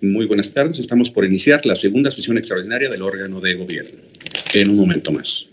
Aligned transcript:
Muy 0.00 0.26
buenas 0.26 0.52
tardes. 0.54 0.78
Estamos 0.78 1.10
por 1.10 1.24
iniciar 1.24 1.66
la 1.66 1.74
segunda 1.74 2.10
sesión 2.10 2.38
extraordinaria 2.38 2.88
del 2.88 3.02
órgano 3.02 3.40
de 3.40 3.54
gobierno. 3.54 4.00
En 4.54 4.70
un 4.70 4.76
momento 4.76 5.10
más. 5.10 5.48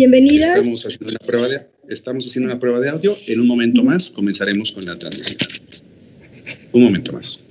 Bienvenidas. 0.00 0.56
Estamos 0.56 0.86
haciendo, 0.86 1.10
una 1.10 1.18
prueba 1.18 1.48
de, 1.48 1.60
estamos 1.90 2.26
haciendo 2.26 2.50
una 2.50 2.58
prueba 2.58 2.80
de 2.80 2.88
audio. 2.88 3.14
En 3.26 3.38
un 3.38 3.46
momento 3.46 3.84
más 3.84 4.08
comenzaremos 4.08 4.72
con 4.72 4.86
la 4.86 4.98
transmisión. 4.98 5.38
Un 6.72 6.84
momento 6.84 7.12
más. 7.12 7.44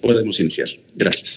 Podemos 0.00 0.38
iniciar. 0.40 0.68
Gracias. 0.96 1.33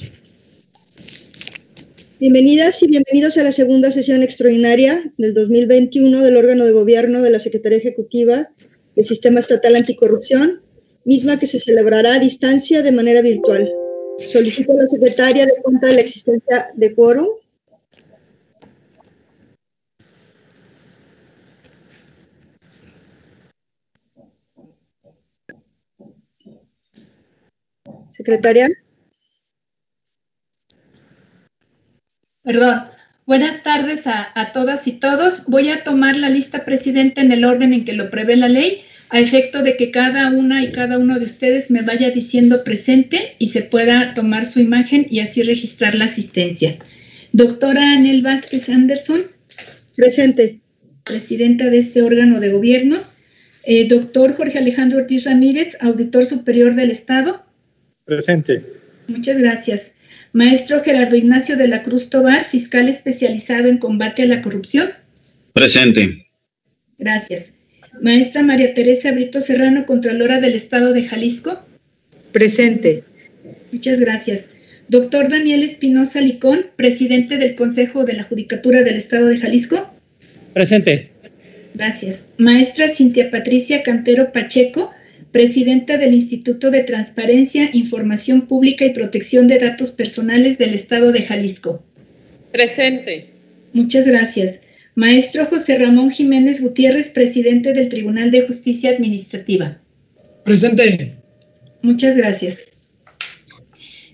Bienvenidas 2.20 2.82
y 2.82 2.88
bienvenidos 2.88 3.38
a 3.38 3.44
la 3.44 3.52
segunda 3.52 3.92
sesión 3.92 4.24
extraordinaria 4.24 5.14
del 5.20 5.36
2021 5.36 6.24
del 6.24 6.36
órgano 6.36 6.66
de 6.66 6.72
gobierno 6.72 7.22
de 7.22 7.30
la 7.30 7.38
Secretaría 7.38 7.78
Ejecutiva 7.78 8.50
del 8.96 9.06
Sistema 9.06 9.40
Estatal 9.40 9.76
Anticorrupción, 9.76 10.64
misma 11.06 11.38
que 11.38 11.46
se 11.46 11.60
celebrará 11.60 12.16
a 12.16 12.20
distancia 12.20 12.82
de 12.82 12.92
manera 12.92 13.22
virtual. 13.22 13.72
Solicito 14.18 14.72
a 14.72 14.78
la 14.78 14.88
secretaria 14.88 15.46
de 15.46 15.62
cuenta 15.62 15.86
de 15.86 15.94
la 15.94 16.02
existencia 16.02 16.70
de 16.74 16.96
quórum. 16.96 17.28
Secretaria. 28.10 28.68
Perdón. 32.48 32.84
Buenas 33.26 33.62
tardes 33.62 34.08
a, 34.08 34.30
a, 34.34 34.54
todas 34.54 34.88
y 34.88 34.94
todos. 34.94 35.44
Voy 35.48 35.68
a 35.68 35.84
tomar 35.84 36.16
la 36.16 36.30
lista 36.30 36.64
presidente 36.64 37.20
en 37.20 37.34
el 37.34 37.44
orden 37.44 37.74
en 37.74 37.84
que 37.84 37.92
lo 37.92 38.10
prevé 38.10 38.38
la 38.38 38.48
ley, 38.48 38.84
a 39.10 39.20
efecto 39.20 39.64
de 39.64 39.76
que 39.76 39.92
cada 39.92 40.32
una 40.32 40.64
y 40.64 40.72
cada 40.72 40.98
uno 40.98 41.20
de 41.20 41.26
ustedes 41.26 41.70
me 41.70 41.82
vaya 41.82 42.10
diciendo 42.10 42.64
presente 42.64 43.36
y 43.38 43.48
se 43.50 43.64
pueda 43.64 44.14
tomar 44.14 44.46
su 44.46 44.62
imagen 44.62 45.06
y 45.10 45.20
así 45.20 45.44
registrar 45.44 45.94
la 45.94 46.06
asistencia. 46.06 46.78
Doctora 47.34 47.92
Anel 47.92 48.22
Vázquez 48.22 48.70
Anderson. 48.70 49.24
Presente. 49.98 50.62
Presidenta 51.04 51.66
de 51.66 51.80
este 51.80 52.02
órgano 52.02 52.40
de 52.40 52.54
gobierno. 52.54 53.04
Eh, 53.66 53.90
doctor 53.90 54.32
Jorge 54.32 54.58
Alejandro 54.58 55.00
Ortiz 55.00 55.26
Ramírez, 55.26 55.76
auditor 55.82 56.26
superior 56.26 56.76
del 56.76 56.92
Estado. 56.92 57.44
Presente. 58.06 58.64
Muchas 59.10 59.38
gracias. 59.38 59.97
Maestro 60.34 60.84
Gerardo 60.84 61.16
Ignacio 61.16 61.58
de 61.58 61.68
la 61.68 61.84
Cruz 61.84 62.10
Tobar, 62.10 62.46
fiscal 62.46 62.90
especializado 62.90 63.68
en 63.68 63.78
combate 63.78 64.24
a 64.24 64.28
la 64.28 64.42
corrupción. 64.42 64.90
Presente. 65.54 66.28
Gracias. 66.98 67.54
Maestra 68.02 68.44
María 68.44 68.74
Teresa 68.74 69.12
Brito 69.12 69.42
Serrano, 69.42 69.86
Contralora 69.86 70.40
del 70.40 70.54
Estado 70.54 70.94
de 70.94 71.04
Jalisco. 71.04 71.66
Presente. 72.32 73.04
Muchas 73.72 74.00
gracias. 74.00 74.50
Doctor 74.90 75.30
Daniel 75.30 75.64
Espinosa 75.64 76.22
Licón, 76.22 76.68
presidente 76.76 77.38
del 77.38 77.56
Consejo 77.56 78.06
de 78.06 78.14
la 78.14 78.24
Judicatura 78.24 78.84
del 78.84 78.96
Estado 78.96 79.28
de 79.28 79.40
Jalisco. 79.40 79.92
Presente. 80.54 81.12
Gracias. 81.74 82.26
Maestra 82.38 82.88
Cintia 82.88 83.30
Patricia 83.30 83.84
Cantero 83.84 84.32
Pacheco, 84.32 84.92
presidenta 85.32 85.98
del 85.98 86.14
Instituto 86.14 86.72
de 86.72 86.84
Transparencia, 86.84 87.70
Información 87.74 88.48
Pública 88.48 88.86
y 88.86 88.94
Protección 88.94 89.48
de 89.48 89.60
Datos 89.60 89.92
Personales 89.92 90.58
del 90.58 90.74
Estado 90.74 91.12
de 91.12 91.24
Jalisco. 91.24 91.84
Presente. 92.52 93.30
Muchas 93.74 94.08
gracias. 94.08 94.62
Maestro 94.96 95.46
José 95.46 95.78
Ramón 95.78 96.10
Jiménez 96.10 96.62
Gutiérrez, 96.62 97.10
presidente 97.10 97.74
del 97.74 97.90
Tribunal 97.90 98.32
de 98.32 98.48
Justicia 98.48 98.90
Administrativa. 98.90 99.80
Presente. 100.44 101.16
Muchas 101.84 102.18
gracias. 102.18 102.66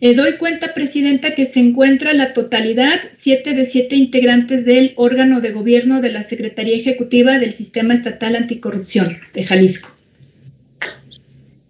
Eh, 0.02 0.16
doy 0.16 0.34
cuenta, 0.38 0.74
Presidenta, 0.74 1.34
que 1.34 1.46
se 1.46 1.62
encuentra 1.62 2.12
la 2.12 2.34
totalidad, 2.34 3.00
siete 3.14 3.54
de 3.54 3.64
siete 3.64 3.96
integrantes 3.96 4.66
del 4.66 4.92
órgano 4.98 5.40
de 5.40 5.52
gobierno 5.52 6.02
de 6.02 6.12
la 6.12 6.24
Secretaría 6.24 6.76
Ejecutiva 6.76 7.40
del 7.40 7.54
Sistema 7.54 7.94
Estatal 7.94 8.36
Anticorrupción 8.36 9.20
de 9.34 9.46
Jalisco. 9.46 9.96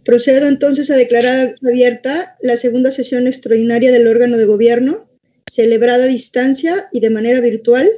Procedo 0.06 0.48
entonces 0.48 0.92
a 0.92 0.98
declarar 0.98 1.56
abierta 1.66 2.36
la 2.42 2.58
segunda 2.58 2.92
sesión 2.92 3.26
extraordinaria 3.28 3.92
del 3.92 4.08
órgano 4.08 4.38
de 4.38 4.46
gobierno, 4.46 5.10
celebrada 5.50 6.06
a 6.06 6.08
distancia 6.08 6.90
y 6.92 7.00
de 7.00 7.10
manera 7.10 7.40
virtual, 7.40 7.90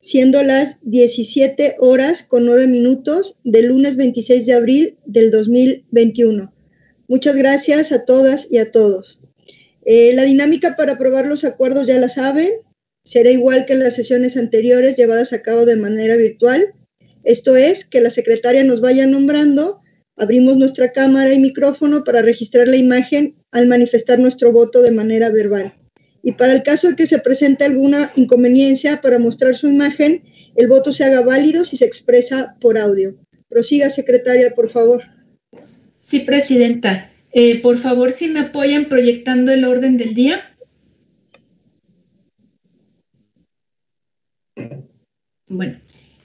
siendo 0.00 0.42
las 0.42 0.78
17 0.82 1.76
horas 1.78 2.22
con 2.22 2.46
9 2.46 2.66
minutos 2.66 3.36
del 3.44 3.66
lunes 3.66 3.96
26 3.96 4.46
de 4.46 4.54
abril 4.54 4.98
del 5.04 5.30
2021. 5.30 6.52
Muchas 7.08 7.36
gracias 7.36 7.92
a 7.92 8.06
todas 8.06 8.50
y 8.50 8.58
a 8.58 8.70
todos. 8.70 9.20
Eh, 9.84 10.12
la 10.14 10.22
dinámica 10.22 10.76
para 10.76 10.92
aprobar 10.92 11.26
los 11.26 11.44
acuerdos 11.44 11.86
ya 11.86 11.98
la 11.98 12.08
saben, 12.08 12.50
será 13.04 13.30
igual 13.30 13.66
que 13.66 13.74
en 13.74 13.80
las 13.80 13.94
sesiones 13.94 14.36
anteriores 14.36 14.96
llevadas 14.96 15.32
a 15.32 15.42
cabo 15.42 15.66
de 15.66 15.76
manera 15.76 16.16
virtual. 16.16 16.72
Esto 17.24 17.56
es, 17.56 17.84
que 17.84 18.00
la 18.00 18.10
secretaria 18.10 18.64
nos 18.64 18.80
vaya 18.80 19.06
nombrando 19.06 19.80
Abrimos 20.20 20.58
nuestra 20.58 20.92
cámara 20.92 21.32
y 21.32 21.38
micrófono 21.38 22.04
para 22.04 22.20
registrar 22.20 22.68
la 22.68 22.76
imagen 22.76 23.36
al 23.52 23.66
manifestar 23.66 24.18
nuestro 24.18 24.52
voto 24.52 24.82
de 24.82 24.90
manera 24.90 25.30
verbal. 25.30 25.72
Y 26.22 26.32
para 26.32 26.52
el 26.52 26.62
caso 26.62 26.88
de 26.88 26.96
que 26.96 27.06
se 27.06 27.20
presente 27.20 27.64
alguna 27.64 28.12
inconveniencia 28.16 29.00
para 29.00 29.18
mostrar 29.18 29.56
su 29.56 29.66
imagen, 29.66 30.22
el 30.56 30.68
voto 30.68 30.92
se 30.92 31.04
haga 31.04 31.22
válido 31.22 31.64
si 31.64 31.78
se 31.78 31.86
expresa 31.86 32.54
por 32.60 32.76
audio. 32.76 33.16
Prosiga, 33.48 33.88
secretaria, 33.88 34.54
por 34.54 34.68
favor. 34.68 35.04
Sí, 35.98 36.20
presidenta. 36.20 37.10
Eh, 37.32 37.62
por 37.62 37.78
favor, 37.78 38.12
si 38.12 38.28
me 38.28 38.40
apoyan 38.40 38.90
proyectando 38.90 39.52
el 39.52 39.64
orden 39.64 39.96
del 39.96 40.12
día. 40.12 40.54
Bueno, 45.48 45.80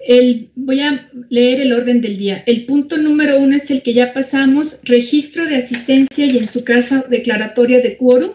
el, 0.06 0.50
voy 0.56 0.82
a 0.82 1.10
leer 1.30 1.60
el 1.62 1.74
orden 1.74 2.00
del 2.02 2.18
día. 2.18 2.44
El 2.46 2.66
punto 2.66 2.98
número 2.98 3.40
uno 3.40 3.56
es 3.56 3.72
el 3.72 3.82
que 3.82 3.94
ya 3.94 4.14
pasamos, 4.14 4.80
registro 4.84 5.46
de 5.46 5.56
asistencia 5.56 6.26
y 6.26 6.38
en 6.38 6.48
su 6.48 6.64
caso 6.64 7.04
declaratoria 7.10 7.82
de 7.82 7.98
quórum. 7.98 8.32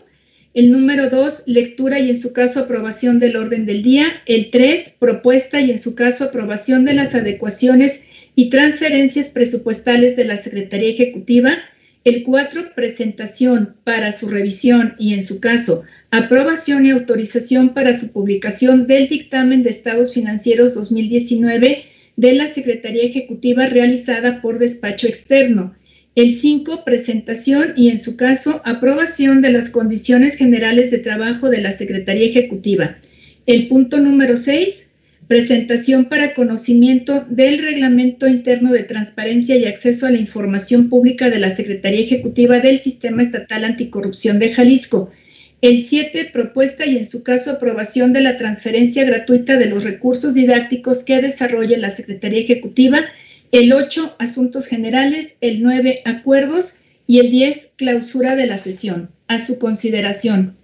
El 0.52 0.72
número 0.72 1.08
dos, 1.10 1.44
lectura 1.46 2.00
y 2.00 2.10
en 2.10 2.20
su 2.20 2.32
caso 2.32 2.58
aprobación 2.60 3.20
del 3.20 3.36
orden 3.36 3.66
del 3.66 3.84
día. 3.84 4.06
El 4.26 4.50
tres, 4.50 4.92
propuesta 4.98 5.60
y 5.60 5.70
en 5.70 5.78
su 5.78 5.94
caso 5.94 6.24
aprobación 6.24 6.84
de 6.84 6.94
las 6.94 7.14
adecuaciones 7.14 8.02
y 8.34 8.50
transferencias 8.50 9.28
presupuestales 9.28 10.16
de 10.16 10.24
la 10.24 10.36
Secretaría 10.36 10.90
Ejecutiva. 10.90 11.52
El 12.02 12.22
4, 12.22 12.74
presentación 12.74 13.74
para 13.84 14.10
su 14.10 14.28
revisión 14.28 14.94
y, 14.98 15.12
en 15.12 15.22
su 15.22 15.38
caso, 15.38 15.82
aprobación 16.10 16.86
y 16.86 16.90
autorización 16.90 17.74
para 17.74 17.92
su 17.92 18.10
publicación 18.10 18.86
del 18.86 19.08
dictamen 19.10 19.62
de 19.62 19.68
estados 19.68 20.14
financieros 20.14 20.72
2019 20.72 21.84
de 22.16 22.32
la 22.32 22.46
Secretaría 22.46 23.04
Ejecutiva 23.04 23.66
realizada 23.66 24.40
por 24.40 24.58
despacho 24.58 25.08
externo. 25.08 25.74
El 26.14 26.34
5, 26.34 26.84
presentación 26.86 27.74
y, 27.76 27.90
en 27.90 27.98
su 27.98 28.16
caso, 28.16 28.62
aprobación 28.64 29.42
de 29.42 29.52
las 29.52 29.68
condiciones 29.68 30.36
generales 30.36 30.90
de 30.90 30.98
trabajo 30.98 31.50
de 31.50 31.60
la 31.60 31.70
Secretaría 31.70 32.26
Ejecutiva. 32.26 32.96
El 33.44 33.68
punto 33.68 34.00
número 34.00 34.38
6, 34.38 34.89
presentación 35.30 36.06
para 36.06 36.34
conocimiento 36.34 37.24
del 37.30 37.60
Reglamento 37.60 38.26
Interno 38.26 38.72
de 38.72 38.82
Transparencia 38.82 39.54
y 39.54 39.64
Acceso 39.64 40.08
a 40.08 40.10
la 40.10 40.18
Información 40.18 40.88
Pública 40.88 41.30
de 41.30 41.38
la 41.38 41.50
Secretaría 41.50 42.00
Ejecutiva 42.00 42.58
del 42.58 42.78
Sistema 42.78 43.22
Estatal 43.22 43.62
Anticorrupción 43.62 44.40
de 44.40 44.52
Jalisco. 44.52 45.12
El 45.60 45.82
7, 45.82 46.30
propuesta 46.32 46.84
y 46.84 46.98
en 46.98 47.06
su 47.06 47.22
caso 47.22 47.52
aprobación 47.52 48.12
de 48.12 48.22
la 48.22 48.38
transferencia 48.38 49.04
gratuita 49.04 49.56
de 49.56 49.66
los 49.66 49.84
recursos 49.84 50.34
didácticos 50.34 51.04
que 51.04 51.22
desarrolla 51.22 51.78
la 51.78 51.90
Secretaría 51.90 52.40
Ejecutiva. 52.40 53.04
El 53.52 53.72
8, 53.72 54.16
asuntos 54.18 54.66
generales. 54.66 55.36
El 55.40 55.62
9, 55.62 56.00
acuerdos. 56.06 56.80
Y 57.06 57.20
el 57.20 57.30
10, 57.30 57.68
clausura 57.76 58.34
de 58.34 58.46
la 58.46 58.58
sesión. 58.58 59.10
A 59.28 59.38
su 59.38 59.60
consideración. 59.60 60.56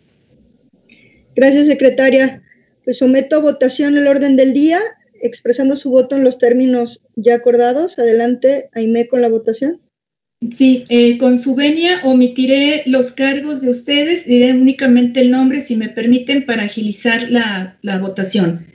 Gracias, 1.36 1.68
secretaria. 1.68 2.42
Pues 2.86 2.98
someto 2.98 3.34
a 3.34 3.40
votación 3.40 3.98
el 3.98 4.06
orden 4.06 4.36
del 4.36 4.54
día, 4.54 4.78
expresando 5.20 5.74
su 5.74 5.90
voto 5.90 6.14
en 6.14 6.22
los 6.22 6.38
términos 6.38 7.04
ya 7.16 7.34
acordados. 7.34 7.98
Adelante, 7.98 8.70
Aime, 8.74 9.08
con 9.08 9.20
la 9.20 9.28
votación. 9.28 9.80
Sí, 10.52 10.84
eh, 10.88 11.18
con 11.18 11.40
su 11.40 11.56
venia 11.56 12.00
omitiré 12.04 12.84
los 12.86 13.10
cargos 13.10 13.60
de 13.60 13.70
ustedes, 13.70 14.24
diré 14.26 14.52
únicamente 14.52 15.20
el 15.20 15.32
nombre, 15.32 15.62
si 15.62 15.74
me 15.74 15.88
permiten, 15.88 16.46
para 16.46 16.62
agilizar 16.62 17.28
la, 17.28 17.76
la 17.82 17.98
votación. 17.98 18.66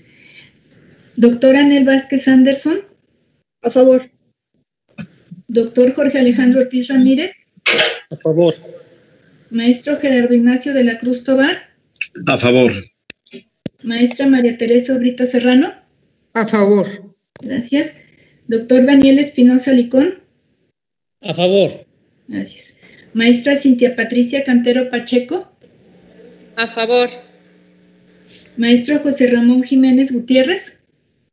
Doctora 1.15 1.61
Anel 1.61 1.85
Vázquez 1.85 2.27
Anderson. 2.27 2.81
A 3.61 3.69
favor. 3.69 4.11
Doctor 5.47 5.93
Jorge 5.93 6.19
Alejandro 6.19 6.59
Ortiz 6.59 6.89
Ramírez. 6.89 7.31
A 8.09 8.17
favor. 8.17 8.55
Maestro 9.51 9.95
Gerardo 9.95 10.33
Ignacio 10.33 10.73
de 10.73 10.83
la 10.83 10.97
Cruz 10.97 11.23
Tobar. 11.23 11.69
A 12.27 12.37
favor. 12.37 12.73
Maestra 13.83 14.28
María 14.28 14.57
Teresa 14.57 14.98
Brito 14.98 15.25
Serrano. 15.25 15.74
A 16.33 16.45
favor. 16.45 17.16
Gracias. 17.42 17.98
Doctor 18.48 18.86
Daniel 18.86 19.19
Espinosa 19.19 19.72
Licón. 19.72 20.19
A 21.22 21.33
favor. 21.33 21.86
Gracias. 22.28 22.78
Maestra 23.13 23.56
Cintia 23.56 23.95
Patricia 23.95 24.44
Cantero 24.44 24.89
Pacheco. 24.89 25.51
A 26.56 26.68
favor. 26.68 27.10
Maestro 28.57 29.00
José 29.00 29.28
Ramón 29.28 29.63
Jiménez 29.63 30.12
Gutiérrez. 30.12 30.80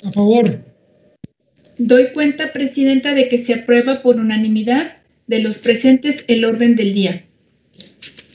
A 0.03 0.13
favor. 0.13 0.65
Doy 1.77 2.09
cuenta, 2.13 2.53
Presidenta, 2.53 3.15
de 3.15 3.29
que 3.29 3.39
se 3.39 3.55
aprueba 3.55 4.03
por 4.03 4.17
unanimidad 4.17 4.97
de 5.27 5.41
los 5.41 5.59
presentes 5.59 6.25
el 6.27 6.45
orden 6.45 6.75
del 6.75 6.95
día. 6.95 7.28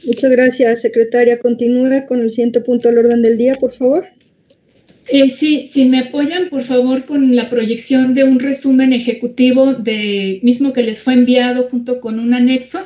Muchas 0.05 0.31
gracias, 0.31 0.81
secretaria. 0.81 1.39
Continúe 1.39 2.05
con 2.07 2.21
el 2.21 2.29
siguiente 2.29 2.61
punto 2.61 2.89
del 2.89 2.99
orden 2.99 3.21
del 3.21 3.37
día, 3.37 3.55
por 3.55 3.73
favor. 3.73 4.05
Eh, 5.07 5.29
sí, 5.29 5.65
si 5.67 5.85
me 5.85 5.99
apoyan, 5.99 6.49
por 6.49 6.63
favor, 6.63 7.05
con 7.05 7.35
la 7.35 7.49
proyección 7.49 8.13
de 8.13 8.23
un 8.23 8.39
resumen 8.39 8.93
ejecutivo 8.93 9.73
de 9.73 10.39
mismo 10.43 10.73
que 10.73 10.83
les 10.83 11.01
fue 11.01 11.13
enviado 11.13 11.63
junto 11.63 11.99
con 11.99 12.19
un 12.19 12.33
anexo. 12.33 12.79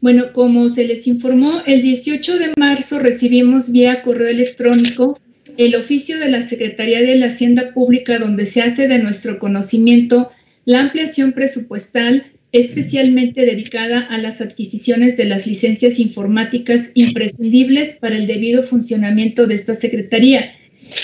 Bueno, 0.00 0.32
como 0.32 0.68
se 0.68 0.86
les 0.86 1.06
informó, 1.06 1.62
el 1.66 1.82
18 1.82 2.38
de 2.38 2.52
marzo 2.56 2.98
recibimos 2.98 3.70
vía 3.70 4.02
correo 4.02 4.28
electrónico 4.28 5.18
el 5.56 5.76
oficio 5.76 6.18
de 6.18 6.28
la 6.28 6.42
Secretaría 6.42 7.00
de 7.00 7.16
la 7.16 7.26
Hacienda 7.26 7.72
Pública 7.72 8.18
donde 8.18 8.46
se 8.46 8.60
hace 8.62 8.88
de 8.88 8.98
nuestro 8.98 9.38
conocimiento 9.38 10.30
la 10.64 10.80
ampliación 10.80 11.32
presupuestal 11.32 12.26
especialmente 12.54 13.44
dedicada 13.44 13.98
a 13.98 14.16
las 14.16 14.40
adquisiciones 14.40 15.16
de 15.16 15.24
las 15.24 15.44
licencias 15.44 15.98
informáticas 15.98 16.92
imprescindibles 16.94 17.94
para 17.94 18.16
el 18.16 18.28
debido 18.28 18.62
funcionamiento 18.62 19.48
de 19.48 19.56
esta 19.56 19.74
Secretaría 19.74 20.54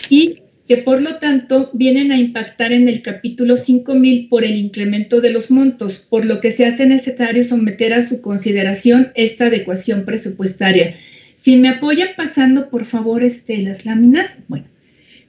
y 0.09 0.43
que 0.69 0.77
por 0.77 1.03
lo 1.03 1.17
tanto 1.17 1.71
vienen 1.73 2.13
a 2.13 2.19
impactar 2.19 2.71
en 2.71 2.89
el 2.89 3.03
capítulo 3.03 3.57
5000 3.57 4.29
por 4.29 4.45
el 4.45 4.55
incremento 4.55 5.21
de 5.21 5.33
los 5.33 5.51
montos, 5.51 6.07
por 6.09 6.25
lo 6.25 6.41
que 6.41 6.53
se 6.53 6.67
hace 6.67 6.87
necesario 6.87 7.43
someter 7.43 7.95
a 7.95 8.03
su 8.03 8.21
consideración 8.21 9.11
esta 9.17 9.47
adecuación 9.47 10.05
presupuestaria. 10.05 10.95
Si 11.35 11.57
me 11.57 11.71
apoya 11.71 12.15
pasando, 12.17 12.71
por 12.71 12.85
favor, 12.85 13.25
este, 13.25 13.61
las 13.61 13.85
láminas. 13.85 14.39
Bueno, 14.47 14.67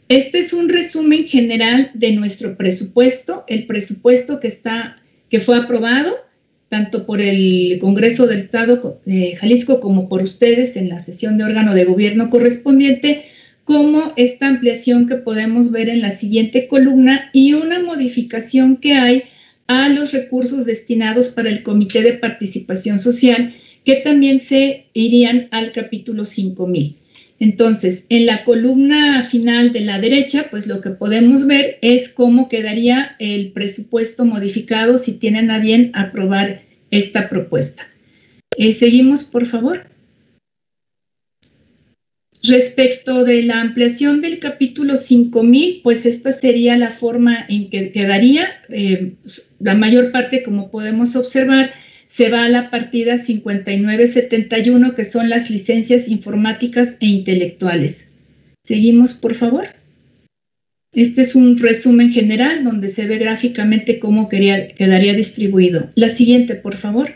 este 0.08 0.38
es 0.38 0.54
un 0.54 0.70
resumen 0.70 1.28
general 1.28 1.90
de 1.96 2.12
nuestro 2.12 2.56
presupuesto, 2.58 3.44
el 3.48 3.66
presupuesto 3.66 4.40
que 4.40 4.50
está 4.50 4.98
que 5.32 5.40
fue 5.40 5.58
aprobado 5.58 6.14
tanto 6.72 7.06
por 7.06 7.20
el 7.20 7.78
Congreso 7.82 8.28
del 8.28 8.40
Estado 8.40 9.02
de 9.06 9.36
Jalisco 9.36 9.80
como 9.80 10.08
por 10.08 10.22
ustedes 10.22 10.78
en 10.78 10.88
la 10.88 11.00
sesión 11.00 11.38
de 11.38 11.44
órgano 11.44 11.74
de 11.74 11.84
gobierno 11.84 12.30
correspondiente, 12.30 13.26
como 13.66 14.14
esta 14.16 14.48
ampliación 14.48 15.06
que 15.06 15.16
podemos 15.16 15.72
ver 15.72 15.90
en 15.90 16.02
la 16.02 16.12
siguiente 16.12 16.68
columna 16.68 17.30
y 17.34 17.54
una 17.54 17.84
modificación 17.84 18.78
que 18.78 18.94
hay 18.94 19.24
a 19.68 19.90
los 19.90 20.14
recursos 20.14 20.66
destinados 20.66 21.30
para 21.30 21.50
el 21.50 21.62
Comité 21.62 22.04
de 22.04 22.14
Participación 22.14 23.00
Social, 23.00 23.54
que 23.84 23.96
también 23.96 24.40
se 24.40 24.86
irían 24.94 25.50
al 25.52 25.74
capítulo 25.74 26.24
5000. 26.24 27.01
Entonces, 27.42 28.06
en 28.10 28.28
la 28.28 28.44
columna 28.44 29.24
final 29.24 29.74
de 29.74 29.80
la 29.80 29.98
derecha, 29.98 30.46
pues 30.52 30.68
lo 30.68 30.80
que 30.80 30.92
podemos 30.92 31.48
ver 31.48 31.80
es 31.82 32.08
cómo 32.10 32.48
quedaría 32.48 33.16
el 33.18 33.52
presupuesto 33.52 34.26
modificado 34.26 35.00
si 35.00 35.14
tienen 35.14 35.50
a 35.50 35.58
bien 35.58 35.90
aprobar 35.96 36.62
esta 36.92 37.30
propuesta. 37.30 37.88
Eh, 38.58 38.74
seguimos, 38.74 39.24
por 39.24 39.48
favor. 39.48 39.88
Respecto 42.44 43.24
de 43.24 43.42
la 43.42 43.60
ampliación 43.60 44.22
del 44.22 44.38
capítulo 44.38 44.96
5000, 44.96 45.82
pues 45.82 46.06
esta 46.06 46.34
sería 46.34 46.78
la 46.78 46.92
forma 46.92 47.44
en 47.50 47.72
que 47.72 47.92
quedaría. 47.92 48.50
Eh, 48.70 49.16
la 49.60 49.74
mayor 49.74 50.12
parte, 50.12 50.44
como 50.44 50.70
podemos 50.70 51.16
observar, 51.16 51.74
se 52.12 52.30
va 52.30 52.44
a 52.44 52.50
la 52.50 52.70
partida 52.70 53.18
5971, 53.18 54.96
que 54.96 55.06
son 55.06 55.30
las 55.30 55.50
licencias 55.50 56.10
informáticas 56.10 56.98
e 57.00 57.06
intelectuales. 57.06 58.10
Seguimos, 58.66 59.14
por 59.14 59.34
favor. 59.34 59.70
Este 60.92 61.22
es 61.22 61.36
un 61.36 61.58
resumen 61.58 62.12
general 62.12 62.66
donde 62.66 62.90
se 62.90 63.08
ve 63.08 63.18
gráficamente 63.18 63.98
cómo 63.98 64.28
quedaría 64.28 65.14
distribuido. 65.14 65.90
La 65.96 66.10
siguiente, 66.10 66.56
por 66.56 66.76
favor. 66.76 67.14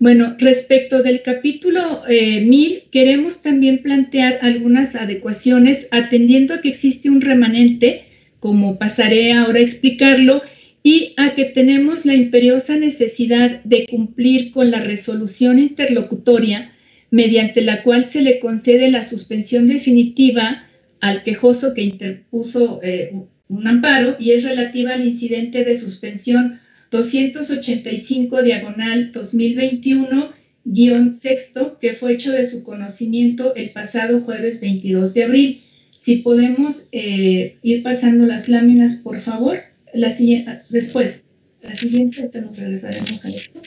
Bueno, 0.00 0.34
respecto 0.40 1.04
del 1.04 1.22
capítulo 1.22 2.02
1000, 2.08 2.72
eh, 2.72 2.84
queremos 2.90 3.42
también 3.42 3.78
plantear 3.78 4.40
algunas 4.42 4.96
adecuaciones 4.96 5.86
atendiendo 5.92 6.54
a 6.54 6.62
que 6.62 6.70
existe 6.70 7.08
un 7.08 7.20
remanente, 7.20 8.06
como 8.40 8.76
pasaré 8.76 9.34
ahora 9.34 9.60
a 9.60 9.62
explicarlo, 9.62 10.42
y 10.82 11.14
a 11.16 11.34
que 11.34 11.44
tenemos 11.44 12.06
la 12.06 12.14
imperiosa 12.14 12.76
necesidad 12.76 13.62
de 13.64 13.86
cumplir 13.86 14.50
con 14.50 14.70
la 14.70 14.80
resolución 14.80 15.58
interlocutoria 15.58 16.72
mediante 17.10 17.62
la 17.62 17.82
cual 17.82 18.04
se 18.04 18.22
le 18.22 18.38
concede 18.38 18.90
la 18.90 19.02
suspensión 19.02 19.66
definitiva 19.66 20.66
al 21.00 21.22
quejoso 21.22 21.74
que 21.74 21.82
interpuso 21.82 22.80
eh, 22.82 23.12
un 23.48 23.66
amparo 23.66 24.16
y 24.18 24.30
es 24.30 24.44
relativa 24.44 24.94
al 24.94 25.06
incidente 25.06 25.64
de 25.64 25.76
suspensión 25.76 26.60
285 26.90 28.42
diagonal 28.42 29.12
2021 29.12 30.32
guion 30.64 31.14
sexto 31.14 31.78
que 31.80 31.94
fue 31.94 32.12
hecho 32.14 32.32
de 32.32 32.46
su 32.46 32.62
conocimiento 32.62 33.54
el 33.54 33.70
pasado 33.70 34.20
jueves 34.20 34.60
22 34.60 35.14
de 35.14 35.24
abril. 35.24 35.62
Si 35.90 36.16
podemos 36.16 36.86
eh, 36.92 37.58
ir 37.62 37.82
pasando 37.82 38.26
las 38.26 38.48
láminas, 38.48 38.96
por 38.96 39.20
favor. 39.20 39.69
La 39.94 40.10
siguiente, 40.10 40.62
después, 40.70 41.24
la 41.62 41.74
siguiente, 41.74 42.30
nos 42.40 42.56
regresaremos 42.56 43.24
a 43.24 43.28
esto. 43.28 43.60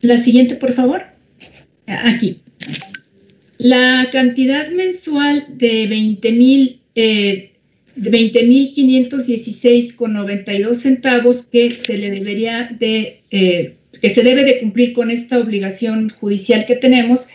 La 0.00 0.18
siguiente, 0.18 0.56
por 0.56 0.72
favor. 0.72 1.02
Aquí. 1.86 2.42
La 3.58 4.08
cantidad 4.12 4.70
mensual 4.70 5.58
de 5.58 5.86
20 5.88 6.32
mil 6.32 6.80
eh, 6.94 7.52
20.516,92 7.98 10.74
centavos 10.74 11.44
que 11.44 11.78
se 11.84 11.98
le 11.98 12.10
debería 12.10 12.70
de, 12.78 13.20
eh, 13.30 13.74
que 14.00 14.08
se 14.08 14.22
debe 14.22 14.44
de 14.44 14.60
cumplir 14.60 14.92
con 14.92 15.10
esta 15.10 15.38
obligación 15.38 16.10
judicial 16.10 16.64
que 16.66 16.76
tenemos, 16.76 17.26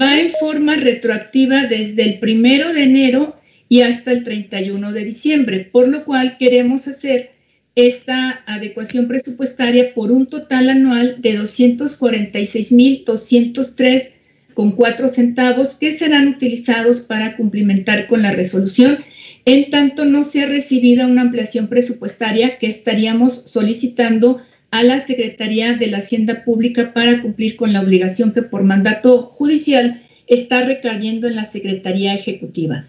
va 0.00 0.20
en 0.20 0.30
forma 0.30 0.74
retroactiva 0.74 1.66
desde 1.66 2.02
el 2.02 2.18
primero 2.18 2.72
de 2.72 2.82
enero 2.82 3.36
y 3.68 3.82
hasta 3.82 4.10
el 4.12 4.24
31 4.24 4.92
de 4.92 5.04
diciembre, 5.04 5.68
por 5.70 5.88
lo 5.88 6.04
cual 6.04 6.38
queremos 6.38 6.88
hacer 6.88 7.32
esta 7.74 8.42
adecuación 8.46 9.08
presupuestaria 9.08 9.92
por 9.94 10.10
un 10.10 10.26
total 10.26 10.70
anual 10.70 11.20
de 11.20 11.38
246.203 11.38 14.14
con 14.54 14.72
cuatro 14.72 15.08
centavos 15.08 15.74
que 15.76 15.92
serán 15.92 16.28
utilizados 16.28 17.02
para 17.02 17.36
cumplimentar 17.36 18.06
con 18.08 18.22
la 18.22 18.32
resolución 18.32 18.98
en 19.44 19.70
tanto 19.70 20.04
no 20.04 20.24
sea 20.24 20.46
recibida 20.46 21.06
una 21.06 21.22
ampliación 21.22 21.68
presupuestaria 21.68 22.58
que 22.58 22.66
estaríamos 22.66 23.48
solicitando 23.48 24.42
a 24.70 24.82
la 24.82 25.00
Secretaría 25.00 25.74
de 25.74 25.86
la 25.86 25.98
Hacienda 25.98 26.44
Pública 26.44 26.92
para 26.92 27.22
cumplir 27.22 27.56
con 27.56 27.72
la 27.72 27.80
obligación 27.80 28.32
que 28.32 28.42
por 28.42 28.64
mandato 28.64 29.22
judicial 29.22 30.02
está 30.26 30.64
recayendo 30.64 31.28
en 31.28 31.36
la 31.36 31.44
Secretaría 31.44 32.14
Ejecutiva. 32.14 32.86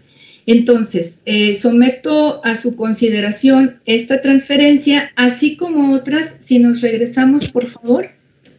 Entonces, 0.51 1.21
eh, 1.25 1.53
someto 1.53 2.43
a 2.43 2.55
su 2.55 2.75
consideración 2.75 3.81
esta 3.85 4.19
transferencia, 4.19 5.11
así 5.15 5.55
como 5.55 5.93
otras, 5.93 6.37
si 6.39 6.57
nos 6.57 6.81
regresamos, 6.81 7.51
por 7.51 7.67
favor. 7.67 8.09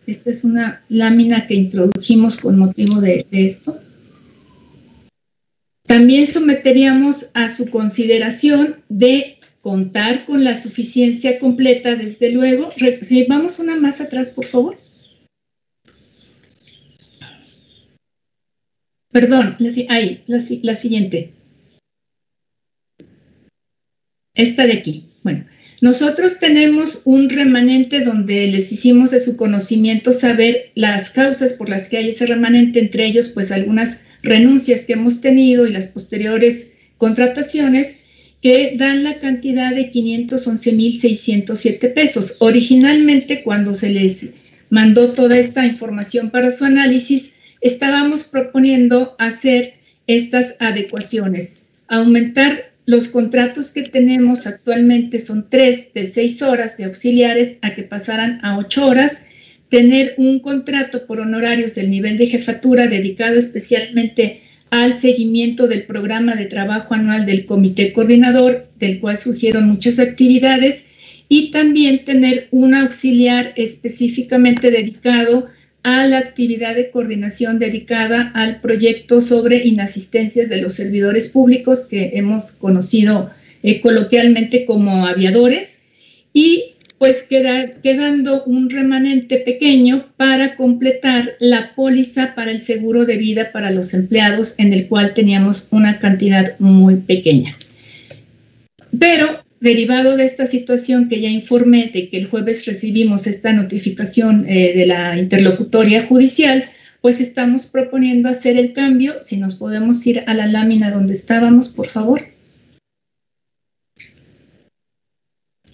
Esta 0.07 0.31
es 0.31 0.45
una 0.45 0.85
lámina 0.89 1.49
que 1.49 1.55
introdujimos 1.55 2.37
con 2.37 2.61
motivo 2.61 3.01
de, 3.01 3.27
esto. 3.33 3.81
También 5.83 6.29
someteríamos 6.29 7.33
a 7.35 7.49
su 7.49 7.69
consideración 7.71 8.85
de 8.89 9.39
contar 9.61 10.27
con 10.27 10.45
la 10.45 10.55
suficiencia 10.55 11.41
completa, 11.41 11.97
desde 11.97 12.31
luego. 12.31 12.69
Si 13.03 13.25
vamos 13.25 13.59
una 13.59 13.75
más 13.75 14.01
atrás, 14.01 14.29
por 14.29 14.45
favor. 14.45 14.79
Perdón, 19.11 19.57
ahí, 19.89 20.23
la, 20.29 20.41
la 20.63 20.77
siguiente. 20.77 21.40
Esta 24.35 24.67
de 24.67 24.75
aquí. 24.75 25.07
Bueno, 25.23 25.45
nosotros 25.81 26.39
tenemos 26.39 27.03
un 27.05 27.29
remanente 27.29 28.01
donde 28.01 28.47
les 28.47 28.71
hicimos 28.71 29.11
de 29.11 29.21
su 29.21 29.37
conocimiento 29.37 30.13
saber 30.13 30.71
las 30.75 31.11
causas 31.11 31.55
por 31.55 31.69
las 31.69 31.89
que 31.89 31.99
hay 31.99 32.09
ese 32.09 32.27
remanente, 32.27 32.79
entre 32.79 33.07
ellos 33.07 33.31
pues 33.31 33.51
algunas 33.51 34.01
renuncias 34.23 34.85
que 34.85 34.93
hemos 34.93 35.21
tenido 35.21 35.67
y 35.67 35.73
las 35.73 35.87
posteriores 35.87 36.73
contrataciones 36.99 37.97
que 38.43 38.75
dan 38.77 39.05
la 39.05 39.19
cantidad 39.19 39.75
de 39.75 39.91
511.607 39.91 41.95
pesos. 41.95 42.37
Originalmente, 42.41 43.43
cuando 43.43 43.75
se 43.75 43.91
les 43.91 44.29
mandó 44.71 45.13
toda 45.13 45.39
esta 45.39 45.67
información 45.67 46.31
para 46.31 46.51
su 46.51 46.65
análisis, 46.65 47.35
estábamos 47.61 48.25
proponiendo 48.25 49.15
hacer 49.19 49.75
estas 50.07 50.57
adecuaciones, 50.59 51.65
aumentar 51.89 52.70
los 52.91 53.07
contratos 53.07 53.71
que 53.71 53.83
tenemos 53.83 54.49
actualmente 54.49 55.21
son 55.21 55.47
tres 55.49 55.95
de 55.95 56.07
seis 56.07 56.43
horas 56.43 56.77
de 56.77 56.87
auxiliares 56.87 57.59
a 57.63 57.73
que 57.77 57.85
pasaran 57.85 58.41
a 58.43 58.59
ocho 58.59 58.85
horas. 58.85 59.27
Tener 59.69 60.15
un 60.17 60.41
contrato 60.41 61.07
por 61.07 61.21
honorarios 61.21 61.77
del 61.77 61.89
nivel 61.89 62.19
de 62.19 62.27
jefatura 62.27 62.89
dedicado 62.89 63.37
especialmente 63.37 64.43
al 64.71 64.95
seguimiento 64.95 65.69
del 65.69 65.85
programa 65.85 66.35
de 66.35 66.47
trabajo 66.47 66.95
anual 66.95 67.27
del 67.27 67.47
comité 67.47 67.93
coordinador, 67.93 68.67
del 68.81 68.99
cual 68.99 69.17
surgieron 69.19 69.69
muchas 69.69 70.01
actividades, 70.01 70.87
y 71.29 71.53
también 71.53 72.05
tener 72.05 72.49
un 72.51 72.75
auxiliar 72.75 73.53
específicamente 73.55 74.73
dedicado 74.73 75.47
a 75.83 76.07
la 76.07 76.19
actividad 76.19 76.75
de 76.75 76.91
coordinación 76.91 77.59
dedicada 77.59 78.31
al 78.35 78.61
proyecto 78.61 79.21
sobre 79.21 79.65
inasistencias 79.65 80.49
de 80.49 80.61
los 80.61 80.75
servidores 80.75 81.29
públicos 81.29 81.87
que 81.89 82.13
hemos 82.15 82.53
conocido 82.53 83.31
eh, 83.63 83.81
coloquialmente 83.81 84.65
como 84.65 85.07
aviadores 85.07 85.83
y 86.33 86.75
pues 86.99 87.23
queda, 87.23 87.81
quedando 87.83 88.45
un 88.45 88.69
remanente 88.69 89.39
pequeño 89.39 90.07
para 90.19 90.55
completar 90.57 91.31
la 91.41 91.75
póliza 91.75 92.35
para 92.35 92.51
el 92.51 92.61
seguro 92.61 93.07
de 93.07 93.17
vida 93.17 93.53
para 93.53 93.71
los 93.71 93.95
empleados, 93.95 94.55
en 94.59 94.75
el 94.75 94.87
cual 94.87 95.15
teníamos 95.15 95.69
una 95.71 95.99
cantidad 95.99 96.59
muy 96.59 96.97
pequeña. 96.97 97.55
Pero 98.99 99.43
derivado 99.61 100.17
de 100.17 100.25
esta 100.25 100.47
situación 100.47 101.09
que 101.09 101.21
ya 101.21 101.29
informé 101.29 101.91
de 101.93 102.09
que 102.09 102.19
el 102.19 102.27
jueves 102.27 102.67
recibimos 102.67 103.27
esta 103.27 103.53
notificación 103.53 104.47
eh, 104.49 104.73
de 104.75 104.87
la 104.87 105.19
interlocutoria 105.19 106.05
judicial, 106.05 106.65
pues 107.01 107.21
estamos 107.21 107.67
proponiendo 107.67 108.29
hacer 108.29 108.57
el 108.57 108.73
cambio. 108.73 109.23
Si 109.23 109.37
nos 109.37 109.55
podemos 109.55 110.07
ir 110.07 110.23
a 110.27 110.35
la 110.35 110.47
lámina 110.47 110.91
donde 110.91 111.13
estábamos, 111.13 111.69
por 111.69 111.87
favor. 111.87 112.23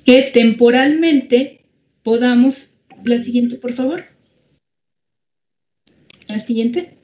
que 0.06 0.30
temporalmente 0.32 1.66
podamos, 2.04 2.76
la 3.04 3.18
siguiente 3.18 3.56
por 3.56 3.72
favor, 3.72 4.04
la 6.28 6.38
siguiente, 6.38 6.96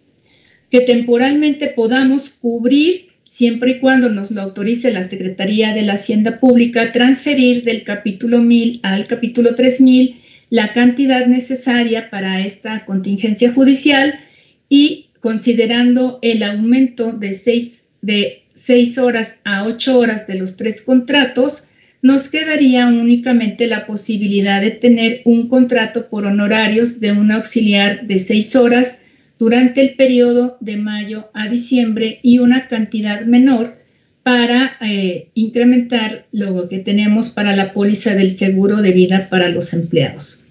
que 0.71 0.83
temporalmente 0.83 1.67
podamos 1.67 2.31
cubrir, 2.31 3.12
siempre 3.33 3.71
y 3.71 3.79
cuando 3.81 4.11
nos 4.11 4.31
lo 4.31 4.43
autorice 4.43 4.93
la 4.93 5.03
Secretaría 5.03 5.73
de 5.73 5.81
la 5.81 5.95
Hacienda 5.95 6.39
Pública, 6.39 6.93
transferir 6.93 7.63
del 7.63 7.83
capítulo 7.83 8.41
1000 8.41 8.81
al 8.83 9.07
capítulo 9.07 9.55
3000 9.55 10.21
la 10.51 10.75
cantidad 10.75 11.27
necesaria 11.27 12.11
para 12.11 12.45
esta 12.45 12.85
contingencia 12.85 13.51
judicial 13.55 14.21
y 14.69 15.09
considerando 15.21 16.19
el 16.21 16.43
aumento 16.43 17.13
de 17.13 17.33
seis, 17.33 17.85
de 18.03 18.43
seis 18.53 18.99
horas 18.99 19.41
a 19.45 19.65
ocho 19.65 19.99
horas 19.99 20.27
de 20.27 20.35
los 20.35 20.57
tres 20.57 20.83
contratos, 20.83 21.69
nos 22.03 22.29
quedaría 22.29 22.87
únicamente 22.87 23.67
la 23.67 23.87
posibilidad 23.87 24.61
de 24.61 24.73
tener 24.73 25.23
un 25.25 25.49
contrato 25.49 26.11
por 26.11 26.27
honorarios 26.27 27.01
de 27.01 27.13
un 27.13 27.33
auxiliar 27.33 28.07
de 28.07 28.19
seis 28.19 28.55
horas 28.55 29.02
durante 29.43 29.81
el 29.81 29.95
periodo 29.97 30.57
de 30.61 30.77
mayo 30.77 31.29
a 31.35 31.49
diciembre 31.49 32.21
y 32.23 32.39
una 32.39 32.69
cantidad 32.69 33.23
menor 33.27 33.75
para 34.23 34.77
eh, 34.81 35.31
incrementar 35.35 36.27
lo 36.31 36.69
que 36.69 36.79
tenemos 36.79 37.29
para 37.29 37.57
la 37.57 37.73
póliza 37.73 38.15
del 38.15 38.31
seguro 38.31 38.83
de 38.83 38.93
vida 38.93 39.29
para 39.29 39.49
los 39.49 39.73
empleados. 39.73 40.45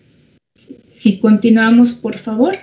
Si 0.89 1.19
continuamos, 1.19 1.93
por 1.93 2.17
favor. 2.17 2.57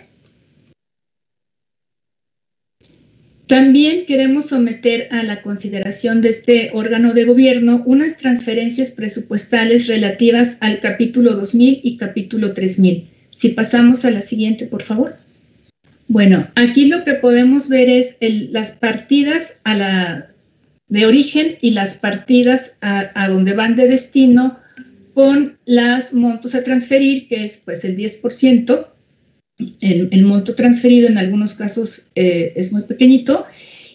También 3.46 4.04
queremos 4.04 4.48
someter 4.48 5.08
a 5.10 5.22
la 5.22 5.40
consideración 5.40 6.20
de 6.20 6.28
este 6.28 6.70
órgano 6.74 7.14
de 7.14 7.24
gobierno 7.24 7.82
unas 7.86 8.18
transferencias 8.18 8.90
presupuestales 8.90 9.86
relativas 9.86 10.58
al 10.60 10.80
capítulo 10.80 11.36
2000 11.36 11.80
y 11.82 11.96
capítulo 11.96 12.52
3000. 12.52 13.08
Si 13.30 13.48
pasamos 13.48 14.04
a 14.04 14.10
la 14.10 14.20
siguiente, 14.20 14.66
por 14.66 14.82
favor. 14.82 15.16
Bueno, 16.08 16.46
aquí 16.54 16.88
lo 16.88 17.04
que 17.04 17.14
podemos 17.14 17.68
ver 17.68 17.90
es 17.90 18.16
las 18.50 18.70
partidas 18.72 19.60
de 20.88 21.06
origen 21.06 21.58
y 21.60 21.72
las 21.72 21.98
partidas 21.98 22.72
a, 22.80 23.28
donde 23.28 23.52
van 23.52 23.76
de 23.76 23.88
destino 23.88 24.58
con 25.12 25.58
las 25.66 26.14
montos 26.14 26.54
a 26.54 26.64
transferir, 26.64 27.28
que 27.28 27.44
es 27.44 27.60
pues 27.62 27.84
el 27.84 27.96
10%, 27.98 28.88
el, 29.82 30.24
monto 30.24 30.54
transferido 30.54 31.08
en 31.08 31.18
algunos 31.18 31.52
casos 31.52 32.06
eh, 32.14 32.54
es 32.56 32.72
muy 32.72 32.82
pequeñito 32.82 33.44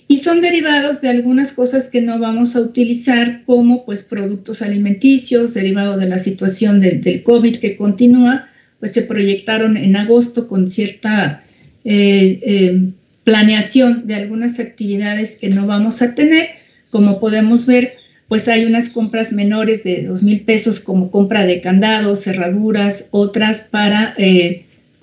y 0.08 0.20
son 0.20 0.42
derivados 0.42 1.02
de 1.02 1.10
algunas 1.10 1.52
cosas 1.54 1.88
que 1.88 2.02
no 2.02 2.20
vamos 2.20 2.56
a 2.56 2.62
utilizar 2.62 3.44
como 3.46 3.86
pues 3.86 4.04
productos 4.04 4.62
alimenticios 4.62 5.56
derivados 5.56 5.98
de 5.98 6.10
la 6.10 6.20
situación 6.20 6.80
del 6.80 7.24
COVID 7.24 7.56
que 7.56 7.76
continúa, 7.76 8.50
pues 8.80 8.92
se 8.92 9.02
proyectaron 9.02 9.78
en 9.78 9.96
agosto 9.96 10.48
con 10.48 10.70
cierta 10.70 11.44
eh, 11.86 12.40
eh, 12.42 12.90
planeación 13.24 14.08
de 14.08 14.16
algunas 14.16 14.60
actividades 14.60 15.38
que 15.38 15.50
no 15.50 15.68
vamos 15.68 16.02
a 16.02 16.16
tener. 16.16 16.50
Como 16.90 17.20
podemos 17.20 17.66
ver, 17.66 17.96
pues 18.28 18.48
hay 18.48 18.66
unas 18.66 18.90
compras 18.90 19.32
menores 19.32 19.84
de 19.84 20.04
dos 20.04 20.22
mil 20.22 20.42
pesos 20.42 20.80
como 20.80 21.12
compra 21.12 21.46
de 21.46 21.62
candados, 21.62 22.24
cerraduras, 22.24 23.08
otras 23.12 23.68
para 23.70 24.16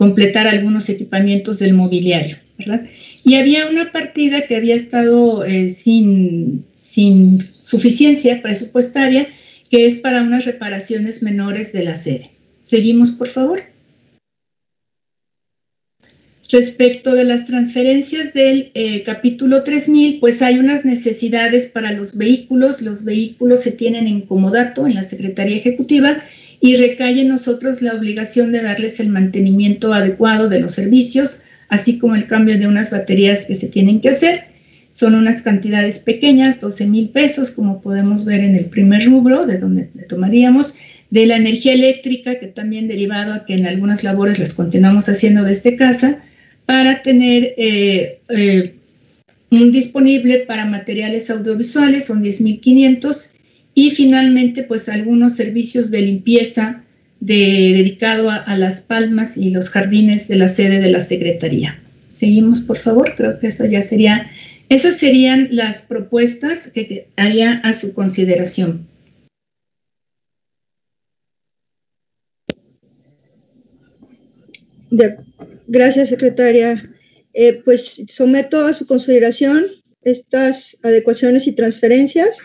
completar 0.00 0.46
algunos 0.46 0.88
equipamientos 0.88 1.58
del 1.58 1.74
mobiliario, 1.74 2.38
¿verdad? 2.58 2.86
Y 3.22 3.34
había 3.34 3.66
una 3.68 3.92
partida 3.92 4.46
que 4.46 4.56
había 4.56 4.74
estado 4.74 5.44
eh, 5.44 5.68
sin, 5.68 6.64
sin 6.74 7.38
suficiencia 7.60 8.40
presupuestaria, 8.40 9.28
que 9.70 9.84
es 9.84 9.96
para 9.96 10.22
unas 10.22 10.46
reparaciones 10.46 11.22
menores 11.22 11.74
de 11.74 11.84
la 11.84 11.94
sede. 11.96 12.30
Seguimos, 12.62 13.10
por 13.10 13.28
favor. 13.28 13.62
Respecto 16.52 17.14
de 17.14 17.22
las 17.22 17.44
transferencias 17.44 18.34
del 18.34 18.72
eh, 18.74 19.04
capítulo 19.04 19.62
3000, 19.62 20.18
pues 20.18 20.42
hay 20.42 20.58
unas 20.58 20.84
necesidades 20.84 21.66
para 21.66 21.92
los 21.92 22.16
vehículos. 22.16 22.82
Los 22.82 23.04
vehículos 23.04 23.60
se 23.60 23.70
tienen 23.70 24.08
en 24.08 24.22
comodato 24.22 24.84
en 24.88 24.94
la 24.94 25.04
Secretaría 25.04 25.58
Ejecutiva 25.58 26.24
y 26.60 26.74
recae 26.74 27.20
en 27.20 27.28
nosotros 27.28 27.82
la 27.82 27.94
obligación 27.94 28.50
de 28.50 28.62
darles 28.62 28.98
el 28.98 29.10
mantenimiento 29.10 29.92
adecuado 29.92 30.48
de 30.48 30.58
los 30.58 30.72
servicios, 30.72 31.42
así 31.68 31.98
como 32.00 32.16
el 32.16 32.26
cambio 32.26 32.58
de 32.58 32.66
unas 32.66 32.90
baterías 32.90 33.46
que 33.46 33.54
se 33.54 33.68
tienen 33.68 34.00
que 34.00 34.08
hacer. 34.08 34.46
Son 34.92 35.14
unas 35.14 35.42
cantidades 35.42 36.00
pequeñas, 36.00 36.58
12 36.58 36.84
mil 36.88 37.10
pesos, 37.10 37.52
como 37.52 37.80
podemos 37.80 38.24
ver 38.24 38.40
en 38.40 38.56
el 38.56 38.64
primer 38.64 39.04
rubro, 39.04 39.46
de 39.46 39.58
donde 39.58 39.84
tomaríamos, 40.08 40.74
de 41.10 41.26
la 41.26 41.36
energía 41.36 41.74
eléctrica, 41.74 42.40
que 42.40 42.48
también 42.48 42.88
derivado 42.88 43.34
a 43.34 43.44
que 43.46 43.54
en 43.54 43.66
algunas 43.66 44.02
labores 44.02 44.40
las 44.40 44.52
continuamos 44.52 45.08
haciendo 45.08 45.44
desde 45.44 45.76
casa, 45.76 46.24
para 46.70 47.02
tener 47.02 47.54
eh, 47.56 48.20
eh, 48.28 48.74
un 49.50 49.72
disponible 49.72 50.44
para 50.46 50.66
materiales 50.66 51.28
audiovisuales, 51.28 52.06
son 52.06 52.22
10.500 52.22 53.32
y 53.74 53.90
finalmente, 53.90 54.62
pues 54.62 54.88
algunos 54.88 55.34
servicios 55.34 55.90
de 55.90 56.02
limpieza 56.02 56.84
de, 57.18 57.72
dedicado 57.74 58.30
a, 58.30 58.56
las 58.56 58.82
palmas 58.82 59.36
y 59.36 59.50
los 59.50 59.68
jardines 59.68 60.28
de 60.28 60.36
la 60.36 60.46
sede 60.46 60.78
de 60.78 60.92
la 60.92 61.00
Secretaría. 61.00 61.76
Seguimos, 62.08 62.60
por 62.60 62.76
favor, 62.76 63.14
creo 63.16 63.40
que 63.40 63.48
eso 63.48 63.64
ya 63.66 63.82
sería 63.82 64.30
Esas 64.68 64.94
serían 64.94 65.48
las 65.50 65.80
propuestas 65.80 66.70
que 66.72 67.08
haría 67.16 67.54
a 67.64 67.72
su 67.72 67.94
consideración. 67.94 68.86
Gracias, 75.70 76.08
secretaria. 76.08 76.90
Eh, 77.32 77.62
pues 77.64 78.02
someto 78.08 78.66
a 78.66 78.74
su 78.74 78.86
consideración 78.86 79.66
estas 80.02 80.78
adecuaciones 80.82 81.46
y 81.46 81.52
transferencias. 81.52 82.38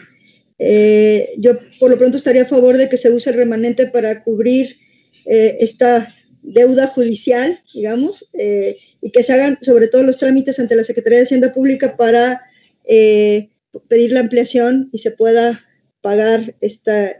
Eh, 0.60 1.34
yo 1.38 1.58
por 1.80 1.90
lo 1.90 1.98
pronto 1.98 2.18
estaría 2.18 2.44
a 2.44 2.48
favor 2.48 2.78
de 2.78 2.88
que 2.88 2.98
se 2.98 3.12
use 3.12 3.30
el 3.30 3.36
remanente 3.36 3.88
para 3.88 4.24
cubrir 4.24 4.78
eh, 5.26 5.58
esta 5.60 6.14
deuda 6.44 6.88
judicial, 6.88 7.60
digamos, 7.74 8.30
y 8.34 9.12
que 9.12 9.24
se 9.24 9.34
hagan 9.34 9.58
sobre 9.62 9.88
todo 9.88 10.04
los 10.04 10.20
trámites 10.20 10.60
ante 10.60 10.76
la 10.76 10.84
Secretaría 10.84 11.18
de 11.18 11.26
Hacienda 11.26 11.54
Pública 11.56 11.98
para 11.98 12.42
pedir 12.84 14.12
la 14.12 14.20
ampliación 14.20 14.90
y 14.92 15.00
se 15.00 15.10
pueda 15.10 15.66
pagar 16.02 16.56
esta, 16.62 17.16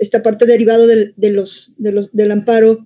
esta 0.00 0.22
parte 0.24 0.44
derivada 0.44 0.88
de, 0.88 1.14
del 1.16 2.30
amparo 2.32 2.84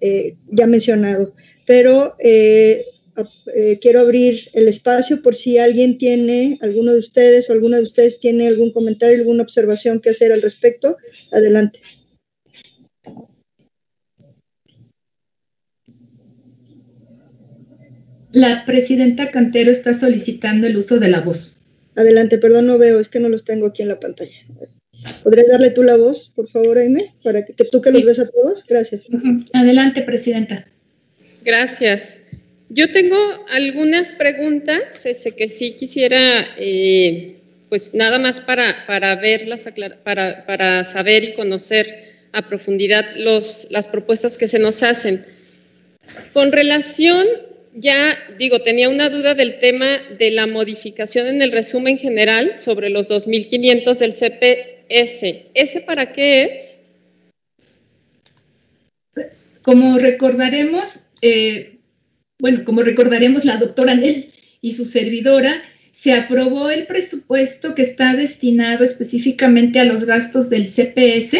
ya 0.00 0.66
mencionado. 0.66 1.34
Pero 1.66 2.16
eh, 2.18 3.78
quiero 3.80 4.00
abrir 4.00 4.50
el 4.52 4.68
espacio 4.68 5.22
por 5.22 5.34
si 5.34 5.58
alguien 5.58 5.98
tiene, 5.98 6.58
alguno 6.60 6.92
de 6.92 6.98
ustedes 6.98 7.48
o 7.48 7.52
alguna 7.52 7.78
de 7.78 7.84
ustedes 7.84 8.18
tiene 8.18 8.46
algún 8.46 8.72
comentario, 8.72 9.18
alguna 9.18 9.42
observación 9.42 10.00
que 10.00 10.10
hacer 10.10 10.32
al 10.32 10.42
respecto. 10.42 10.96
Adelante. 11.32 11.80
La 18.32 18.66
presidenta 18.66 19.30
Cantero 19.30 19.70
está 19.70 19.94
solicitando 19.94 20.66
el 20.66 20.76
uso 20.76 20.98
de 20.98 21.08
la 21.08 21.20
voz. 21.20 21.56
Adelante, 21.94 22.36
perdón, 22.36 22.66
no 22.66 22.76
veo, 22.76 23.00
es 23.00 23.08
que 23.08 23.18
no 23.18 23.30
los 23.30 23.46
tengo 23.46 23.66
aquí 23.66 23.80
en 23.80 23.88
la 23.88 23.98
pantalla. 23.98 24.36
¿Podrías 25.22 25.48
darle 25.48 25.70
tú 25.70 25.82
la 25.82 25.96
voz, 25.96 26.32
por 26.34 26.48
favor, 26.48 26.78
Aime, 26.78 27.14
para 27.22 27.44
que, 27.44 27.52
tú 27.64 27.80
que 27.80 27.90
los 27.90 28.04
ves 28.04 28.18
a 28.18 28.26
todos? 28.26 28.64
Gracias. 28.66 29.02
Adelante, 29.52 30.02
presidenta. 30.02 30.66
Gracias. 31.44 32.20
Yo 32.68 32.90
tengo 32.90 33.16
algunas 33.50 34.12
preguntas 34.12 35.06
ese, 35.06 35.32
que 35.32 35.48
sí 35.48 35.72
quisiera, 35.72 36.46
eh, 36.58 37.36
pues 37.68 37.94
nada 37.94 38.18
más 38.18 38.40
para, 38.40 38.84
para 38.86 39.14
verlas, 39.16 39.68
para, 40.02 40.44
para 40.44 40.82
saber 40.82 41.24
y 41.24 41.34
conocer 41.34 42.06
a 42.32 42.42
profundidad 42.42 43.04
los, 43.16 43.68
las 43.70 43.88
propuestas 43.88 44.36
que 44.36 44.48
se 44.48 44.58
nos 44.58 44.82
hacen. 44.82 45.24
Con 46.32 46.52
relación, 46.52 47.26
ya 47.74 48.18
digo, 48.38 48.58
tenía 48.60 48.88
una 48.88 49.08
duda 49.08 49.34
del 49.34 49.58
tema 49.58 50.02
de 50.18 50.30
la 50.30 50.46
modificación 50.46 51.28
en 51.28 51.42
el 51.42 51.52
resumen 51.52 51.98
general 51.98 52.58
sobre 52.58 52.90
los 52.90 53.08
2.500 53.08 53.98
del 53.98 54.12
CPS. 54.88 55.46
¿Ese 55.54 55.80
para 55.80 56.12
qué 56.12 56.56
es? 56.56 56.82
Como 59.62 59.98
recordaremos, 59.98 61.06
eh, 61.22 61.78
bueno, 62.38 62.64
como 62.64 62.82
recordaremos, 62.82 63.44
la 63.44 63.56
doctora 63.56 63.94
Nel 63.94 64.32
y 64.60 64.72
su 64.72 64.84
servidora, 64.84 65.62
se 65.92 66.12
aprobó 66.12 66.70
el 66.70 66.86
presupuesto 66.86 67.74
que 67.74 67.82
está 67.82 68.14
destinado 68.14 68.84
específicamente 68.84 69.80
a 69.80 69.84
los 69.84 70.04
gastos 70.04 70.50
del 70.50 70.66
CPS 70.66 71.38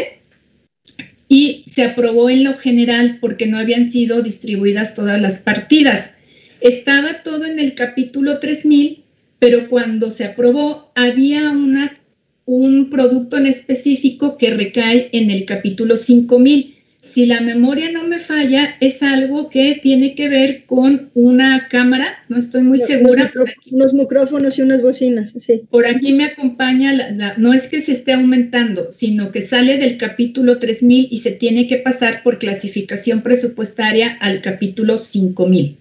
y 1.29 1.65
se 1.67 1.85
aprobó 1.85 2.31
en 2.31 2.43
lo 2.43 2.55
general 2.55 3.19
porque 3.21 3.47
no 3.47 3.59
habían 3.59 3.85
sido 3.85 4.23
distribuidas 4.23 4.95
todas 4.95 5.21
las 5.21 5.41
partidas. 5.41 6.15
Estaba 6.61 7.23
todo 7.23 7.45
en 7.45 7.59
el 7.59 7.75
capítulo 7.75 8.39
3000, 8.39 9.05
pero 9.39 9.69
cuando 9.69 10.11
se 10.11 10.25
aprobó 10.25 10.91
había 10.95 11.51
una, 11.51 11.99
un 12.47 12.89
producto 12.91 13.37
en 13.37 13.47
específico 13.47 14.39
que 14.39 14.51
recae 14.51 15.11
en 15.13 15.31
el 15.31 15.45
capítulo 15.45 15.97
5000 15.97 16.77
si 17.07 17.25
la 17.25 17.41
memoria 17.41 17.91
no 17.91 18.03
me 18.03 18.19
falla, 18.19 18.77
es 18.81 19.03
algo 19.03 19.49
que 19.49 19.79
tiene 19.81 20.15
que 20.15 20.29
ver 20.29 20.67
con 20.67 21.11
una 21.15 21.69
cámara, 21.69 22.19
no 22.29 22.37
estoy 22.37 22.63
muy 22.63 22.79
segura. 22.79 23.33
Unos 23.71 23.95
micrófonos 23.95 24.59
y 24.59 24.63
unas 24.63 24.83
bocinas, 24.83 25.33
sí. 25.39 25.63
Por 25.71 25.87
aquí 25.87 26.13
me 26.13 26.25
acompaña, 26.25 26.93
la, 26.93 27.39
no 27.39 27.55
es 27.55 27.69
que 27.69 27.81
se 27.81 27.93
esté 27.93 28.13
aumentando, 28.13 28.93
sino 28.93 29.31
que 29.33 29.41
sale 29.41 29.79
del 29.79 29.97
capítulo 29.97 30.59
3000 30.59 31.09
y 31.11 31.17
se 31.19 31.31
tiene 31.31 31.67
que 31.67 31.79
pasar 31.79 32.23
por 32.23 32.39
clasificación 32.39 33.23
presupuestaria 33.23 34.19
al 34.21 34.41
capítulo 34.43 34.99
5000. 34.99 35.77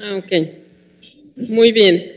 Ah, 0.00 0.16
ok. 0.16 0.48
Muy 1.36 1.72
bien. 1.72 2.12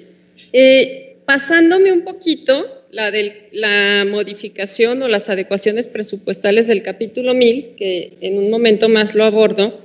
Eh, 0.54 1.18
pasándome 1.26 1.92
un 1.92 2.02
poquito, 2.02 2.79
la 2.92 3.12
de 3.12 3.50
la 3.52 4.06
modificación 4.06 5.02
o 5.04 5.08
las 5.08 5.30
adecuaciones 5.30 5.88
presupuestales 5.88 6.68
del 6.68 6.82
capítulo 6.82 7.34
1000, 7.34 7.76
que 7.78 8.18
en 8.22 8.38
un 8.38 8.50
momento 8.50 8.90
más 8.90 9.16
lo 9.16 9.26
abordo, 9.26 9.82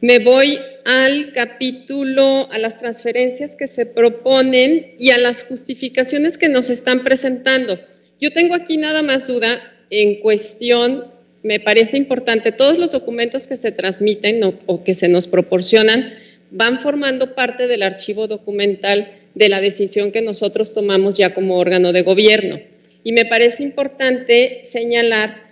me 0.00 0.18
voy 0.18 0.58
al 0.84 1.32
capítulo, 1.32 2.50
a 2.50 2.58
las 2.58 2.78
transferencias 2.78 3.54
que 3.54 3.68
se 3.68 3.86
proponen 3.86 4.94
y 4.98 5.10
a 5.10 5.18
las 5.18 5.44
justificaciones 5.44 6.38
que 6.38 6.48
nos 6.48 6.70
están 6.70 7.04
presentando. 7.04 7.78
Yo 8.20 8.32
tengo 8.32 8.54
aquí 8.54 8.76
nada 8.76 9.02
más 9.02 9.28
duda 9.28 9.62
en 9.90 10.20
cuestión, 10.20 11.06
me 11.44 11.60
parece 11.60 11.96
importante, 11.96 12.50
todos 12.50 12.78
los 12.78 12.90
documentos 12.90 13.46
que 13.46 13.56
se 13.56 13.70
transmiten 13.70 14.42
o 14.66 14.82
que 14.82 14.94
se 14.94 15.08
nos 15.08 15.28
proporcionan 15.28 16.14
van 16.50 16.80
formando 16.80 17.34
parte 17.34 17.66
del 17.66 17.82
archivo 17.82 18.26
documental 18.26 19.21
de 19.34 19.48
la 19.48 19.60
decisión 19.60 20.12
que 20.12 20.22
nosotros 20.22 20.74
tomamos 20.74 21.16
ya 21.16 21.34
como 21.34 21.58
órgano 21.58 21.92
de 21.92 22.02
gobierno. 22.02 22.60
Y 23.04 23.12
me 23.12 23.24
parece 23.24 23.62
importante 23.62 24.60
señalar 24.64 25.50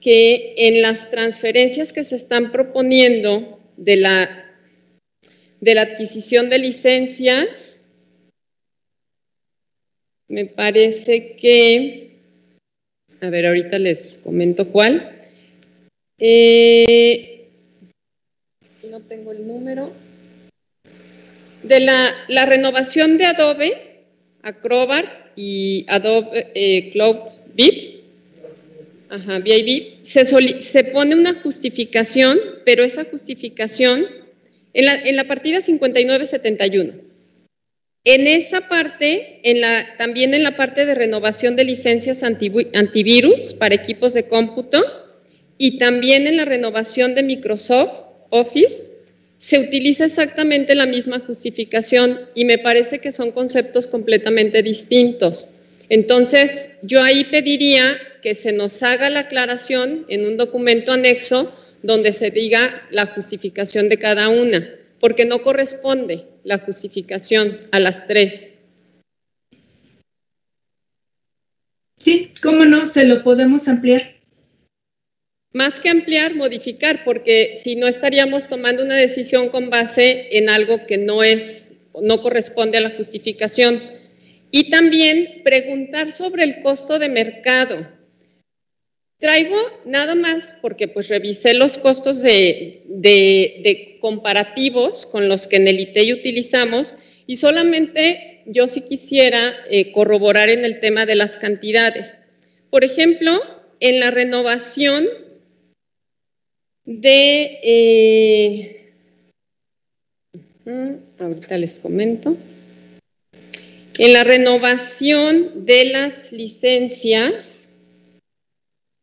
que 0.00 0.54
en 0.56 0.82
las 0.82 1.10
transferencias 1.10 1.92
que 1.92 2.04
se 2.04 2.16
están 2.16 2.52
proponiendo 2.52 3.60
de 3.76 3.96
la, 3.96 4.44
de 5.60 5.74
la 5.74 5.82
adquisición 5.82 6.50
de 6.50 6.58
licencias, 6.58 7.86
me 10.28 10.46
parece 10.46 11.36
que, 11.36 12.16
a 13.20 13.30
ver, 13.30 13.46
ahorita 13.46 13.78
les 13.78 14.18
comento 14.18 14.68
cuál. 14.68 15.20
Eh, 16.18 17.48
no 18.88 19.00
tengo 19.00 19.32
el 19.32 19.46
número 19.46 19.92
de 21.62 21.80
la, 21.80 22.44
renovación 22.46 23.18
de 23.18 23.26
Adobe, 23.26 23.72
Acrobat 24.42 25.06
y 25.36 25.84
Adobe 25.88 26.50
eh, 26.54 26.90
Cloud 26.92 27.16
VIP, 27.54 28.02
ajá, 29.08 29.38
VIP, 29.38 30.04
se, 30.04 30.84
pone 30.84 31.14
una 31.14 31.34
justificación, 31.42 32.38
pero 32.64 32.82
esa 32.82 33.04
justificación 33.04 34.06
en 34.74 35.16
la, 35.16 35.24
partida 35.24 35.60
5971. 35.60 36.92
En 38.04 38.26
esa 38.26 38.68
parte, 38.68 39.40
también 39.96 40.34
en 40.34 40.42
la 40.42 40.56
parte 40.56 40.86
de 40.86 40.94
renovación 40.94 41.54
de 41.54 41.64
licencias 41.64 42.22
antivirus 42.24 43.54
para 43.54 43.76
equipos 43.76 44.14
de 44.14 44.26
cómputo 44.26 44.82
y 45.56 45.78
también 45.78 46.26
en 46.26 46.38
la 46.38 46.44
renovación 46.44 47.14
de 47.14 47.22
Microsoft 47.22 48.00
Office 48.30 48.91
se 49.42 49.58
utiliza 49.58 50.04
exactamente 50.04 50.76
la 50.76 50.86
misma 50.86 51.18
justificación 51.18 52.20
y 52.36 52.44
me 52.44 52.58
parece 52.58 53.00
que 53.00 53.10
son 53.10 53.32
conceptos 53.32 53.88
completamente 53.88 54.62
distintos. 54.62 55.48
Entonces, 55.88 56.70
yo 56.82 57.02
ahí 57.02 57.24
pediría 57.24 57.98
que 58.22 58.36
se 58.36 58.52
nos 58.52 58.84
haga 58.84 59.10
la 59.10 59.20
aclaración 59.20 60.06
en 60.08 60.26
un 60.26 60.36
documento 60.36 60.92
anexo 60.92 61.52
donde 61.82 62.12
se 62.12 62.30
diga 62.30 62.86
la 62.92 63.06
justificación 63.06 63.88
de 63.88 63.98
cada 63.98 64.28
una, 64.28 64.76
porque 65.00 65.24
no 65.24 65.42
corresponde 65.42 66.24
la 66.44 66.58
justificación 66.58 67.58
a 67.72 67.80
las 67.80 68.06
tres. 68.06 68.60
Sí, 71.98 72.30
cómo 72.40 72.64
no, 72.64 72.88
se 72.88 73.04
lo 73.06 73.24
podemos 73.24 73.66
ampliar. 73.66 74.21
Más 75.52 75.80
que 75.80 75.90
ampliar, 75.90 76.34
modificar, 76.34 77.04
porque 77.04 77.52
si 77.54 77.76
no 77.76 77.86
estaríamos 77.86 78.48
tomando 78.48 78.82
una 78.82 78.96
decisión 78.96 79.50
con 79.50 79.68
base 79.68 80.38
en 80.38 80.48
algo 80.48 80.86
que 80.86 80.96
no 80.96 81.22
es, 81.22 81.74
no 82.00 82.22
corresponde 82.22 82.78
a 82.78 82.82
la 82.82 82.90
justificación. 82.90 83.82
Y 84.50 84.70
también 84.70 85.42
preguntar 85.44 86.10
sobre 86.10 86.44
el 86.44 86.62
costo 86.62 86.98
de 86.98 87.08
mercado. 87.10 87.86
Traigo 89.18 89.56
nada 89.84 90.14
más 90.14 90.56
porque 90.60 90.88
pues 90.88 91.08
revisé 91.08 91.54
los 91.54 91.78
costos 91.78 92.22
de, 92.22 93.98
comparativos 94.00 95.06
con 95.06 95.28
los 95.28 95.46
que 95.46 95.56
en 95.56 95.68
el 95.68 95.78
ITEI 95.78 96.12
utilizamos 96.12 96.94
y 97.26 97.36
solamente 97.36 98.42
yo 98.46 98.66
sí 98.66 98.80
quisiera 98.80 99.54
eh, 99.70 99.92
corroborar 99.92 100.48
en 100.48 100.64
el 100.64 100.80
tema 100.80 101.06
de 101.06 101.14
las 101.14 101.36
cantidades. 101.36 102.18
Por 102.68 102.82
ejemplo, 102.82 103.40
en 103.78 104.00
la 104.00 104.10
renovación 104.10 105.06
de... 106.84 107.58
Eh, 107.62 108.92
ahorita 111.18 111.58
les 111.58 111.78
comento. 111.78 112.36
En 113.98 114.12
la 114.12 114.24
renovación 114.24 115.66
de 115.66 115.84
las 115.84 116.32
licencias, 116.32 117.72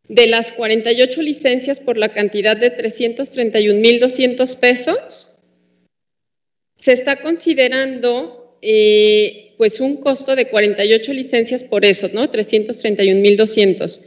de 0.07 0.27
las 0.27 0.51
48 0.51 1.21
licencias 1.21 1.79
por 1.79 1.97
la 1.97 2.09
cantidad 2.09 2.57
de 2.57 2.75
331.200 2.75 4.57
pesos, 4.57 5.39
se 6.75 6.93
está 6.93 7.21
considerando 7.21 8.57
eh, 8.61 9.53
pues 9.57 9.79
un 9.79 9.97
costo 9.97 10.35
de 10.35 10.49
48 10.49 11.13
licencias 11.13 11.63
por 11.63 11.85
eso, 11.85 12.09
¿no? 12.13 12.31
331.200. 12.31 14.01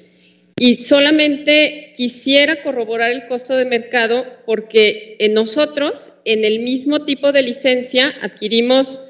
Y 0.59 0.77
solamente 0.77 1.93
quisiera 1.97 2.63
corroborar 2.63 3.11
el 3.11 3.27
costo 3.27 3.57
de 3.57 3.65
mercado 3.65 4.27
porque 4.45 5.17
en 5.19 5.35
nosotros, 5.35 6.13
en 6.25 6.45
el 6.45 6.61
mismo 6.61 7.05
tipo 7.05 7.33
de 7.33 7.43
licencia, 7.43 8.15
adquirimos 8.21 9.01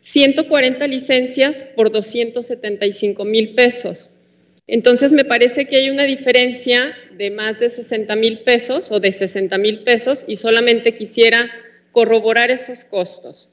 140 0.00 0.86
licencias 0.86 1.64
por 1.64 1.90
275 1.90 3.24
mil 3.24 3.54
pesos. 3.54 4.20
Entonces 4.66 5.12
me 5.12 5.24
parece 5.24 5.66
que 5.66 5.76
hay 5.76 5.90
una 5.90 6.04
diferencia 6.04 6.96
de 7.16 7.30
más 7.30 7.60
de 7.60 7.70
60 7.70 8.16
mil 8.16 8.38
pesos 8.40 8.90
o 8.90 9.00
de 9.00 9.12
60 9.12 9.58
mil 9.58 9.80
pesos 9.80 10.24
y 10.26 10.36
solamente 10.36 10.94
quisiera 10.94 11.50
corroborar 11.92 12.50
esos 12.50 12.84
costos. 12.84 13.50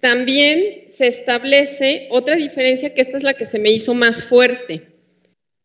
También 0.00 0.84
se 0.88 1.06
establece 1.06 2.08
otra 2.10 2.36
diferencia 2.36 2.92
que 2.92 3.00
esta 3.00 3.16
es 3.16 3.22
la 3.22 3.34
que 3.34 3.46
se 3.46 3.58
me 3.58 3.70
hizo 3.70 3.94
más 3.94 4.24
fuerte 4.24 4.93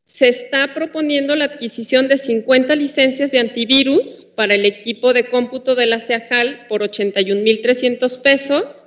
se 0.10 0.28
está 0.28 0.74
proponiendo 0.74 1.36
la 1.36 1.46
adquisición 1.46 2.08
de 2.08 2.18
50 2.18 2.76
licencias 2.76 3.32
de 3.32 3.38
antivirus 3.38 4.26
para 4.36 4.56
el 4.56 4.66
equipo 4.66 5.14
de 5.14 5.30
cómputo 5.30 5.76
de 5.76 5.86
la 5.86 6.00
CEAJAL 6.00 6.66
por 6.68 6.82
81.300 6.82 8.20
pesos 8.20 8.86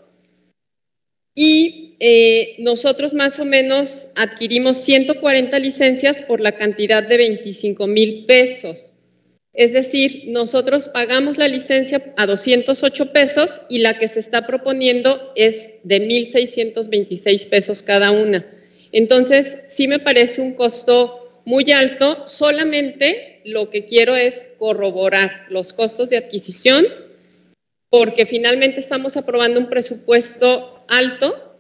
y 1.32 1.96
eh, 2.00 2.56
nosotros 2.58 3.14
más 3.14 3.38
o 3.38 3.44
menos 3.44 4.08
adquirimos 4.16 4.78
140 4.78 5.56
licencias 5.60 6.20
por 6.22 6.40
la 6.40 6.56
cantidad 6.56 7.06
de 7.06 7.16
25 7.16 7.86
mil 7.86 8.26
pesos. 8.26 8.94
Es 9.52 9.72
decir, 9.72 10.24
nosotros 10.26 10.88
pagamos 10.88 11.38
la 11.38 11.46
licencia 11.46 12.12
a 12.16 12.26
208 12.26 13.12
pesos 13.12 13.60
y 13.68 13.78
la 13.78 13.96
que 13.96 14.08
se 14.08 14.18
está 14.18 14.44
proponiendo 14.44 15.32
es 15.36 15.70
de 15.84 16.02
1.626 16.04 17.48
pesos 17.48 17.82
cada 17.84 18.10
una. 18.10 18.44
Entonces, 18.92 19.58
sí 19.66 19.88
me 19.88 19.98
parece 19.98 20.40
un 20.40 20.52
costo 20.52 21.42
muy 21.44 21.72
alto, 21.72 22.26
solamente 22.26 23.40
lo 23.44 23.70
que 23.70 23.84
quiero 23.84 24.14
es 24.14 24.50
corroborar 24.58 25.46
los 25.48 25.72
costos 25.72 26.10
de 26.10 26.18
adquisición, 26.18 26.86
porque 27.90 28.26
finalmente 28.26 28.80
estamos 28.80 29.16
aprobando 29.16 29.58
un 29.58 29.68
presupuesto 29.68 30.84
alto 30.88 31.58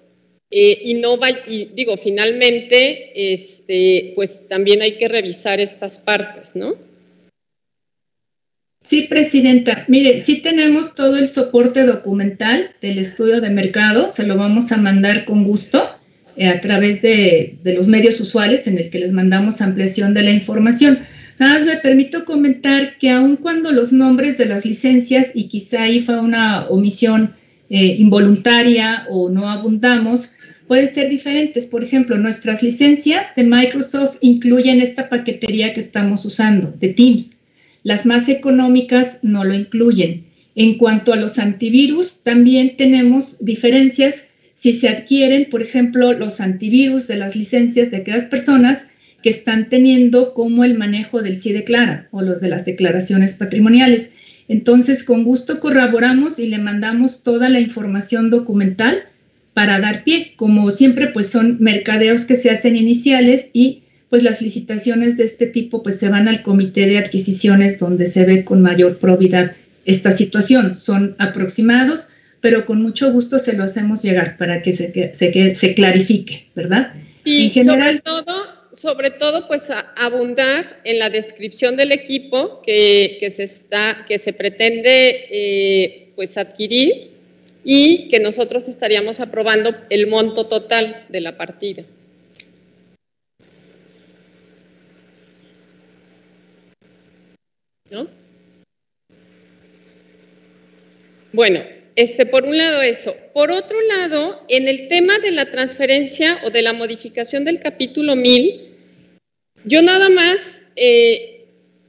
eh, 0.50 0.78
y 0.84 0.94
no 0.94 1.18
va, 1.18 1.30
y 1.30 1.70
digo, 1.74 1.96
finalmente, 1.96 3.34
este, 3.34 4.12
pues 4.14 4.46
también 4.48 4.82
hay 4.82 4.98
que 4.98 5.08
revisar 5.08 5.60
estas 5.60 5.98
partes, 5.98 6.54
¿no? 6.54 6.76
Sí, 8.84 9.02
Presidenta. 9.02 9.84
Mire, 9.88 10.20
sí 10.20 10.42
tenemos 10.42 10.94
todo 10.94 11.16
el 11.16 11.26
soporte 11.26 11.84
documental 11.86 12.74
del 12.80 12.98
estudio 12.98 13.40
de 13.40 13.48
mercado, 13.48 14.08
se 14.08 14.26
lo 14.26 14.36
vamos 14.36 14.72
a 14.72 14.76
mandar 14.76 15.24
con 15.24 15.44
gusto. 15.44 15.88
Eh, 16.34 16.48
a 16.48 16.60
través 16.62 17.02
de, 17.02 17.58
los 17.62 17.88
medios 17.88 18.18
usuales 18.20 18.66
en 18.66 18.78
el 18.78 18.88
que 18.88 19.00
les 19.00 19.12
mandamos 19.12 19.60
ampliación 19.60 20.14
de 20.14 20.22
la 20.22 20.30
información. 20.30 21.00
Nada 21.38 21.58
más 21.58 21.66
me 21.66 21.76
permito 21.76 22.24
comentar 22.24 22.96
que 22.98 23.10
aun 23.10 23.36
cuando 23.36 23.70
los 23.70 23.92
nombres 23.92 24.38
de 24.38 24.46
las 24.46 24.64
licencias, 24.64 25.32
y 25.34 25.48
quizá 25.48 25.82
ahí 25.82 26.00
fue 26.00 26.18
una 26.18 26.66
omisión 26.68 27.34
eh, 27.68 27.96
involuntaria 27.98 29.06
o 29.10 29.28
no 29.28 29.50
abundamos, 29.50 30.36
pueden 30.68 30.88
ser 30.88 31.10
diferentes. 31.10 31.66
Por 31.66 31.84
ejemplo, 31.84 32.16
nuestras 32.16 32.62
licencias 32.62 33.34
de 33.34 33.44
Microsoft 33.44 34.16
incluyen 34.20 34.80
esta 34.80 35.10
paquetería 35.10 35.74
que 35.74 35.80
estamos 35.80 36.24
usando, 36.24 36.70
de 36.70 36.88
Teams. 36.88 37.36
Las 37.82 38.06
más 38.06 38.28
económicas 38.30 39.18
no 39.22 39.44
lo 39.44 39.52
incluyen. 39.52 40.24
En 40.54 40.78
cuanto 40.78 41.12
a 41.12 41.16
los 41.16 41.38
antivirus, 41.38 42.22
también 42.22 42.76
tenemos 42.76 43.44
diferencias 43.44 44.28
si 44.62 44.74
se 44.74 44.88
adquieren, 44.88 45.48
por 45.50 45.60
ejemplo, 45.60 46.12
los 46.12 46.40
antivirus 46.40 47.08
de 47.08 47.16
las 47.16 47.34
licencias 47.34 47.90
de 47.90 47.96
aquellas 47.96 48.26
personas 48.26 48.86
que 49.20 49.28
están 49.28 49.68
teniendo 49.68 50.34
como 50.34 50.62
el 50.62 50.78
manejo 50.78 51.20
del 51.20 51.34
sí 51.34 51.52
declara 51.52 52.06
o 52.12 52.22
los 52.22 52.40
de 52.40 52.48
las 52.48 52.64
declaraciones 52.64 53.32
patrimoniales. 53.32 54.12
Entonces, 54.46 55.02
con 55.02 55.24
gusto 55.24 55.58
corroboramos 55.58 56.38
y 56.38 56.46
le 56.46 56.58
mandamos 56.58 57.24
toda 57.24 57.48
la 57.48 57.58
información 57.58 58.30
documental 58.30 59.02
para 59.52 59.80
dar 59.80 60.04
pie. 60.04 60.32
Como 60.36 60.70
siempre, 60.70 61.08
pues 61.08 61.26
son 61.26 61.56
mercadeos 61.58 62.24
que 62.24 62.36
se 62.36 62.50
hacen 62.50 62.76
iniciales 62.76 63.50
y 63.52 63.82
pues 64.10 64.22
las 64.22 64.40
licitaciones 64.42 65.16
de 65.16 65.24
este 65.24 65.48
tipo 65.48 65.82
pues 65.82 65.98
se 65.98 66.08
van 66.08 66.28
al 66.28 66.42
comité 66.42 66.86
de 66.86 66.98
adquisiciones 66.98 67.80
donde 67.80 68.06
se 68.06 68.24
ve 68.24 68.44
con 68.44 68.62
mayor 68.62 68.98
probidad 68.98 69.56
esta 69.86 70.12
situación. 70.12 70.76
Son 70.76 71.16
aproximados, 71.18 72.11
pero 72.42 72.66
con 72.66 72.82
mucho 72.82 73.10
gusto 73.12 73.38
se 73.38 73.54
lo 73.54 73.62
hacemos 73.62 74.02
llegar 74.02 74.36
para 74.36 74.62
que 74.62 74.72
se, 74.72 75.14
se, 75.14 75.54
se 75.54 75.74
clarifique, 75.74 76.48
¿verdad? 76.56 76.92
Sí, 77.24 77.46
en 77.46 77.52
general, 77.52 78.02
sobre 78.04 78.22
todo, 78.24 78.46
sobre 78.72 79.10
todo, 79.10 79.46
pues 79.46 79.70
abundar 79.96 80.80
en 80.82 80.98
la 80.98 81.08
descripción 81.08 81.76
del 81.76 81.92
equipo 81.92 82.60
que, 82.60 83.16
que 83.20 83.30
se, 83.30 83.44
está, 83.44 84.04
que 84.08 84.18
se 84.18 84.32
pretende 84.32 85.26
eh, 85.30 86.12
pues 86.16 86.36
adquirir 86.36 87.12
y 87.62 88.08
que 88.08 88.18
nosotros 88.18 88.66
estaríamos 88.66 89.20
aprobando 89.20 89.76
el 89.88 90.08
monto 90.08 90.48
total 90.48 91.06
de 91.10 91.20
la 91.20 91.36
partida. 91.36 91.84
¿No? 97.88 98.08
Bueno, 101.32 101.60
este, 101.96 102.26
por 102.26 102.44
un 102.44 102.56
lado 102.56 102.82
eso. 102.82 103.16
Por 103.34 103.50
otro 103.50 103.80
lado, 103.82 104.44
en 104.48 104.68
el 104.68 104.88
tema 104.88 105.18
de 105.18 105.30
la 105.30 105.50
transferencia 105.50 106.40
o 106.44 106.50
de 106.50 106.62
la 106.62 106.72
modificación 106.72 107.44
del 107.44 107.60
capítulo 107.60 108.16
1000, 108.16 108.72
yo 109.64 109.82
nada 109.82 110.08
más 110.08 110.62
eh, 110.76 111.44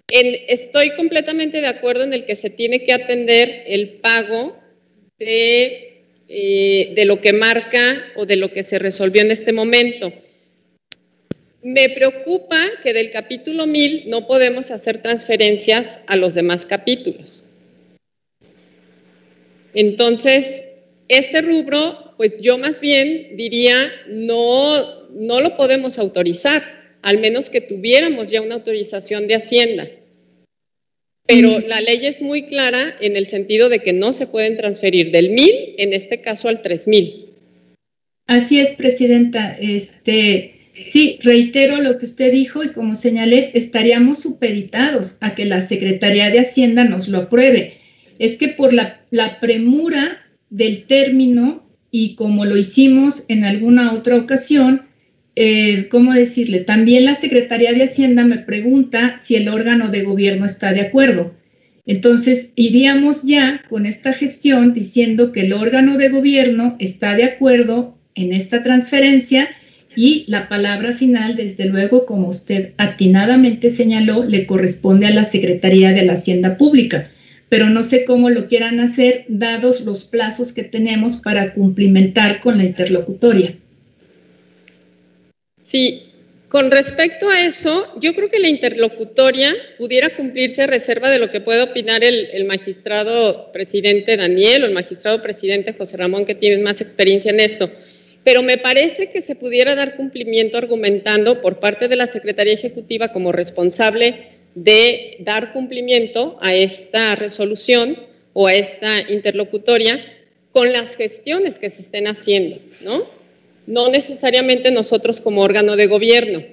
estoy 0.09 0.91
completamente 0.91 1.61
de 1.61 1.67
acuerdo 1.67 2.03
en 2.03 2.13
el 2.13 2.25
que 2.25 2.35
se 2.35 2.49
tiene 2.49 2.83
que 2.83 2.93
atender 2.93 3.63
el 3.67 3.89
pago 3.93 4.57
de, 5.17 6.03
eh, 6.27 6.91
de 6.95 7.05
lo 7.05 7.21
que 7.21 7.33
marca 7.33 8.05
o 8.15 8.25
de 8.25 8.35
lo 8.35 8.51
que 8.51 8.63
se 8.63 8.79
resolvió 8.79 9.21
en 9.21 9.31
este 9.31 9.53
momento. 9.53 10.11
Me 11.61 11.89
preocupa 11.89 12.59
que 12.83 12.91
del 12.91 13.09
capítulo 13.09 13.65
1000 13.65 14.09
no 14.09 14.27
podemos 14.27 14.69
hacer 14.69 15.01
transferencias 15.01 16.01
a 16.07 16.17
los 16.17 16.33
demás 16.33 16.65
capítulos. 16.65 17.52
Entonces, 19.73 20.63
este 21.07 21.41
rubro, 21.41 22.13
pues 22.17 22.39
yo 22.41 22.57
más 22.57 22.79
bien 22.79 23.36
diría, 23.36 23.75
no, 24.07 25.07
no 25.12 25.41
lo 25.41 25.57
podemos 25.57 25.99
autorizar, 25.99 26.63
al 27.01 27.19
menos 27.19 27.49
que 27.49 27.62
tuviéramos 27.62 28.29
ya 28.29 28.41
una 28.41 28.55
autorización 28.55 29.27
de 29.27 29.36
Hacienda. 29.36 29.89
Pero 31.25 31.59
la 31.59 31.79
ley 31.79 32.05
es 32.05 32.21
muy 32.21 32.43
clara 32.43 32.95
en 32.99 33.15
el 33.15 33.27
sentido 33.27 33.69
de 33.69 33.79
que 33.79 33.93
no 33.93 34.12
se 34.12 34.27
pueden 34.27 34.57
transferir 34.57 35.12
del 35.12 35.29
mil, 35.29 35.51
en 35.77 35.93
este 35.93 36.19
caso 36.21 36.49
al 36.49 36.62
tres 36.62 36.88
mil. 36.88 37.29
Así 38.27 38.59
es, 38.59 38.71
Presidenta. 38.71 39.55
Este, 39.59 40.53
sí, 40.91 41.19
reitero 41.21 41.77
lo 41.77 41.97
que 41.97 42.05
usted 42.05 42.31
dijo 42.31 42.63
y 42.63 42.69
como 42.69 42.95
señalé, 42.95 43.51
estaríamos 43.53 44.19
supeditados 44.19 45.15
a 45.21 45.33
que 45.33 45.45
la 45.45 45.62
Secretaría 45.62 46.29
de 46.29 46.39
Hacienda 46.39 46.83
nos 46.83 47.07
lo 47.07 47.19
apruebe 47.19 47.83
es 48.19 48.38
que 48.38 48.49
por 48.49 48.73
la, 48.73 48.99
premura 49.39 50.21
del 50.49 50.84
término 50.86 51.63
y 51.91 52.15
como 52.15 52.45
lo 52.45 52.58
hicimos 52.58 53.26
en 53.28 53.43
alguna 53.43 53.93
otra 53.93 54.17
ocasión, 54.17 54.84
eh, 55.36 55.88
¿cómo 55.89 56.13
decirle? 56.13 56.60
También 56.60 57.06
la 57.06 57.15
Secretaría 57.15 57.73
de 57.73 57.84
Hacienda 57.84 58.23
me 58.23 58.38
pregunta 58.38 59.17
si 59.17 59.36
el 59.36 59.49
órgano 59.49 59.89
de 59.89 60.04
gobierno 60.04 60.45
está 60.45 60.73
de 60.73 60.82
acuerdo. 60.82 61.34
Entonces, 61.86 62.52
iríamos 62.56 63.23
ya 63.23 63.62
con 63.69 63.86
esta 63.86 64.13
gestión 64.13 64.73
diciendo 64.73 65.32
que 65.32 65.41
el 65.41 65.54
órgano 65.54 65.97
de 65.97 66.10
gobierno 66.10 66.76
está 66.80 67.15
de 67.15 67.26
acuerdo 67.26 67.97
en 68.15 68.32
esta 68.32 68.63
transferencia 68.63 69.49
y 69.95 70.26
la 70.28 70.47
palabra 70.47 70.93
final, 70.93 71.36
desde 71.36 71.65
luego, 71.65 72.06
como 72.06 72.30
usted 72.30 72.73
atinadamente 72.78 73.69
señaló, 73.69 74.23
le 74.23 74.45
corresponde 74.45 75.08
a 75.08 75.12
la 75.13 75.26
Secretaría 75.26 75.91
de 75.91 76.04
la 76.04 76.13
Hacienda 76.13 76.58
Pública 76.58 77.12
pero 77.53 77.69
no 77.69 77.83
sé 77.83 78.03
cómo 78.03 78.31
lo 78.31 78.47
quieran 78.47 78.79
hacer 78.79 79.25
dados 79.27 79.81
los 79.81 80.05
plazos 80.05 80.53
que 80.53 80.63
tenemos 80.63 81.17
para 81.17 81.53
cumplimentar 81.53 82.39
con 82.39 82.57
la 82.57 82.63
interlocutoria. 82.63 83.55
Sí, 85.55 86.01
con 86.49 86.71
respecto 86.71 87.29
a 87.29 87.41
eso, 87.45 87.93
yo 88.01 88.15
creo 88.15 88.27
que 88.31 88.39
la 88.39 88.47
interlocutoria 88.47 89.53
pudiera 89.77 90.15
cumplirse 90.15 90.63
a 90.63 90.65
reserva 90.65 91.11
de 91.11 91.19
lo 91.19 91.29
que 91.29 91.41
pueda 91.41 91.65
opinar 91.65 92.03
el, 92.03 92.43
magistrado 92.45 93.51
presidente 93.51 94.17
Daniel 94.17 94.63
o 94.63 94.65
el 94.65 94.73
magistrado 94.73 95.21
presidente 95.21 95.73
José 95.73 95.97
Ramón, 95.97 96.25
que 96.25 96.33
tienen 96.33 96.63
más 96.63 96.81
experiencia 96.81 97.29
en 97.29 97.39
esto. 97.39 97.69
pero 98.23 98.41
me 98.41 98.57
parece 98.57 99.11
que 99.11 99.21
se 99.21 99.35
pudiera 99.35 99.75
dar 99.75 99.95
cumplimiento 99.95 100.57
argumentando 100.57 101.39
por 101.39 101.59
parte 101.59 101.87
de 101.87 101.97
la 101.97 102.07
Secretaría 102.07 102.53
Ejecutiva 102.53 103.09
como 103.09 103.31
responsable 103.31 104.41
de 104.55 105.17
dar 105.19 105.53
cumplimiento 105.53 106.37
a 106.41 106.53
esta 106.55 107.15
resolución 107.15 107.97
o 108.33 108.47
a 108.47 108.53
esta 108.53 109.11
interlocutoria 109.11 109.99
con 110.51 110.71
las 110.71 110.95
gestiones 110.95 111.59
que 111.59 111.69
se 111.69 111.81
estén 111.81 112.07
haciendo, 112.07 112.57
¿no? 112.81 113.05
No 113.65 113.89
necesariamente 113.89 114.71
nosotros 114.71 115.19
como 115.21 115.41
órgano 115.41 115.75
de 115.75 115.87
gobierno, 115.87 116.43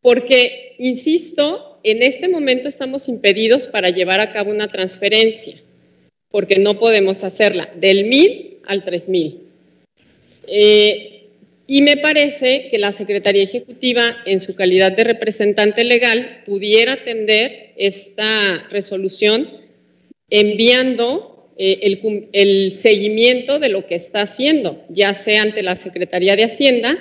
porque, 0.00 0.74
insisto, 0.78 1.78
en 1.84 2.02
este 2.02 2.28
momento 2.28 2.68
estamos 2.68 3.08
impedidos 3.08 3.68
para 3.68 3.90
llevar 3.90 4.20
a 4.20 4.32
cabo 4.32 4.50
una 4.50 4.68
transferencia, 4.68 5.56
porque 6.30 6.58
no 6.58 6.78
podemos 6.78 7.22
hacerla 7.22 7.70
del 7.76 8.06
1000 8.06 8.58
al 8.66 8.84
3000. 8.84 9.40
Eh, 10.48 11.11
y 11.72 11.80
me 11.80 11.96
parece 11.96 12.68
que 12.70 12.78
la 12.78 12.92
Secretaría 12.92 13.44
Ejecutiva, 13.44 14.14
en 14.26 14.42
su 14.42 14.54
calidad 14.54 14.92
de 14.92 15.04
representante 15.04 15.84
legal, 15.84 16.42
pudiera 16.44 16.92
atender 16.92 17.72
esta 17.78 18.68
resolución 18.68 19.48
enviando 20.28 21.50
eh, 21.56 21.96
el, 22.34 22.72
seguimiento 22.72 23.58
de 23.58 23.70
lo 23.70 23.86
que 23.86 23.94
está 23.94 24.20
haciendo, 24.20 24.84
ya 24.90 25.14
sea 25.14 25.40
ante 25.40 25.62
la 25.62 25.74
Secretaría 25.74 26.36
de 26.36 26.44
Hacienda, 26.44 26.98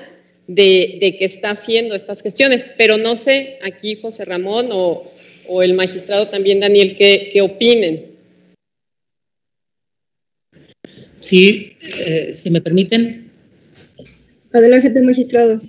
de, 0.48 1.18
que 1.20 1.26
está 1.26 1.50
haciendo 1.50 1.94
estas 1.94 2.24
gestiones. 2.24 2.72
Pero 2.78 2.98
no 2.98 3.18
sé, 3.18 3.60
aquí 3.64 3.98
José 4.02 4.24
Ramón 4.24 4.70
o, 4.72 5.12
el 5.62 5.74
magistrado 5.74 6.30
también, 6.30 6.62
Daniel, 6.62 6.96
qué, 6.96 7.30
qué 7.34 7.42
opinen. 7.42 8.06
Sí, 11.20 11.76
eh, 11.82 12.30
si 12.32 12.50
me 12.50 12.62
permiten. 12.62 13.31
Adelante, 14.54 15.02
magistrado. 15.02 15.62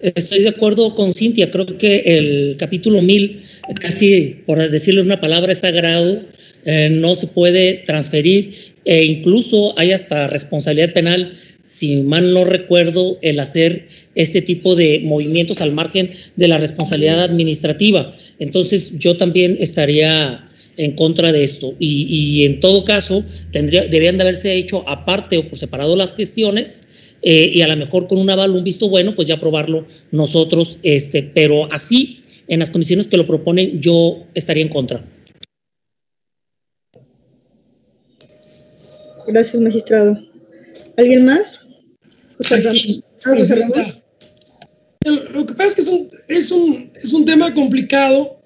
Estoy 0.00 0.42
de 0.42 0.50
acuerdo 0.50 0.94
con 0.94 1.14
Cintia, 1.14 1.50
creo 1.50 1.66
que 1.78 2.02
el 2.04 2.56
capítulo 2.58 3.00
1000, 3.00 3.42
casi 3.80 4.42
por 4.44 4.58
decirle 4.70 5.00
una 5.00 5.20
palabra, 5.20 5.52
es 5.52 5.60
sagrado, 5.60 6.20
eh, 6.64 6.90
no 6.90 7.14
se 7.14 7.28
puede 7.28 7.82
transferir 7.86 8.50
e 8.84 9.04
incluso 9.04 9.78
hay 9.78 9.92
hasta 9.92 10.26
responsabilidad 10.26 10.92
penal, 10.92 11.34
si 11.62 11.96
mal 12.02 12.34
no 12.34 12.44
recuerdo, 12.44 13.18
el 13.22 13.40
hacer 13.40 13.86
este 14.14 14.42
tipo 14.42 14.74
de 14.74 15.00
movimientos 15.02 15.60
al 15.60 15.72
margen 15.72 16.10
de 16.36 16.48
la 16.48 16.58
responsabilidad 16.58 17.22
administrativa. 17.22 18.14
Entonces 18.38 18.98
yo 18.98 19.16
también 19.16 19.56
estaría 19.60 20.46
en 20.76 20.92
contra 20.92 21.32
de 21.32 21.42
esto. 21.42 21.74
Y, 21.78 22.06
y 22.10 22.44
en 22.44 22.60
todo 22.60 22.84
caso, 22.84 23.24
tendría, 23.50 23.82
deberían 23.82 24.18
de 24.18 24.24
haberse 24.24 24.52
hecho 24.54 24.86
aparte 24.88 25.38
o 25.38 25.48
por 25.48 25.58
separado 25.58 25.96
las 25.96 26.14
gestiones 26.14 26.85
eh, 27.28 27.50
y 27.52 27.60
a 27.62 27.66
lo 27.66 27.76
mejor 27.76 28.06
con 28.06 28.18
un 28.18 28.30
aval, 28.30 28.52
un 28.52 28.62
visto 28.62 28.88
bueno, 28.88 29.16
pues 29.16 29.26
ya 29.26 29.34
aprobarlo 29.34 29.84
nosotros, 30.12 30.78
este, 30.84 31.24
pero 31.24 31.64
así, 31.72 32.22
en 32.46 32.60
las 32.60 32.70
condiciones 32.70 33.08
que 33.08 33.16
lo 33.16 33.26
proponen, 33.26 33.80
yo 33.80 34.18
estaría 34.34 34.62
en 34.62 34.68
contra. 34.68 35.04
Gracias, 39.26 39.60
magistrado. 39.60 40.16
¿Alguien 40.96 41.24
más? 41.24 41.66
Aquí, 42.48 43.02
José 43.24 43.56
lo 45.04 45.46
que 45.46 45.54
pasa 45.54 45.66
es 45.66 45.74
que 45.74 45.80
es 45.80 45.88
un, 45.88 46.10
es 46.28 46.50
un, 46.52 46.92
es 46.94 47.12
un 47.12 47.24
tema 47.24 47.52
complicado 47.52 48.40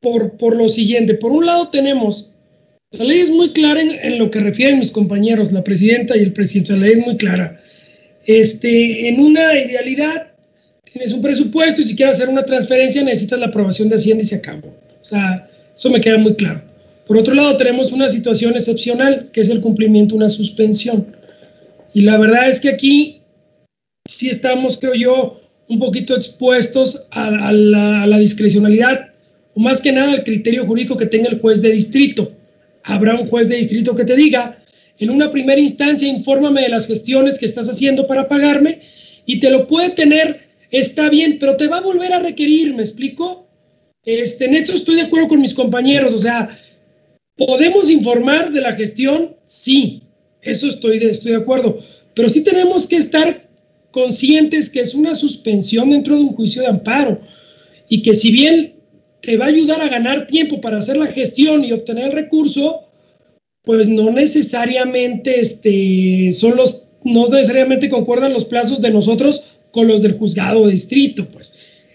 por, 0.00 0.38
por 0.38 0.56
lo 0.56 0.70
siguiente. 0.70 1.12
Por 1.12 1.32
un 1.32 1.44
lado 1.44 1.68
tenemos, 1.68 2.30
la 2.92 3.04
ley 3.04 3.20
es 3.20 3.28
muy 3.30 3.50
clara 3.52 3.82
en, 3.82 3.90
en, 3.90 4.18
lo 4.18 4.30
que 4.30 4.40
refieren 4.40 4.78
mis 4.78 4.90
compañeros, 4.90 5.52
la 5.52 5.62
presidenta 5.62 6.16
y 6.16 6.22
el 6.22 6.32
presidente, 6.32 6.72
la 6.72 6.78
ley 6.78 6.92
es 6.92 7.04
muy 7.04 7.16
clara. 7.18 7.60
Este, 8.26 9.08
en 9.08 9.20
una 9.20 9.56
idealidad, 9.56 10.28
tienes 10.92 11.12
un 11.12 11.22
presupuesto 11.22 11.80
y 11.80 11.84
si 11.84 11.96
quieres 11.96 12.16
hacer 12.16 12.28
una 12.28 12.44
transferencia 12.44 13.02
necesitas 13.02 13.38
la 13.38 13.46
aprobación 13.46 13.88
de 13.88 13.96
Hacienda 13.96 14.22
y 14.22 14.26
se 14.26 14.36
acabó. 14.36 14.68
O 14.68 15.04
sea, 15.04 15.48
eso 15.74 15.90
me 15.90 16.00
queda 16.00 16.18
muy 16.18 16.34
claro. 16.34 16.62
Por 17.06 17.18
otro 17.18 17.34
lado, 17.34 17.56
tenemos 17.56 17.92
una 17.92 18.08
situación 18.08 18.54
excepcional, 18.54 19.28
que 19.32 19.40
es 19.40 19.48
el 19.48 19.60
cumplimiento 19.60 20.14
de 20.14 20.18
una 20.18 20.28
suspensión. 20.28 21.06
Y 21.94 22.00
la 22.00 22.18
verdad 22.18 22.48
es 22.48 22.58
que 22.58 22.70
aquí 22.70 23.20
sí 24.08 24.28
estamos, 24.28 24.76
creo 24.76 24.94
yo, 24.94 25.40
un 25.68 25.78
poquito 25.78 26.16
expuestos 26.16 27.06
a, 27.12 27.26
a, 27.26 27.52
la, 27.52 28.02
a 28.02 28.06
la 28.06 28.18
discrecionalidad 28.18 29.10
o 29.54 29.60
más 29.60 29.80
que 29.80 29.92
nada 29.92 30.12
al 30.12 30.24
criterio 30.24 30.66
jurídico 30.66 30.96
que 30.96 31.06
tenga 31.06 31.28
el 31.28 31.40
juez 31.40 31.62
de 31.62 31.70
distrito. 31.70 32.32
Habrá 32.84 33.14
un 33.14 33.26
juez 33.26 33.48
de 33.48 33.56
distrito 33.56 33.94
que 33.94 34.04
te 34.04 34.14
diga, 34.14 34.58
en 34.98 35.10
una 35.10 35.30
primera 35.30 35.60
instancia, 35.60 36.08
infórmame 36.08 36.62
de 36.62 36.68
las 36.70 36.86
gestiones 36.86 37.38
que 37.38 37.46
estás 37.46 37.68
haciendo 37.68 38.06
para 38.06 38.28
pagarme 38.28 38.80
y 39.26 39.38
te 39.38 39.50
lo 39.50 39.66
puede 39.66 39.90
tener, 39.90 40.40
está 40.70 41.08
bien, 41.10 41.38
pero 41.38 41.56
te 41.56 41.66
va 41.66 41.78
a 41.78 41.82
volver 41.82 42.12
a 42.12 42.20
requerir, 42.20 42.74
¿me 42.74 42.82
explico? 42.82 43.46
Este, 44.04 44.46
en 44.46 44.54
esto 44.54 44.72
estoy 44.72 44.96
de 44.96 45.02
acuerdo 45.02 45.28
con 45.28 45.40
mis 45.40 45.52
compañeros, 45.52 46.14
o 46.14 46.18
sea, 46.18 46.56
¿podemos 47.36 47.90
informar 47.90 48.52
de 48.52 48.60
la 48.60 48.72
gestión? 48.72 49.36
Sí, 49.46 50.02
eso 50.42 50.68
estoy 50.68 50.98
de, 51.00 51.10
estoy 51.10 51.32
de 51.32 51.38
acuerdo, 51.38 51.78
pero 52.14 52.28
sí 52.28 52.42
tenemos 52.42 52.86
que 52.86 52.96
estar 52.96 53.48
conscientes 53.90 54.70
que 54.70 54.80
es 54.80 54.94
una 54.94 55.14
suspensión 55.14 55.90
dentro 55.90 56.16
de 56.16 56.22
un 56.22 56.34
juicio 56.34 56.62
de 56.62 56.68
amparo 56.68 57.20
y 57.88 58.02
que 58.02 58.14
si 58.14 58.30
bien 58.30 58.74
te 59.20 59.36
va 59.36 59.46
a 59.46 59.48
ayudar 59.48 59.80
a 59.80 59.88
ganar 59.88 60.26
tiempo 60.26 60.60
para 60.60 60.78
hacer 60.78 60.96
la 60.96 61.06
gestión 61.08 61.64
y 61.64 61.72
obtener 61.72 62.06
el 62.06 62.12
recurso, 62.12 62.85
pues 63.66 63.88
no 63.88 64.12
necesariamente 64.12 65.40
este, 65.40 66.30
son 66.30 66.56
los, 66.56 66.86
no 67.02 67.26
necesariamente 67.26 67.88
concuerdan 67.88 68.32
los 68.32 68.44
plazos 68.44 68.80
de 68.80 68.92
nosotros 68.92 69.42
con 69.72 69.88
los 69.88 70.02
del 70.02 70.12
juzgado 70.12 70.68
distrito, 70.68 71.26
pues. 71.28 71.52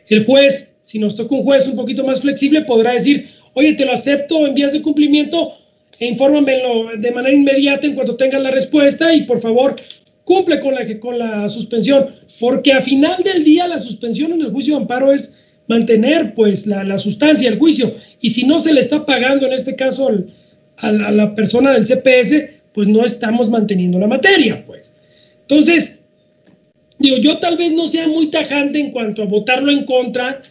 El 0.09 0.25
juez, 0.25 0.73
si 0.83 0.99
nos 0.99 1.15
toca 1.15 1.33
un 1.33 1.43
juez 1.43 1.69
un 1.69 1.77
poquito 1.77 2.03
más 2.03 2.19
flexible, 2.19 2.63
podrá 2.63 2.91
decir, 2.91 3.29
oye, 3.53 3.71
te 3.71 3.85
lo 3.85 3.93
acepto 3.93 4.45
en 4.45 4.53
vías 4.53 4.73
de 4.73 4.81
cumplimiento 4.81 5.53
e 5.97 6.07
infórmamelo 6.07 6.89
de 6.97 7.11
manera 7.11 7.33
inmediata 7.33 7.87
en 7.87 7.95
cuanto 7.95 8.17
tengas 8.17 8.41
la 8.41 8.51
respuesta 8.51 9.15
y 9.15 9.23
por 9.23 9.39
favor 9.39 9.73
cumple 10.25 10.59
con 10.59 10.75
la, 10.75 10.99
con 10.99 11.17
la 11.17 11.47
suspensión, 11.47 12.07
porque 12.41 12.73
a 12.73 12.81
final 12.81 13.23
del 13.23 13.45
día 13.45 13.65
la 13.69 13.79
suspensión 13.79 14.33
en 14.33 14.41
el 14.41 14.51
juicio 14.51 14.75
de 14.75 14.81
amparo 14.81 15.13
es 15.13 15.35
mantener 15.69 16.33
pues 16.33 16.67
la, 16.67 16.83
la 16.83 16.97
sustancia 16.97 17.49
del 17.49 17.59
juicio 17.59 17.95
y 18.19 18.31
si 18.31 18.43
no 18.43 18.59
se 18.59 18.73
le 18.73 18.81
está 18.81 19.05
pagando 19.05 19.45
en 19.45 19.53
este 19.53 19.77
caso 19.77 20.09
el, 20.09 20.33
a 20.81 20.91
la, 20.91 21.07
a 21.07 21.11
la, 21.11 21.35
persona 21.35 21.71
del 21.71 21.85
CPS, 21.85 22.49
pues 22.73 22.87
no 22.87 23.05
estamos 23.05 23.49
manteniendo 23.49 23.99
la 23.99 24.07
materia, 24.07 24.63
pues. 24.65 24.95
Entonces, 25.41 26.03
digo, 26.99 27.17
yo 27.17 27.37
tal 27.37 27.57
vez 27.57 27.73
no 27.73 27.87
sea 27.87 28.07
muy 28.07 28.27
tajante 28.27 28.79
en 28.79 28.91
cuanto 28.91 29.23
a 29.23 29.25
votarlo 29.25 29.71
en 29.71 29.85
contra. 29.85 30.41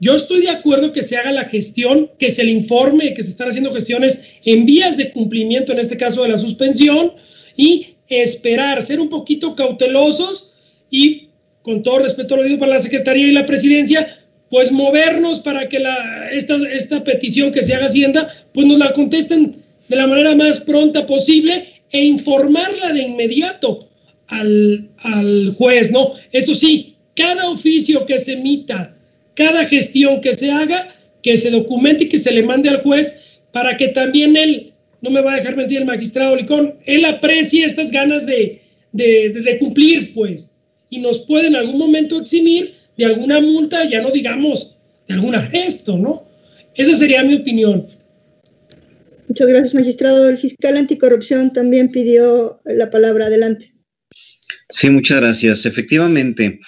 Yo 0.00 0.14
estoy 0.14 0.42
de 0.42 0.50
acuerdo 0.50 0.92
que 0.92 1.02
se 1.02 1.16
haga 1.16 1.30
la 1.30 1.44
gestión, 1.44 2.10
que 2.18 2.30
se 2.30 2.44
le 2.44 2.50
informe 2.50 3.14
que 3.14 3.22
se 3.22 3.30
están 3.30 3.50
haciendo 3.50 3.72
gestiones 3.72 4.24
en 4.44 4.64
vías 4.66 4.96
de 4.96 5.10
cumplimiento, 5.10 5.72
en 5.72 5.78
este 5.78 5.96
caso 5.96 6.22
de 6.22 6.30
la 6.30 6.38
suspensión, 6.38 7.12
y 7.56 7.94
esperar, 8.08 8.82
ser 8.82 9.00
un 9.00 9.08
poquito 9.08 9.54
cautelosos 9.54 10.52
y, 10.90 11.28
con 11.62 11.82
todo 11.82 12.00
respeto 12.00 12.36
lo 12.36 12.42
digo 12.42 12.58
para 12.58 12.74
la 12.74 12.80
Secretaría 12.80 13.26
y 13.26 13.32
la 13.32 13.46
Presidencia, 13.46 14.18
pues 14.50 14.72
movernos 14.72 15.38
para 15.40 15.68
que 15.68 15.78
la, 15.78 16.30
esta, 16.32 16.56
esta 16.72 17.04
petición 17.04 17.52
que 17.52 17.62
se 17.62 17.74
haga 17.74 17.86
Hacienda, 17.86 18.34
pues 18.52 18.66
nos 18.66 18.78
la 18.78 18.92
contesten 18.92 19.62
de 19.90 19.96
la 19.96 20.06
manera 20.06 20.36
más 20.36 20.60
pronta 20.60 21.04
posible 21.04 21.82
e 21.90 22.04
informarla 22.04 22.92
de 22.92 23.02
inmediato 23.02 23.80
al, 24.28 24.88
al 24.98 25.52
juez, 25.58 25.90
¿no? 25.90 26.12
Eso 26.30 26.54
sí, 26.54 26.94
cada 27.16 27.50
oficio 27.50 28.06
que 28.06 28.20
se 28.20 28.34
emita, 28.34 28.96
cada 29.34 29.64
gestión 29.64 30.20
que 30.20 30.32
se 30.32 30.48
haga, 30.48 30.94
que 31.24 31.36
se 31.36 31.50
documente 31.50 32.04
y 32.04 32.08
que 32.08 32.18
se 32.18 32.30
le 32.30 32.44
mande 32.44 32.68
al 32.68 32.82
juez 32.82 33.40
para 33.50 33.76
que 33.76 33.88
también 33.88 34.36
él, 34.36 34.72
no 35.00 35.10
me 35.10 35.22
va 35.22 35.32
a 35.32 35.36
dejar 35.36 35.56
mentir 35.56 35.78
el 35.78 35.86
magistrado 35.86 36.36
Licón, 36.36 36.76
él 36.86 37.04
aprecie 37.04 37.64
estas 37.64 37.90
ganas 37.90 38.26
de, 38.26 38.62
de, 38.92 39.58
cumplir, 39.58 40.14
pues, 40.14 40.52
y 40.88 40.98
nos 40.98 41.18
puede 41.18 41.48
en 41.48 41.56
algún 41.56 41.78
momento 41.78 42.20
eximir 42.20 42.74
de 42.96 43.06
alguna 43.06 43.40
multa, 43.40 43.84
ya 43.90 44.00
no 44.00 44.10
digamos 44.12 44.76
de 45.08 45.14
algún 45.14 45.34
arresto, 45.34 45.98
¿no? 45.98 46.26
Esa 46.76 46.94
sería 46.94 47.24
mi 47.24 47.34
opinión. 47.34 47.88
Muchas 49.30 49.46
gracias, 49.46 49.74
magistrado. 49.74 50.28
El 50.28 50.38
fiscal 50.38 50.76
anticorrupción 50.76 51.52
también 51.52 51.92
pidió 51.92 52.60
la 52.64 52.90
palabra. 52.90 53.26
Adelante. 53.26 53.72
Sí, 54.70 54.90
muchas 54.90 55.20
gracias. 55.20 55.66
Efectivamente, 55.66 56.58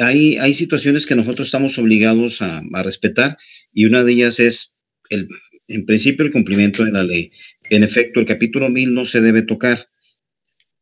hay, 0.00 0.36
hay 0.38 0.52
situaciones 0.52 1.06
que 1.06 1.14
nosotros 1.14 1.46
estamos 1.46 1.78
obligados 1.78 2.42
a, 2.42 2.60
a 2.72 2.82
respetar 2.82 3.38
y 3.72 3.84
una 3.84 4.02
de 4.02 4.14
ellas 4.14 4.40
es, 4.40 4.74
el, 5.10 5.28
en 5.68 5.86
principio, 5.86 6.26
el 6.26 6.32
cumplimiento 6.32 6.84
de 6.84 6.90
la 6.90 7.04
ley. 7.04 7.30
En 7.70 7.84
efecto, 7.84 8.18
el 8.18 8.26
capítulo 8.26 8.68
1000 8.68 8.94
no 8.94 9.04
se 9.04 9.20
debe 9.20 9.42
tocar. 9.42 9.88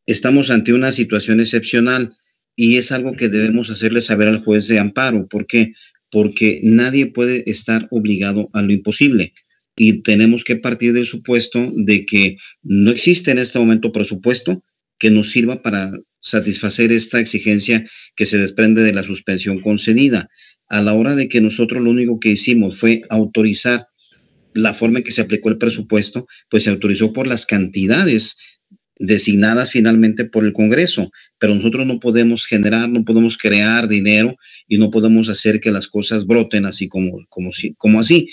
Estamos 0.07 0.49
ante 0.49 0.73
una 0.73 0.91
situación 0.91 1.39
excepcional 1.39 2.15
y 2.55 2.77
es 2.77 2.91
algo 2.91 3.13
que 3.13 3.29
debemos 3.29 3.69
hacerle 3.69 4.01
saber 4.01 4.27
al 4.27 4.43
juez 4.43 4.67
de 4.67 4.79
amparo. 4.79 5.27
¿Por 5.27 5.45
qué? 5.45 5.73
Porque 6.09 6.61
nadie 6.63 7.05
puede 7.05 7.43
estar 7.45 7.87
obligado 7.91 8.49
a 8.53 8.63
lo 8.63 8.73
imposible 8.73 9.35
y 9.77 10.01
tenemos 10.01 10.43
que 10.43 10.55
partir 10.55 10.91
del 10.91 11.05
supuesto 11.05 11.71
de 11.75 12.05
que 12.05 12.35
no 12.63 12.91
existe 12.91 13.31
en 13.31 13.37
este 13.37 13.59
momento 13.59 13.91
presupuesto 13.91 14.63
que 14.97 15.11
nos 15.11 15.29
sirva 15.29 15.61
para 15.61 15.91
satisfacer 16.19 16.91
esta 16.91 17.19
exigencia 17.19 17.87
que 18.15 18.25
se 18.25 18.39
desprende 18.39 18.81
de 18.81 18.91
la 18.91 19.03
suspensión 19.03 19.61
concedida. 19.61 20.29
A 20.67 20.81
la 20.81 20.95
hora 20.95 21.15
de 21.15 21.29
que 21.29 21.39
nosotros 21.39 21.81
lo 21.81 21.91
único 21.91 22.19
que 22.19 22.29
hicimos 22.29 22.79
fue 22.79 23.03
autorizar 23.09 23.87
la 24.53 24.73
forma 24.73 24.99
en 24.99 25.05
que 25.05 25.11
se 25.11 25.21
aplicó 25.21 25.49
el 25.49 25.59
presupuesto, 25.59 26.25
pues 26.49 26.63
se 26.63 26.71
autorizó 26.71 27.13
por 27.13 27.27
las 27.27 27.45
cantidades 27.45 28.35
designadas 28.99 29.69
finalmente 29.69 30.25
por 30.25 30.43
el 30.43 30.53
Congreso, 30.53 31.11
pero 31.37 31.53
nosotros 31.53 31.85
no 31.85 31.99
podemos 31.99 32.47
generar, 32.47 32.89
no 32.89 33.05
podemos 33.05 33.37
crear 33.37 33.87
dinero 33.87 34.35
y 34.67 34.79
no 34.79 34.89
podemos 34.89 35.29
hacer 35.29 35.59
que 35.59 35.71
las 35.71 35.87
cosas 35.87 36.25
broten 36.25 36.65
así 36.65 36.87
como, 36.87 37.25
como, 37.29 37.51
como 37.77 37.99
así. 37.99 38.27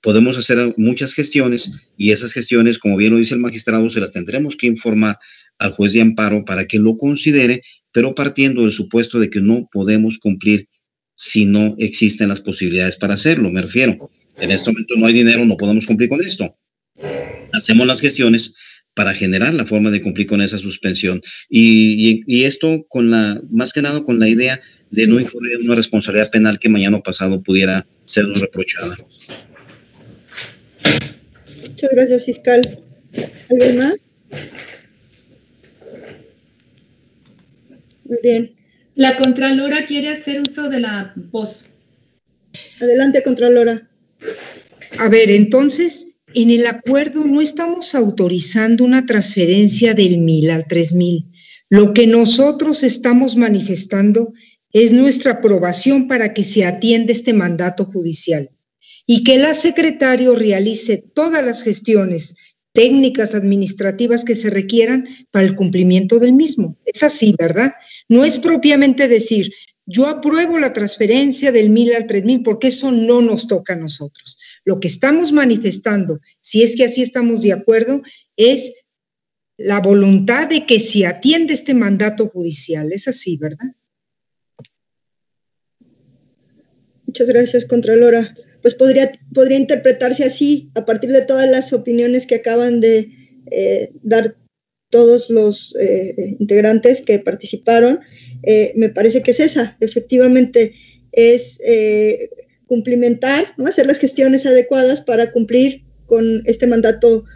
Podemos 0.00 0.36
hacer 0.36 0.74
muchas 0.76 1.14
gestiones 1.14 1.72
y 1.96 2.12
esas 2.12 2.32
gestiones, 2.32 2.78
como 2.78 2.96
bien 2.96 3.12
lo 3.12 3.18
dice 3.18 3.34
el 3.34 3.40
magistrado, 3.40 3.88
se 3.88 4.00
las 4.00 4.12
tendremos 4.12 4.56
que 4.56 4.66
informar 4.66 5.18
al 5.58 5.72
juez 5.72 5.92
de 5.92 6.00
amparo 6.00 6.44
para 6.44 6.66
que 6.66 6.78
lo 6.78 6.96
considere, 6.96 7.62
pero 7.92 8.14
partiendo 8.14 8.62
del 8.62 8.72
supuesto 8.72 9.18
de 9.20 9.30
que 9.30 9.40
no 9.40 9.68
podemos 9.72 10.18
cumplir 10.18 10.68
si 11.16 11.44
no 11.44 11.76
existen 11.78 12.28
las 12.28 12.40
posibilidades 12.40 12.96
para 12.96 13.14
hacerlo, 13.14 13.50
me 13.50 13.62
refiero. 13.62 14.10
En 14.36 14.50
este 14.50 14.70
momento 14.70 14.94
no 14.96 15.06
hay 15.06 15.12
dinero, 15.12 15.44
no 15.44 15.56
podemos 15.56 15.86
cumplir 15.86 16.08
con 16.08 16.20
esto. 16.20 16.56
Hacemos 17.52 17.86
las 17.86 18.00
gestiones 18.00 18.52
para 18.94 19.12
generar 19.12 19.54
la 19.54 19.66
forma 19.66 19.90
de 19.90 20.00
cumplir 20.00 20.26
con 20.26 20.40
esa 20.40 20.58
suspensión. 20.58 21.20
Y, 21.48 22.44
esto 22.44 22.84
con 22.88 23.10
la, 23.10 23.40
más 23.50 23.72
que 23.72 23.82
nada 23.82 24.02
con 24.02 24.18
la 24.18 24.28
idea 24.28 24.58
de 24.90 25.06
no 25.06 25.20
incurrir 25.20 25.54
en 25.54 25.66
una 25.66 25.74
responsabilidad 25.74 26.30
penal 26.30 26.58
que 26.58 26.68
mañana 26.68 27.00
pasado 27.00 27.42
pudiera 27.42 27.84
ser 28.04 28.26
reprochada. 28.26 28.96
Muchas 31.68 31.90
gracias, 31.90 32.24
fiscal. 32.24 32.82
¿Alguien 33.50 33.78
más? 33.78 33.96
Muy 38.04 38.18
bien. 38.22 38.54
La 38.94 39.16
Contralora 39.16 39.86
quiere 39.86 40.10
hacer 40.10 40.40
uso 40.40 40.68
de 40.68 40.80
la 40.80 41.12
voz. 41.30 41.64
Adelante, 42.80 43.22
Contralora. 43.22 43.88
A 44.98 45.08
ver, 45.08 45.30
entonces, 45.30 46.06
en 46.34 46.50
el 46.50 46.66
acuerdo 46.66 47.24
no 47.24 47.40
estamos 47.40 47.94
autorizando 47.94 48.84
una 48.84 49.06
transferencia 49.06 49.94
del 49.94 50.18
1000 50.18 50.50
al 50.50 50.66
3000. 50.66 51.30
Lo 51.70 51.92
que 51.92 52.06
nosotros 52.06 52.82
estamos 52.82 53.36
manifestando 53.36 54.32
es 54.72 54.92
nuestra 54.92 55.32
aprobación 55.32 56.08
para 56.08 56.34
que 56.34 56.42
se 56.42 56.64
atienda 56.64 57.12
este 57.12 57.32
mandato 57.32 57.84
judicial 57.84 58.50
y 59.06 59.24
que 59.24 59.38
la 59.38 59.54
secretario 59.54 60.34
realice 60.34 60.98
todas 60.98 61.44
las 61.44 61.62
gestiones 61.62 62.34
técnicas 62.72 63.34
administrativas 63.34 64.24
que 64.24 64.34
se 64.34 64.50
requieran 64.50 65.06
para 65.30 65.46
el 65.46 65.54
cumplimiento 65.54 66.18
del 66.18 66.32
mismo. 66.32 66.76
Es 66.84 67.02
así, 67.02 67.34
¿verdad? 67.38 67.72
No 68.08 68.24
es 68.24 68.38
propiamente 68.38 69.06
decir, 69.06 69.52
yo 69.86 70.08
apruebo 70.08 70.58
la 70.58 70.72
transferencia 70.72 71.52
del 71.52 71.70
1000 71.70 71.94
al 71.94 72.06
3000 72.06 72.42
porque 72.42 72.68
eso 72.68 72.90
no 72.90 73.22
nos 73.22 73.46
toca 73.46 73.74
a 73.74 73.76
nosotros. 73.76 74.38
Lo 74.64 74.80
que 74.80 74.88
estamos 74.88 75.30
manifestando, 75.30 76.20
si 76.40 76.62
es 76.62 76.74
que 76.74 76.84
así 76.84 77.02
estamos 77.02 77.42
de 77.42 77.52
acuerdo, 77.52 78.02
es 78.36 78.72
la 79.56 79.80
voluntad 79.80 80.48
de 80.48 80.66
que 80.66 80.80
se 80.80 81.06
atiende 81.06 81.54
este 81.54 81.74
mandato 81.74 82.28
judicial. 82.28 82.92
Es 82.92 83.06
así, 83.06 83.36
¿verdad? 83.36 83.68
Muchas 87.06 87.28
gracias, 87.28 87.64
Contralora. 87.66 88.34
Pues 88.64 88.74
podría, 88.74 89.12
podría 89.34 89.58
interpretarse 89.58 90.24
así 90.24 90.70
a 90.74 90.86
partir 90.86 91.12
de 91.12 91.20
todas 91.20 91.46
las 91.46 91.74
opiniones 91.74 92.26
que 92.26 92.36
acaban 92.36 92.80
de 92.80 93.10
eh, 93.50 93.90
dar 94.02 94.36
todos 94.88 95.28
los 95.28 95.76
eh, 95.78 96.34
integrantes 96.40 97.02
que 97.02 97.18
participaron. 97.18 98.00
Eh, 98.42 98.72
me 98.74 98.88
parece 98.88 99.22
que 99.22 99.32
es 99.32 99.40
esa, 99.40 99.76
efectivamente, 99.80 100.72
es 101.12 101.60
cumplimentar, 102.66 103.52
¿no? 103.58 103.66
hacer 103.66 103.84
las 103.84 103.98
gestiones 103.98 104.46
adecuadas 104.46 105.02
para 105.02 105.30
cumplir 105.30 105.82
con 106.06 106.24
este 106.46 106.66
mandato 106.66 107.26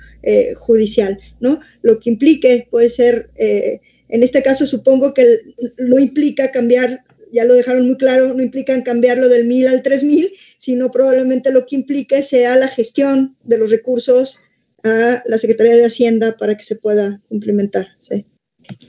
judicial, 0.57 1.19
¿no? 1.41 1.61
Lo 1.83 2.01
que 2.01 2.09
implique 2.09 2.69
puede 2.71 2.89
ser, 2.89 3.29
en 3.37 4.23
este 4.23 4.43
caso 4.43 4.67
supongo 4.67 5.13
que 5.13 5.41
no 5.77 5.99
implica 5.99 6.51
cambiar, 6.53 7.05
ya 7.33 7.45
lo 7.45 7.55
dejaron 7.55 7.87
muy 7.87 7.97
claro, 7.97 8.35
no 8.35 8.43
implican 8.43 8.83
cambiarlo 8.83 9.29
del 9.29 9.45
1000 9.47 9.69
al 9.69 9.83
3000, 9.83 10.33
sino 10.57 10.91
probablemente 10.91 11.53
lo 11.53 11.67
que 11.67 11.77
implique 11.77 12.23
sea 12.23 12.57
la 12.57 12.69
gestión 12.69 13.37
de 13.45 13.59
los 13.59 13.71
recursos 13.71 14.41
a 14.83 15.23
la 15.27 15.39
Secretaría 15.39 15.77
de 15.77 15.87
Hacienda 15.87 16.37
para 16.37 16.57
que 16.57 16.63
se 16.63 16.77
pueda 16.77 17.21
cumplimentar. 17.29 17.89
¿sí? 17.99 18.27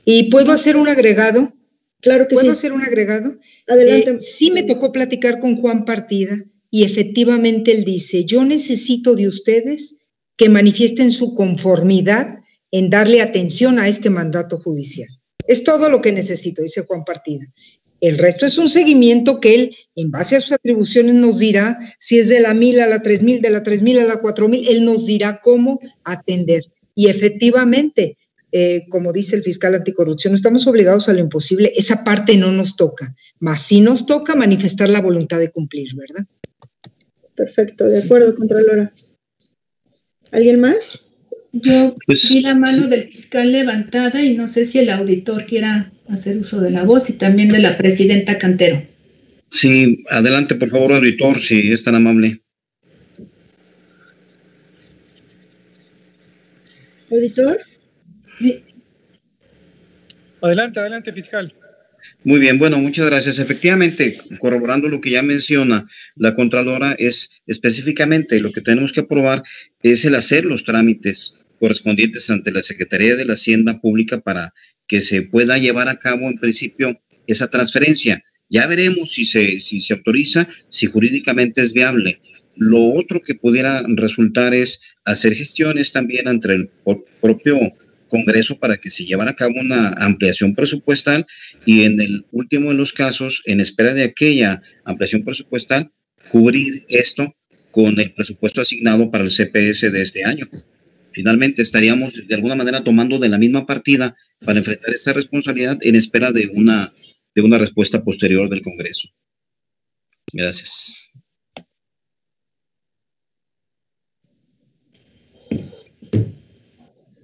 ¿Y 0.06 0.30
puedo 0.30 0.52
hacer 0.52 0.76
un 0.76 0.88
agregado? 0.88 1.54
Claro 2.02 2.28
que 2.28 2.36
¿Puedo 2.36 2.52
hacer 2.52 2.72
un 2.72 2.82
agregado? 2.82 3.38
Adelante. 3.68 4.12
Eh, 4.12 4.22
sí 4.22 4.52
me 4.52 4.64
tocó 4.64 4.92
platicar 4.92 5.40
con 5.40 5.58
Juan 5.58 5.84
Partida 5.84 6.38
y 6.72 6.84
efectivamente 6.84 7.72
él 7.72 7.84
dice, 7.84 8.24
yo 8.24 8.46
necesito 8.46 9.16
de 9.16 9.28
ustedes 9.28 9.98
que 10.38 10.48
manifiesten 10.48 11.12
su 11.12 11.34
conformidad 11.34 12.40
en 12.72 12.90
darle 12.90 13.22
atención 13.22 13.80
a 13.80 13.88
este 13.88 14.10
mandato 14.10 14.60
judicial. 14.60 15.10
Es 15.48 15.64
todo 15.64 15.90
lo 15.90 16.02
que 16.02 16.12
necesito, 16.12 16.62
dice 16.62 16.86
Juan 16.86 17.04
Partida. 17.04 17.46
El 18.02 18.18
resto 18.18 18.46
es 18.46 18.58
un 18.58 18.70
seguimiento 18.70 19.40
que 19.40 19.56
él, 19.56 19.76
en 19.96 20.12
base 20.12 20.36
a 20.36 20.42
sus 20.42 20.54
atribuciones, 20.54 21.16
nos 21.16 21.40
dirá 21.40 21.78
si 22.00 22.20
es 22.20 22.30
de 22.30 22.40
la 22.40 22.54
mil 22.54 22.80
a 22.80 22.88
la 22.88 23.02
tres 23.02 23.22
mil, 23.22 23.42
de 23.42 23.50
la 23.50 23.64
tres 23.64 23.82
mil 23.82 24.00
a 24.00 24.06
la 24.06 24.22
cuatro 24.22 24.48
mil, 24.48 24.68
él 24.68 24.86
nos 24.86 25.06
dirá 25.06 25.42
cómo 25.44 25.80
atender. 26.04 26.64
Y 26.96 27.08
efectivamente, 27.08 28.18
eh, 28.52 28.86
como 28.90 29.12
dice 29.12 29.36
el 29.36 29.44
fiscal 29.44 29.76
anticorrupción, 29.76 30.34
estamos 30.34 30.66
obligados 30.68 31.10
a 31.10 31.14
lo 31.14 31.20
imposible, 31.20 31.74
esa 31.76 32.04
parte 32.04 32.36
no 32.38 32.52
nos 32.52 32.76
toca, 32.76 33.16
más 33.40 33.62
sí 33.62 33.82
nos 33.82 34.06
toca 34.06 34.36
manifestar 34.36 34.90
la 34.90 35.02
voluntad 35.02 35.40
de 35.40 35.52
cumplir, 35.52 35.96
¿verdad? 35.96 36.26
Perfecto, 37.36 37.86
de 37.86 38.00
acuerdo, 38.00 38.36
Contralora. 38.36 38.94
¿Alguien 40.32 40.60
más? 40.60 41.09
Yo 41.52 41.96
pues, 42.06 42.30
vi 42.30 42.42
la 42.42 42.54
mano 42.54 42.88
del 42.88 43.04
fiscal 43.04 43.52
levantada 43.52 44.24
y 44.24 44.36
no 44.36 44.48
sé 44.48 44.66
si 44.66 44.80
el 44.80 44.90
auditor 44.90 45.46
quiera 45.46 45.92
hacer 46.08 46.38
uso 46.38 46.60
de 46.60 46.72
la 46.72 46.84
voz 46.84 47.10
y 47.10 47.14
también 47.14 47.50
de 47.50 47.60
la 47.60 47.78
presidenta 47.78 48.38
Cantero. 48.38 48.86
Sí, 49.50 50.04
adelante, 50.10 50.56
por 50.56 50.70
favor, 50.70 50.94
auditor, 50.94 51.42
si 51.42 51.72
es 51.72 51.84
tan 51.84 51.96
amable. 51.96 52.42
¿Auditor? 57.10 57.58
Adelante, 60.42 60.80
adelante, 60.80 61.12
fiscal. 61.14 61.54
Muy 62.24 62.40
bien, 62.40 62.60
bueno, 62.60 62.78
muchas 62.78 63.08
gracias. 63.08 63.40
Efectivamente, 63.40 64.20
corroborando 64.38 64.88
lo 64.88 65.02
que 65.02 65.10
ya 65.10 65.24
menciona 65.24 65.88
la 66.16 66.36
Contralora, 66.36 66.96
es 67.00 67.32
específicamente 67.48 68.40
lo 68.40 68.52
que 68.52 68.62
tenemos 68.62 68.94
que 68.94 69.02
aprobar 69.02 69.44
es 69.82 70.06
el 70.06 70.16
hacer 70.16 70.46
los 70.46 70.64
trámites 70.64 71.39
correspondientes 71.60 72.30
ante 72.30 72.52
la 72.52 72.64
Secretaría 72.64 73.16
de 73.16 73.26
la 73.26 73.34
Hacienda 73.34 73.80
Pública 73.80 74.20
para 74.20 74.54
que 74.88 75.02
se 75.02 75.22
pueda 75.22 75.58
llevar 75.58 75.90
a 75.90 76.00
cabo 76.00 76.28
en 76.28 76.40
principio 76.40 77.00
esa 77.28 77.50
transferencia. 77.50 78.24
Ya 78.50 78.66
veremos 78.66 79.12
si 79.12 79.26
se, 79.26 79.60
si 79.62 79.82
se 79.82 79.94
autoriza, 79.94 80.48
si 80.70 80.88
jurídicamente 80.88 81.62
es 81.62 81.74
viable. 81.74 82.20
Lo 82.56 82.94
otro 82.94 83.22
que 83.22 83.36
pudiera 83.36 83.84
resultar 83.88 84.54
es 84.54 84.82
hacer 85.06 85.36
gestiones 85.36 85.92
también 85.92 86.28
entre 86.28 86.56
el 86.56 86.70
propio 87.22 87.60
Congreso 88.10 88.58
para 88.58 88.78
que 88.78 88.90
se 88.90 89.06
llevara 89.06 89.32
a 89.32 89.36
cabo 89.36 89.54
una 89.60 89.90
ampliación 89.90 90.56
presupuestal 90.56 91.26
y 91.66 91.84
en 91.84 92.02
el 92.02 92.26
último 92.32 92.70
de 92.72 92.76
los 92.76 92.92
casos, 92.92 93.42
en 93.46 93.62
espera 93.62 93.94
de 93.94 94.04
aquella 94.04 94.62
ampliación 94.84 95.24
presupuestal, 95.24 95.92
cubrir 96.30 96.86
esto 96.90 97.36
con 97.72 98.00
el 98.00 98.12
presupuesto 98.12 98.62
asignado 98.62 99.10
para 99.12 99.24
el 99.24 99.30
CPS 99.30 99.92
de 99.92 100.02
este 100.02 100.26
año. 100.26 100.48
Finalmente 101.12 101.62
estaríamos 101.62 102.28
de 102.28 102.36
alguna 102.36 102.56
manera 102.56 102.84
tomando 102.84 103.20
de 103.20 103.30
la 103.30 103.38
misma 103.38 103.66
partida 103.66 104.16
para 104.46 104.60
enfrentar 104.60 104.94
esta 104.94 105.14
responsabilidad 105.14 105.78
en 105.82 105.96
espera 105.96 106.32
de 106.32 106.48
una, 106.54 106.92
de 107.36 107.42
una 107.42 107.58
respuesta 107.58 108.04
posterior 108.04 108.50
del 108.50 108.62
Congreso. 108.62 109.10
Gracias. 110.32 111.10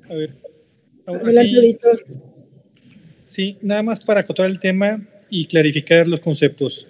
A 0.09 0.13
ver, 0.13 0.35
Adelante, 1.07 1.77
Sí, 3.23 3.57
nada 3.61 3.83
más 3.83 4.03
para 4.03 4.21
acotar 4.21 4.45
el 4.45 4.59
tema 4.59 5.05
y 5.29 5.45
clarificar 5.45 6.07
los 6.07 6.19
conceptos. 6.19 6.87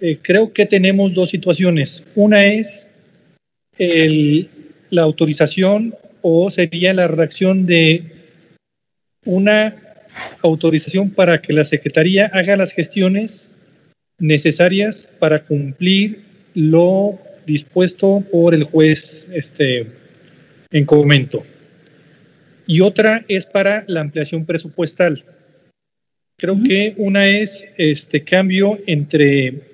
Eh, 0.00 0.18
creo 0.20 0.52
que 0.52 0.66
tenemos 0.66 1.14
dos 1.14 1.30
situaciones. 1.30 2.04
Una 2.14 2.44
es 2.44 2.86
la 4.94 5.02
autorización 5.02 5.94
o 6.22 6.50
sería 6.50 6.94
la 6.94 7.08
redacción 7.08 7.66
de 7.66 8.04
una 9.24 9.74
autorización 10.42 11.10
para 11.10 11.42
que 11.42 11.52
la 11.52 11.64
Secretaría 11.64 12.26
haga 12.32 12.56
las 12.56 12.72
gestiones 12.72 13.48
necesarias 14.18 15.10
para 15.18 15.44
cumplir 15.44 16.22
lo 16.54 17.18
dispuesto 17.46 18.22
por 18.30 18.54
el 18.54 18.64
juez 18.64 19.28
este, 19.32 19.90
en 20.70 20.84
comento 20.84 21.44
y 22.66 22.80
otra 22.80 23.24
es 23.28 23.46
para 23.46 23.84
la 23.86 24.00
ampliación 24.00 24.46
presupuestal. 24.46 25.24
Creo 26.36 26.56
que 26.62 26.94
una 26.96 27.26
es 27.26 27.64
este 27.76 28.24
cambio 28.24 28.78
entre, 28.86 29.73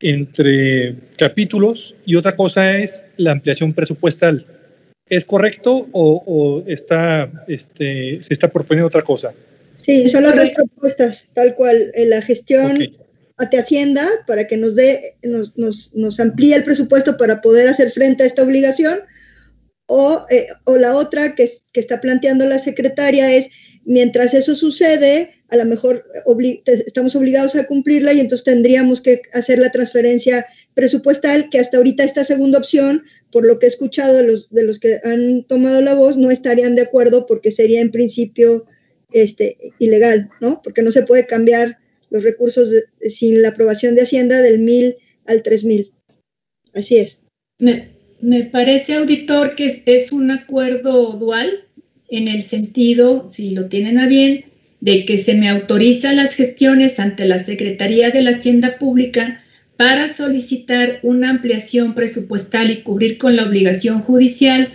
entre 0.00 0.96
capítulos 1.16 1.94
y 2.06 2.16
otra 2.16 2.34
cosa 2.34 2.78
es 2.78 3.04
la 3.16 3.32
ampliación 3.32 3.72
presupuestal. 3.74 4.46
¿Es 5.08 5.24
correcto 5.24 5.88
o, 5.92 6.22
o 6.26 6.64
está, 6.68 7.30
este, 7.48 8.22
se 8.22 8.32
está 8.32 8.48
proponiendo 8.48 8.86
otra 8.86 9.02
cosa? 9.02 9.32
Sí, 9.76 10.08
son 10.08 10.22
las 10.24 10.36
dos 10.36 10.50
propuestas, 10.50 11.30
tal 11.34 11.54
cual. 11.54 11.92
La 11.96 12.22
gestión 12.22 12.72
Ok. 12.72 13.06
ante 13.38 13.58
Hacienda 13.58 14.08
para 14.26 14.46
que 14.46 14.56
nos 14.56 14.76
dé, 14.76 15.16
nos, 15.22 15.56
nos, 15.56 15.90
nos 15.94 16.20
amplíe 16.20 16.54
el 16.54 16.64
presupuesto 16.64 17.16
para 17.16 17.40
poder 17.40 17.68
hacer 17.68 17.90
frente 17.90 18.22
a 18.22 18.26
esta 18.26 18.42
obligación. 18.42 19.00
O, 19.86 20.24
eh, 20.30 20.46
o 20.64 20.76
la 20.76 20.94
otra 20.94 21.34
que, 21.34 21.50
que 21.72 21.80
está 21.80 22.00
planteando 22.00 22.46
la 22.46 22.60
secretaria 22.60 23.32
es, 23.32 23.50
mientras 23.84 24.34
eso 24.34 24.54
sucede, 24.54 25.30
a 25.48 25.56
lo 25.56 25.64
mejor 25.64 26.04
estamos 26.66 27.16
obligados 27.16 27.56
a 27.56 27.66
cumplirla 27.66 28.12
y 28.12 28.20
entonces 28.20 28.44
tendríamos 28.44 29.00
que 29.00 29.22
hacer 29.32 29.58
la 29.58 29.72
transferencia 29.72 30.46
presupuestal, 30.74 31.48
que 31.50 31.58
hasta 31.58 31.76
ahorita 31.76 32.04
esta 32.04 32.24
segunda 32.24 32.58
opción, 32.58 33.04
por 33.32 33.44
lo 33.44 33.58
que 33.58 33.66
he 33.66 33.68
escuchado 33.68 34.16
de 34.16 34.22
los, 34.22 34.50
de 34.50 34.62
los 34.62 34.78
que 34.78 35.00
han 35.04 35.44
tomado 35.44 35.80
la 35.80 35.94
voz, 35.94 36.16
no 36.16 36.30
estarían 36.30 36.76
de 36.76 36.82
acuerdo 36.82 37.26
porque 37.26 37.50
sería 37.50 37.80
en 37.80 37.90
principio 37.90 38.66
este, 39.12 39.56
ilegal, 39.78 40.30
¿no? 40.40 40.60
Porque 40.62 40.82
no 40.82 40.92
se 40.92 41.02
puede 41.02 41.26
cambiar 41.26 41.78
los 42.10 42.22
recursos 42.22 42.70
sin 43.08 43.42
la 43.42 43.48
aprobación 43.48 43.94
de 43.94 44.02
Hacienda 44.02 44.42
del 44.42 44.58
1000 44.60 44.96
al 45.26 45.42
3000. 45.42 45.92
Así 46.74 46.98
es. 46.98 47.20
Me, 47.58 48.44
parece, 48.52 48.94
auditor, 48.94 49.54
que 49.54 49.82
es 49.84 50.12
un 50.12 50.30
acuerdo 50.30 51.12
dual 51.12 51.68
en 52.10 52.28
el 52.28 52.42
sentido, 52.42 53.28
si 53.30 53.50
lo 53.50 53.66
tienen 53.66 53.98
a 53.98 54.06
bien, 54.06 54.44
de 54.80 55.04
que 55.04 55.18
se 55.18 55.34
me 55.34 55.48
autoriza 55.48 56.12
las 56.12 56.34
gestiones 56.34 56.98
ante 56.98 57.26
la 57.26 57.38
Secretaría 57.38 58.10
de 58.10 58.22
la 58.22 58.30
Hacienda 58.30 58.78
Pública 58.78 59.42
para 59.76 60.08
solicitar 60.08 61.00
una 61.02 61.30
ampliación 61.30 61.94
presupuestal 61.94 62.70
y 62.70 62.82
cubrir 62.82 63.18
con 63.18 63.36
la 63.36 63.44
obligación 63.44 64.00
judicial 64.00 64.72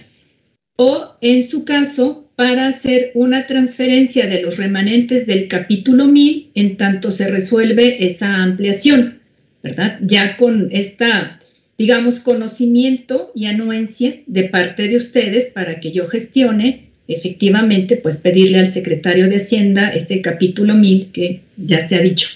o, 0.78 1.18
en 1.22 1.44
su 1.44 1.66
caso, 1.66 2.30
para 2.36 2.68
hacer 2.68 3.12
una 3.14 3.48
transferencia 3.48 4.28
de 4.28 4.42
los 4.42 4.58
remanentes 4.58 5.26
del 5.26 5.48
capítulo 5.48 6.06
1000 6.06 6.52
en 6.56 6.78
tanto 6.78 7.12
se 7.12 7.30
resuelve 7.30 8.06
esa 8.06 8.44
ampliación, 8.44 9.20
¿verdad? 9.64 10.00
Ya 10.02 10.36
con 10.38 10.70
esta 10.72 11.40
digamos, 11.78 12.20
conocimiento 12.20 13.32
y 13.36 13.46
anuencia 13.46 14.22
de 14.28 14.46
parte 14.46 14.88
de 14.88 14.96
ustedes 14.96 15.48
para 15.48 15.80
que 15.80 15.92
yo 15.92 16.08
gestione 16.08 16.92
efectivamente, 17.08 17.98
pues 17.98 18.18
pedirle 18.18 18.60
al 18.60 18.68
secretario 18.68 19.28
de 19.28 19.38
Hacienda 19.38 19.90
este 19.90 20.22
capítulo 20.22 20.74
1000 20.74 21.12
que 21.12 21.42
ya 21.58 21.86
se 21.88 21.96
ha 21.96 22.00
dicho. 22.00 22.30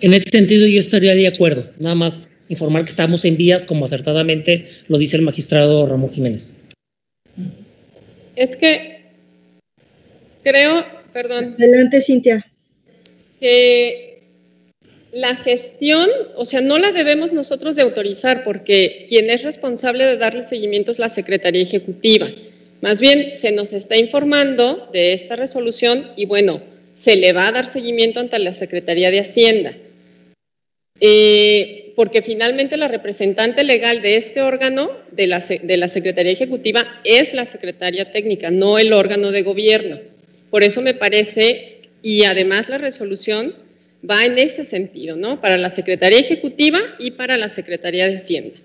En 0.00 0.14
ese 0.14 0.30
sentido 0.30 0.66
yo 0.66 0.78
estaría 0.78 1.14
de 1.14 1.26
acuerdo. 1.26 1.70
Nada 1.78 1.94
más 1.94 2.28
informar 2.48 2.84
que 2.84 2.90
estamos 2.90 3.24
en 3.24 3.36
vías, 3.36 3.64
como 3.64 3.84
acertadamente 3.84 4.68
lo 4.88 4.98
dice 4.98 5.16
el 5.16 5.22
magistrado 5.22 5.86
Ramón 5.86 6.10
Jiménez. 6.10 6.54
Es 8.36 8.56
que 8.56 9.02
creo, 10.44 10.84
perdón, 11.12 11.54
Adelante, 11.58 12.00
Cintia. 12.00 12.46
que 13.40 14.20
la 15.12 15.34
gestión, 15.36 16.08
o 16.36 16.44
sea, 16.44 16.60
no 16.60 16.78
la 16.78 16.92
debemos 16.92 17.32
nosotros 17.32 17.76
de 17.76 17.82
autorizar 17.82 18.44
porque 18.44 19.04
quien 19.08 19.30
es 19.30 19.42
responsable 19.42 20.04
de 20.04 20.16
darle 20.16 20.42
seguimiento 20.42 20.92
es 20.92 20.98
la 20.98 21.08
Secretaría 21.08 21.62
Ejecutiva. 21.62 22.28
Más 22.80 23.00
bien 23.00 23.34
se 23.34 23.52
nos 23.52 23.72
está 23.72 23.96
informando 23.96 24.88
de 24.92 25.12
esta 25.12 25.36
resolución 25.36 26.12
y 26.16 26.26
bueno, 26.26 26.62
se 26.94 27.16
le 27.16 27.32
va 27.32 27.48
a 27.48 27.52
dar 27.52 27.66
seguimiento 27.66 28.20
ante 28.20 28.38
la 28.38 28.54
Secretaría 28.54 29.10
de 29.10 29.20
Hacienda. 29.20 29.74
Eh, 31.00 31.92
porque 31.96 32.22
finalmente 32.22 32.76
la 32.76 32.88
representante 32.88 33.64
legal 33.64 34.02
de 34.02 34.16
este 34.16 34.42
órgano, 34.42 34.90
de 35.10 35.26
la, 35.26 35.40
de 35.40 35.76
la 35.76 35.88
Secretaría 35.88 36.32
Ejecutiva, 36.32 36.86
es 37.04 37.34
la 37.34 37.44
Secretaría 37.44 38.12
Técnica, 38.12 38.50
no 38.50 38.78
el 38.78 38.92
órgano 38.92 39.32
de 39.32 39.42
gobierno. 39.42 39.98
Por 40.50 40.62
eso 40.62 40.80
me 40.80 40.94
parece, 40.94 41.80
y 42.02 42.24
además 42.24 42.68
la 42.68 42.78
resolución 42.78 43.54
va 44.08 44.24
en 44.24 44.38
ese 44.38 44.64
sentido, 44.64 45.16
¿no? 45.16 45.40
Para 45.40 45.58
la 45.58 45.70
Secretaría 45.70 46.20
Ejecutiva 46.20 46.78
y 47.00 47.12
para 47.12 47.36
la 47.36 47.48
Secretaría 47.48 48.06
de 48.06 48.16
Hacienda. 48.16 48.58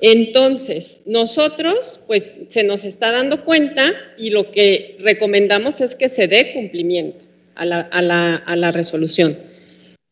Entonces, 0.00 1.02
nosotros, 1.06 2.00
pues, 2.06 2.36
se 2.48 2.64
nos 2.64 2.84
está 2.84 3.12
dando 3.12 3.44
cuenta 3.44 3.92
y 4.18 4.30
lo 4.30 4.50
que 4.50 4.96
recomendamos 4.98 5.80
es 5.80 5.94
que 5.94 6.08
se 6.08 6.26
dé 6.26 6.52
cumplimiento 6.52 7.24
a 7.54 7.64
la, 7.64 8.70
resolución. 8.72 9.38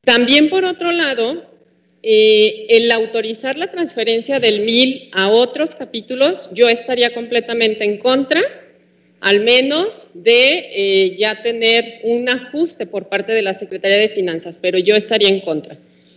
También, 0.04 0.48
por 0.50 0.64
otro 0.64 0.92
lado, 0.92 1.44
eh, 2.02 2.66
el 2.68 2.90
autorizar 2.92 3.56
la 3.56 3.70
transferencia 3.70 4.40
del 4.40 4.60
MIL 4.60 5.10
a 5.12 5.28
otros 5.28 5.74
capítulos, 5.74 6.48
yo 6.52 6.68
estaría 6.68 7.12
completamente 7.12 7.84
en 7.84 7.98
contra, 7.98 8.40
al 9.20 9.40
menos 9.40 10.10
de 10.14 10.70
eh, 10.74 11.16
ya 11.16 11.42
tener 11.42 12.00
un 12.02 12.28
ajuste 12.28 12.86
por 12.86 13.08
parte 13.08 13.32
de 13.32 13.42
la 13.42 13.54
Secretaría 13.54 13.98
de 13.98 14.08
Finanzas, 14.08 14.58
pero 14.60 14.78
yo 14.78 14.96
estaría 14.96 15.28
en 15.28 15.40
contra. 15.40 15.76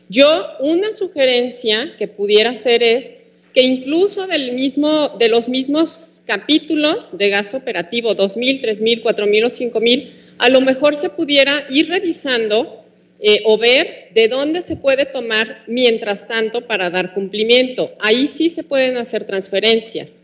Yo, 0.10 0.48
una 0.60 0.94
sugerencia 0.94 1.96
que 1.98 2.08
pudiera 2.08 2.52
hacer 2.52 2.84
es 2.84 3.14
que 3.56 3.64
incluso 3.64 4.28
del 4.28 4.52
mismo, 4.54 5.16
de 5.18 5.30
los 5.30 5.48
mismos 5.50 6.18
capítulos 6.26 7.18
de 7.18 7.30
gasto 7.30 7.58
operativo, 7.58 8.14
2.000, 8.16 8.62
3.000, 8.62 9.02
4.000 9.02 9.46
o 9.46 9.50
5.000, 9.50 10.10
a 10.38 10.50
lo 10.50 10.60
mejor 10.62 10.96
se 10.96 11.10
pudiera 11.10 11.66
ir 11.70 11.88
revisando 11.88 12.84
eh, 13.22 13.42
o 13.46 13.58
ver 13.58 14.10
de 14.14 14.28
dónde 14.28 14.62
se 14.62 14.76
puede 14.76 15.06
tomar 15.06 15.64
mientras 15.68 16.28
tanto 16.28 16.68
para 16.68 16.90
dar 16.90 17.14
cumplimiento. 17.14 17.94
Ahí 18.00 18.28
sí 18.28 18.50
se 18.50 18.64
pueden 18.64 18.98
hacer 18.98 19.24
transferencias 19.26 20.20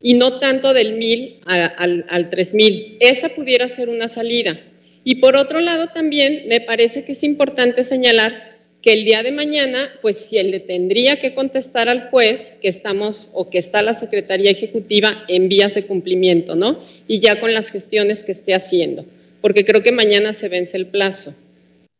y 0.00 0.14
no 0.14 0.38
tanto 0.38 0.72
del 0.72 0.94
1000 0.94 1.40
a- 1.44 1.66
al, 1.66 2.06
al 2.08 2.30
3000. 2.30 2.96
Esa 3.00 3.28
pudiera 3.28 3.68
ser 3.68 3.90
una 3.90 4.08
salida. 4.08 4.58
Y 5.04 5.16
por 5.16 5.36
otro 5.36 5.60
lado 5.60 5.88
también 5.88 6.44
me 6.48 6.62
parece 6.62 7.04
que 7.04 7.12
es 7.12 7.22
importante 7.24 7.84
señalar 7.84 8.49
que 8.82 8.92
el 8.92 9.04
día 9.04 9.22
de 9.22 9.32
mañana, 9.32 9.90
pues 10.00 10.16
si 10.16 10.38
él 10.38 10.50
le 10.50 10.60
tendría 10.60 11.18
que 11.18 11.34
contestar 11.34 11.88
al 11.88 12.08
juez 12.08 12.56
que 12.62 12.68
estamos 12.68 13.30
o 13.34 13.50
que 13.50 13.58
está 13.58 13.82
la 13.82 13.94
Secretaría 13.94 14.50
Ejecutiva 14.50 15.24
en 15.28 15.48
vías 15.48 15.74
de 15.74 15.84
cumplimiento, 15.84 16.56
¿no? 16.56 16.82
Y 17.06 17.20
ya 17.20 17.40
con 17.40 17.52
las 17.52 17.70
gestiones 17.70 18.24
que 18.24 18.32
esté 18.32 18.54
haciendo, 18.54 19.04
porque 19.42 19.64
creo 19.64 19.82
que 19.82 19.92
mañana 19.92 20.32
se 20.32 20.48
vence 20.48 20.76
el 20.76 20.86
plazo. 20.86 21.34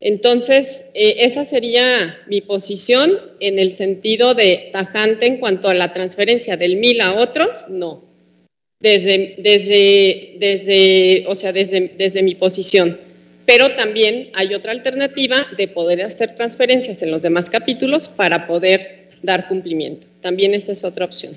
Entonces, 0.01 0.87
eh, 0.95 1.17
esa 1.19 1.45
sería 1.45 2.19
mi 2.27 2.41
posición 2.41 3.21
en 3.39 3.59
el 3.59 3.75
sentido 3.75 4.35
de 4.35 4.71
tajante 4.73 5.27
en 5.27 5.37
cuanto 5.37 5.69
a 5.69 5.75
la 5.75 5.93
transferencia 5.93 6.57
del 6.57 6.77
mil 6.77 7.03
a 7.03 7.15
otros, 7.15 7.67
no. 7.69 8.03
Desde, 8.81 9.35
desde, 9.37 10.37
desde, 10.39 11.25
o 11.27 11.35
sea, 11.35 11.53
desde, 11.53 11.93
desde 11.99 12.23
mi 12.23 12.35
posición. 12.35 12.99
Pero 13.51 13.75
también 13.75 14.29
hay 14.35 14.55
otra 14.55 14.71
alternativa 14.71 15.45
de 15.59 15.67
poder 15.67 16.03
hacer 16.03 16.37
transferencias 16.37 17.03
en 17.03 17.11
los 17.11 17.23
demás 17.23 17.51
capítulos 17.51 18.09
para 18.09 18.47
poder 18.47 19.09
dar 19.23 19.49
cumplimiento. 19.49 20.07
También 20.21 20.55
esa 20.55 20.71
es 20.71 20.85
otra 20.85 21.05
opción. 21.05 21.35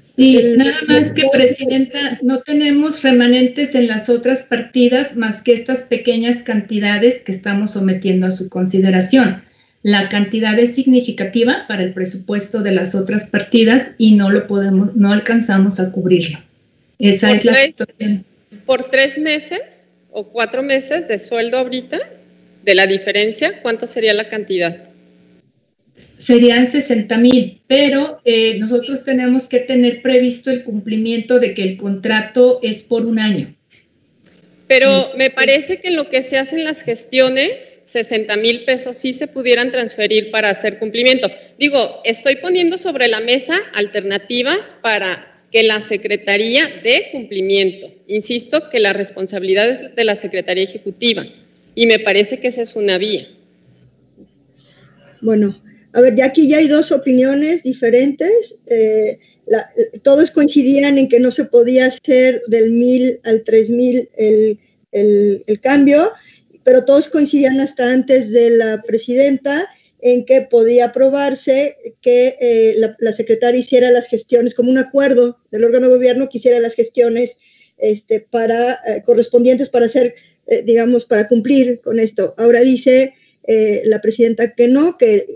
Sí, 0.00 0.38
nada 0.56 0.76
más 0.86 1.12
que, 1.12 1.26
Presidenta, 1.32 2.20
no 2.22 2.42
tenemos 2.42 3.02
remanentes 3.02 3.74
en 3.74 3.88
las 3.88 4.08
otras 4.08 4.44
partidas 4.44 5.16
más 5.16 5.42
que 5.42 5.52
estas 5.52 5.80
pequeñas 5.80 6.42
cantidades 6.42 7.22
que 7.22 7.32
estamos 7.32 7.72
sometiendo 7.72 8.28
a 8.28 8.30
su 8.30 8.48
consideración. 8.48 9.42
La 9.82 10.08
cantidad 10.08 10.56
es 10.60 10.76
significativa 10.76 11.64
para 11.66 11.82
el 11.82 11.92
presupuesto 11.92 12.62
de 12.62 12.70
las 12.70 12.94
otras 12.94 13.26
partidas 13.26 13.96
y 13.98 14.14
no 14.14 14.30
lo 14.30 14.46
podemos, 14.46 14.94
no 14.94 15.12
alcanzamos 15.12 15.80
a 15.80 15.90
cubrirlo. 15.90 16.38
Esa 17.00 17.26
Por 17.26 17.36
es 17.36 17.44
la 17.44 17.52
tres. 17.54 17.66
situación. 17.66 18.24
Por 18.64 18.90
tres 18.92 19.18
meses 19.18 19.83
o 20.14 20.28
cuatro 20.28 20.62
meses 20.62 21.08
de 21.08 21.18
sueldo 21.18 21.58
ahorita, 21.58 21.98
de 22.64 22.74
la 22.74 22.86
diferencia, 22.86 23.60
¿cuánto 23.60 23.86
sería 23.86 24.14
la 24.14 24.28
cantidad? 24.28 24.88
Serían 25.96 26.66
60 26.66 27.18
mil, 27.18 27.62
pero 27.66 28.20
eh, 28.24 28.58
nosotros 28.58 29.04
tenemos 29.04 29.46
que 29.48 29.58
tener 29.58 30.02
previsto 30.02 30.50
el 30.50 30.64
cumplimiento 30.64 31.38
de 31.40 31.52
que 31.52 31.62
el 31.62 31.76
contrato 31.76 32.60
es 32.62 32.82
por 32.82 33.06
un 33.06 33.18
año. 33.18 33.54
Pero 34.66 35.10
me 35.16 35.30
parece 35.30 35.78
que 35.78 35.88
en 35.88 35.96
lo 35.96 36.08
que 36.08 36.22
se 36.22 36.38
hacen 36.38 36.64
las 36.64 36.82
gestiones, 36.82 37.82
60 37.84 38.36
mil 38.36 38.64
pesos 38.64 38.96
sí 38.96 39.12
se 39.12 39.26
pudieran 39.26 39.70
transferir 39.70 40.30
para 40.30 40.48
hacer 40.48 40.78
cumplimiento. 40.78 41.30
Digo, 41.58 42.00
estoy 42.04 42.36
poniendo 42.36 42.78
sobre 42.78 43.08
la 43.08 43.20
mesa 43.20 43.56
alternativas 43.74 44.74
para 44.80 45.33
que 45.54 45.62
la 45.62 45.80
Secretaría 45.80 46.68
dé 46.82 47.10
cumplimiento. 47.12 47.88
Insisto 48.08 48.68
que 48.70 48.80
la 48.80 48.92
responsabilidad 48.92 49.70
es 49.70 49.94
de 49.94 50.04
la 50.04 50.16
Secretaría 50.16 50.64
Ejecutiva 50.64 51.24
y 51.76 51.86
me 51.86 52.00
parece 52.00 52.40
que 52.40 52.48
esa 52.48 52.62
es 52.62 52.74
una 52.74 52.98
vía. 52.98 53.28
Bueno, 55.20 55.62
a 55.92 56.00
ver, 56.00 56.16
ya 56.16 56.24
aquí 56.24 56.48
ya 56.48 56.58
hay 56.58 56.66
dos 56.66 56.90
opiniones 56.90 57.62
diferentes. 57.62 58.56
eh, 58.66 59.20
todos 60.02 60.32
coincidían 60.32 60.98
en 60.98 61.08
que 61.08 61.20
no 61.20 61.30
se 61.30 61.44
podía 61.44 61.86
hacer 61.86 62.42
del 62.48 62.72
1000 62.72 63.20
al 63.22 63.44
3000 63.44 64.08
el, 64.16 64.58
el, 64.90 65.44
el 65.46 65.60
cambio, 65.60 66.10
pero 66.64 66.84
todos 66.84 67.06
coincidían 67.06 67.60
hasta 67.60 67.92
antes 67.92 68.32
de 68.32 68.50
la 68.50 68.82
presidenta 68.82 69.68
en 70.04 70.26
que 70.26 70.42
podía 70.42 70.84
aprobarse 70.84 71.78
que 72.02 72.36
eh, 72.38 72.76
la, 72.98 73.12
secretaria 73.14 73.58
hiciera 73.58 73.90
las 73.90 74.06
gestiones, 74.06 74.54
como 74.54 74.70
un 74.70 74.76
acuerdo 74.76 75.38
del 75.50 75.64
órgano 75.64 75.88
de 75.88 75.94
gobierno 75.94 76.28
que 76.28 76.36
hiciera 76.36 76.60
las 76.60 76.74
gestiones 76.74 77.38
este, 77.78 78.20
para, 78.20 78.80
eh, 78.86 79.02
correspondientes 79.02 79.70
para 79.70 79.86
hacer, 79.86 80.14
eh, 80.46 80.62
digamos, 80.62 81.06
para 81.06 81.26
cumplir 81.26 81.80
con 81.80 81.98
esto. 81.98 82.34
Ahora 82.36 82.60
dice 82.60 83.14
la 83.46 84.00
presidenta 84.00 84.54
que 84.54 84.68
no, 84.68 84.96
que 84.96 85.26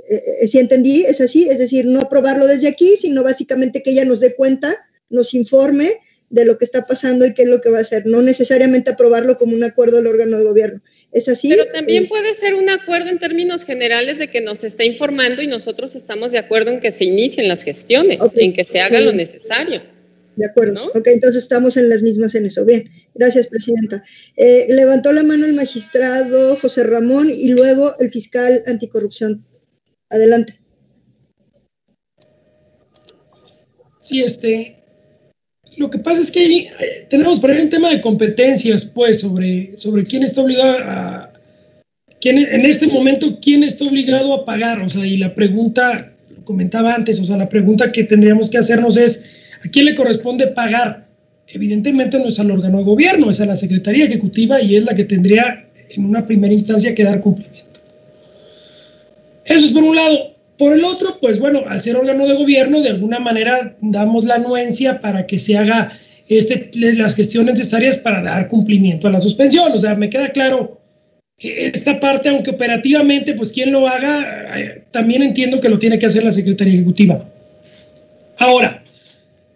si 0.47 0.59
entendí, 0.59 1.05
es 1.05 1.21
así, 1.21 1.47
es 1.47 1.59
decir, 1.59 1.85
no 1.85 2.01
aprobarlo 2.01 2.47
desde 2.47 2.67
aquí, 2.67 2.97
sino 2.97 3.23
básicamente 3.23 3.83
que 3.83 3.91
ella 3.91 4.07
nos 4.07 4.21
dé 4.21 4.35
cuenta, 4.35 4.79
nos 5.11 5.35
informe 5.35 5.99
de 6.31 6.45
lo 6.45 6.59
que 6.59 6.65
está 6.65 6.87
pasando 6.87 7.27
y 7.27 7.35
qué 7.35 7.43
es 7.43 7.49
lo 7.49 7.61
que 7.61 7.71
va 7.71 7.79
a 7.79 7.83
hacer, 7.83 8.07
no 8.07 8.23
necesariamente 8.23 8.91
aprobarlo 8.91 9.39
como 9.39 9.55
un 9.55 9.65
acuerdo 9.65 9.97
del 9.97 10.07
órgano 10.07 10.39
de 10.39 10.45
gobierno. 10.45 10.83
¿Es 11.11 11.29
así? 11.29 11.49
Pero 11.49 11.67
también 11.69 12.07
puede 12.07 12.35
ser 12.35 12.55
un 12.55 12.69
acuerdo 12.69 13.09
en 13.09 13.19
términos 13.19 13.65
generales 13.65 14.19
de 14.19 14.29
que 14.29 14.43
nos 14.43 14.63
está 14.63 14.85
informando 14.85 15.41
y 15.41 15.47
nosotros 15.47 15.95
estamos 15.95 16.33
de 16.33 16.39
acuerdo 16.39 16.71
en 16.71 16.81
que 16.81 16.91
se 16.91 17.07
inicien 17.07 17.49
las 17.49 17.63
gestiones, 17.63 18.19
en 18.37 18.53
que 18.53 18.65
se 18.65 18.81
haga 18.81 19.01
lo 19.01 19.13
necesario. 19.13 19.83
De 20.37 20.45
acuerdo. 20.45 20.93
Ok, 20.95 21.09
entonces 21.09 21.43
estamos 21.43 21.77
en 21.77 21.89
las 21.89 22.03
mismas 22.03 22.35
en 22.37 22.47
eso. 22.47 22.65
Bien, 22.65 22.89
gracias, 23.15 23.49
Presidenta. 23.49 24.05
Eh, 24.37 24.67
levantó 24.69 25.11
la 25.13 25.25
mano 25.25 25.47
el 25.47 25.53
magistrado 25.53 26.57
José 26.57 26.85
Ramón 26.85 27.29
y 27.29 27.49
luego 27.49 27.99
el 27.99 28.13
fiscal 28.13 28.63
anticorrupción. 28.67 29.45
Adelante. 30.11 30.61
Sí, 34.01 34.23
este. 34.23 34.78
Lo 35.79 35.91
que 35.91 35.99
pasa 35.99 36.21
es 36.21 36.33
que 36.33 36.45
eh, 36.45 37.07
tenemos 37.09 37.39
por 37.39 37.53
ahí 37.53 37.61
un 37.61 37.69
tema 37.69 37.91
de 37.91 38.01
competencias, 38.01 38.85
pues, 38.85 39.21
sobre, 39.21 39.77
sobre 39.77 40.05
quién 40.05 40.25
está 40.25 40.43
obligado 40.43 40.79
a. 40.81 41.33
Quién, 42.21 42.39
en 42.39 42.67
este 42.67 42.89
momento, 42.89 43.39
quién 43.41 43.63
está 43.63 43.85
obligado 43.85 44.35
a 44.35 44.45
pagar. 44.45 44.83
O 44.83 44.89
sea, 44.89 45.07
y 45.07 45.17
la 45.17 45.37
pregunta, 45.37 46.13
lo 46.37 46.45
comentaba 46.45 46.95
antes, 46.95 47.21
o 47.21 47.25
sea, 47.25 47.37
la 47.37 47.49
pregunta 47.49 47.93
que 47.93 48.03
tendríamos 48.03 48.51
que 48.51 48.59
hacernos 48.59 48.97
es: 48.97 49.25
¿a 49.65 49.69
quién 49.69 49.85
le 49.85 49.95
corresponde 49.95 50.49
pagar? 50.49 51.07
Evidentemente 51.47 52.19
no 52.19 52.27
es 52.27 52.41
al 52.41 52.51
órgano 52.51 52.79
de 52.79 52.85
gobierno, 52.85 53.31
es 53.31 53.41
a 53.41 53.47
la 53.47 53.55
Secretaría 53.55 54.07
Ejecutiva 54.07 54.61
y 54.61 54.75
es 54.75 54.83
la 54.83 54.97
que 54.97 55.05
tendría 55.05 55.65
en 55.91 56.05
una 56.05 56.27
primera 56.27 56.53
instancia 56.53 56.93
que 56.93 57.05
dar 57.05 57.21
cumplimiento. 57.21 57.81
Eso 59.45 59.67
es 59.67 59.73
por 59.73 59.85
un 59.85 59.95
lado. 59.95 60.35
Por 60.59 60.73
el 60.73 60.85
otro, 60.85 61.19
pues 61.21 61.39
bueno, 61.39 61.63
al 61.69 61.81
ser 61.81 61.97
órgano 61.97 62.27
de 62.27 62.35
gobierno, 62.35 62.83
de 62.83 62.91
alguna 62.91 63.21
manera 63.21 63.77
damos 63.81 64.25
la 64.25 64.35
anuencia 64.35 65.01
para 65.01 65.27
que 65.27 65.39
se 65.39 65.57
haga 65.57 65.93
este, 66.29 66.71
las 66.75 67.15
gestiones 67.15 67.55
necesarias 67.55 67.97
para 67.97 68.21
dar 68.23 68.49
cumplimiento 68.49 69.07
a 69.07 69.13
la 69.13 69.21
suspensión. 69.21 69.71
O 69.73 69.79
sea, 69.79 69.95
me 69.95 70.11
queda 70.11 70.31
claro 70.31 70.81
esta 71.39 72.01
parte, 72.01 72.29
aunque 72.29 72.51
operativamente, 72.51 73.35
pues 73.35 73.53
quien 73.53 73.71
lo 73.71 73.87
haga, 73.87 74.59
eh, 74.59 74.83
también 74.91 75.23
entiendo 75.23 75.61
que 75.61 75.69
lo 75.69 75.79
tiene 75.79 75.99
que 75.99 76.07
hacer 76.07 76.25
la 76.25 76.33
Secretaría 76.33 76.75
Ejecutiva. 76.75 77.25
Ahora, 78.39 78.83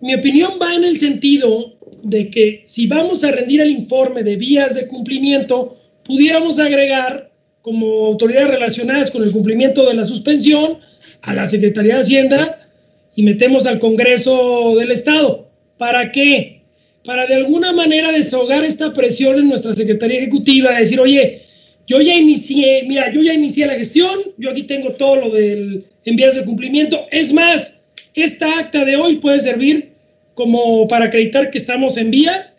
mi 0.00 0.14
opinión 0.14 0.52
va 0.62 0.74
en 0.74 0.84
el 0.84 0.98
sentido 0.98 1.74
de 2.04 2.28
que 2.30 2.62
si 2.64 2.86
vamos 2.86 3.24
a 3.24 3.32
rendir 3.32 3.60
el 3.60 3.70
informe 3.70 4.22
de 4.22 4.36
vías 4.36 4.74
de 4.74 4.86
cumplimiento, 4.86 5.76
pudiéramos 6.04 6.60
agregar 6.60 7.31
como 7.62 8.06
autoridades 8.06 8.48
relacionadas 8.48 9.10
con 9.10 9.22
el 9.22 9.32
cumplimiento 9.32 9.88
de 9.88 9.94
la 9.94 10.04
suspensión 10.04 10.78
a 11.22 11.34
la 11.34 11.46
Secretaría 11.46 11.94
de 11.94 12.00
Hacienda 12.02 12.68
y 13.14 13.22
metemos 13.22 13.66
al 13.66 13.78
Congreso 13.78 14.74
del 14.76 14.90
Estado. 14.90 15.48
¿Para 15.78 16.12
qué? 16.12 16.62
Para 17.04 17.26
de 17.26 17.36
alguna 17.36 17.72
manera 17.72 18.12
desahogar 18.12 18.64
esta 18.64 18.92
presión 18.92 19.38
en 19.38 19.48
nuestra 19.48 19.72
Secretaría 19.72 20.18
Ejecutiva, 20.18 20.72
de 20.72 20.80
decir, 20.80 21.00
oye, 21.00 21.42
yo 21.86 22.00
ya 22.00 22.14
inicié, 22.14 22.84
mira, 22.86 23.10
yo 23.12 23.22
ya 23.22 23.34
inicié 23.34 23.66
la 23.66 23.74
gestión, 23.74 24.20
yo 24.38 24.50
aquí 24.50 24.64
tengo 24.64 24.90
todo 24.92 25.16
lo 25.16 25.30
del 25.30 25.84
envías 26.04 26.34
de 26.34 26.44
cumplimiento. 26.44 27.06
Es 27.10 27.32
más, 27.32 27.80
esta 28.14 28.58
acta 28.58 28.84
de 28.84 28.96
hoy 28.96 29.16
puede 29.16 29.40
servir 29.40 29.92
como 30.34 30.86
para 30.88 31.06
acreditar 31.06 31.50
que 31.50 31.58
estamos 31.58 31.96
en 31.96 32.10
vías. 32.10 32.56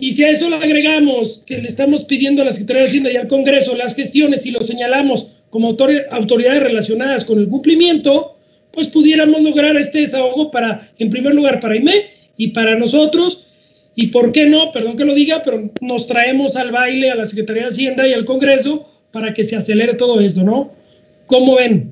Y 0.00 0.12
si 0.12 0.24
a 0.24 0.30
eso 0.30 0.48
le 0.48 0.56
agregamos 0.56 1.42
que 1.46 1.58
le 1.58 1.68
estamos 1.68 2.04
pidiendo 2.04 2.42
a 2.42 2.44
la 2.44 2.52
Secretaría 2.52 2.82
de 2.82 2.88
Hacienda 2.88 3.12
y 3.12 3.16
al 3.16 3.28
Congreso 3.28 3.76
las 3.76 3.94
gestiones 3.94 4.46
y 4.46 4.50
lo 4.50 4.60
señalamos 4.60 5.28
como 5.50 5.68
autoridades 6.10 6.62
relacionadas 6.62 7.24
con 7.24 7.38
el 7.38 7.48
cumplimiento, 7.48 8.36
pues 8.72 8.88
pudiéramos 8.88 9.42
lograr 9.42 9.76
este 9.76 10.00
desahogo 10.00 10.50
para, 10.50 10.90
en 10.98 11.10
primer 11.10 11.34
lugar, 11.34 11.60
para 11.60 11.76
IME 11.76 11.94
y 12.36 12.48
para 12.48 12.76
nosotros. 12.76 13.46
Y 13.94 14.08
por 14.08 14.30
qué 14.30 14.46
no, 14.46 14.70
perdón 14.70 14.96
que 14.96 15.04
lo 15.04 15.14
diga, 15.14 15.42
pero 15.42 15.70
nos 15.80 16.06
traemos 16.06 16.54
al 16.54 16.70
baile 16.70 17.10
a 17.10 17.16
la 17.16 17.26
Secretaría 17.26 17.64
de 17.64 17.68
Hacienda 17.70 18.06
y 18.06 18.12
al 18.12 18.24
Congreso 18.24 18.88
para 19.10 19.34
que 19.34 19.42
se 19.42 19.56
acelere 19.56 19.94
todo 19.94 20.20
eso, 20.20 20.44
¿no? 20.44 20.72
¿Cómo 21.26 21.56
ven? 21.56 21.87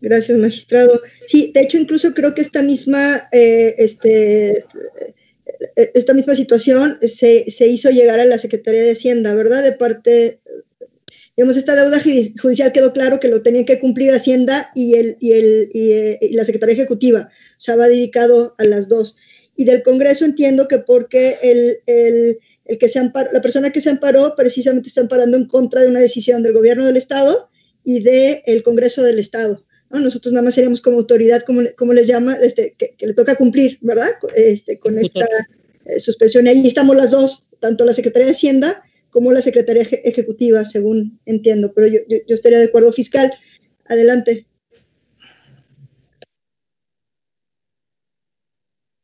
Gracias, 0.00 0.38
magistrado. 0.38 1.00
Sí, 1.26 1.50
de 1.52 1.60
hecho, 1.60 1.76
incluso 1.76 2.14
creo 2.14 2.34
que 2.34 2.42
esta 2.42 2.62
misma, 2.62 3.28
eh, 3.32 3.74
este, 3.78 4.64
eh, 5.76 5.90
esta 5.94 6.14
misma 6.14 6.36
situación 6.36 6.98
se, 7.02 7.50
se, 7.50 7.66
hizo 7.66 7.90
llegar 7.90 8.20
a 8.20 8.24
la 8.24 8.38
Secretaría 8.38 8.82
de 8.82 8.92
Hacienda, 8.92 9.34
¿verdad? 9.34 9.64
De 9.64 9.72
parte, 9.72 10.40
digamos, 11.36 11.56
esta 11.56 11.74
deuda 11.74 12.00
judicial 12.00 12.72
quedó 12.72 12.92
claro 12.92 13.18
que 13.18 13.28
lo 13.28 13.42
tenía 13.42 13.64
que 13.64 13.80
cumplir 13.80 14.12
Hacienda 14.12 14.70
y, 14.74 14.94
el, 14.94 15.16
y, 15.20 15.32
el, 15.32 15.68
y, 15.72 15.92
eh, 15.92 16.18
la 16.30 16.44
Secretaría 16.44 16.74
Ejecutiva, 16.74 17.30
o 17.32 17.60
sea, 17.60 17.74
va 17.74 17.88
dedicado 17.88 18.54
a 18.58 18.64
las 18.64 18.88
dos. 18.88 19.16
Y 19.56 19.64
del 19.64 19.82
Congreso 19.82 20.24
entiendo 20.24 20.68
que 20.68 20.78
porque 20.78 21.38
el, 21.42 21.78
el, 21.86 22.38
el 22.66 22.78
que 22.78 22.88
se 22.88 23.00
amparó, 23.00 23.32
la 23.32 23.40
persona 23.40 23.72
que 23.72 23.80
se 23.80 23.90
amparó 23.90 24.36
precisamente 24.36 24.88
está 24.88 25.00
amparando 25.00 25.36
en 25.36 25.46
contra 25.46 25.82
de 25.82 25.88
una 25.88 25.98
decisión 25.98 26.44
del 26.44 26.52
gobierno 26.52 26.86
del 26.86 26.96
Estado 26.96 27.50
y 27.82 28.00
del 28.00 28.62
Congreso 28.62 29.02
del 29.02 29.18
Estado. 29.18 29.64
Nosotros 29.90 30.32
nada 30.32 30.44
más 30.44 30.54
seríamos 30.54 30.82
como 30.82 30.98
autoridad, 30.98 31.42
como, 31.44 31.62
como 31.76 31.92
les 31.94 32.06
llama, 32.06 32.34
este, 32.34 32.74
que, 32.76 32.94
le 33.06 33.14
toca 33.14 33.36
cumplir, 33.36 33.78
¿verdad? 33.80 34.10
Este, 34.36 34.78
con 34.78 34.98
esta 34.98 35.26
eh, 35.86 35.98
suspensión. 35.98 36.46
Y 36.46 36.50
ahí 36.50 36.66
estamos 36.66 36.94
las 36.94 37.10
dos, 37.10 37.46
tanto 37.60 37.84
la 37.84 37.94
Secretaría 37.94 38.26
de 38.26 38.32
Hacienda 38.32 38.82
como 39.10 39.32
la 39.32 39.40
Secretaría 39.40 39.82
Ejecutiva, 39.82 40.64
según 40.64 41.18
entiendo, 41.24 41.72
pero 41.74 41.86
yo, 41.86 42.00
yo, 42.08 42.34
estaría 42.34 42.58
de 42.58 42.66
acuerdo 42.66 42.92
fiscal. 42.92 43.32
Adelante. 43.86 44.46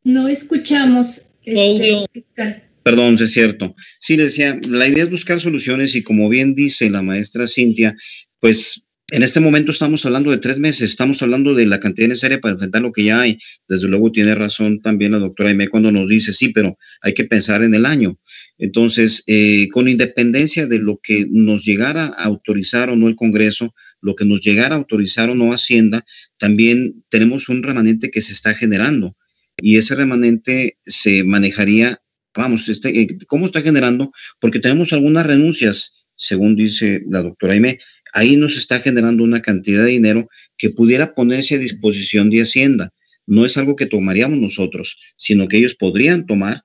No 0.03 0.28
escuchamos. 0.28 1.30
Este, 1.47 2.05
fiscal. 2.12 2.62
Perdón, 2.82 3.16
es 3.18 3.32
cierto. 3.32 3.74
Sí, 3.99 4.16
decía, 4.16 4.59
la 4.68 4.87
idea 4.87 5.05
es 5.05 5.11
buscar 5.11 5.41
soluciones 5.41 5.95
y 5.95 6.03
como 6.03 6.28
bien 6.28 6.55
dice 6.55 6.91
la 6.91 7.01
maestra 7.01 7.47
Cintia, 7.47 7.97
pues 8.41 8.87
en 9.12 9.22
este 9.22 9.38
momento 9.38 9.70
estamos 9.70 10.05
hablando 10.07 10.30
de 10.30 10.38
tres 10.38 10.59
meses, 10.59 10.90
estamos 10.90 11.20
hablando 11.22 11.55
de 11.55 11.66
la 11.66 11.78
cantidad 11.78 12.09
necesaria 12.09 12.40
para 12.40 12.52
enfrentar 12.52 12.80
lo 12.82 12.90
que 12.90 13.05
ya 13.05 13.20
hay. 13.20 13.38
Desde 13.68 13.86
luego 13.86 14.11
tiene 14.11 14.34
razón 14.34 14.80
también 14.80 15.12
la 15.12 15.18
doctora 15.18 15.50
Aime 15.50 15.68
cuando 15.68 15.92
nos 15.92 16.09
dice, 16.09 16.32
sí, 16.32 16.48
pero 16.48 16.78
hay 17.02 17.12
que 17.12 17.24
pensar 17.24 17.62
en 17.62 17.74
el 17.74 17.84
año. 17.84 18.18
Entonces, 18.57 19.22
eh, 19.26 19.68
con 19.70 19.88
independencia 19.88 20.66
de 20.66 20.78
lo 20.78 21.00
que 21.02 21.26
nos 21.28 21.64
llegara 21.64 22.07
a 22.07 22.24
autorizar 22.24 22.88
o 22.88 22.96
no 22.96 23.09
el 23.09 23.14
Congreso, 23.14 23.74
lo 24.00 24.14
que 24.14 24.24
nos 24.24 24.40
llegara 24.40 24.74
a 24.74 24.78
autorizar 24.78 25.28
o 25.28 25.34
no 25.34 25.52
Hacienda, 25.52 26.05
también 26.38 27.05
tenemos 27.11 27.48
un 27.48 27.62
remanente 27.62 28.11
que 28.11 28.22
se 28.22 28.32
está 28.32 28.55
generando 28.55 29.16
y 29.61 29.76
ese 29.76 29.94
remanente 29.94 30.78
se 30.86 31.24
manejaría, 31.24 32.00
vamos, 32.34 32.68
este, 32.68 33.00
eh, 33.00 33.07
¿cómo 33.26 33.46
está 33.46 33.61
generando? 33.61 34.12
Porque 34.40 34.61
tenemos 34.61 34.92
algunas 34.92 35.26
renuncias, 35.26 36.07
según 36.16 36.57
dice 36.57 37.02
la 37.09 37.22
doctora 37.22 37.52
Aime, 37.52 37.78
ahí 38.15 38.37
nos 38.37 38.57
está 38.57 38.81
generando 38.81 39.23
una 39.23 39.43
cantidad 39.43 39.85
de 39.85 39.91
dinero 39.91 40.29
que 40.57 40.71
pudiera 40.71 41.15
ponerse 41.15 41.57
a 41.57 41.59
disposición 41.59 42.31
de 42.31 42.43
Hacienda. 42.43 42.91
No 43.27 43.45
es 43.45 43.57
algo 43.57 43.77
que 43.77 43.87
tomaríamos 43.87 44.39
nosotros, 44.39 44.99
sino 45.17 45.49
que 45.49 45.59
ellos 45.59 45.75
podrían 45.75 46.25
tomar 46.25 46.62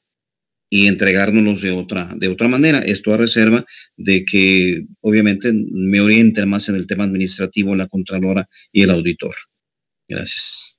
y 0.70 0.88
entregárnoslos 0.88 1.62
de 1.62 1.72
otra, 1.72 2.14
de 2.16 2.28
otra 2.28 2.48
manera. 2.48 2.80
Esto 2.80 3.14
a 3.14 3.18
reserva 3.18 3.66
de 3.98 4.24
que 4.24 4.86
obviamente 5.02 5.52
me 5.54 6.00
orienten 6.00 6.48
más 6.48 6.70
en 6.70 6.76
el 6.76 6.86
tema 6.86 7.06
administrativo 7.06 7.76
la 7.76 7.88
Contralora 7.88 8.48
y 8.72 8.84
el 8.84 8.92
auditor. 8.92 9.34
Gracias. 10.08 10.78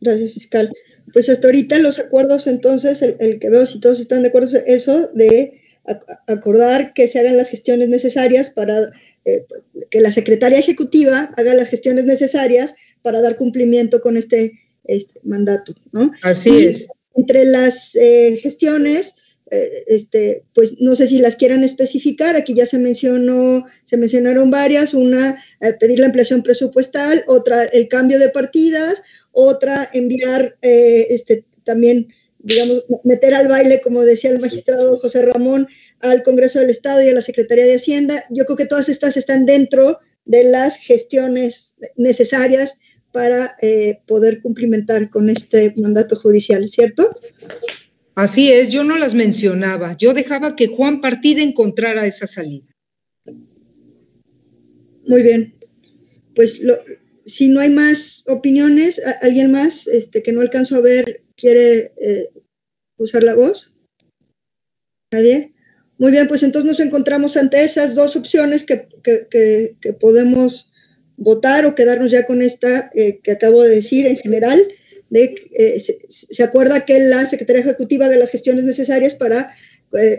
Gracias, 0.00 0.32
fiscal. 0.32 0.70
Pues 1.12 1.28
hasta 1.28 1.48
ahorita 1.48 1.78
los 1.80 1.98
acuerdos, 1.98 2.46
entonces, 2.46 3.02
el, 3.02 3.16
el 3.20 3.38
que 3.38 3.50
veo 3.50 3.66
si 3.66 3.80
todos 3.80 4.00
están 4.00 4.22
de 4.22 4.28
acuerdo, 4.28 4.48
es 4.48 4.62
eso 4.66 5.10
de 5.14 5.60
acordar 6.26 6.92
que 6.92 7.08
se 7.08 7.18
hagan 7.18 7.36
las 7.36 7.48
gestiones 7.48 7.88
necesarias 7.88 8.50
para 8.50 8.90
eh, 9.24 9.44
que 9.90 10.00
la 10.00 10.12
secretaria 10.12 10.58
ejecutiva 10.58 11.34
haga 11.36 11.54
las 11.54 11.68
gestiones 11.68 12.04
necesarias 12.04 12.74
para 13.02 13.20
dar 13.20 13.36
cumplimiento 13.36 14.00
con 14.00 14.16
este, 14.16 14.58
este 14.84 15.20
mandato, 15.22 15.74
¿no? 15.92 16.12
Así 16.22 16.64
es. 16.64 16.88
Entre 17.14 17.44
las 17.44 17.94
eh, 17.96 18.38
gestiones, 18.40 19.14
eh, 19.50 19.84
este, 19.86 20.44
pues 20.54 20.80
no 20.80 20.94
sé 20.94 21.08
si 21.08 21.18
las 21.18 21.36
quieran 21.36 21.64
especificar, 21.64 22.36
aquí 22.36 22.54
ya 22.54 22.64
se 22.64 22.78
mencionó, 22.78 23.66
se 23.84 23.96
mencionaron 23.96 24.50
varias, 24.50 24.94
una 24.94 25.42
pedir 25.80 25.98
la 25.98 26.06
ampliación 26.06 26.42
presupuestal, 26.42 27.24
otra 27.26 27.64
el 27.64 27.88
cambio 27.88 28.18
de 28.18 28.30
partidas, 28.30 29.02
otra 29.32 29.90
enviar 29.92 30.56
este, 30.62 31.44
también 31.64 32.08
digamos, 32.38 32.84
meter 33.04 33.34
al 33.34 33.48
baile, 33.48 33.80
como 33.80 34.02
decía 34.02 34.30
el 34.30 34.40
magistrado 34.40 34.96
José 34.98 35.22
Ramón, 35.22 35.68
al 36.00 36.22
Congreso 36.22 36.60
del 36.60 36.70
Estado 36.70 37.02
y 37.02 37.08
a 37.08 37.14
la 37.14 37.22
Secretaría 37.22 37.64
de 37.64 37.76
Hacienda. 37.76 38.24
Yo 38.30 38.44
creo 38.44 38.56
que 38.56 38.66
todas 38.66 38.88
estas 38.88 39.16
están 39.16 39.46
dentro 39.46 39.98
de 40.24 40.44
las 40.44 40.76
gestiones 40.76 41.74
necesarias 41.96 42.78
para 43.12 43.56
eh, 43.62 44.00
poder 44.06 44.40
cumplimentar 44.42 45.10
con 45.10 45.30
este 45.30 45.74
mandato 45.76 46.16
judicial, 46.16 46.68
¿cierto? 46.68 47.10
Así 48.14 48.52
es, 48.52 48.70
yo 48.70 48.84
no 48.84 48.96
las 48.96 49.14
mencionaba, 49.14 49.96
yo 49.96 50.12
dejaba 50.12 50.56
que 50.56 50.66
Juan 50.66 51.00
Partida 51.00 51.42
encontrara 51.42 52.06
esa 52.06 52.26
salida. 52.26 52.66
Muy 55.06 55.22
bien, 55.22 55.54
pues 56.34 56.60
si 57.24 57.48
no 57.48 57.60
hay 57.60 57.70
más 57.70 58.24
opiniones, 58.26 59.00
¿alguien 59.22 59.52
más 59.52 59.86
este, 59.86 60.22
que 60.22 60.32
no 60.32 60.40
alcanzo 60.40 60.76
a 60.76 60.80
ver 60.80 61.22
quiere 61.38 61.92
eh, 61.96 62.30
usar 62.98 63.22
la 63.22 63.34
voz? 63.34 63.72
¿Nadie? 65.12 65.54
Muy 65.96 66.12
bien, 66.12 66.28
pues 66.28 66.42
entonces 66.42 66.68
nos 66.68 66.80
encontramos 66.80 67.36
ante 67.36 67.64
esas 67.64 67.94
dos 67.94 68.14
opciones 68.16 68.66
que, 68.66 68.86
podemos 69.98 70.70
votar 71.16 71.64
o 71.64 71.74
quedarnos 71.74 72.10
ya 72.10 72.26
con 72.26 72.42
esta 72.42 72.90
eh, 72.94 73.20
que 73.22 73.32
acabo 73.32 73.62
de 73.62 73.76
decir 73.76 74.06
en 74.06 74.16
general. 74.16 74.60
De, 75.10 75.34
eh, 75.52 75.80
se, 75.80 76.42
acuerda 76.42 76.84
que 76.84 76.98
la 76.98 77.24
Secretaría 77.24 77.62
Ejecutiva 77.62 78.08
de 78.08 78.18
las 78.18 78.30
gestiones 78.30 78.64
necesarias 78.64 79.14
para 79.14 79.50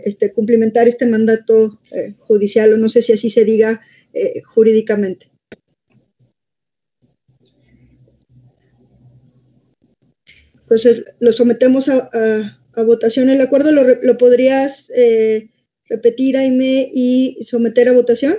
este, 0.04 0.34
cumplimentar 0.34 0.88
este 0.88 1.06
mandato 1.06 1.80
judicial, 2.18 2.74
o 2.74 2.78
no 2.78 2.90
sé 2.90 3.04
si 3.04 3.14
así 3.14 3.30
se 3.30 3.46
diga 3.46 3.82
jurídicamente. 4.44 5.29
Entonces, 10.70 11.04
lo 11.20 11.34
sometemos 11.34 11.90
a, 11.90 12.56
votación 12.76 13.30
el 13.30 13.42
acuerdo. 13.42 13.72
¿Lo, 13.72 14.18
podrías 14.20 14.92
eh, 14.96 15.50
repetir, 15.86 16.38
Aime, 16.38 16.92
y 16.94 17.40
someter 17.42 17.90
a 17.90 17.94
votación? 17.94 18.38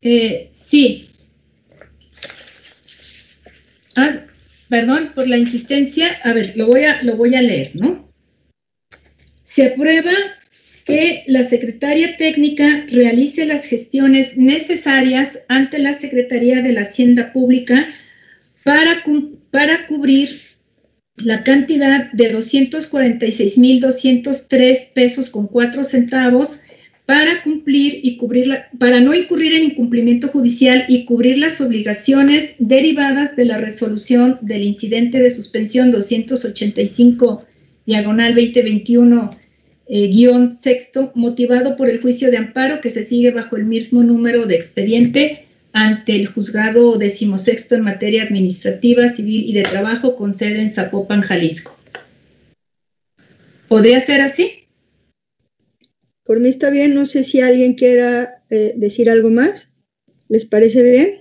Eh, 0.00 0.50
sí. 0.52 1.08
Ah, 3.94 4.24
perdón 4.68 5.12
por 5.14 5.28
la 5.28 5.38
insistencia. 5.38 6.08
A 6.24 6.32
ver, 6.32 6.56
lo 6.56 6.66
voy 6.66 6.82
a, 6.82 7.00
lo 7.04 7.16
voy 7.16 7.36
a 7.36 7.42
leer, 7.42 7.70
¿no? 7.74 8.12
Se 9.44 9.66
aprueba 9.66 10.12
que 10.84 11.22
la 11.28 11.44
secretaria 11.44 12.16
técnica 12.16 12.86
realice 12.90 13.46
las 13.46 13.66
gestiones 13.66 14.36
necesarias 14.36 15.38
ante 15.48 15.78
la 15.78 15.92
Secretaría 15.92 16.60
de 16.60 16.72
la 16.72 16.80
Hacienda 16.80 17.32
Pública 17.32 17.86
para, 18.64 19.04
para 19.52 19.86
cubrir 19.86 20.51
la 21.16 21.44
cantidad 21.44 22.10
de 22.12 22.34
246.203 22.34 24.92
pesos 24.94 25.28
con 25.30 25.46
4 25.46 25.84
centavos 25.84 26.58
para 27.06 27.42
cumplir 27.42 28.00
y 28.02 28.16
cubrir 28.16 28.50
para 28.78 29.00
no 29.00 29.12
incurrir 29.12 29.54
en 29.54 29.64
incumplimiento 29.64 30.28
judicial 30.28 30.86
y 30.88 31.04
cubrir 31.04 31.36
las 31.38 31.60
obligaciones 31.60 32.54
derivadas 32.58 33.36
de 33.36 33.44
la 33.44 33.58
resolución 33.58 34.38
del 34.40 34.62
incidente 34.62 35.20
de 35.20 35.28
suspensión 35.30 35.90
285 35.90 37.40
diagonal 37.84 38.34
2021 38.34 39.36
eh, 39.88 40.08
guion 40.08 40.56
sexto 40.56 41.12
motivado 41.14 41.76
por 41.76 41.90
el 41.90 42.00
juicio 42.00 42.30
de 42.30 42.38
amparo 42.38 42.80
que 42.80 42.88
se 42.90 43.02
sigue 43.02 43.32
bajo 43.32 43.56
el 43.56 43.66
mismo 43.66 44.02
número 44.04 44.46
de 44.46 44.54
expediente 44.54 45.48
ante 45.72 46.16
el 46.16 46.26
juzgado 46.26 46.96
decimosexto 46.96 47.74
en 47.74 47.82
materia 47.82 48.22
administrativa, 48.22 49.08
civil 49.08 49.44
y 49.48 49.52
de 49.52 49.62
trabajo 49.62 50.14
con 50.14 50.34
sede 50.34 50.60
en 50.60 50.70
Zapopan, 50.70 51.22
Jalisco. 51.22 51.78
¿Podría 53.68 54.00
ser 54.00 54.20
así? 54.20 54.68
Por 56.24 56.40
mí 56.40 56.48
está 56.48 56.70
bien, 56.70 56.94
no 56.94 57.06
sé 57.06 57.24
si 57.24 57.40
alguien 57.40 57.74
quiera 57.74 58.42
eh, 58.50 58.74
decir 58.76 59.10
algo 59.10 59.30
más. 59.30 59.68
¿Les 60.28 60.44
parece 60.44 60.82
bien? 60.82 61.20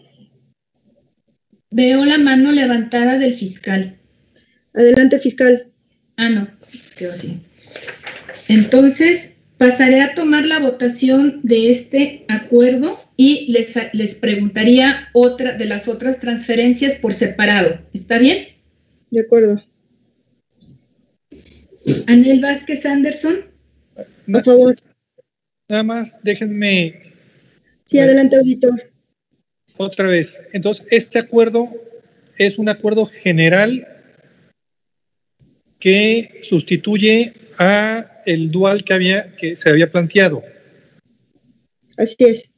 Veo 1.69 2.05
la 2.05 2.17
mano 2.17 2.51
levantada 2.51 3.17
del 3.17 3.33
fiscal. 3.33 3.97
Adelante, 4.73 5.19
fiscal. 5.19 5.71
Ah, 6.17 6.29
no, 6.29 6.47
quedó 6.97 7.13
así. 7.13 7.39
Entonces, 8.47 9.30
pasaré 9.61 10.01
a 10.01 10.15
tomar 10.15 10.43
la 10.47 10.57
votación 10.57 11.39
de 11.43 11.69
este 11.69 12.25
acuerdo 12.29 12.97
y 13.15 13.51
les, 13.53 13.75
les 13.93 14.15
preguntaría 14.15 15.09
otra 15.13 15.55
de 15.55 15.65
las 15.65 15.87
otras 15.87 16.19
transferencias 16.19 16.95
por 16.95 17.13
separado. 17.13 17.79
¿Está 17.93 18.17
bien? 18.17 18.47
De 19.11 19.21
acuerdo. 19.21 19.63
Anel 22.07 22.41
Vázquez 22.41 22.83
Anderson. 22.87 23.45
Por 24.31 24.43
favor. 24.43 24.81
Nada 25.69 25.83
más, 25.83 26.15
déjenme. 26.23 27.13
Sí, 27.85 27.99
adelante, 27.99 28.37
auditor. 28.37 28.91
Otra 29.77 30.07
vez. 30.07 30.41
Entonces, 30.53 30.87
este 30.89 31.19
acuerdo 31.19 31.69
es 32.35 32.57
un 32.57 32.67
acuerdo 32.67 33.05
general 33.05 33.87
que 35.77 36.39
sustituye 36.41 37.35
a 37.59 38.10
el 38.25 38.51
dual 38.51 38.83
que 38.83 38.93
había 38.93 39.35
que 39.35 39.55
se 39.55 39.69
había 39.69 39.91
planteado. 39.91 40.43
Así 41.97 42.15
es. 42.19 42.51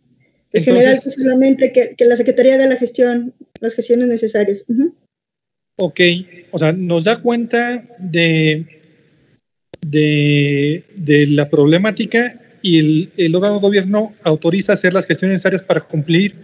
En 0.54 0.64
general, 0.64 1.00
pues, 1.02 1.16
solamente 1.16 1.72
que, 1.72 2.06
la 2.06 2.16
Secretaría 2.16 2.56
haga 2.56 2.68
la 2.68 2.76
gestión, 2.76 3.34
las 3.60 3.74
gestiones 3.74 4.08
necesarias. 4.08 4.66
Ok, 5.78 6.00
o 6.52 6.60
sea, 6.60 6.72
nos 6.72 7.04
da 7.04 7.20
cuenta 7.20 7.84
de, 7.98 8.80
de, 9.82 11.28
la 11.30 11.50
problemática 11.50 12.40
y 12.62 12.80
el, 12.80 13.12
el, 13.18 13.36
órgano 13.36 13.56
de 13.56 13.62
gobierno 13.62 14.14
autoriza 14.22 14.74
hacer 14.74 14.94
las 14.94 15.08
gestiones 15.08 15.34
necesarias 15.34 15.64
para 15.64 15.82
cumplir 15.82 16.36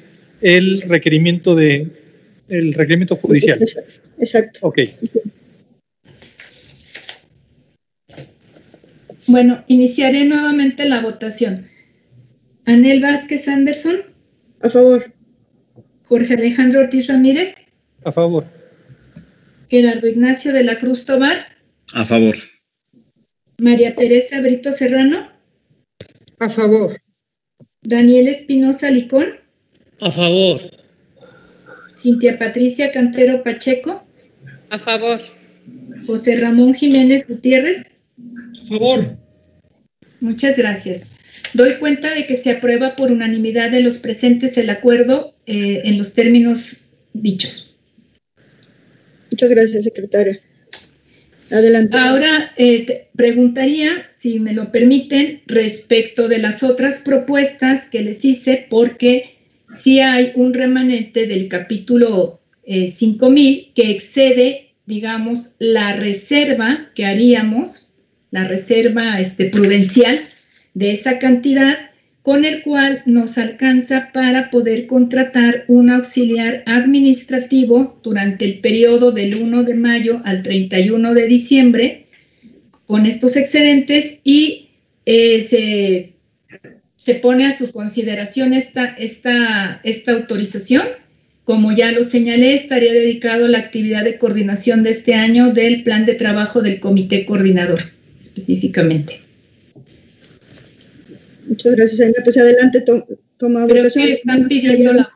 el 0.42 0.82
requerimiento 0.82 1.56
de 1.56 1.88
el 2.50 2.74
requerimiento 2.74 3.16
judicial. 3.16 3.64
Exacto. 4.18 4.60
Ok. 4.64 4.80
Bueno, 9.30 9.64
iniciaré 9.68 10.26
nuevamente 10.26 10.90
la 10.90 11.02
votación. 11.02 11.70
Anel 12.66 13.00
Vázquez 13.00 13.48
Anderson. 13.48 13.98
A 14.64 14.72
favor. 14.72 15.14
Jorge 16.06 16.34
Alejandro 16.34 16.80
Ortiz 16.80 17.08
Ramírez. 17.10 17.54
A 18.06 18.12
favor. 18.12 18.46
Gerardo 19.70 20.08
Ignacio 20.08 20.52
de 20.52 20.64
la 20.64 20.80
Cruz 20.80 21.06
Tobar. 21.06 21.46
A 21.94 22.06
favor. 22.06 22.38
María 23.62 23.94
Teresa 23.96 24.42
Brito 24.42 24.72
Serrano. 24.72 25.30
A 26.40 26.50
favor. 26.50 27.00
Daniel 27.84 28.30
Espinosa 28.30 28.90
Licón. 28.90 29.28
A 30.02 30.12
favor. 30.12 30.60
Cintia 31.96 32.40
Patricia 32.40 32.92
Cantero 32.92 33.44
Pacheco. 33.44 34.04
A 34.72 34.80
favor. 34.80 35.22
José 36.08 36.36
Ramón 36.38 36.74
Jiménez 36.74 37.28
Gutiérrez. 37.28 37.89
Favor. 38.70 39.18
Muchas 40.22 40.58
gracias. 40.58 41.10
Doy 41.54 41.78
cuenta 41.80 42.14
de 42.14 42.26
que 42.26 42.36
se 42.36 42.52
aprueba 42.52 42.96
por 42.96 43.12
unanimidad 43.12 43.72
de 43.72 43.82
los 43.82 43.98
presentes 43.98 44.58
el 44.58 44.70
acuerdo 44.70 45.36
eh, 45.46 45.82
en 45.86 45.98
los 45.98 46.14
términos 46.14 46.86
dichos. 47.14 47.76
Muchas 49.32 49.50
gracias, 49.50 49.84
secretaria. 49.84 50.40
Adelante. 51.50 51.98
Ahora 51.98 52.52
eh, 52.58 53.08
preguntaría, 53.16 54.08
si 54.12 54.40
me 54.40 54.54
lo 54.54 54.72
permiten, 54.72 55.42
respecto 55.48 56.28
de 56.28 56.38
las 56.38 56.62
otras 56.62 57.00
propuestas 57.00 57.90
que 57.90 58.04
les 58.04 58.24
hice, 58.24 58.68
porque 58.70 59.38
sí 59.82 60.00
hay 60.00 60.32
un 60.36 60.54
remanente 60.54 61.26
del 61.26 61.48
capítulo 61.48 62.40
5000 62.66 63.58
eh, 63.58 63.72
que 63.74 63.90
excede, 63.90 64.74
digamos, 64.86 65.56
la 65.58 65.96
reserva 65.96 66.92
que 66.94 67.06
haríamos, 67.06 67.89
la 68.32 68.48
reserva 68.48 69.20
este, 69.20 69.46
prudencial 69.46 70.20
de 70.74 70.92
esa 70.92 71.20
cantidad 71.20 71.78
con 72.22 72.46
el 72.46 72.62
cual 72.62 73.02
nos 73.06 73.38
alcanza 73.38 74.12
para 74.14 74.52
poder 74.52 74.88
contratar 74.88 75.64
un 75.68 75.90
auxiliar 75.90 76.64
administrativo 76.66 78.00
durante 78.04 78.46
el 78.46 78.60
periodo 78.60 79.12
del 79.12 79.36
1 79.36 79.64
de 79.64 79.74
mayo 79.74 80.22
al 80.26 80.44
31 80.44 81.14
de 81.14 81.28
diciembre 81.28 82.06
con 82.86 83.06
estos 83.06 83.36
excedentes 83.36 84.20
y 84.24 84.70
eh, 85.06 85.42
se, 85.42 86.14
se, 86.98 87.16
pone 87.16 87.46
a 87.46 87.58
su 87.58 87.72
consideración 87.72 88.54
esta, 88.54 88.86
esta, 88.86 89.80
esta 89.84 90.12
autorización. 90.12 90.84
Como 91.46 91.72
ya 91.72 91.92
lo 91.92 92.04
señalé, 92.04 92.54
estaría 92.54 92.94
dedicado 92.94 93.46
a 93.46 93.50
la 93.50 93.60
actividad 93.60 94.04
de 94.04 94.20
coordinación 94.20 94.84
de 94.84 94.92
este 94.92 95.16
año 95.16 95.52
del 95.52 95.84
plan 95.84 96.06
de 96.06 96.14
trabajo 96.14 96.62
del 96.62 96.80
comité 96.80 97.26
coordinador 97.26 97.99
específicamente. 98.20 99.22
Muchas 101.48 101.76
gracias, 101.76 102.02
Aina. 102.02 102.22
Pues 102.24 102.38
adelante, 102.38 102.84
toma 103.38 103.66
votación. 103.66 104.08
están 104.08 104.48
pidiendo 104.48 104.94
la 104.94 105.12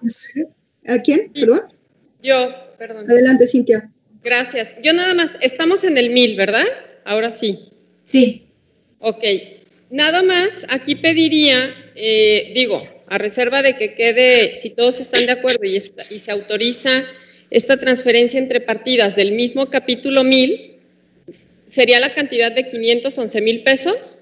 ¿A 0.87 1.01
quién? 1.01 1.31
¿Perdón? 1.33 1.61
Yo, 2.21 2.49
perdón. 2.77 3.09
Adelante, 3.09 3.47
Cintia. 3.47 3.89
Gracias. 4.23 4.77
Yo 4.83 4.93
nada 4.93 5.13
más, 5.13 5.37
estamos 5.41 5.83
en 5.83 5.97
el 5.97 6.09
mil, 6.09 6.35
¿verdad? 6.35 6.65
Ahora 7.05 7.31
sí. 7.31 7.59
Sí. 8.03 8.47
Ok. 8.99 9.23
Nada 9.89 10.23
más, 10.23 10.65
aquí 10.69 10.95
pediría, 10.95 11.69
eh, 11.95 12.51
digo, 12.55 12.83
a 13.07 13.17
reserva 13.17 13.61
de 13.61 13.75
que 13.75 13.93
quede, 13.93 14.55
si 14.59 14.71
todos 14.71 14.99
están 14.99 15.25
de 15.25 15.33
acuerdo 15.33 15.65
y, 15.65 15.77
y 16.09 16.19
se 16.19 16.31
autoriza 16.31 17.03
esta 17.51 17.77
transferencia 17.77 18.39
entre 18.39 18.61
partidas 18.61 19.15
del 19.15 19.33
mismo 19.33 19.67
capítulo 19.67 20.23
1000, 20.23 20.72
¿sería 21.65 21.99
la 21.99 22.13
cantidad 22.13 22.51
de 22.51 22.67
511 22.67 23.41
mil 23.41 23.63
pesos? 23.63 24.19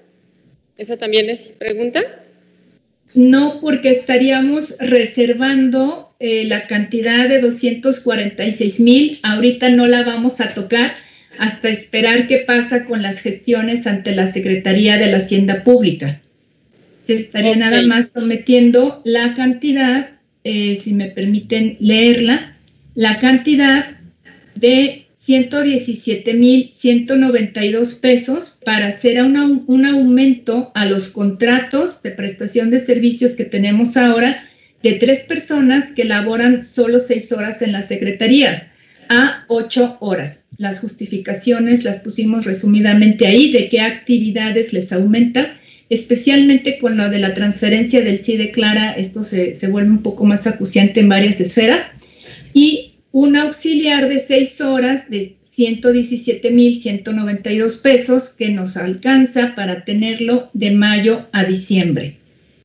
¿Esa 0.76 0.96
también 0.96 1.30
es 1.30 1.54
pregunta? 1.58 2.02
No, 3.14 3.60
porque 3.60 3.90
estaríamos 3.90 4.74
reservando 4.78 6.14
eh, 6.18 6.44
la 6.46 6.62
cantidad 6.62 7.28
de 7.28 7.40
246 7.40 8.80
mil. 8.80 9.20
Ahorita 9.22 9.68
no 9.68 9.86
la 9.86 10.02
vamos 10.02 10.40
a 10.40 10.54
tocar 10.54 10.94
hasta 11.38 11.68
esperar 11.68 12.26
qué 12.26 12.38
pasa 12.38 12.84
con 12.84 13.02
las 13.02 13.20
gestiones 13.20 13.86
ante 13.86 14.14
la 14.14 14.26
Secretaría 14.26 14.98
de 14.98 15.10
la 15.10 15.18
Hacienda 15.18 15.64
Pública. 15.64 16.20
Se 17.02 17.14
estaría 17.14 17.56
nada 17.56 17.82
más 17.82 18.12
sometiendo 18.12 19.02
la 19.04 19.34
cantidad, 19.34 20.10
eh, 20.44 20.78
si 20.82 20.94
me 20.94 21.08
permiten 21.08 21.76
leerla, 21.80 22.56
la 22.94 23.18
cantidad 23.18 23.96
de 24.54 25.01
117.192 25.26 28.00
pesos 28.00 28.58
para 28.64 28.86
hacer 28.88 29.22
un 29.22 29.86
aumento 29.86 30.72
a 30.74 30.86
los 30.86 31.10
contratos 31.10 32.02
de 32.02 32.10
prestación 32.10 32.70
de 32.70 32.80
servicios 32.80 33.34
que 33.34 33.44
tenemos 33.44 33.96
ahora 33.96 34.48
de 34.82 34.94
tres 34.94 35.20
personas 35.20 35.92
que 35.92 36.04
laboran 36.04 36.60
solo 36.62 36.98
seis 36.98 37.30
horas 37.30 37.62
en 37.62 37.70
las 37.70 37.86
secretarías 37.86 38.66
a 39.08 39.44
ocho 39.46 39.96
horas. 40.00 40.46
Las 40.58 40.80
justificaciones 40.80 41.84
las 41.84 42.00
pusimos 42.00 42.44
resumidamente 42.44 43.28
ahí 43.28 43.52
de 43.52 43.68
qué 43.68 43.80
actividades 43.80 44.72
les 44.72 44.92
aumenta, 44.92 45.56
especialmente 45.88 46.78
con 46.78 46.96
lo 46.96 47.10
de 47.10 47.20
la 47.20 47.34
transferencia 47.34 48.00
del 48.00 48.18
CIDE 48.18 48.50
Clara, 48.50 48.90
esto 48.92 49.22
se, 49.22 49.54
se 49.54 49.68
vuelve 49.68 49.90
un 49.90 50.02
poco 50.02 50.24
más 50.24 50.48
acuciante 50.48 50.98
en 50.98 51.08
varias 51.08 51.40
esferas. 51.40 51.92
Y 52.54 52.91
un 53.12 53.36
auxiliar 53.36 54.08
de 54.08 54.18
seis 54.18 54.60
horas 54.60 55.08
de 55.10 55.36
117.192 55.44 57.80
pesos 57.82 58.30
que 58.30 58.48
nos 58.48 58.78
alcanza 58.78 59.54
para 59.54 59.84
tenerlo 59.84 60.46
de 60.54 60.70
mayo 60.70 61.26
a 61.32 61.44
diciembre. 61.44 62.16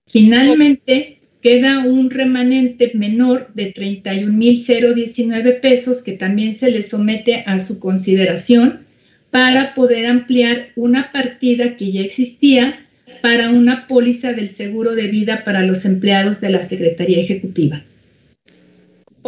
Finalmente, 0.07 1.17
queda 1.41 1.79
un 1.79 2.09
remanente 2.09 2.91
menor 2.93 3.49
de 3.53 3.73
31.019 3.73 5.59
pesos 5.59 6.01
que 6.01 6.13
también 6.13 6.55
se 6.55 6.71
le 6.71 6.81
somete 6.81 7.43
a 7.45 7.59
su 7.59 7.79
consideración 7.79 8.85
para 9.31 9.73
poder 9.73 10.05
ampliar 10.05 10.69
una 10.77 11.11
partida 11.11 11.75
que 11.75 11.91
ya 11.91 11.99
existía 12.01 12.85
para 13.21 13.49
una 13.49 13.87
póliza 13.87 14.31
del 14.31 14.47
seguro 14.47 14.95
de 14.95 15.07
vida 15.07 15.43
para 15.43 15.63
los 15.63 15.83
empleados 15.83 16.39
de 16.39 16.49
la 16.49 16.63
Secretaría 16.63 17.19
Ejecutiva. 17.19 17.83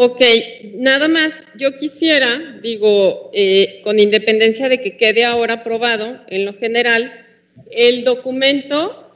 Ok, 0.02 0.22
nada 0.76 1.10
más, 1.10 1.52
yo 1.58 1.76
quisiera, 1.76 2.58
digo, 2.64 3.32
eh, 3.34 3.82
con 3.84 4.00
independencia 4.00 4.70
de 4.70 4.80
que 4.80 4.96
quede 4.96 5.26
ahora 5.26 5.56
aprobado 5.56 6.22
en 6.30 6.46
lo 6.46 6.54
general, 6.54 7.12
el 7.70 8.06
documento 8.06 9.12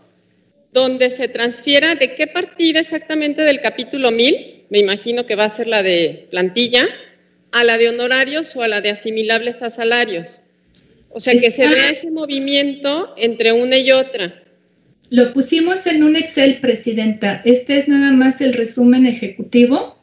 donde 0.73 1.09
se 1.09 1.29
transfiera 1.29 1.95
de 1.95 2.15
qué 2.15 2.27
partida 2.27 2.81
exactamente 2.81 3.43
del 3.43 3.61
capítulo 3.61 4.11
1000, 4.11 4.65
me 4.69 4.79
imagino 4.79 5.25
que 5.25 5.37
va 5.37 5.45
a 5.45 5.49
ser 5.49 5.67
la 5.67 5.83
de 5.83 6.27
plantilla, 6.29 6.89
a 7.53 7.63
la 7.63 7.77
de 7.77 7.87
honorarios 7.87 8.53
o 8.57 8.61
a 8.61 8.67
la 8.67 8.81
de 8.81 8.89
asimilables 8.89 9.61
a 9.61 9.69
salarios. 9.69 10.41
O 11.11 11.21
sea, 11.21 11.33
que 11.39 11.49
se 11.49 11.65
vea 11.65 11.91
ese 11.91 12.11
movimiento 12.11 13.13
entre 13.15 13.53
una 13.53 13.77
y 13.77 13.93
otra. 13.93 14.43
Lo 15.09 15.31
pusimos 15.31 15.87
en 15.87 16.03
un 16.03 16.17
Excel, 16.17 16.59
Presidenta. 16.59 17.41
Este 17.45 17.77
es 17.77 17.87
nada 17.87 18.11
más 18.11 18.41
el 18.41 18.51
resumen 18.51 19.05
ejecutivo 19.05 20.02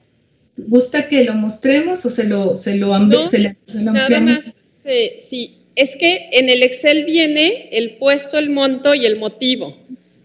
¿Gusta 0.68 1.08
que 1.08 1.24
lo 1.24 1.34
mostremos 1.34 2.04
o 2.04 2.10
se 2.10 2.24
lo, 2.24 2.56
se 2.56 2.76
lo, 2.76 2.98
Nada 2.98 4.20
más, 4.20 4.56
eh, 4.84 5.16
sí. 5.18 5.56
Es 5.76 5.96
que 5.96 6.28
en 6.32 6.48
el 6.48 6.62
Excel 6.62 7.04
viene 7.04 7.68
el 7.72 7.96
puesto, 7.96 8.38
el 8.38 8.50
monto 8.50 8.94
y 8.94 9.06
el 9.06 9.18
motivo, 9.18 9.76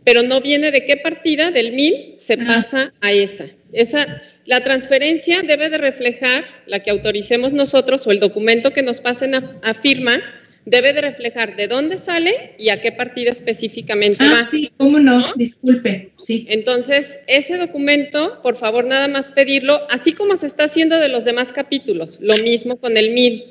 pero 0.04 0.24
no 0.24 0.42
viene 0.42 0.72
de 0.72 0.86
qué 0.86 0.98
partida 0.98 1.52
del 1.52 1.74
1000 1.74 2.16
se 2.18 2.34
ah. 2.34 2.44
pasa 2.48 2.94
a 3.02 3.12
esa. 3.12 3.46
Esa, 3.72 4.22
la 4.46 4.64
transferencia 4.64 5.42
debe 5.44 5.70
de 5.70 5.78
reflejar 5.78 6.46
la 6.66 6.80
que 6.80 6.92
autoricemos 6.92 7.54
nosotros 7.54 8.06
o 8.08 8.12
el 8.12 8.20
documento 8.20 8.72
que 8.72 8.84
nos 8.84 9.02
pasen 9.02 9.36
a 9.36 9.74
firma 9.74 10.22
debe 10.66 10.94
de 10.94 11.02
reflejar 11.02 11.56
de 11.56 11.68
dónde 11.68 11.98
sale 11.98 12.56
y 12.58 12.70
a 12.70 12.82
qué 12.82 12.92
partida 12.92 13.32
específicamente 13.32 14.24
ah, 14.24 14.42
va. 14.44 14.50
Sí, 14.52 14.72
cómo 14.78 15.00
no, 15.00 15.34
disculpe, 15.36 16.12
sí. 16.18 16.46
Entonces, 16.50 17.20
ese 17.28 17.58
documento, 17.58 18.42
por 18.42 18.58
favor, 18.58 18.86
nada 18.86 19.08
más 19.08 19.32
pedirlo, 19.32 19.82
así 19.90 20.14
como 20.14 20.36
se 20.36 20.48
está 20.48 20.66
haciendo 20.66 21.00
de 21.00 21.10
los 21.10 21.26
demás 21.26 21.54
capítulos, 21.54 22.20
lo 22.22 22.38
mismo 22.38 22.78
con 22.78 22.98
el 22.98 23.14
MIL. 23.14 23.44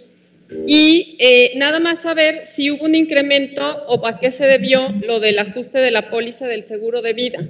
Y 0.67 1.17
eh, 1.21 1.53
nada 1.57 1.81
más 1.81 2.03
saber 2.03 2.43
si 2.45 2.71
hubo 2.71 2.85
un 2.85 2.95
incremento 2.95 3.85
o 3.89 4.07
a 4.07 4.19
qué 4.19 4.31
se 4.31 4.47
debió 4.47 4.89
lo 5.07 5.19
del 5.19 5.39
ajuste 5.39 5.79
de 5.79 5.91
la 5.91 6.11
póliza 6.11 6.47
del 6.47 6.65
seguro 6.65 7.01
de 7.01 7.13
vida. 7.15 7.49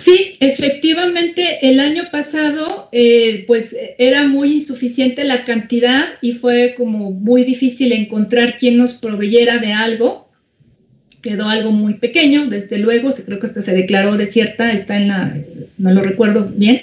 Sí, 0.00 0.32
efectivamente, 0.40 1.58
el 1.60 1.78
año 1.78 2.04
pasado, 2.10 2.88
eh, 2.90 3.44
pues 3.46 3.76
era 3.98 4.26
muy 4.26 4.54
insuficiente 4.54 5.24
la 5.24 5.44
cantidad 5.44 6.06
y 6.22 6.32
fue 6.32 6.74
como 6.74 7.10
muy 7.10 7.44
difícil 7.44 7.92
encontrar 7.92 8.56
quién 8.58 8.78
nos 8.78 8.94
proveyera 8.94 9.58
de 9.58 9.74
algo. 9.74 10.30
Quedó 11.20 11.50
algo 11.50 11.70
muy 11.72 11.94
pequeño, 11.98 12.46
desde 12.46 12.78
luego, 12.78 13.10
creo 13.10 13.38
que 13.38 13.46
hasta 13.46 13.60
se 13.60 13.74
declaró 13.74 14.16
desierta, 14.16 14.72
está 14.72 14.96
en 14.96 15.08
la, 15.08 15.36
no 15.76 15.92
lo 15.92 16.02
recuerdo 16.02 16.50
bien. 16.56 16.80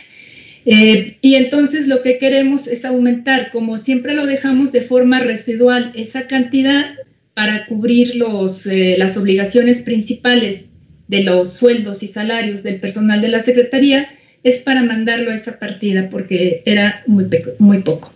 Eh, 0.66 1.18
y 1.22 1.36
entonces 1.36 1.88
lo 1.88 2.04
que 2.04 2.20
queremos 2.20 2.68
es 2.68 2.86
aumentar, 2.86 3.50
como 3.50 3.80
siempre 3.80 4.14
lo 4.14 4.28
dejamos 4.28 4.72
de 4.72 4.82
forma 4.82 5.22
residual, 5.22 5.92
esa 5.96 6.28
cantidad 6.28 6.86
para 7.34 7.66
cubrir 7.66 8.16
los, 8.16 8.68
eh, 8.68 8.94
las 9.00 9.18
obligaciones 9.18 9.82
principales 9.82 10.68
de 11.08 11.24
los 11.24 11.54
sueldos 11.54 12.04
y 12.04 12.08
salarios 12.08 12.64
del 12.64 12.80
personal 12.80 13.22
de 13.22 13.30
la 13.30 13.40
Secretaría 13.40 14.10
es 14.44 14.60
para 14.60 14.84
mandarlo 14.84 15.32
a 15.32 15.36
esa 15.36 15.60
partida 15.60 16.10
porque 16.10 16.62
era 16.66 17.04
muy, 17.08 17.28
muy 17.60 17.82
poco. 17.82 18.14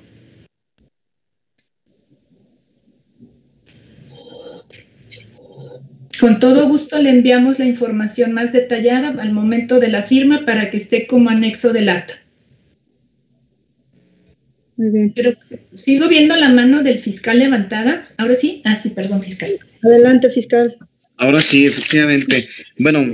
Con 6.20 6.38
todo 6.40 6.68
gusto 6.68 7.00
le 7.00 7.10
enviamos 7.10 7.58
la 7.58 7.66
información 7.66 8.34
más 8.34 8.54
detallada 8.54 9.20
al 9.20 9.34
momento 9.34 9.80
de 9.80 9.88
la 9.88 10.04
firma 10.04 10.46
para 10.46 10.70
que 10.70 10.78
esté 10.78 11.08
como 11.08 11.32
anexo 11.32 11.74
del 11.74 11.90
acta. 11.90 12.14
Muy 14.78 14.92
bien. 14.92 15.14
Pero 15.16 15.32
sigo 15.74 16.08
viendo 16.08 16.36
la 16.36 16.50
mano 16.50 16.84
del 16.84 17.00
fiscal 17.00 17.40
levantada. 17.40 18.06
Ahora 18.18 18.36
sí. 18.36 18.62
Ah, 18.66 18.80
sí, 18.80 18.92
perdón, 18.92 19.24
fiscal. 19.24 19.60
Adelante, 19.84 20.30
fiscal. 20.30 20.78
Ahora 21.22 21.40
sí, 21.40 21.68
efectivamente. 21.68 22.50
Bueno, 22.80 23.14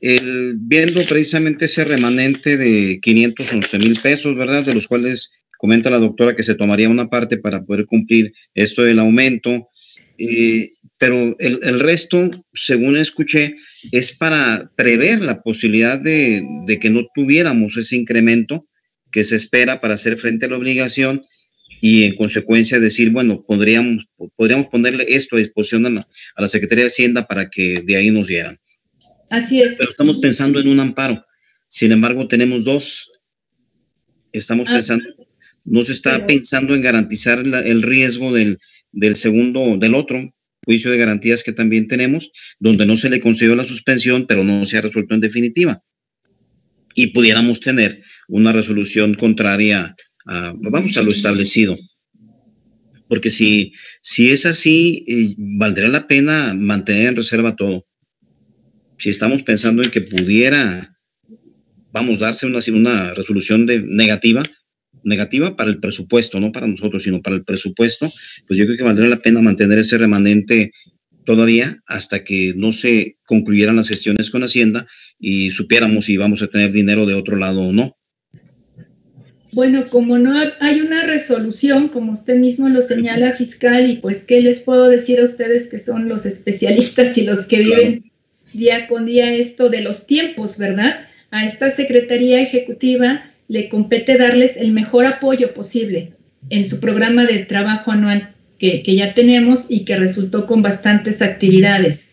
el, 0.00 0.54
viendo 0.58 1.04
precisamente 1.04 1.64
ese 1.64 1.84
remanente 1.84 2.56
de 2.56 3.00
511 3.02 3.78
mil 3.78 3.98
pesos, 4.00 4.36
¿verdad? 4.36 4.64
De 4.64 4.74
los 4.74 4.86
cuales 4.86 5.32
comenta 5.58 5.90
la 5.90 5.98
doctora 5.98 6.36
que 6.36 6.44
se 6.44 6.54
tomaría 6.54 6.88
una 6.88 7.10
parte 7.10 7.36
para 7.36 7.64
poder 7.64 7.86
cumplir 7.86 8.32
esto 8.54 8.84
del 8.84 9.00
aumento. 9.00 9.70
Eh, 10.18 10.70
pero 10.98 11.34
el, 11.40 11.80
resto, 11.80 12.30
según 12.54 12.96
escuché, 12.96 13.56
es 13.90 14.12
para 14.12 14.70
prever 14.76 15.24
la 15.24 15.42
posibilidad 15.42 15.98
de, 15.98 16.44
que 16.80 16.90
no 16.90 17.08
tuviéramos 17.12 17.76
ese 17.76 17.96
incremento 17.96 18.68
que 19.10 19.24
se 19.24 19.34
espera 19.34 19.80
para 19.80 19.94
hacer 19.94 20.16
frente 20.16 20.46
a 20.46 20.48
la 20.48 20.58
obligación 20.58 21.22
y 21.80 22.04
en 22.04 22.16
consecuencia 22.16 22.80
decir, 22.80 23.10
bueno, 23.10 23.44
podríamos, 23.46 24.06
podríamos 24.36 24.68
ponerle 24.68 25.04
esto 25.08 25.36
a 25.36 25.38
disposición 25.38 25.86
a 25.86 26.06
la, 26.36 26.48
Secretaría 26.48 26.84
de 26.84 26.90
Hacienda 26.90 27.26
para 27.26 27.48
que 27.48 27.82
de 27.84 27.96
ahí 27.96 28.10
nos 28.10 28.26
dieran. 28.26 28.56
Así 29.30 29.60
es. 29.60 29.76
Pero 29.78 29.90
estamos 29.90 30.18
pensando 30.18 30.60
en 30.60 30.68
un 30.68 30.80
amparo. 30.80 31.24
Sin 31.68 31.92
embargo, 31.92 32.26
tenemos 32.28 32.64
dos. 32.64 33.12
Estamos 34.32 34.66
ah, 34.68 34.74
pensando, 34.74 35.04
no 35.64 35.84
se 35.84 35.92
está 35.92 36.26
pensando 36.26 36.74
en 36.74 36.82
garantizar 36.82 37.38
el 37.38 37.82
riesgo 37.82 38.32
del, 38.32 38.58
del 38.92 39.16
segundo, 39.16 39.76
del 39.78 39.94
otro 39.94 40.32
juicio 40.64 40.90
de 40.90 40.98
garantías 40.98 41.42
que 41.42 41.52
también 41.52 41.86
tenemos, 41.86 42.30
donde 42.58 42.84
no 42.84 42.96
se 42.96 43.08
le 43.08 43.20
concedió 43.20 43.56
la 43.56 43.64
suspensión, 43.64 44.26
pero 44.26 44.44
no 44.44 44.66
se 44.66 44.76
ha 44.76 44.82
resuelto 44.82 45.14
en 45.14 45.20
definitiva. 45.20 45.82
Y 46.94 47.08
pudiéramos 47.08 47.60
tener 47.60 48.02
una 48.28 48.52
resolución 48.52 49.14
contraria 49.14 49.94
vamos 50.28 50.96
a 50.96 51.02
lo 51.02 51.10
establecido. 51.10 51.76
Porque 53.08 53.30
si, 53.30 53.72
si 54.02 54.30
es 54.30 54.44
así, 54.44 55.04
eh, 55.08 55.34
valdría 55.38 55.88
la 55.88 56.06
pena 56.06 56.54
mantener 56.54 57.06
en 57.06 57.16
reserva 57.16 57.56
todo. 57.56 57.86
Si 58.98 59.08
estamos 59.08 59.42
pensando 59.42 59.82
en 59.82 59.90
que 59.90 60.02
pudiera, 60.02 60.94
vamos, 61.90 62.18
darse 62.18 62.46
una, 62.46 62.58
una 62.72 63.14
resolución 63.14 63.64
de, 63.64 63.80
negativa, 63.80 64.42
negativa 65.04 65.56
para 65.56 65.70
el 65.70 65.80
presupuesto, 65.80 66.38
no 66.38 66.52
para 66.52 66.66
nosotros, 66.66 67.02
sino 67.02 67.22
para 67.22 67.36
el 67.36 67.44
presupuesto, 67.44 68.12
pues 68.46 68.58
yo 68.58 68.66
creo 68.66 68.76
que 68.76 68.84
valdría 68.84 69.08
la 69.08 69.20
pena 69.20 69.40
mantener 69.40 69.78
ese 69.78 69.96
remanente 69.96 70.72
todavía 71.24 71.82
hasta 71.86 72.24
que 72.24 72.52
no 72.56 72.72
se 72.72 73.18
concluyeran 73.26 73.76
las 73.76 73.88
gestiones 73.88 74.30
con 74.30 74.42
Hacienda 74.42 74.86
y 75.18 75.50
supiéramos 75.50 76.06
si 76.06 76.16
vamos 76.16 76.42
a 76.42 76.48
tener 76.48 76.72
dinero 76.72 77.06
de 77.06 77.14
otro 77.14 77.36
lado 77.36 77.60
o 77.60 77.72
no. 77.72 77.98
Bueno, 79.52 79.84
como 79.88 80.18
no 80.18 80.34
hay 80.60 80.80
una 80.80 81.04
resolución, 81.04 81.88
como 81.88 82.12
usted 82.12 82.36
mismo 82.36 82.68
lo 82.68 82.82
señala, 82.82 83.32
fiscal, 83.32 83.90
y 83.90 83.96
pues, 83.96 84.24
¿qué 84.24 84.40
les 84.40 84.60
puedo 84.60 84.88
decir 84.88 85.20
a 85.20 85.24
ustedes 85.24 85.68
que 85.68 85.78
son 85.78 86.08
los 86.08 86.26
especialistas 86.26 87.16
y 87.16 87.24
los 87.24 87.46
que 87.46 87.60
viven 87.60 88.10
día 88.52 88.86
con 88.88 89.06
día 89.06 89.34
esto 89.34 89.70
de 89.70 89.80
los 89.80 90.06
tiempos, 90.06 90.58
verdad? 90.58 91.06
A 91.30 91.44
esta 91.44 91.70
Secretaría 91.70 92.40
Ejecutiva 92.40 93.24
le 93.48 93.68
compete 93.70 94.18
darles 94.18 94.56
el 94.56 94.72
mejor 94.72 95.06
apoyo 95.06 95.54
posible 95.54 96.12
en 96.50 96.66
su 96.66 96.78
programa 96.78 97.24
de 97.24 97.38
trabajo 97.40 97.90
anual 97.90 98.34
que, 98.58 98.82
que 98.82 98.96
ya 98.96 99.14
tenemos 99.14 99.70
y 99.70 99.84
que 99.84 99.96
resultó 99.96 100.46
con 100.46 100.60
bastantes 100.60 101.22
actividades. 101.22 102.10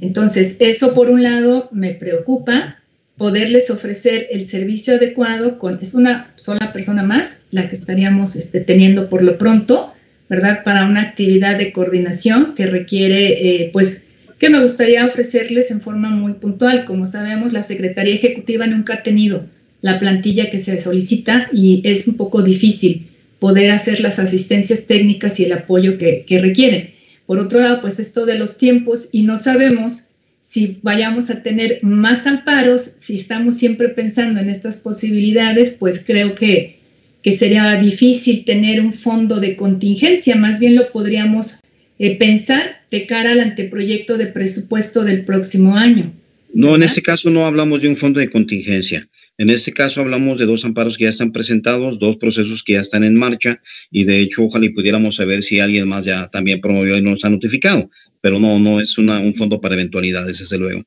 Entonces, 0.00 0.56
eso 0.58 0.94
por 0.94 1.10
un 1.10 1.22
lado 1.22 1.68
me 1.72 1.94
preocupa, 1.94 2.77
poderles 3.18 3.68
ofrecer 3.68 4.28
el 4.30 4.44
servicio 4.44 4.94
adecuado 4.94 5.58
con, 5.58 5.78
es 5.82 5.92
una 5.92 6.32
sola 6.36 6.72
persona 6.72 7.02
más 7.02 7.42
la 7.50 7.68
que 7.68 7.74
estaríamos 7.74 8.36
este, 8.36 8.60
teniendo 8.60 9.08
por 9.08 9.22
lo 9.22 9.36
pronto, 9.36 9.92
¿verdad? 10.28 10.62
Para 10.64 10.86
una 10.86 11.02
actividad 11.02 11.58
de 11.58 11.72
coordinación 11.72 12.54
que 12.54 12.66
requiere, 12.66 13.64
eh, 13.64 13.70
pues, 13.72 14.04
que 14.38 14.50
me 14.50 14.62
gustaría 14.62 15.04
ofrecerles 15.04 15.70
en 15.72 15.80
forma 15.80 16.10
muy 16.10 16.34
puntual. 16.34 16.84
Como 16.84 17.08
sabemos, 17.08 17.52
la 17.52 17.64
Secretaría 17.64 18.14
Ejecutiva 18.14 18.66
nunca 18.68 18.94
ha 18.94 19.02
tenido 19.02 19.46
la 19.82 19.98
plantilla 19.98 20.48
que 20.48 20.60
se 20.60 20.80
solicita 20.80 21.46
y 21.52 21.82
es 21.84 22.06
un 22.06 22.16
poco 22.16 22.42
difícil 22.42 23.08
poder 23.40 23.70
hacer 23.72 24.00
las 24.00 24.18
asistencias 24.18 24.86
técnicas 24.86 25.40
y 25.40 25.44
el 25.44 25.52
apoyo 25.52 25.98
que, 25.98 26.24
que 26.24 26.38
requieren. 26.38 26.90
Por 27.26 27.38
otro 27.38 27.60
lado, 27.60 27.80
pues 27.80 27.98
esto 27.98 28.26
de 28.26 28.38
los 28.38 28.58
tiempos 28.58 29.08
y 29.12 29.22
no 29.22 29.38
sabemos 29.38 30.04
si 30.48 30.78
vayamos 30.82 31.28
a 31.28 31.42
tener 31.42 31.80
más 31.82 32.26
amparos, 32.26 32.92
si 33.00 33.16
estamos 33.16 33.58
siempre 33.58 33.90
pensando 33.90 34.40
en 34.40 34.48
estas 34.48 34.78
posibilidades, 34.78 35.72
pues 35.72 36.02
creo 36.04 36.34
que, 36.34 36.78
que 37.22 37.32
sería 37.32 37.76
difícil 37.76 38.44
tener 38.44 38.80
un 38.80 38.94
fondo 38.94 39.40
de 39.40 39.56
contingencia, 39.56 40.36
más 40.36 40.58
bien 40.58 40.74
lo 40.74 40.90
podríamos 40.90 41.58
eh, 41.98 42.16
pensar 42.16 42.80
de 42.90 43.04
cara 43.06 43.32
al 43.32 43.40
anteproyecto 43.40 44.16
de 44.16 44.28
presupuesto 44.28 45.04
del 45.04 45.26
próximo 45.26 45.76
año. 45.76 46.14
No, 46.54 46.74
en 46.74 46.82
este 46.82 47.02
caso 47.02 47.28
no 47.28 47.44
hablamos 47.44 47.82
de 47.82 47.88
un 47.88 47.96
fondo 47.96 48.18
de 48.18 48.30
contingencia. 48.30 49.06
En 49.36 49.50
este 49.50 49.72
caso 49.72 50.00
hablamos 50.00 50.38
de 50.38 50.46
dos 50.46 50.64
amparos 50.64 50.96
que 50.96 51.04
ya 51.04 51.10
están 51.10 51.30
presentados, 51.30 51.98
dos 51.98 52.16
procesos 52.16 52.62
que 52.64 52.72
ya 52.72 52.80
están 52.80 53.04
en 53.04 53.14
marcha 53.14 53.60
y 53.90 54.04
de 54.04 54.20
hecho 54.20 54.44
ojalá 54.44 54.66
pudiéramos 54.74 55.16
saber 55.16 55.42
si 55.42 55.60
alguien 55.60 55.86
más 55.86 56.06
ya 56.06 56.28
también 56.28 56.60
promovió 56.60 56.96
y 56.96 57.02
nos 57.02 57.24
ha 57.24 57.28
notificado 57.28 57.88
pero 58.20 58.38
no, 58.38 58.58
no 58.58 58.80
es 58.80 58.98
una, 58.98 59.20
un 59.20 59.34
fondo 59.34 59.60
para 59.60 59.74
eventualidades, 59.74 60.38
desde 60.38 60.58
luego. 60.58 60.82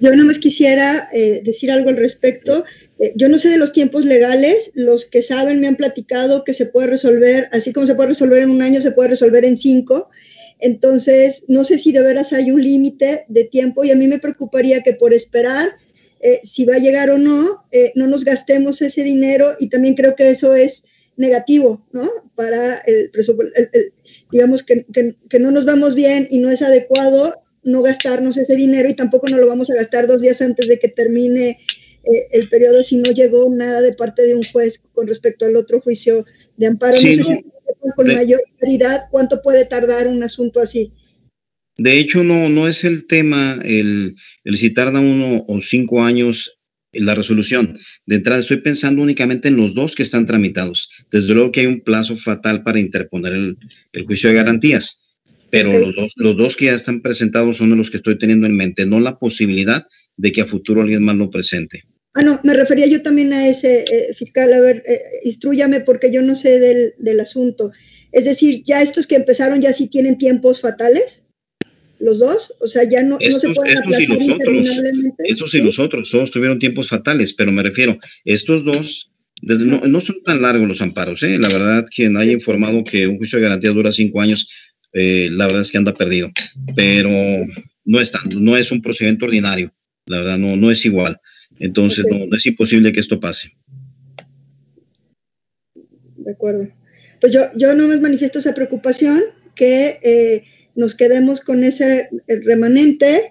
Yo 0.00 0.16
no 0.16 0.24
más 0.24 0.38
quisiera 0.38 1.08
eh, 1.12 1.42
decir 1.44 1.70
algo 1.70 1.90
al 1.90 1.96
respecto. 1.96 2.64
Eh, 2.98 3.12
yo 3.14 3.28
no 3.28 3.38
sé 3.38 3.48
de 3.48 3.58
los 3.58 3.72
tiempos 3.72 4.04
legales, 4.04 4.72
los 4.74 5.04
que 5.04 5.22
saben 5.22 5.60
me 5.60 5.68
han 5.68 5.76
platicado 5.76 6.44
que 6.44 6.54
se 6.54 6.66
puede 6.66 6.88
resolver, 6.88 7.48
así 7.52 7.72
como 7.72 7.86
se 7.86 7.94
puede 7.94 8.10
resolver 8.10 8.42
en 8.42 8.50
un 8.50 8.62
año, 8.62 8.80
se 8.80 8.90
puede 8.90 9.10
resolver 9.10 9.44
en 9.44 9.56
cinco. 9.56 10.08
Entonces, 10.58 11.44
no 11.48 11.62
sé 11.64 11.78
si 11.78 11.92
de 11.92 12.02
veras 12.02 12.32
hay 12.32 12.50
un 12.50 12.62
límite 12.62 13.26
de 13.28 13.44
tiempo 13.44 13.84
y 13.84 13.90
a 13.90 13.96
mí 13.96 14.08
me 14.08 14.18
preocuparía 14.18 14.82
que 14.82 14.94
por 14.94 15.12
esperar 15.12 15.68
eh, 16.20 16.40
si 16.42 16.64
va 16.64 16.76
a 16.76 16.80
llegar 16.80 17.10
o 17.10 17.18
no, 17.18 17.64
no 17.94 18.06
nos 18.06 18.24
gastemos 18.24 18.80
ese 18.80 19.02
dinero 19.02 19.54
y 19.60 19.68
también 19.68 19.94
creo 19.94 20.16
que 20.16 20.30
eso 20.30 20.54
es 20.54 20.84
negativo, 21.16 21.86
¿no? 21.92 22.10
Para 22.34 22.78
el 22.80 23.10
presupuesto, 23.10 23.58
digamos 24.30 24.62
que, 24.62 24.86
que, 24.92 25.38
no 25.38 25.50
nos 25.50 25.64
vamos 25.64 25.94
bien 25.94 26.26
y 26.30 26.38
no 26.38 26.50
es 26.50 26.62
adecuado 26.62 27.42
no 27.64 27.82
gastarnos 27.82 28.36
ese 28.36 28.54
dinero 28.54 28.88
y 28.88 28.94
tampoco 28.94 29.28
no 29.28 29.38
lo 29.38 29.46
vamos 29.46 29.70
a 29.70 29.74
gastar 29.74 30.06
dos 30.06 30.22
días 30.22 30.40
antes 30.40 30.68
de 30.68 30.78
que 30.78 30.88
termine 30.88 31.58
eh, 32.04 32.26
el 32.30 32.48
periodo 32.48 32.82
si 32.82 32.96
no 32.96 33.10
llegó 33.10 33.48
nada 33.50 33.80
de 33.80 33.92
parte 33.92 34.24
de 34.24 34.34
un 34.34 34.44
juez 34.44 34.80
con 34.92 35.08
respecto 35.08 35.46
al 35.46 35.56
otro 35.56 35.80
juicio 35.80 36.24
de 36.56 36.66
amparo. 36.66 36.94
no 36.94 37.00
sé 37.00 37.24
si 37.24 37.44
con 37.94 38.06
mayor 38.06 38.40
claridad 38.58 39.04
cuánto 39.10 39.42
puede 39.42 39.64
tardar 39.64 40.06
un 40.06 40.22
asunto 40.22 40.60
así. 40.60 40.92
De 41.78 41.98
hecho, 41.98 42.24
no, 42.24 42.48
no 42.48 42.68
es 42.68 42.84
el 42.84 43.06
tema 43.06 43.60
el, 43.64 44.16
el 44.44 44.56
si 44.56 44.70
tarda 44.70 45.00
uno 45.00 45.44
o 45.46 45.60
cinco 45.60 46.02
años 46.02 46.58
la 46.92 47.14
resolución. 47.14 47.78
De 48.06 48.16
entrada, 48.16 48.40
estoy 48.40 48.58
pensando 48.58 49.02
únicamente 49.02 49.48
en 49.48 49.56
los 49.56 49.74
dos 49.74 49.94
que 49.94 50.02
están 50.02 50.26
tramitados. 50.26 50.88
Desde 51.10 51.34
luego 51.34 51.52
que 51.52 51.60
hay 51.60 51.66
un 51.66 51.80
plazo 51.80 52.16
fatal 52.16 52.62
para 52.62 52.80
interponer 52.80 53.32
el, 53.32 54.04
juicio 54.06 54.28
de 54.28 54.36
garantías, 54.36 55.02
pero 55.50 55.78
los, 55.78 55.94
dos, 55.94 56.12
los 56.16 56.36
dos 56.36 56.56
que 56.56 56.66
ya 56.66 56.74
están 56.74 57.00
presentados 57.02 57.58
son 57.58 57.70
de 57.70 57.76
los 57.76 57.90
que 57.90 57.98
estoy 57.98 58.18
teniendo 58.18 58.46
en 58.46 58.56
mente, 58.56 58.86
no 58.86 59.00
la 59.00 59.18
posibilidad 59.18 59.86
de 60.16 60.32
que 60.32 60.42
a 60.42 60.46
futuro 60.46 60.82
alguien 60.82 61.04
más 61.04 61.16
lo 61.16 61.30
presente. 61.30 61.84
Ah, 62.14 62.22
no, 62.22 62.40
me 62.42 62.54
refería 62.54 62.86
yo 62.86 63.02
también 63.02 63.32
a 63.34 63.46
ese 63.46 63.84
eh, 63.84 64.14
fiscal. 64.14 64.52
A 64.54 64.60
ver, 64.60 64.82
eh, 64.86 65.00
instruyame 65.24 65.80
porque 65.80 66.10
yo 66.10 66.22
no 66.22 66.34
sé 66.34 66.58
del, 66.58 66.94
del 66.98 67.20
asunto. 67.20 67.72
Es 68.10 68.24
decir, 68.24 68.62
ya 68.64 68.80
estos 68.80 69.06
que 69.06 69.16
empezaron 69.16 69.60
ya 69.60 69.74
sí 69.74 69.88
tienen 69.88 70.16
tiempos 70.16 70.62
fatales 70.62 71.25
los 71.98 72.18
dos, 72.18 72.52
o 72.60 72.66
sea, 72.66 72.84
ya 72.84 73.02
no, 73.02 73.16
estos, 73.20 73.44
no 73.44 73.54
se 73.54 73.60
pueden 73.60 73.78
estos 73.78 74.00
y 74.00 75.30
Estos 75.30 75.54
y 75.54 75.62
los 75.62 75.78
otros, 75.78 76.10
todos 76.10 76.30
tuvieron 76.30 76.58
tiempos 76.58 76.88
fatales, 76.88 77.32
pero 77.32 77.52
me 77.52 77.62
refiero, 77.62 77.98
estos 78.24 78.64
dos, 78.64 79.10
no, 79.42 80.00
son 80.00 80.22
tan 80.22 80.42
largos 80.42 80.68
los 80.68 80.82
amparos, 80.82 81.22
¿eh? 81.22 81.38
la 81.38 81.48
verdad, 81.48 81.86
quien 81.94 82.16
haya 82.16 82.32
informado 82.32 82.84
que 82.84 83.06
un 83.06 83.18
juicio 83.18 83.38
de 83.38 83.44
garantía 83.44 83.70
dura 83.70 83.92
cinco 83.92 84.20
años, 84.20 84.48
eh, 84.92 85.28
la 85.32 85.46
verdad 85.46 85.62
es 85.62 85.70
que 85.70 85.78
anda 85.78 85.94
perdido, 85.94 86.30
pero 86.74 87.10
no 87.84 88.00
es, 88.00 88.12
no 88.34 88.56
es 88.56 88.70
un 88.70 88.82
procedimiento 88.82 89.26
ordinario, 89.26 89.72
la 90.06 90.18
verdad, 90.18 90.38
no, 90.38 90.56
no 90.56 90.70
es 90.70 90.84
igual, 90.84 91.18
entonces 91.58 92.04
no, 92.10 92.34
es 92.36 92.46
imposible 92.46 92.92
que 92.92 93.00
esto 93.00 93.20
pase. 93.20 93.52
De 96.16 96.32
acuerdo. 96.32 96.68
Pues 97.20 97.32
yo, 97.32 97.40
yo 97.56 97.74
no 97.74 97.86
me 97.86 97.98
manifiesto 98.00 98.38
esa 98.38 98.54
preocupación 98.54 99.22
que... 99.54 99.98
Eh, 100.02 100.44
nos 100.76 100.94
quedemos 100.94 101.40
con 101.40 101.64
ese 101.64 102.08
remanente 102.28 103.28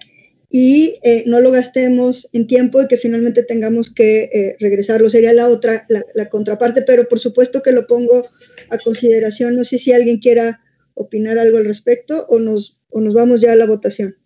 y 0.48 0.98
eh, 1.02 1.24
no 1.26 1.40
lo 1.40 1.50
gastemos 1.50 2.28
en 2.32 2.46
tiempo 2.46 2.80
y 2.80 2.88
que 2.88 2.96
finalmente 2.96 3.42
tengamos 3.42 3.92
que 3.92 4.24
eh, 4.24 4.56
regresarlo. 4.60 5.10
Sería 5.10 5.32
la 5.32 5.48
otra, 5.48 5.86
la, 5.88 6.28
contraparte, 6.28 6.82
pero 6.82 7.08
por 7.08 7.18
supuesto 7.18 7.62
que 7.62 7.72
lo 7.72 7.86
pongo 7.86 8.28
a 8.70 8.78
consideración. 8.78 9.56
No 9.56 9.64
sé 9.64 9.78
si 9.78 9.92
alguien 9.92 10.18
quiera 10.18 10.60
opinar 10.94 11.38
algo 11.38 11.58
al 11.58 11.64
respecto 11.64 12.26
o 12.28 12.38
nos, 12.38 12.80
o 12.90 13.00
nos 13.00 13.14
vamos 13.14 13.40
ya 13.40 13.52
a 13.52 13.56
la 13.56 13.66
votación. 13.66 14.16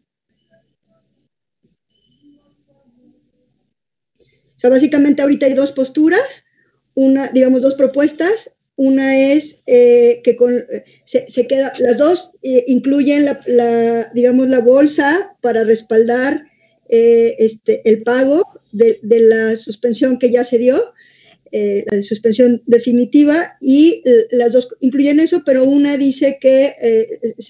O 4.20 4.58
sea, 4.60 4.68
básicamente 4.68 5.22
ahorita 5.22 5.46
hay 5.46 5.54
dos 5.54 5.72
posturas, 5.72 6.44
una, 6.94 7.28
digamos, 7.28 7.62
dos 7.62 7.74
propuestas 7.74 8.50
una 8.80 9.34
es 9.34 9.60
eh, 9.66 10.22
que 10.24 10.36
con, 10.36 10.64
se, 11.04 11.46
queda, 11.46 11.74
las 11.80 11.98
dos 11.98 12.32
eh, 12.42 12.64
incluyen 12.66 13.26
la, 13.26 14.10
digamos, 14.14 14.48
la 14.48 14.60
bolsa 14.60 15.36
para 15.42 15.64
respaldar 15.64 16.46
eh, 16.88 17.36
este, 17.38 17.82
el 17.84 18.02
pago 18.02 18.42
de, 18.72 18.98
la 19.02 19.54
suspensión 19.56 20.18
que 20.18 20.30
ya 20.30 20.44
se 20.44 20.56
dio, 20.56 20.94
la 21.52 22.00
suspensión 22.00 22.62
definitiva, 22.64 23.58
y 23.60 24.02
las 24.30 24.54
dos 24.54 24.68
incluyen 24.80 25.20
eso, 25.20 25.42
pero 25.44 25.64
una 25.64 25.98
dice 25.98 26.38
que 26.40 26.72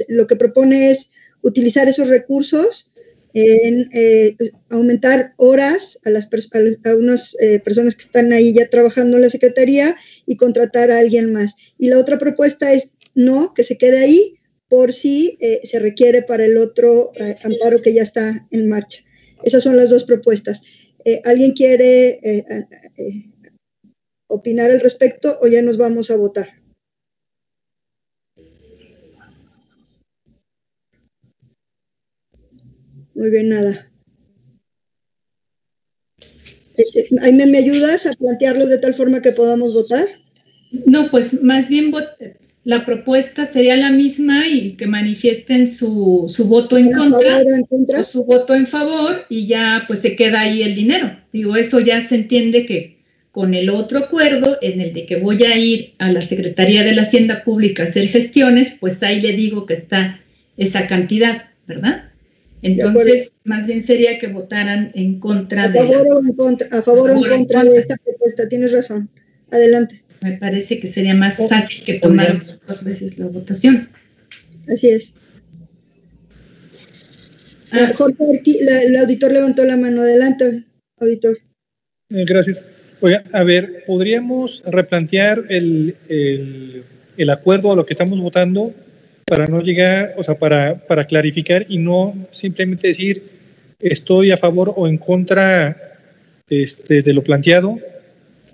lo 0.08 0.26
que 0.26 0.34
propone 0.34 0.90
es 0.90 1.10
utilizar 1.42 1.86
esos 1.86 2.08
recursos 2.08 2.89
en 3.34 3.88
eh, 3.92 4.36
aumentar 4.68 5.34
horas 5.36 5.98
a, 6.04 6.10
las 6.10 6.28
unas 6.96 7.36
eh, 7.40 7.58
personas 7.60 7.94
que 7.94 8.04
están 8.04 8.32
ahí 8.32 8.52
ya 8.52 8.68
trabajando 8.68 9.16
en 9.16 9.22
la 9.22 9.30
Secretaría 9.30 9.96
y 10.26 10.36
contratar 10.36 10.90
a 10.90 10.98
alguien 10.98 11.32
más. 11.32 11.54
Y 11.78 11.88
la 11.88 11.98
otra 11.98 12.18
propuesta 12.18 12.72
es 12.72 12.90
no, 13.14 13.54
que 13.54 13.64
se 13.64 13.78
quede 13.78 13.98
ahí 13.98 14.34
por 14.68 14.92
si 14.92 15.36
eh, 15.40 15.60
se 15.64 15.78
requiere 15.78 16.22
para 16.22 16.44
el 16.44 16.56
otro 16.56 17.12
amparo 17.42 17.82
que 17.82 17.92
ya 17.92 18.02
está 18.02 18.46
en 18.50 18.68
marcha. 18.68 19.00
Esas 19.42 19.62
son 19.62 19.76
las 19.76 19.90
dos 19.90 20.04
propuestas. 20.04 20.62
¿Alguien 21.24 21.52
quiere 21.52 22.20
opinar 24.26 24.70
al 24.70 24.80
respecto 24.80 25.38
o 25.40 25.46
ya 25.46 25.62
nos 25.62 25.78
vamos 25.78 26.10
a 26.10 26.16
votar? 26.16 26.59
Muy 33.14 33.30
bien, 33.30 33.48
nada. 33.48 33.90
Eh, 36.76 36.84
eh, 36.94 37.08
Aime, 37.20 37.46
¿me 37.46 37.58
ayudas 37.58 38.06
a 38.06 38.12
plantearlo 38.12 38.66
de 38.66 38.78
tal 38.78 38.94
forma 38.94 39.22
que 39.22 39.32
podamos 39.32 39.74
votar? 39.74 40.06
No, 40.86 41.11
pues 41.11 41.42
más 41.42 41.68
bien 41.68 41.92
la 42.64 42.84
propuesta 42.84 43.46
sería 43.46 43.76
la 43.76 43.90
misma 43.90 44.46
y 44.46 44.72
que 44.76 44.86
manifiesten 44.86 45.70
su, 45.70 46.26
voto 46.46 46.78
en 46.78 46.92
contra, 46.92 47.42
o 47.98 48.02
su 48.02 48.24
voto 48.24 48.54
en 48.54 48.66
favor 48.66 49.24
y 49.28 49.46
ya 49.46 49.84
pues 49.86 50.00
se 50.00 50.14
queda 50.14 50.40
ahí 50.40 50.62
el 50.62 50.74
dinero. 50.74 51.18
Digo, 51.32 51.56
eso 51.56 51.80
ya 51.80 52.00
se 52.00 52.14
entiende 52.14 52.66
que 52.66 53.00
con 53.32 53.54
el 53.54 53.70
otro 53.70 54.00
acuerdo, 54.00 54.58
en 54.61 54.80
el 54.80 54.92
de 54.92 55.06
que 55.06 55.16
voy 55.16 55.42
a 55.44 55.56
ir 55.56 55.94
a 55.98 56.11
la 56.11 56.20
Secretaría 56.20 56.82
de 56.82 56.94
la 56.94 57.02
Hacienda 57.02 57.44
Pública 57.44 57.84
a 57.84 57.86
hacer 57.86 58.08
gestiones, 58.08 58.76
pues 58.78 59.02
ahí 59.02 59.20
le 59.20 59.32
digo 59.34 59.66
que 59.66 59.74
está 59.74 60.20
esa 60.56 60.86
cantidad, 60.86 61.50
¿verdad? 61.66 62.09
Entonces, 62.62 63.32
más 63.44 63.66
bien 63.66 63.82
sería 63.82 64.18
que 64.18 64.26
votaran 64.26 64.90
en 64.94 65.18
contra 65.18 65.68
de. 65.68 65.78
Favor 65.78 66.06
o 66.08 66.20
en 66.22 66.34
contra, 66.34 66.68
a 66.78 66.82
favor, 66.82 67.11
o 67.11 67.16
en 67.16 67.24
contra, 67.24 67.64
de 67.64 67.76
esta 67.76 67.96
propuesta, 67.96 68.48
tienes 68.48 68.72
razón. 68.72 69.08
Adelante. 69.50 70.02
Me 70.22 70.36
parece 70.36 70.78
que 70.78 70.86
sería 70.86 71.14
más 71.14 71.38
fácil 71.48 71.82
que 71.84 71.94
tomar 71.94 72.40
dos 72.66 72.84
veces 72.84 73.18
la 73.18 73.26
votación. 73.26 73.88
Así 74.68 74.88
es. 74.88 75.14
Ah, 77.72 77.92
Jorge, 77.96 78.42
el 78.86 78.96
auditor 78.96 79.32
levantó 79.32 79.64
la 79.64 79.76
mano. 79.76 80.02
Adelante, 80.02 80.64
auditor. 80.98 81.38
Eh, 82.11 82.24
gracias. 82.26 82.66
Oiga, 83.00 83.24
a 83.32 83.44
ver, 83.44 83.84
¿podríamos 83.86 84.62
replantear 84.66 85.44
el, 85.48 85.96
el, 87.16 87.30
acuerdo 87.30 87.72
a 87.72 87.76
lo 87.76 87.86
que 87.86 87.94
estamos 87.94 88.20
votando 88.20 88.74
para 89.30 89.46
no 89.46 89.62
llegar, 89.62 90.14
o 90.18 90.22
sea, 90.24 90.38
para, 90.38 90.86
para 90.88 91.06
clarificar 91.06 91.64
y 91.68 91.78
no 91.78 92.26
simplemente 92.32 92.88
decir 92.88 93.30
estoy 93.78 94.32
a 94.32 94.36
favor 94.36 94.74
o 94.76 94.88
en 94.88 94.98
contra 94.98 95.96
este, 96.48 97.02
de 97.02 97.14
lo 97.14 97.22
planteado? 97.22 97.78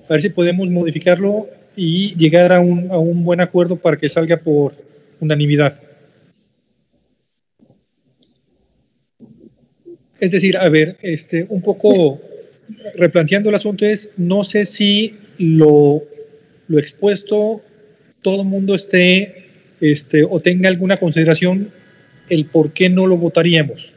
A 0.07 0.13
ver 0.13 0.21
si 0.21 0.29
podemos 0.29 0.69
modificarlo 0.69 1.47
y 1.75 2.15
llegar 2.17 2.53
a 2.53 2.61
un, 2.61 2.91
a 2.91 2.99
un 2.99 3.25
buen 3.25 3.41
acuerdo 3.41 3.77
para 3.77 3.97
que 3.97 4.11
salga 4.11 4.37
por 4.37 4.75
unanimidad. 5.19 5.81
Es 10.21 10.31
decir, 10.31 10.59
a 10.59 10.69
ver, 10.69 10.99
este, 11.01 11.47
un 11.49 11.63
poco 11.63 12.21
replanteando 12.97 13.49
el 13.49 13.57
asunto 13.57 13.87
es, 13.87 14.11
no 14.19 14.45
sé 14.45 14.67
si 14.67 15.17
lo, 15.39 16.03
lo 16.69 16.79
expuesto 16.79 17.63
todo 18.21 18.43
el 18.43 18.49
mundo 18.49 18.75
esté 18.75 19.46
este, 19.81 20.25
o 20.25 20.41
tenga 20.41 20.69
alguna 20.69 20.97
consideración 20.97 21.73
el 22.29 22.47
por 22.47 22.73
qué 22.73 22.89
no 22.89 23.07
lo 23.07 23.17
votaríamos. 23.17 23.95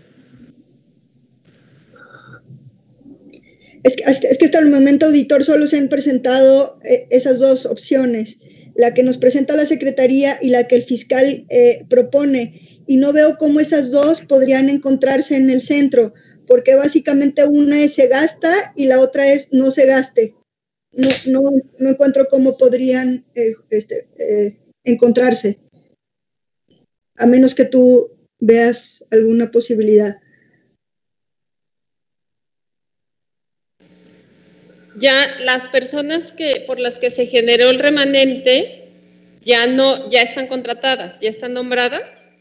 Es 3.84 3.96
que, 3.96 4.04
hasta 4.04 4.60
el 4.60 4.70
momento, 4.70 5.06
auditor, 5.06 5.44
solo 5.44 5.66
se 5.68 5.78
han 5.78 5.88
presentado 5.88 6.80
eh, 6.84 7.08
esas 7.12 7.40
dos 7.40 7.66
opciones, 7.66 8.40
la 8.76 8.94
que 8.94 9.04
nos 9.04 9.18
presenta 9.18 9.56
la 9.56 9.66
Secretaría 9.66 10.38
y 10.42 10.50
la 10.50 10.68
que 10.68 10.76
el 10.76 10.84
fiscal 10.84 11.46
eh, 11.50 11.86
propone. 11.90 12.82
Y 12.88 12.98
no 12.98 13.14
veo 13.14 13.38
cómo 13.38 13.60
esas 13.60 13.92
dos 13.92 14.22
podrían 14.22 14.70
encontrarse 14.70 15.36
en 15.36 15.50
el 15.50 15.62
centro 15.62 16.14
porque 16.50 16.74
básicamente 16.74 17.46
una 17.48 17.80
es 17.80 17.94
se 17.94 18.08
gasta 18.08 18.74
y 18.76 18.88
la 18.88 19.00
otra 19.00 19.32
es 19.32 19.50
no 19.54 19.70
se 19.70 19.86
gaste. 19.86 20.34
No, 20.92 21.08
no, 21.28 21.52
no 21.78 21.90
encuentro 21.90 22.28
cómo 22.28 22.58
podrían 22.58 23.24
eh, 23.36 23.54
este, 23.70 24.08
encontrarse, 24.84 25.60
a 27.20 27.26
menos 27.26 27.54
que 27.54 27.66
tú 27.66 28.10
veas 28.40 29.06
alguna 29.12 29.52
posibilidad. 29.52 30.18
Ya 34.98 35.38
las 35.40 35.68
personas 35.68 36.32
que 36.32 36.64
por 36.66 36.80
las 36.80 37.00
que 37.00 37.10
se 37.10 37.28
generó 37.28 37.70
el 37.70 37.80
remanente 37.80 38.90
ya 39.42 39.68
no 39.68 40.10
ya 40.10 40.22
están 40.22 40.48
contratadas, 40.48 41.20
ya 41.20 41.30
están 41.30 41.54
nombradas 41.54 42.32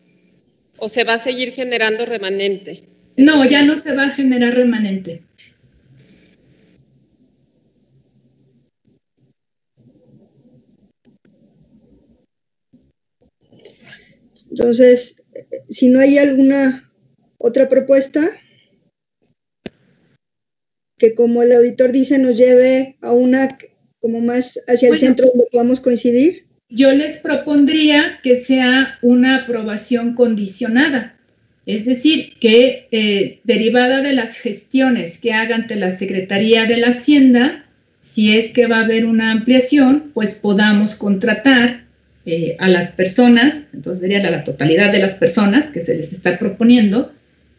o 0.79 0.89
se 0.89 1.05
va 1.05 1.15
a 1.15 1.19
seguir 1.19 1.53
generando 1.53 2.07
remanente. 2.07 2.85
No, 3.17 3.45
ya 3.45 3.63
no 3.63 3.77
se 3.77 3.95
va 3.95 4.05
a 4.05 4.11
generar 4.11 4.55
remanente. 4.55 5.23
Entonces, 14.51 15.23
si 15.69 15.89
no 15.89 16.01
hay 16.01 16.19
alguna 16.19 16.91
otra 17.39 17.69
propuesta 17.69 18.31
que 20.99 21.15
como 21.15 21.43
el 21.43 21.53
auditor 21.53 21.93
dice 21.93 22.19
nos 22.19 22.37
lleve 22.37 22.97
a 23.01 23.13
una 23.13 23.57
como 24.01 24.21
más 24.21 24.59
hacia 24.67 24.91
el 24.91 24.99
centro 24.99 25.27
donde 25.29 25.47
podamos 25.51 25.81
coincidir. 25.81 26.47
Yo 26.69 26.93
les 26.93 27.17
propondría 27.17 28.21
que 28.23 28.37
sea 28.37 28.99
una 29.03 29.37
aprobación 29.37 30.15
condicionada. 30.15 31.19
Es 31.67 31.85
decir, 31.85 32.35
que 32.41 32.89
eh, 32.91 33.41
derivada 33.45 34.03
de 34.03 34.13
las 34.13 34.37
gestiones 34.37 35.19
que 35.19 35.33
haga 35.33 35.57
ante 35.57 35.77
la 35.77 35.91
Secretaría 35.91 36.67
de 36.67 36.79
la 36.79 36.89
Hacienda, 36.89 37.67
si 38.03 38.37
es 38.37 38.53
que 38.53 38.67
va 38.67 38.79
a 38.79 38.85
haber 38.85 39.05
una 39.05 39.33
ampliación, 39.33 40.13
pues 40.15 40.35
podamos 40.35 40.95
contratar 40.95 41.88
eh, 42.31 42.57
a 42.59 42.69
las 42.69 42.91
personas, 42.91 43.69
entonces 43.73 44.03
sería 44.03 44.21
la, 44.31 44.45
totalidad 44.45 44.93
de 44.93 44.99
las 44.99 45.15
personas 45.15 45.71
que 45.71 45.81
se 45.81 45.97
les 45.97 46.13
está 46.13 46.39
proponiendo, 46.39 47.11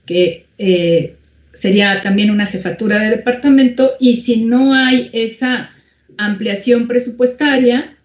que 0.06 0.46
eh, 0.60 1.16
sería 1.54 2.02
también 2.02 2.30
una 2.30 2.46
jefatura 2.46 3.00
de 3.00 3.10
departamento, 3.10 3.94
y 4.00 4.18
si 4.18 4.46
no 4.46 4.76
hay 4.76 5.10
esa 5.12 5.72
ampliación 6.20 6.88
presupuestaria, 6.88 7.98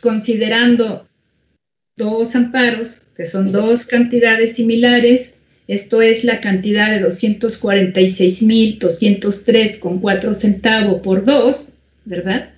considerando 0.00 1.06
dos 1.96 2.34
amparos, 2.34 3.02
que 3.14 3.24
son 3.24 3.52
dos 3.52 3.86
cantidades 3.86 4.54
similares, 4.54 5.34
esto 5.68 6.02
es 6.02 6.24
la 6.24 6.40
cantidad 6.40 6.90
de 6.90 7.06
246.203 7.06 9.78
con 9.78 10.00
4 10.00 10.34
centavos 10.34 11.00
por 11.00 11.24
dos, 11.24 11.74
¿verdad? 12.04 12.50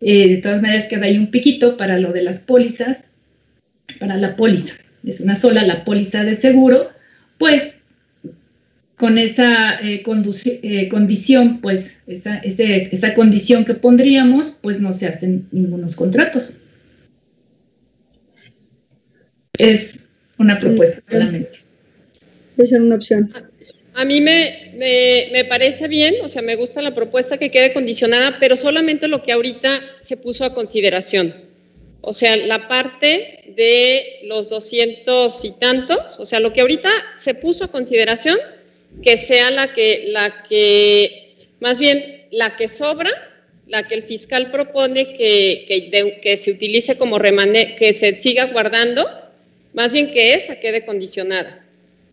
Eh, 0.00 0.28
de 0.28 0.36
todas 0.38 0.62
maneras 0.62 0.88
queda 0.88 1.06
ahí 1.06 1.18
un 1.18 1.30
piquito 1.30 1.76
para 1.76 1.98
lo 1.98 2.12
de 2.12 2.22
las 2.22 2.40
pólizas, 2.40 3.10
para 3.98 4.16
la 4.16 4.36
póliza, 4.36 4.74
es 5.04 5.20
una 5.20 5.34
sola 5.34 5.62
la 5.62 5.84
póliza 5.84 6.24
de 6.24 6.34
seguro, 6.34 6.90
pues 7.38 7.78
con 8.96 9.18
esa 9.18 9.78
eh, 9.80 10.02
eh, 10.62 10.88
condición, 10.88 11.60
pues 11.60 11.98
esa, 12.06 12.36
esa 12.38 13.14
condición 13.14 13.64
que 13.64 13.74
pondríamos, 13.74 14.58
pues 14.62 14.80
no 14.80 14.92
se 14.92 15.06
hacen 15.06 15.46
ningunos 15.52 15.96
contratos. 15.96 16.56
Es 19.58 20.06
una 20.38 20.58
propuesta 20.58 21.02
solamente. 21.02 21.60
Puede 22.56 22.68
ser 22.68 22.80
una 22.80 22.96
opción. 22.96 23.32
A 23.98 24.04
mí 24.04 24.20
me, 24.20 24.72
me, 25.32 25.44
parece 25.46 25.88
bien, 25.88 26.16
o 26.22 26.28
sea, 26.28 26.42
me 26.42 26.54
gusta 26.54 26.82
la 26.82 26.94
propuesta 26.94 27.38
que 27.38 27.50
quede 27.50 27.72
condicionada, 27.72 28.36
pero 28.38 28.54
solamente 28.54 29.08
lo 29.08 29.22
que 29.22 29.32
ahorita 29.32 29.82
se 30.02 30.18
puso 30.18 30.44
a 30.44 30.52
consideración. 30.52 31.34
O 32.02 32.12
sea, 32.12 32.36
la 32.36 32.68
parte 32.68 33.54
de 33.56 34.18
los 34.24 34.50
200 34.50 35.42
y 35.46 35.52
tantos, 35.52 36.20
o 36.20 36.26
sea, 36.26 36.40
lo 36.40 36.52
que 36.52 36.60
ahorita 36.60 36.90
se 37.14 37.32
puso 37.32 37.64
a 37.64 37.72
consideración, 37.72 38.38
que 39.02 39.16
sea 39.16 39.50
la 39.50 39.72
que, 39.72 40.04
la 40.08 40.42
que, 40.42 41.34
más 41.60 41.78
bien, 41.78 42.26
la 42.30 42.54
que 42.54 42.68
sobra, 42.68 43.10
la 43.66 43.88
que 43.88 43.94
el 43.94 44.02
fiscal 44.02 44.50
propone 44.50 45.14
que, 45.14 45.64
que, 45.66 46.20
que 46.20 46.36
se 46.36 46.50
utilice 46.50 46.98
como 46.98 47.18
remanente, 47.18 47.74
que 47.76 47.94
se 47.94 48.14
siga 48.18 48.44
guardando, 48.44 49.08
más 49.72 49.94
bien 49.94 50.10
que 50.10 50.34
esa 50.34 50.60
quede 50.60 50.84
condicionada 50.84 51.65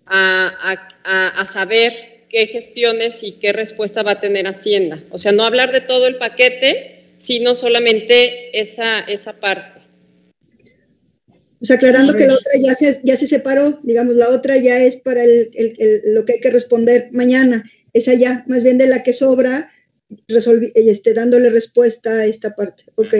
a, 0.05 1.45
saber 1.47 1.93
qué 2.29 2.47
gestiones 2.47 3.23
y 3.23 3.33
qué 3.33 3.53
respuesta 3.53 4.03
va 4.03 4.11
a 4.11 4.21
tener 4.21 4.47
Hacienda. 4.47 5.03
O 5.11 5.17
sea, 5.17 5.31
no 5.31 5.43
hablar 5.43 5.71
de 5.71 5.81
todo 5.81 6.07
el 6.07 6.17
paquete, 6.17 7.15
sino 7.17 7.55
solamente 7.55 8.59
esa, 8.59 8.99
esa 9.01 9.39
parte. 9.39 9.81
O 11.61 11.65
sea, 11.65 11.77
aclarando 11.77 12.13
que 12.13 12.27
la 12.27 12.33
otra 12.33 12.51
ya 12.59 12.75
se, 12.75 12.99
ya 13.03 13.15
se 13.15 13.27
separó, 13.27 13.79
digamos, 13.83 14.15
la 14.15 14.29
otra 14.29 14.57
ya 14.57 14.83
es 14.83 14.97
para 14.97 15.23
el, 15.23 15.49
lo 16.05 16.25
que 16.25 16.33
hay 16.33 16.39
que 16.41 16.49
responder 16.49 17.07
mañana. 17.13 17.63
Esa 17.93 18.13
ya, 18.15 18.43
más 18.47 18.63
bien 18.63 18.77
de 18.77 18.87
la 18.87 19.03
que 19.03 19.13
sobra, 19.13 19.71
este, 20.75 21.13
dándole 21.13 21.49
respuesta 21.49 22.11
a 22.11 22.25
esta 22.25 22.53
parte. 22.53 22.83
Ok. 22.95 23.13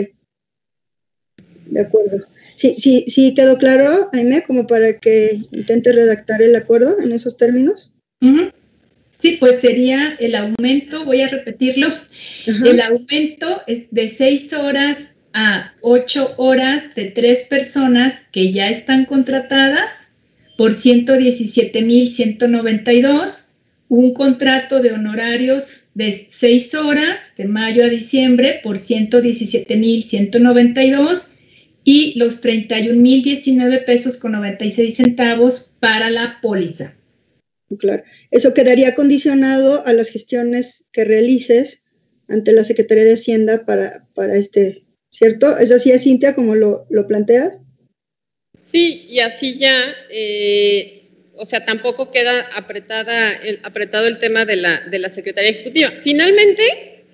De 1.66 1.80
acuerdo. 1.80 2.26
Sí, 2.56 2.74
sí, 2.78 3.04
sí 3.08 3.34
quedó 3.34 3.58
claro, 3.58 4.08
Jaime, 4.12 4.42
como 4.42 4.66
para 4.66 4.98
que 4.98 5.40
intente 5.52 5.92
redactar 5.92 6.42
el 6.42 6.56
acuerdo 6.56 6.96
en 7.00 7.12
esos 7.12 7.36
términos. 7.36 7.92
Sí, 9.18 9.36
pues 9.38 9.60
sería 9.60 10.16
el 10.18 10.34
aumento, 10.34 11.04
voy 11.04 11.20
a 11.20 11.28
repetirlo, 11.28 11.88
el 12.46 12.80
aumento 12.80 13.60
es 13.66 13.88
de 13.90 14.08
seis 14.08 14.50
horas 14.52 15.12
a 15.32 15.72
ocho 15.80 16.34
horas 16.36 16.94
de 16.94 17.06
tres 17.06 17.46
personas 17.48 18.26
que 18.32 18.52
ya 18.52 18.68
están 18.68 19.04
contratadas 19.04 20.10
por 20.56 20.72
117.192, 20.72 23.46
un 23.88 24.14
contrato 24.14 24.80
de 24.80 24.92
honorarios 24.92 25.86
de 25.94 26.28
seis 26.30 26.72
horas 26.74 27.34
de 27.36 27.46
mayo 27.46 27.84
a 27.84 27.88
diciembre 27.88 28.60
por 28.62 28.78
117.192 28.78 31.33
y 31.84 32.18
los 32.18 32.42
31.019 32.42 33.84
pesos 33.84 34.16
con 34.16 34.32
96 34.32 34.96
centavos 34.96 35.72
para 35.80 36.10
la 36.10 36.38
póliza. 36.40 36.96
Claro, 37.78 38.02
eso 38.30 38.54
quedaría 38.54 38.94
condicionado 38.94 39.86
a 39.86 39.92
las 39.92 40.08
gestiones 40.08 40.86
que 40.92 41.04
realices 41.04 41.82
ante 42.28 42.52
la 42.52 42.64
Secretaría 42.64 43.04
de 43.04 43.14
Hacienda 43.14 43.66
para, 43.66 44.06
para 44.14 44.36
este, 44.36 44.84
¿cierto? 45.10 45.58
¿Es 45.58 45.72
así, 45.72 45.96
Cintia, 45.98 46.34
como 46.34 46.54
lo, 46.54 46.86
lo 46.90 47.06
planteas? 47.06 47.60
Sí, 48.60 49.06
y 49.08 49.20
así 49.20 49.58
ya, 49.58 49.94
eh, 50.10 51.10
o 51.36 51.44
sea, 51.44 51.66
tampoco 51.66 52.10
queda 52.10 52.48
apretada 52.54 53.32
el, 53.32 53.60
apretado 53.62 54.06
el 54.06 54.18
tema 54.18 54.44
de 54.46 54.56
la, 54.56 54.80
de 54.80 54.98
la 54.98 55.10
Secretaría 55.10 55.50
Ejecutiva. 55.50 55.92
Finalmente, 56.00 57.04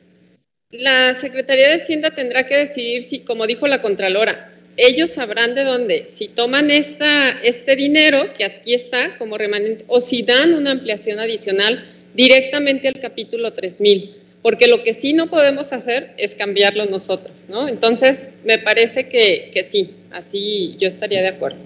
la 0.71 1.15
Secretaría 1.15 1.69
de 1.69 1.75
Hacienda 1.75 2.11
tendrá 2.11 2.47
que 2.47 2.57
decidir 2.57 3.03
si, 3.03 3.21
como 3.21 3.47
dijo 3.47 3.67
la 3.67 3.83
Contralora, 3.83 4.60
ellos 4.77 5.11
sabrán 5.11 5.55
de 5.55 5.65
dónde, 5.65 6.05
si 6.07 6.29
toman 6.29 6.71
esta, 6.71 7.31
este 7.43 7.77
dinero 7.77 8.33
que 8.37 8.45
aquí 8.45 8.75
está 8.75 9.17
como 9.19 9.37
remanente 9.37 9.85
o 9.89 10.01
si 10.01 10.23
dan 10.23 10.55
una 10.55 10.73
ampliación 10.73 11.19
adicional 11.19 11.85
directamente 12.15 12.89
al 12.89 12.99
capítulo 13.01 13.53
3000, 13.53 14.17
porque 14.43 14.67
lo 14.67 14.83
que 14.83 14.95
sí 14.95 15.13
no 15.13 15.29
podemos 15.29 15.73
hacer 15.73 16.15
es 16.17 16.35
cambiarlo 16.35 16.87
nosotros, 16.87 17.45
¿no? 17.49 17.69
Entonces, 17.69 18.31
me 18.45 18.59
parece 18.59 19.09
que, 19.09 19.51
que 19.53 19.65
sí, 19.65 19.91
así 20.11 20.77
yo 20.79 20.89
estaría 20.89 21.21
de 21.23 21.29
acuerdo. 21.29 21.59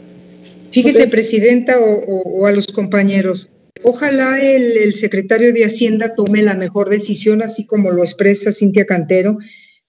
Fíjese, 0.70 1.06
Presidenta, 1.06 1.78
o, 1.78 2.46
a 2.46 2.50
los 2.50 2.66
compañeros, 2.66 3.48
ojalá 3.84 4.40
el, 4.42 4.76
el 4.76 4.94
secretario 4.94 5.52
de 5.52 5.64
Hacienda 5.64 6.16
tome 6.16 6.42
la 6.42 6.54
mejor 6.54 6.90
decisión, 6.90 7.42
así 7.42 7.64
como 7.64 7.92
lo 7.92 8.02
expresa 8.02 8.50
Cintia 8.50 8.84
Cantero, 8.84 9.38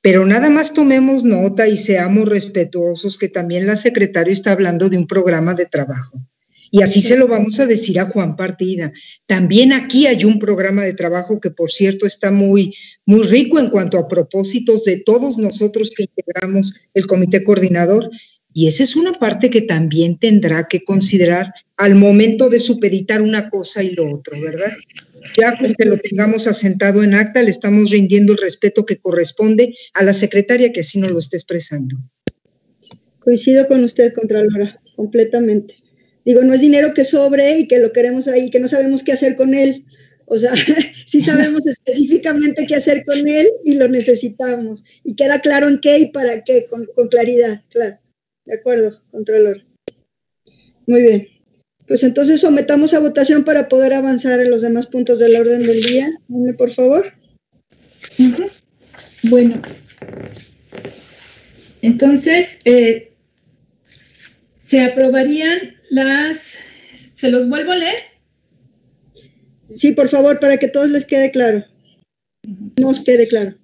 pero 0.06 0.24
nada 0.24 0.52
más 0.52 0.72
tomemos 0.72 1.24
nota 1.24 1.68
y 1.68 1.78
seamos 1.78 2.30
respetuosos 2.30 3.18
que 3.18 3.28
también 3.28 3.66
la 3.66 3.76
secretaria 3.76 4.32
está 4.32 4.52
hablando 4.52 4.88
de 4.88 5.00
un 5.00 5.08
programa 5.08 5.56
de 5.56 5.66
trabajo. 5.66 6.22
Y 6.70 6.84
así 6.84 7.02
se 7.02 7.18
lo 7.18 7.28
vamos 7.28 7.60
a 7.60 7.66
decir 7.66 8.00
a 8.00 8.06
Juan 8.06 8.36
Partida. 8.36 8.94
También 9.26 9.74
aquí 9.74 10.06
hay 10.06 10.24
un 10.24 10.38
programa 10.38 10.84
de 10.84 10.94
trabajo 10.94 11.40
que, 11.40 11.50
por 11.50 11.72
cierto, 11.72 12.06
está 12.06 12.30
muy, 12.30 12.76
muy 13.08 13.24
rico 13.24 13.58
en 13.58 13.72
cuanto 13.72 13.98
a 13.98 14.08
propósitos 14.08 14.84
de 14.84 14.98
todos 14.98 15.40
nosotros 15.40 15.90
que 15.98 16.04
integramos 16.04 16.80
el 16.94 17.08
comité 17.08 17.44
coordinador. 17.44 18.12
Y 18.54 18.68
esa 18.68 18.84
es 18.84 18.96
una 18.96 19.12
parte 19.12 19.50
que 19.50 19.64
también 19.64 20.20
tendrá 20.20 20.68
que 20.68 20.84
considerar 20.84 21.52
al 21.78 21.96
momento 21.96 22.50
de 22.50 22.60
supeditar 22.60 23.24
una 23.24 23.50
cosa 23.50 23.82
y 23.82 23.96
lo 23.96 24.14
otro, 24.14 24.40
¿verdad? 24.40 24.72
Ya 25.38 25.58
que 25.58 25.86
lo 25.86 25.98
tengamos 25.98 26.48
asentado 26.48 27.04
en 27.04 27.14
acta, 27.14 27.42
le 27.42 27.50
estamos 27.50 27.92
rindiendo 27.92 28.34
el 28.34 28.38
respeto 28.38 28.86
que 28.86 28.98
corresponde 28.98 29.76
a 29.94 30.04
la 30.04 30.14
secretaria 30.14 30.72
que 30.72 30.82
así 30.82 31.00
nos 31.00 31.12
lo 31.12 31.20
está 31.20 31.38
expresando. 31.38 31.98
Coincido 33.20 33.68
con 33.68 33.84
usted, 33.84 34.14
Contralora, 34.14 34.82
completamente. 34.96 35.76
Digo, 36.26 36.44
no 36.44 36.54
es 36.54 36.62
dinero 36.62 36.94
que 36.94 37.06
sobre 37.06 37.60
y 37.60 37.68
que 37.68 37.80
lo 37.80 37.92
queremos 37.92 38.28
ahí, 38.28 38.50
que 38.50 38.60
no 38.60 38.68
sabemos 38.68 39.04
qué 39.04 39.14
hacer 39.14 39.36
con 39.36 39.54
él. 39.54 39.86
O 40.26 40.38
sea, 40.38 40.54
sí 41.06 41.22
sabemos 41.22 41.66
específicamente 41.68 42.66
qué 42.68 42.76
hacer 42.76 43.04
con 43.04 43.28
él 43.28 43.48
y 43.64 43.76
lo 43.76 43.88
necesitamos. 43.88 44.84
Y 45.04 45.16
queda 45.16 45.42
claro 45.42 45.68
en 45.68 45.80
qué 45.80 46.00
y 46.00 46.12
para 46.12 46.44
qué, 46.44 46.68
con, 46.68 46.88
con 46.96 47.08
claridad, 47.08 47.64
claro. 47.70 47.98
De 48.46 48.56
acuerdo, 48.56 49.02
Contralor. 49.12 49.64
Muy 50.88 51.02
bien. 51.02 51.35
Pues 51.88 52.04
entonces 52.04 52.42
sometamos 52.42 52.94
a 52.94 53.00
votación 53.00 53.44
para 53.44 53.70
poder 53.70 53.94
avanzar 53.94 54.40
en 54.40 54.50
los 54.50 54.62
demás 54.62 54.88
puntos 54.88 55.20
del 55.20 55.36
orden 55.36 55.66
del 55.66 55.82
día. 55.82 56.10
Dame, 56.28 56.54
por 56.54 56.72
favor. 56.72 57.14
Bueno. 59.24 59.62
Entonces, 61.82 62.60
eh, 62.66 63.14
se 64.58 64.82
aprobarían 64.82 65.76
las... 65.90 66.58
¿Se 67.18 67.30
los 67.30 67.48
vuelvo 67.48 67.72
a 67.72 67.78
leer? 67.78 67.96
Sí, 69.74 69.94
por 69.94 70.10
favor, 70.10 70.40
para 70.40 70.58
que 70.58 70.68
todos 70.68 70.90
les 70.90 71.06
quede 71.06 71.32
claro. 71.32 71.64
Nos 72.80 73.02
quede 73.02 73.28
claro. 73.28 73.56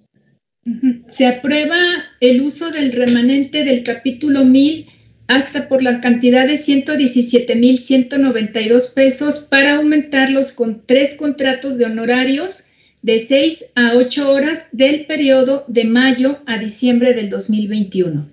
Se 1.08 1.26
aprueba 1.26 1.76
el 2.20 2.40
uso 2.40 2.70
del 2.70 2.92
remanente 2.92 3.64
del 3.64 3.82
capítulo 3.82 4.44
1000 4.44 4.86
hasta 5.28 5.68
por 5.68 5.82
la 5.82 6.00
cantidad 6.00 6.46
de 6.46 6.54
117.192 6.54 8.94
pesos 8.94 9.40
para 9.40 9.74
aumentarlos 9.76 10.52
con 10.52 10.82
tres 10.86 11.14
contratos 11.14 11.76
de 11.78 11.86
honorarios 11.86 12.64
de 13.02 13.18
6 13.18 13.72
a 13.74 13.94
8 13.96 14.30
horas 14.30 14.68
del 14.72 15.06
periodo 15.06 15.64
de 15.68 15.84
mayo 15.84 16.38
a 16.46 16.58
diciembre 16.58 17.14
del 17.14 17.30
2021. 17.30 18.28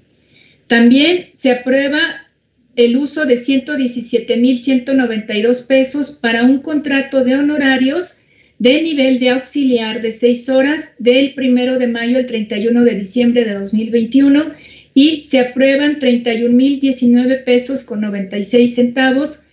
También 0.67 1.29
se 1.33 1.51
aprueba 1.51 2.27
el 2.75 2.97
uso 2.97 3.25
de 3.25 3.35
117.192 3.35 5.65
pesos 5.65 6.11
para 6.11 6.43
un 6.43 6.59
contrato 6.59 7.23
de 7.23 7.33
honorarios 7.35 8.19
de 8.59 8.81
nivel 8.81 9.19
de 9.19 9.29
auxiliar 9.29 10.01
de 10.01 10.11
6 10.11 10.49
horas 10.49 10.93
del 10.99 11.33
1 11.35 11.79
de 11.79 11.87
mayo 11.87 12.17
al 12.17 12.25
31 12.25 12.83
de 12.83 12.95
diciembre 12.95 13.45
de 13.45 13.53
2021 13.53 14.51
y 14.93 15.21
se 15.21 15.39
aprueban 15.39 15.99
31.019 15.99 17.43
pesos 17.43 17.83
con 17.83 18.01
96 18.01 18.75
centavos 18.75 19.43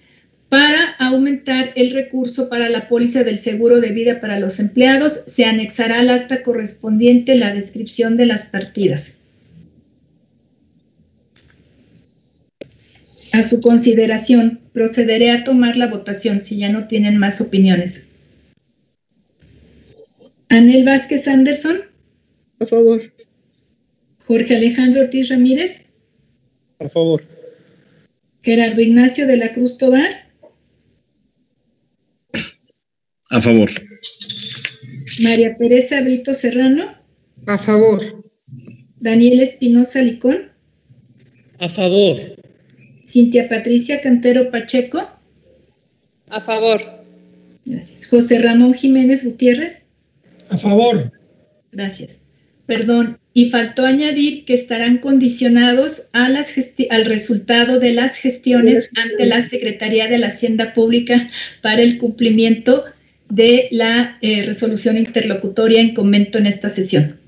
para 0.48 0.92
aumentar 0.98 1.72
el 1.76 1.90
recurso 1.90 2.48
para 2.48 2.68
la 2.68 2.88
póliza 2.88 3.24
del 3.24 3.38
seguro 3.38 3.80
de 3.80 3.90
vida 3.90 4.20
para 4.20 4.38
los 4.38 4.60
empleados. 4.60 5.22
Se 5.26 5.44
anexará 5.44 6.00
al 6.00 6.10
acta 6.10 6.42
correspondiente 6.42 7.36
la 7.36 7.52
descripción 7.52 8.16
de 8.16 8.26
las 8.26 8.46
partidas. 8.46 9.18
A 13.32 13.42
su 13.42 13.60
consideración, 13.60 14.60
procederé 14.72 15.30
a 15.30 15.44
tomar 15.44 15.76
la 15.76 15.88
votación 15.88 16.40
si 16.40 16.56
ya 16.56 16.70
no 16.70 16.86
tienen 16.86 17.18
más 17.18 17.40
opiniones. 17.40 18.06
Anel 20.48 20.84
Vázquez 20.84 21.26
Anderson. 21.28 21.78
A 22.60 22.66
favor. 22.66 23.12
Jorge 24.26 24.56
Alejandro 24.56 25.02
Ortiz 25.02 25.28
Ramírez. 25.28 25.86
A 26.80 26.88
favor. 26.88 27.22
Gerardo 28.42 28.80
Ignacio 28.80 29.26
de 29.26 29.36
la 29.36 29.52
Cruz 29.52 29.78
Tobar. 29.78 30.10
A 33.30 33.40
favor. 33.40 33.70
María 35.22 35.54
Teresa 35.56 36.00
Brito 36.00 36.34
Serrano. 36.34 36.94
A 37.46 37.58
favor. 37.58 38.24
Daniel 38.98 39.40
Espinosa 39.40 40.02
Licón. 40.02 40.50
A 41.58 41.68
favor. 41.68 42.16
Cintia 43.06 43.48
Patricia 43.48 44.00
Cantero 44.00 44.50
Pacheco. 44.50 45.08
A 46.28 46.40
favor. 46.40 46.82
Gracias. 47.64 48.06
José 48.08 48.40
Ramón 48.40 48.74
Jiménez 48.74 49.24
Gutiérrez. 49.24 49.86
A 50.50 50.58
favor. 50.58 51.12
Gracias. 51.70 52.18
Perdón, 52.66 53.18
y 53.36 53.50
faltó 53.50 53.84
añadir 53.84 54.46
que 54.46 54.54
estarán 54.54 54.96
condicionados 54.96 56.08
a 56.14 56.30
las 56.30 56.54
al 56.88 57.04
resultado 57.04 57.78
de 57.78 57.92
las 57.92 58.16
gestiones 58.16 58.88
ante 58.96 59.26
la 59.26 59.42
Secretaría 59.42 60.08
de 60.08 60.16
la 60.16 60.28
Hacienda 60.28 60.72
Pública 60.72 61.28
para 61.60 61.82
el 61.82 61.98
cumplimiento 61.98 62.84
de 63.28 63.68
la 63.72 64.16
eh, 64.22 64.42
resolución 64.44 64.96
interlocutoria 64.96 65.82
en 65.82 65.92
comento 65.92 66.38
en 66.38 66.46
esta 66.46 66.70
sesión. 66.70 67.20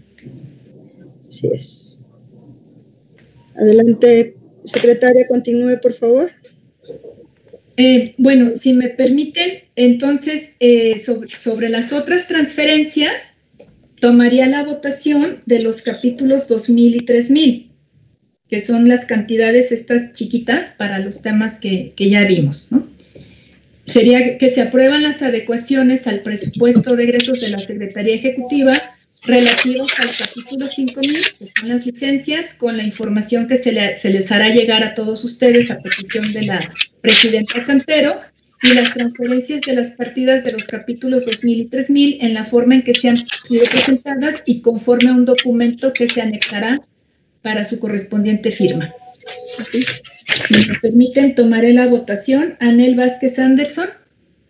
Así 1.28 1.46
es. 1.52 1.98
Adelante, 3.54 4.34
secretaria, 4.64 5.26
continúe, 5.28 5.78
por 5.78 5.92
favor. 5.92 6.30
Eh, 7.76 8.14
bueno, 8.16 8.56
si 8.56 8.72
me 8.72 8.88
permiten, 8.88 9.64
entonces, 9.76 10.54
eh, 10.58 10.96
sobre, 10.96 11.28
sobre 11.38 11.68
las 11.68 11.92
otras 11.92 12.26
transferencias, 12.26 13.34
tomaría 14.00 14.46
la 14.46 14.64
votación 14.64 15.40
de 15.46 15.62
los 15.62 15.82
capítulos 15.82 16.46
2000 16.48 16.96
y 16.96 17.00
3000, 17.00 17.70
que 18.48 18.60
son 18.60 18.88
las 18.88 19.04
cantidades 19.04 19.72
estas 19.72 20.12
chiquitas 20.12 20.70
para 20.76 20.98
los 20.98 21.22
temas 21.22 21.58
que, 21.58 21.92
ya 21.96 22.24
vimos, 22.24 22.68
¿no? 22.70 22.86
Sería 23.84 24.36
que 24.36 24.50
se 24.50 24.60
aprueban 24.60 25.02
las 25.02 25.22
adecuaciones 25.22 26.06
al 26.06 26.20
presupuesto 26.20 26.94
de 26.94 27.04
egresos 27.04 27.40
de 27.40 27.48
la 27.48 27.58
Secretaría 27.58 28.16
Ejecutiva 28.16 28.82
relativos 29.24 29.88
al 29.98 30.10
capítulo 30.16 30.68
5000, 30.68 31.16
que 31.38 31.46
son 31.58 31.68
las 31.68 31.86
licencias, 31.86 32.54
con 32.54 32.76
la 32.76 32.84
información 32.84 33.48
que 33.48 33.56
se, 33.56 33.96
se 33.96 34.10
les 34.10 34.30
hará 34.30 34.50
llegar 34.50 34.82
a 34.84 34.94
todos 34.94 35.24
ustedes 35.24 35.70
a 35.70 35.80
petición 35.80 36.32
de 36.32 36.42
la 36.42 36.72
presidenta 37.00 37.64
Cantero, 37.64 38.20
y 38.62 38.74
las 38.74 38.92
transferencias 38.92 39.60
de 39.62 39.74
las 39.74 39.92
partidas 39.92 40.44
de 40.44 40.52
los 40.52 40.64
capítulos 40.64 41.24
2000 41.26 41.60
y 41.60 41.64
3000 41.66 42.18
en 42.20 42.34
la 42.34 42.44
forma 42.44 42.74
en 42.74 42.82
que 42.82 42.94
se 42.94 43.08
han 43.08 43.16
sido 43.16 43.64
presentadas 43.70 44.42
y 44.46 44.60
conforme 44.60 45.10
a 45.10 45.14
un 45.14 45.24
documento 45.24 45.92
que 45.92 46.08
se 46.08 46.20
anexará 46.20 46.80
para 47.42 47.64
su 47.64 47.78
correspondiente 47.78 48.50
firma. 48.50 48.92
Si 49.72 50.54
me 50.54 50.78
permiten, 50.80 51.34
tomaré 51.34 51.72
la 51.72 51.86
votación. 51.86 52.54
Anel 52.60 52.96
Vázquez 52.96 53.38
Anderson. 53.38 53.88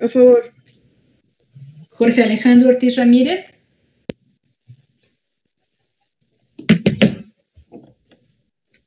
A 0.01 0.09
favor. 0.09 0.53
Jorge 1.91 2.23
Alejandro 2.23 2.71
Ortiz 2.71 2.97
Ramírez. 2.97 3.55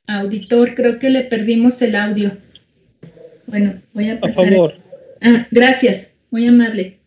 Auditor, 0.07 0.73
creo 0.75 0.99
que 0.99 1.09
le 1.09 1.23
perdimos 1.23 1.81
el 1.81 1.95
audio. 1.95 2.37
Bueno, 3.47 3.81
voy 3.93 4.09
a 4.09 4.19
pasar. 4.19 4.45
A 4.45 4.51
favor. 4.51 4.90
Ah, 5.21 5.47
gracias, 5.51 6.13
muy 6.31 6.47
amable. 6.47 6.97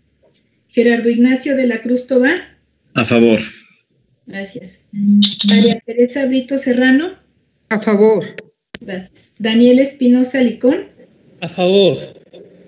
Gerardo 0.69 1.09
Ignacio 1.09 1.57
de 1.57 1.67
la 1.67 1.81
Cruz 1.81 2.07
Tobar. 2.07 2.57
A 2.95 3.05
favor. 3.05 3.41
Gracias. 4.27 4.81
María 4.93 5.81
Teresa 5.85 6.27
Brito 6.27 6.57
Serrano. 6.59 7.15
A 7.69 7.79
favor. 7.79 8.25
Gracias. 8.81 9.31
Daniel 9.39 9.81
Espinosa 9.81 10.41
Licón. 10.41 10.87
A 11.41 11.49
favor. 11.49 11.99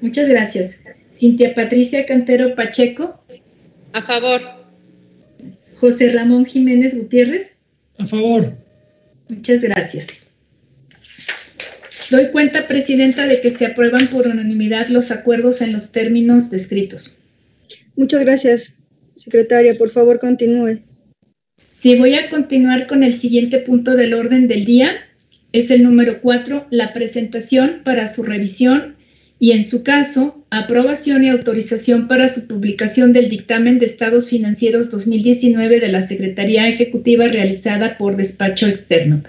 Muchas 0.01 0.28
gracias. 0.28 0.78
Cintia 1.14 1.55
Patricia 1.55 2.06
Cantero 2.06 2.55
Pacheco. 2.55 3.23
A 3.93 4.02
favor. 4.02 4.43
José 5.78 6.10
Ramón 6.10 6.44
Jiménez 6.44 6.97
Gutiérrez. 6.97 7.52
A 7.98 8.06
favor. 8.06 8.56
Muchas 9.31 9.62
gracias. 9.62 10.25
Doy 12.10 12.30
cuenta, 12.30 12.68
Presidenta, 12.68 13.26
de 13.26 13.40
que 13.40 13.50
se 13.50 13.66
aprueban 13.66 14.08
por 14.08 14.28
unanimidad 14.28 14.88
los 14.88 15.10
acuerdos 15.10 15.60
en 15.60 15.72
los 15.72 15.90
términos 15.90 16.50
descritos. 16.50 17.16
Muchas 17.96 18.20
gracias, 18.20 18.74
secretaria. 19.16 19.76
Por 19.76 19.90
favor, 19.90 20.20
continúe. 20.20 20.82
Sí, 21.72 21.96
voy 21.96 22.14
a 22.14 22.28
continuar 22.28 22.86
con 22.86 23.02
el 23.02 23.18
siguiente 23.18 23.58
punto 23.58 23.96
del 23.96 24.14
orden 24.14 24.46
del 24.46 24.64
día. 24.64 24.92
Es 25.52 25.70
el 25.70 25.82
número 25.82 26.20
cuatro, 26.20 26.66
la 26.70 26.92
presentación 26.92 27.80
para 27.84 28.06
su 28.06 28.22
revisión 28.22 28.96
y, 29.38 29.52
en 29.52 29.64
su 29.64 29.82
caso, 29.82 30.46
aprobación 30.50 31.24
y 31.24 31.28
autorización 31.28 32.06
para 32.06 32.28
su 32.28 32.46
publicación 32.46 33.12
del 33.12 33.28
dictamen 33.28 33.78
de 33.78 33.86
estados 33.86 34.30
financieros 34.30 34.90
2019 34.90 35.80
de 35.80 35.88
la 35.88 36.02
Secretaría 36.02 36.68
Ejecutiva 36.68 37.26
realizada 37.26 37.98
por 37.98 38.16
despacho 38.16 38.66
externo. 38.66 39.22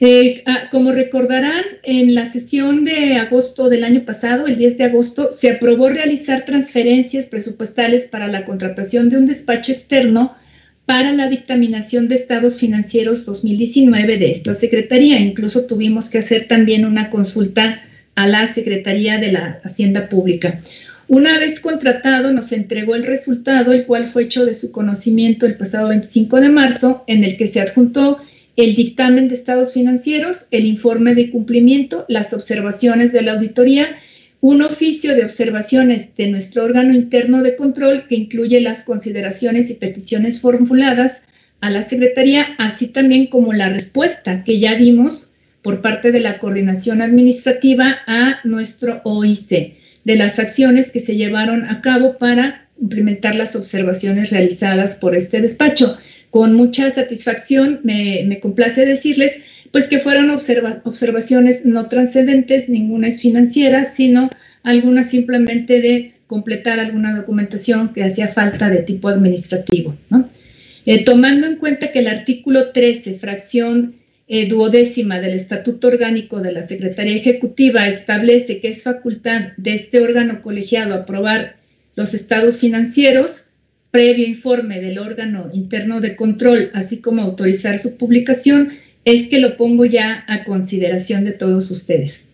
Eh, 0.00 0.42
ah, 0.46 0.68
como 0.70 0.92
recordarán, 0.92 1.62
en 1.84 2.14
la 2.14 2.26
sesión 2.26 2.84
de 2.84 3.14
agosto 3.14 3.68
del 3.68 3.84
año 3.84 4.04
pasado, 4.04 4.46
el 4.46 4.58
10 4.58 4.78
de 4.78 4.84
agosto, 4.84 5.30
se 5.30 5.50
aprobó 5.50 5.88
realizar 5.88 6.44
transferencias 6.44 7.26
presupuestales 7.26 8.06
para 8.06 8.26
la 8.26 8.44
contratación 8.44 9.08
de 9.08 9.18
un 9.18 9.26
despacho 9.26 9.70
externo 9.72 10.34
para 10.86 11.12
la 11.12 11.28
dictaminación 11.28 12.08
de 12.08 12.16
estados 12.16 12.58
financieros 12.58 13.24
2019 13.24 14.18
de 14.18 14.30
esta 14.30 14.54
Secretaría. 14.54 15.20
Incluso 15.20 15.64
tuvimos 15.64 16.10
que 16.10 16.18
hacer 16.18 16.48
también 16.48 16.84
una 16.84 17.08
consulta 17.08 17.82
a 18.16 18.26
la 18.26 18.46
Secretaría 18.46 19.18
de 19.18 19.32
la 19.32 19.60
Hacienda 19.64 20.08
Pública. 20.08 20.60
Una 21.06 21.38
vez 21.38 21.60
contratado, 21.60 22.32
nos 22.32 22.50
entregó 22.52 22.94
el 22.94 23.04
resultado, 23.04 23.72
el 23.72 23.84
cual 23.84 24.06
fue 24.06 24.24
hecho 24.24 24.44
de 24.44 24.54
su 24.54 24.72
conocimiento 24.72 25.46
el 25.46 25.56
pasado 25.56 25.88
25 25.88 26.40
de 26.40 26.48
marzo, 26.48 27.04
en 27.06 27.24
el 27.24 27.36
que 27.36 27.46
se 27.46 27.60
adjuntó 27.60 28.20
el 28.56 28.74
dictamen 28.76 29.28
de 29.28 29.34
estados 29.34 29.74
financieros, 29.74 30.46
el 30.50 30.64
informe 30.64 31.14
de 31.14 31.30
cumplimiento, 31.30 32.04
las 32.08 32.32
observaciones 32.32 33.12
de 33.12 33.22
la 33.22 33.32
auditoría, 33.32 33.96
un 34.40 34.62
oficio 34.62 35.14
de 35.14 35.24
observaciones 35.24 36.14
de 36.16 36.28
nuestro 36.28 36.64
órgano 36.64 36.94
interno 36.94 37.42
de 37.42 37.56
control 37.56 38.06
que 38.06 38.14
incluye 38.14 38.60
las 38.60 38.84
consideraciones 38.84 39.70
y 39.70 39.74
peticiones 39.74 40.40
formuladas 40.40 41.22
a 41.60 41.70
la 41.70 41.82
Secretaría, 41.82 42.54
así 42.58 42.88
también 42.88 43.26
como 43.26 43.54
la 43.54 43.70
respuesta 43.70 44.44
que 44.44 44.58
ya 44.58 44.74
dimos 44.76 45.32
por 45.62 45.80
parte 45.80 46.12
de 46.12 46.20
la 46.20 46.38
coordinación 46.38 47.00
administrativa 47.00 48.00
a 48.06 48.40
nuestro 48.44 49.00
OIC, 49.04 49.78
de 50.04 50.16
las 50.16 50.38
acciones 50.38 50.90
que 50.90 51.00
se 51.00 51.16
llevaron 51.16 51.64
a 51.64 51.80
cabo 51.80 52.18
para 52.18 52.68
implementar 52.78 53.34
las 53.34 53.56
observaciones 53.56 54.30
realizadas 54.30 54.94
por 54.94 55.14
este 55.14 55.40
despacho 55.40 55.96
con 56.34 56.52
mucha 56.54 56.90
satisfacción 56.90 57.78
me, 57.84 58.40
complace 58.40 58.84
decirles 58.84 59.36
pues 59.70 59.86
que 59.86 60.00
fueron 60.00 60.30
observaciones 60.30 61.64
no 61.64 61.88
trascendentes, 61.88 62.68
ninguna 62.68 63.06
es 63.06 63.20
financiera, 63.20 63.84
sino 63.84 64.30
algunas 64.64 65.10
simplemente 65.10 65.80
de 65.80 66.14
completar 66.26 66.80
alguna 66.80 67.16
documentación 67.16 67.92
que 67.92 68.02
hacía 68.02 68.26
falta 68.26 68.68
de 68.68 68.78
tipo 68.78 69.08
administrativo. 69.08 69.96
Eh, 70.86 71.04
tomando 71.04 71.46
en 71.46 71.54
cuenta 71.54 71.92
que 71.92 72.00
el 72.00 72.08
artículo 72.08 72.72
13, 72.72 73.14
fracción 73.14 73.94
eh, 74.26 74.48
duodécima 74.48 75.20
del 75.20 75.34
Estatuto 75.34 75.86
Orgánico 75.86 76.40
de 76.40 76.50
la 76.50 76.62
Secretaría 76.62 77.14
Ejecutiva 77.14 77.86
establece 77.86 78.60
que 78.60 78.70
es 78.70 78.82
facultad 78.82 79.52
de 79.56 79.74
este 79.74 80.00
órgano 80.00 80.42
colegiado 80.42 80.94
aprobar 80.94 81.58
los 81.94 82.12
estados 82.12 82.58
financieros, 82.58 83.43
previo 83.94 84.26
informe 84.26 84.80
del 84.80 84.98
órgano 84.98 85.50
interno 85.52 86.00
de 86.00 86.16
control, 86.16 86.68
así 86.74 87.00
como 87.00 87.22
autorizar 87.22 87.78
su 87.78 87.96
publicación, 87.96 88.70
es 89.04 89.28
que 89.28 89.38
lo 89.38 89.56
pongo 89.56 89.84
ya 89.84 90.24
a 90.26 90.42
consideración 90.42 91.24
de 91.24 91.30
todos 91.30 91.70
ustedes. 91.70 92.24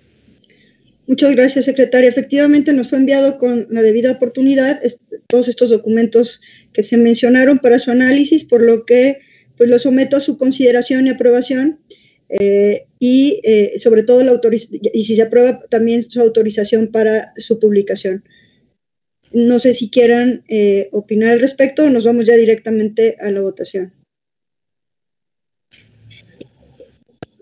Muchas 1.06 1.32
gracias, 1.32 1.66
secretaria. 1.66 2.08
Efectivamente, 2.08 2.72
nos 2.72 2.88
fue 2.88 2.96
enviado 2.96 3.36
con 3.36 3.66
la 3.68 3.82
debida 3.82 4.10
oportunidad 4.10 4.80
todos 5.26 5.48
estos 5.48 5.68
documentos 5.68 6.40
que 6.72 6.82
se 6.82 6.96
mencionaron 6.96 7.58
para 7.58 7.78
su 7.78 7.90
análisis, 7.90 8.44
por 8.44 8.62
lo 8.62 8.86
que 8.86 9.18
pues 9.58 9.68
lo 9.68 9.78
someto 9.78 10.16
a 10.16 10.20
su 10.20 10.38
consideración 10.38 11.08
y 11.08 11.10
aprobación. 11.10 11.78
Eh, 12.30 12.86
y 12.98 13.42
eh, 13.44 13.78
sobre 13.80 14.02
todo 14.02 14.22
la 14.22 14.40
y 14.94 15.04
si 15.04 15.14
se 15.14 15.22
aprueba 15.22 15.60
también 15.68 16.02
su 16.02 16.22
autorización 16.22 16.86
para 16.86 17.34
su 17.36 17.58
publicación. 17.58 18.24
No 19.32 19.58
sé 19.58 19.74
si 19.74 19.90
quieran 19.90 20.44
eh, 20.48 20.88
opinar 20.92 21.30
al 21.30 21.40
respecto 21.40 21.84
o 21.84 21.90
nos 21.90 22.04
vamos 22.04 22.26
ya 22.26 22.34
directamente 22.34 23.16
a 23.20 23.30
la 23.30 23.40
votación. 23.40 23.94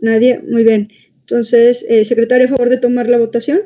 Nadie, 0.00 0.38
muy 0.40 0.64
bien. 0.64 0.92
Entonces, 1.20 1.84
eh, 1.88 2.04
secretaria, 2.04 2.46
a 2.46 2.50
favor 2.50 2.68
de 2.68 2.78
tomar 2.78 3.08
la 3.08 3.18
votación. 3.18 3.60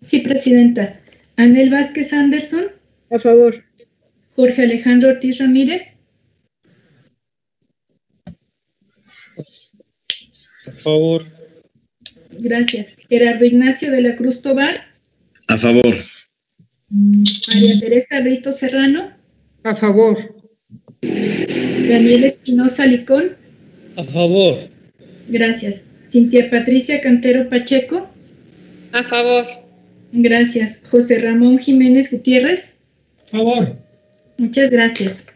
Sí, 0.00 0.20
presidenta. 0.20 1.00
Anel 1.36 1.70
Vázquez 1.70 2.12
Anderson. 2.12 2.66
A 3.10 3.18
favor. 3.18 3.64
Jorge 4.34 4.62
Alejandro 4.62 5.10
Ortiz 5.10 5.38
Ramírez. 5.38 5.82
A 10.66 10.70
favor. 10.72 11.24
Gracias. 12.30 12.96
Gerardo 13.08 13.44
Ignacio 13.44 13.90
de 13.90 14.00
la 14.02 14.16
Cruz 14.16 14.42
Tobar. 14.42 14.86
A 15.48 15.58
favor. 15.58 15.96
María 16.92 17.80
Teresa 17.80 18.20
Brito 18.20 18.52
Serrano. 18.52 19.10
A 19.64 19.74
favor. 19.74 20.36
Daniel 21.00 22.24
Espinosa 22.24 22.86
Licón. 22.86 23.36
A 23.96 24.04
favor. 24.04 24.68
Gracias. 25.28 25.84
Cintia 26.10 26.50
Patricia 26.50 27.00
Cantero 27.00 27.48
Pacheco. 27.48 28.08
A 28.92 29.02
favor. 29.02 29.46
Gracias. 30.12 30.80
José 30.90 31.18
Ramón 31.18 31.58
Jiménez 31.58 32.10
Gutiérrez. 32.10 32.74
A 33.24 33.38
favor. 33.38 33.76
Muchas 34.36 34.70
gracias. 34.70 35.26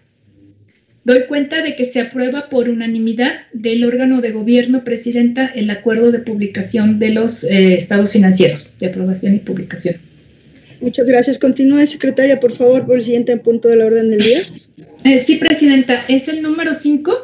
Doy 1.05 1.25
cuenta 1.27 1.63
de 1.63 1.77
que 1.77 1.85
se 1.85 2.01
aprueba 2.01 2.51
por 2.51 2.69
unanimidad 2.69 3.33
del 3.53 3.85
órgano 3.85 4.21
de 4.21 4.33
gobierno, 4.33 4.85
Presidenta, 4.85 5.47
el 5.47 5.71
acuerdo 5.71 6.11
de 6.11 6.19
publicación 6.19 6.99
de 6.99 7.11
los 7.11 7.45
eh, 7.45 7.75
estados 7.77 8.11
financieros, 8.11 8.73
de 8.79 8.87
aprobación 8.89 9.35
y 9.37 9.39
publicación. 9.39 10.06
Muchas 10.81 11.07
gracias. 11.07 11.39
Continúe, 11.39 11.87
secretaria, 11.87 12.39
por 12.41 12.53
favor, 12.53 12.87
por 12.87 12.97
el 12.97 13.03
siguiente 13.03 13.37
punto 13.37 13.69
de 13.69 13.77
la 13.77 13.87
orden 13.87 14.11
del 14.11 14.21
día. 14.21 14.41
Eh, 15.05 15.19
sí, 15.19 15.37
presidenta, 15.37 16.05
es 16.09 16.29
el 16.29 16.43
número 16.43 16.75
5, 16.75 17.17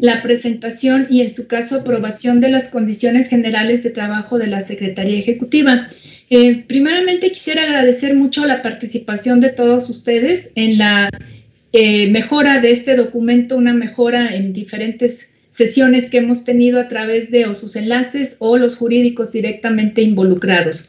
la 0.00 0.22
presentación 0.22 1.06
y, 1.10 1.20
en 1.20 1.30
su 1.30 1.46
caso, 1.46 1.76
aprobación 1.76 2.40
de 2.40 2.50
las 2.50 2.68
condiciones 2.68 3.28
generales 3.28 3.82
de 3.82 3.90
trabajo 3.90 4.38
de 4.38 4.48
la 4.48 4.60
Secretaría 4.60 5.18
Ejecutiva. 5.18 5.88
Eh, 6.30 6.64
primeramente, 6.66 7.30
quisiera 7.30 7.62
agradecer 7.62 8.14
mucho 8.14 8.44
la 8.46 8.62
participación 8.62 9.40
de 9.40 9.50
todos 9.50 9.88
ustedes 9.88 10.50
en 10.56 10.78
la 10.78 11.08
eh, 11.72 12.08
mejora 12.10 12.60
de 12.60 12.72
este 12.72 12.96
documento, 12.96 13.56
una 13.56 13.74
mejora 13.74 14.34
en 14.34 14.52
diferentes 14.52 15.28
sesiones 15.50 16.10
que 16.10 16.18
hemos 16.18 16.44
tenido 16.44 16.80
a 16.80 16.88
través 16.88 17.30
de 17.30 17.46
o 17.46 17.54
sus 17.54 17.76
enlaces 17.76 18.36
o 18.40 18.58
los 18.58 18.76
jurídicos 18.76 19.32
directamente 19.32 20.02
involucrados. 20.02 20.88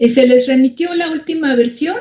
Eh, 0.00 0.08
se 0.08 0.26
les 0.26 0.48
remitió 0.48 0.94
la 0.94 1.12
última 1.12 1.54
versión, 1.54 1.96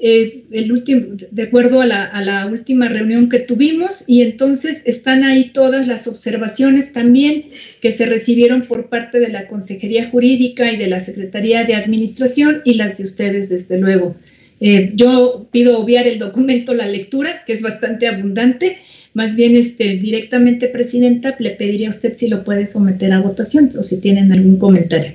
eh, 0.00 0.44
el 0.50 0.72
último, 0.72 1.16
de 1.30 1.42
acuerdo 1.44 1.80
a 1.80 1.86
la, 1.86 2.48
última 2.50 2.88
reunión 2.88 3.28
que 3.28 3.38
tuvimos, 3.38 4.04
y 4.08 4.22
entonces 4.22 4.82
están 4.86 5.22
ahí 5.22 5.50
todas 5.52 5.86
las 5.86 6.08
observaciones 6.08 6.92
también 6.92 7.50
que 7.80 7.92
se 7.92 8.06
recibieron 8.06 8.62
por 8.62 8.88
parte 8.88 9.20
de 9.20 9.28
la 9.28 9.46
Consejería 9.46 10.10
Jurídica 10.10 10.70
y 10.72 10.76
de 10.76 10.88
la 10.88 10.98
Secretaría 10.98 11.64
de 11.64 11.76
Administración 11.76 12.60
y 12.64 12.74
las 12.74 12.98
de 12.98 13.04
ustedes, 13.04 13.48
desde 13.48 13.78
luego. 13.78 14.16
Eh, 14.60 14.90
yo 14.96 15.46
pido 15.52 15.78
obviar 15.78 16.08
el 16.08 16.18
documento, 16.18 16.74
la 16.74 16.88
lectura, 16.88 17.44
que 17.46 17.52
es 17.52 17.62
bastante 17.62 18.08
abundante. 18.08 18.78
Más 19.14 19.36
bien, 19.36 19.56
este, 19.56 19.96
directamente, 19.98 20.66
Presidenta, 20.66 21.36
le 21.38 21.50
pediría 21.50 21.86
a 21.86 21.92
usted 21.92 22.16
si 22.16 22.26
lo 22.26 22.42
puede 22.42 22.66
someter 22.66 23.12
a 23.12 23.20
votación 23.20 23.70
o 23.78 23.82
si 23.84 24.00
tienen 24.00 24.32
algún 24.32 24.58
comentario. 24.58 25.12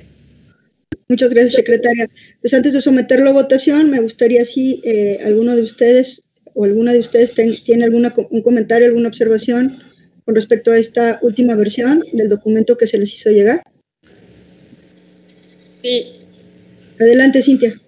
Muchas 1.08 1.30
gracias, 1.30 1.54
secretaria. 1.54 2.08
Pues 2.40 2.54
antes 2.54 2.72
de 2.72 2.80
someterlo 2.80 3.30
a 3.30 3.34
votación, 3.34 3.90
me 3.90 4.00
gustaría 4.00 4.44
si 4.44 4.80
eh, 4.84 5.20
alguno 5.24 5.54
de 5.56 5.62
ustedes 5.62 6.22
o 6.54 6.64
alguna 6.64 6.92
de 6.92 7.00
ustedes 7.00 7.34
tiene 7.64 7.84
alguna, 7.84 8.14
un 8.30 8.42
comentario, 8.42 8.86
alguna 8.86 9.08
observación 9.08 9.76
con 10.24 10.34
respecto 10.34 10.72
a 10.72 10.78
esta 10.78 11.18
última 11.22 11.54
versión 11.54 12.02
del 12.12 12.28
documento 12.28 12.78
que 12.78 12.86
se 12.86 12.98
les 12.98 13.12
hizo 13.12 13.30
llegar. 13.30 13.62
Sí. 15.82 16.12
Adelante, 16.98 17.42
Cintia. 17.42 17.78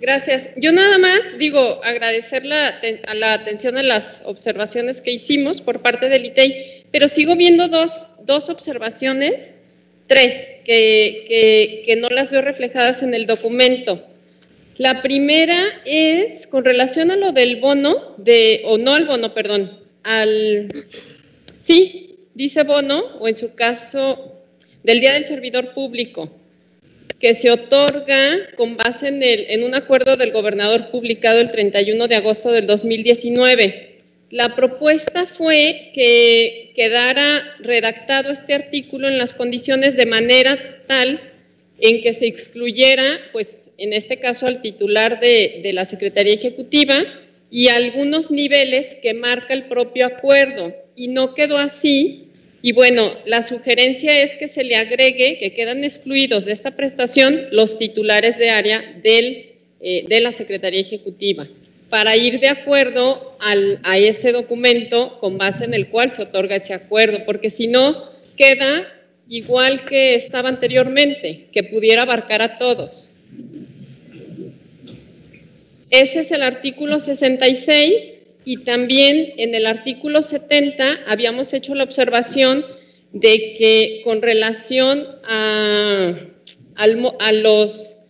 Gracias. 0.00 0.48
Yo 0.56 0.72
nada 0.72 0.98
más 0.98 1.20
digo 1.38 1.80
agradecer 1.84 2.44
la, 2.44 2.74
la 3.14 3.34
atención 3.34 3.76
a 3.76 3.84
las 3.84 4.22
observaciones 4.24 5.00
que 5.00 5.12
hicimos 5.12 5.60
por 5.60 5.80
parte 5.80 6.08
del 6.08 6.24
ITEI, 6.24 6.86
pero 6.90 7.08
sigo 7.08 7.36
viendo 7.36 7.68
dos, 7.68 8.10
dos 8.24 8.48
observaciones, 8.48 9.52
tres, 10.12 10.52
que, 10.62 11.82
que, 11.86 11.96
no 11.96 12.10
las 12.10 12.30
veo 12.30 12.42
reflejadas 12.42 13.02
en 13.02 13.14
el 13.14 13.24
documento. 13.24 14.06
La 14.76 15.00
primera 15.00 15.58
es 15.86 16.46
con 16.46 16.66
relación 16.66 17.10
a 17.10 17.16
lo 17.16 17.32
del 17.32 17.60
bono, 17.60 18.14
de, 18.18 18.60
o 18.66 18.76
no 18.76 18.92
al 18.92 19.06
bono, 19.06 19.32
perdón, 19.32 19.80
al, 20.02 20.68
sí, 21.60 22.18
dice 22.34 22.62
bono, 22.62 23.00
o 23.20 23.26
en 23.26 23.38
su 23.38 23.54
caso, 23.54 24.34
del 24.82 25.00
Día 25.00 25.14
del 25.14 25.24
Servidor 25.24 25.72
Público 25.72 26.30
que 27.18 27.34
se 27.34 27.52
otorga 27.52 28.36
con 28.56 28.76
base 28.76 29.06
en, 29.06 29.22
el, 29.22 29.46
en 29.48 29.62
un 29.62 29.76
acuerdo 29.76 30.16
del 30.16 30.32
gobernador 30.32 30.90
publicado 30.90 31.40
el 31.40 31.52
31 31.52 32.08
de 32.08 32.16
agosto 32.16 32.50
del 32.50 32.66
2019. 32.66 33.91
La 34.32 34.56
propuesta 34.56 35.26
fue 35.26 35.90
que 35.92 36.72
quedara 36.74 37.54
redactado 37.60 38.32
este 38.32 38.54
artículo 38.54 39.06
en 39.06 39.18
las 39.18 39.34
condiciones 39.34 39.94
de 39.94 40.06
manera 40.06 40.82
tal 40.86 41.20
en 41.78 42.00
que 42.00 42.14
se 42.14 42.28
excluyera, 42.28 43.20
pues 43.32 43.68
en 43.76 43.92
este 43.92 44.20
caso 44.20 44.46
al 44.46 44.62
titular 44.62 45.20
de, 45.20 45.70
la 45.74 45.84
Secretaría 45.84 46.32
Ejecutiva 46.32 47.04
y 47.50 47.68
algunos 47.68 48.30
niveles 48.30 48.96
que 49.02 49.12
marca 49.12 49.52
el 49.52 49.64
propio 49.64 50.06
acuerdo. 50.06 50.74
Y 50.96 51.08
no 51.08 51.34
quedó 51.34 51.58
así 51.58 52.28
y 52.62 52.72
bueno, 52.72 53.12
la 53.26 53.42
sugerencia 53.42 54.18
es 54.22 54.34
que 54.36 54.48
se 54.48 54.64
le 54.64 54.76
agregue 54.76 55.36
que 55.36 55.52
quedan 55.52 55.84
excluidos 55.84 56.46
de 56.46 56.52
esta 56.52 56.70
prestación 56.70 57.48
los 57.50 57.76
titulares 57.76 58.38
de 58.38 58.48
área 58.48 58.98
del, 59.04 59.50
eh, 59.82 60.06
de 60.08 60.20
la 60.22 60.32
Secretaría 60.32 60.80
Ejecutiva 60.80 61.46
para 61.92 62.16
ir 62.16 62.40
de 62.40 62.48
acuerdo 62.48 63.36
a 63.38 63.98
ese 63.98 64.32
documento 64.32 65.18
con 65.18 65.36
base 65.36 65.66
en 65.66 65.74
el 65.74 65.90
cual 65.90 66.10
se 66.10 66.22
otorga 66.22 66.56
ese 66.56 66.72
acuerdo, 66.72 67.26
porque 67.26 67.50
si 67.50 67.66
no, 67.66 68.08
queda 68.34 68.90
igual 69.28 69.84
que 69.84 70.14
estaba 70.14 70.48
anteriormente, 70.48 71.48
que 71.52 71.62
pudiera 71.64 72.00
abarcar 72.00 72.40
a 72.40 72.56
todos. 72.56 73.12
Ese 75.90 76.20
es 76.20 76.32
el 76.32 76.42
artículo 76.42 76.98
66 76.98 78.20
y 78.46 78.64
también 78.64 79.34
en 79.36 79.54
el 79.54 79.66
artículo 79.66 80.22
70 80.22 81.00
habíamos 81.06 81.52
hecho 81.52 81.74
la 81.74 81.84
observación 81.84 82.64
de 83.12 83.54
que 83.58 84.00
con 84.02 84.22
relación 84.22 85.06
a, 85.24 86.16
los, 87.32 88.00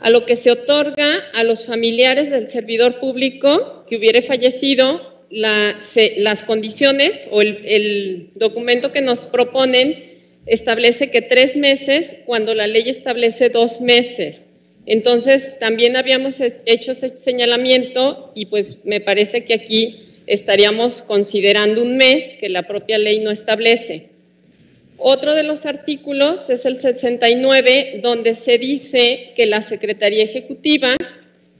a 0.00 0.10
lo 0.10 0.26
que 0.26 0.36
se 0.36 0.50
otorga 0.50 1.24
a 1.34 1.44
los 1.44 1.64
familiares 1.64 2.30
del 2.30 2.48
servidor 2.48 3.00
público 3.00 3.84
que 3.88 3.96
hubiere 3.96 4.22
fallecido, 4.22 5.18
las 5.30 6.42
condiciones 6.46 7.28
o 7.30 7.42
el, 7.42 7.62
el 7.64 8.30
documento 8.34 8.92
que 8.92 9.02
nos 9.02 9.20
proponen 9.20 10.08
establece 10.46 11.10
que 11.10 11.20
tres 11.20 11.56
meses 11.56 12.16
cuando 12.24 12.54
la 12.54 12.66
ley 12.66 12.84
establece 12.88 13.50
dos 13.50 13.80
meses. 13.80 14.46
Entonces, 14.86 15.58
también 15.58 15.96
habíamos 15.96 16.40
hecho 16.40 16.92
ese 16.92 17.10
señalamiento 17.20 18.32
y 18.34 18.46
pues 18.46 18.86
me 18.86 19.00
parece 19.00 19.44
que 19.44 19.52
aquí 19.52 20.08
estaríamos 20.26 21.02
considerando 21.02 21.82
un 21.82 21.98
mes 21.98 22.34
que 22.40 22.48
la 22.48 22.66
propia 22.66 22.96
ley 22.96 23.20
no 23.20 23.30
establece. 23.30 24.08
Otro 25.00 25.36
de 25.36 25.44
los 25.44 25.64
artículos 25.64 26.50
es 26.50 26.66
el 26.66 26.76
69, 26.76 28.00
donde 28.02 28.34
se 28.34 28.58
dice 28.58 29.32
que 29.36 29.46
la 29.46 29.62
Secretaría 29.62 30.24
Ejecutiva 30.24 30.96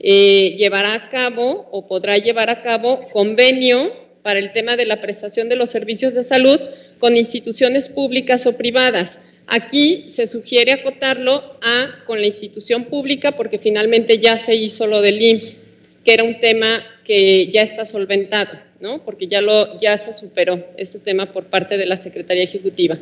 eh, 0.00 0.56
llevará 0.56 0.94
a 0.94 1.08
cabo 1.08 1.68
o 1.70 1.86
podrá 1.86 2.18
llevar 2.18 2.50
a 2.50 2.62
cabo 2.62 3.08
convenio 3.08 3.92
para 4.22 4.40
el 4.40 4.52
tema 4.52 4.76
de 4.76 4.86
la 4.86 5.00
prestación 5.00 5.48
de 5.48 5.54
los 5.54 5.70
servicios 5.70 6.14
de 6.14 6.24
salud 6.24 6.58
con 6.98 7.16
instituciones 7.16 7.88
públicas 7.88 8.44
o 8.44 8.56
privadas. 8.56 9.20
Aquí 9.46 10.06
se 10.08 10.26
sugiere 10.26 10.72
acotarlo 10.72 11.58
a 11.62 12.04
con 12.06 12.20
la 12.20 12.26
institución 12.26 12.86
pública 12.86 13.32
porque 13.32 13.60
finalmente 13.60 14.18
ya 14.18 14.36
se 14.36 14.56
hizo 14.56 14.88
lo 14.88 15.00
del 15.00 15.22
IMSS, 15.22 15.58
que 16.04 16.12
era 16.12 16.24
un 16.24 16.40
tema 16.40 16.84
que 17.04 17.46
ya 17.46 17.62
está 17.62 17.84
solventado, 17.84 18.58
¿no? 18.80 19.04
Porque 19.04 19.28
ya, 19.28 19.40
lo, 19.40 19.80
ya 19.80 19.96
se 19.96 20.12
superó 20.12 20.62
ese 20.76 20.98
tema 20.98 21.32
por 21.32 21.44
parte 21.44 21.78
de 21.78 21.86
la 21.86 21.96
Secretaría 21.96 22.42
Ejecutiva. 22.42 22.98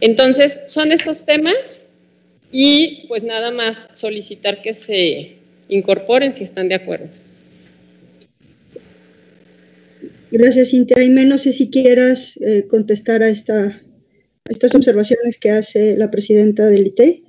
Entonces, 0.00 0.60
son 0.66 0.92
esos 0.92 1.24
temas 1.24 1.88
y 2.50 3.06
pues 3.08 3.22
nada 3.22 3.50
más 3.50 3.88
solicitar 3.92 4.62
que 4.62 4.74
se 4.74 5.36
incorporen 5.68 6.32
si 6.32 6.44
están 6.44 6.68
de 6.68 6.74
acuerdo. 6.76 7.08
Gracias, 10.30 10.70
Cintia. 10.70 10.96
Aime, 10.98 11.24
no 11.24 11.38
sé 11.38 11.52
si 11.52 11.70
quieras 11.70 12.38
eh, 12.40 12.66
contestar 12.68 13.22
a 13.22 13.28
esta 13.28 13.80
estas 14.50 14.74
observaciones 14.74 15.38
que 15.38 15.50
hace 15.50 15.96
la 15.96 16.10
presidenta 16.10 16.66
del 16.66 16.88
ITE? 16.88 17.22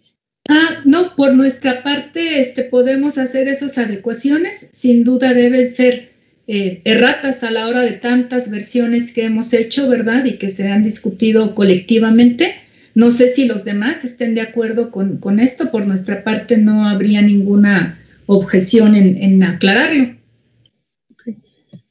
Ah, 0.50 0.82
no, 0.86 1.16
por 1.16 1.36
nuestra 1.36 1.84
parte 1.84 2.40
este, 2.40 2.64
podemos 2.64 3.18
hacer 3.18 3.48
esas 3.48 3.78
adecuaciones. 3.78 4.70
Sin 4.72 5.04
duda 5.04 5.34
deben 5.34 5.68
ser 5.68 6.10
eh, 6.48 6.82
erratas 6.86 7.44
a 7.44 7.52
la 7.52 7.68
hora 7.68 7.82
de 7.82 7.94
tantas 7.94 8.50
versiones 8.50 9.14
que 9.14 9.24
hemos 9.24 9.54
hecho, 9.54 9.88
¿verdad? 9.88 10.26
Y 10.26 10.38
que 10.38 10.50
se 10.50 10.68
han 10.68 10.84
discutido 10.84 11.56
colectivamente. 11.56 12.56
No 12.94 13.12
sé 13.12 13.30
si 13.30 13.46
los 13.46 13.64
demás 13.64 14.04
estén 14.04 14.36
de 14.36 14.42
acuerdo 14.42 14.92
con, 14.92 15.18
con 15.18 15.40
esto. 15.40 15.72
Por 15.72 15.88
nuestra 15.88 16.24
parte 16.24 16.58
no 16.58 16.88
habría 16.88 17.22
ninguna 17.22 18.00
objeción 18.26 18.96
en, 18.96 19.18
en 19.18 19.44
aclararlo. 19.44 20.16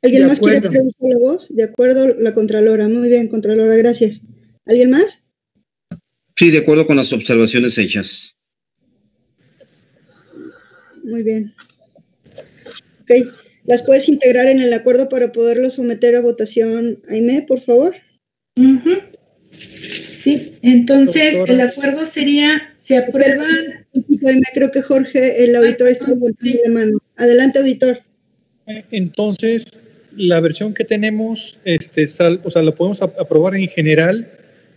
¿Alguien 0.02 0.28
más 0.28 0.40
quiere 0.40 0.59
hacer 0.59 0.82
la 1.01 1.18
voz? 1.18 1.55
De 1.55 1.62
acuerdo, 1.62 2.14
la 2.18 2.32
Contralora. 2.32 2.89
Muy 2.89 3.09
bien, 3.09 3.28
Contralora, 3.28 3.77
gracias. 3.77 4.22
¿Alguien 4.64 4.90
más? 4.90 5.24
Sí, 6.36 6.51
de 6.51 6.59
acuerdo 6.59 6.86
con 6.86 6.97
las 6.97 7.12
observaciones 7.12 7.77
hechas. 7.77 8.35
Muy 11.05 11.22
bien. 11.22 11.52
Ok, 13.02 13.10
¿las 13.70 13.82
puedes 13.82 14.09
integrar 14.09 14.48
en 14.48 14.59
el 14.59 14.72
acuerdo 14.72 15.09
para 15.09 15.30
poderlo 15.30 15.70
someter 15.70 16.16
a 16.16 16.20
votación, 16.20 17.01
Aime, 17.09 17.42
por 17.47 17.60
favor? 17.60 17.94
Sí, 20.12 20.55
entonces 20.62 21.36
el 21.47 21.60
acuerdo 21.60 22.05
sería, 22.05 22.74
se 22.74 22.97
aprueban... 22.97 23.86
Aime, 24.26 24.42
creo 24.52 24.72
que 24.72 24.82
Jorge, 24.82 25.44
el 25.44 25.55
auditor, 25.55 25.88
está 25.88 26.09
levantando 26.09 26.62
de 26.64 26.68
mano. 26.68 26.98
Adelante, 27.16 27.60
auditor. 27.60 28.01
Entonces, 28.90 29.78
la 30.16 30.40
versión 30.40 30.74
que 30.74 30.84
tenemos, 30.84 31.56
este, 31.64 32.09
sal, 32.09 32.40
o 32.42 32.51
sea, 32.51 32.62
lo 32.62 32.74
podemos 32.74 33.01
aprobar 33.02 33.55
en 33.55 33.68
general 33.68 34.28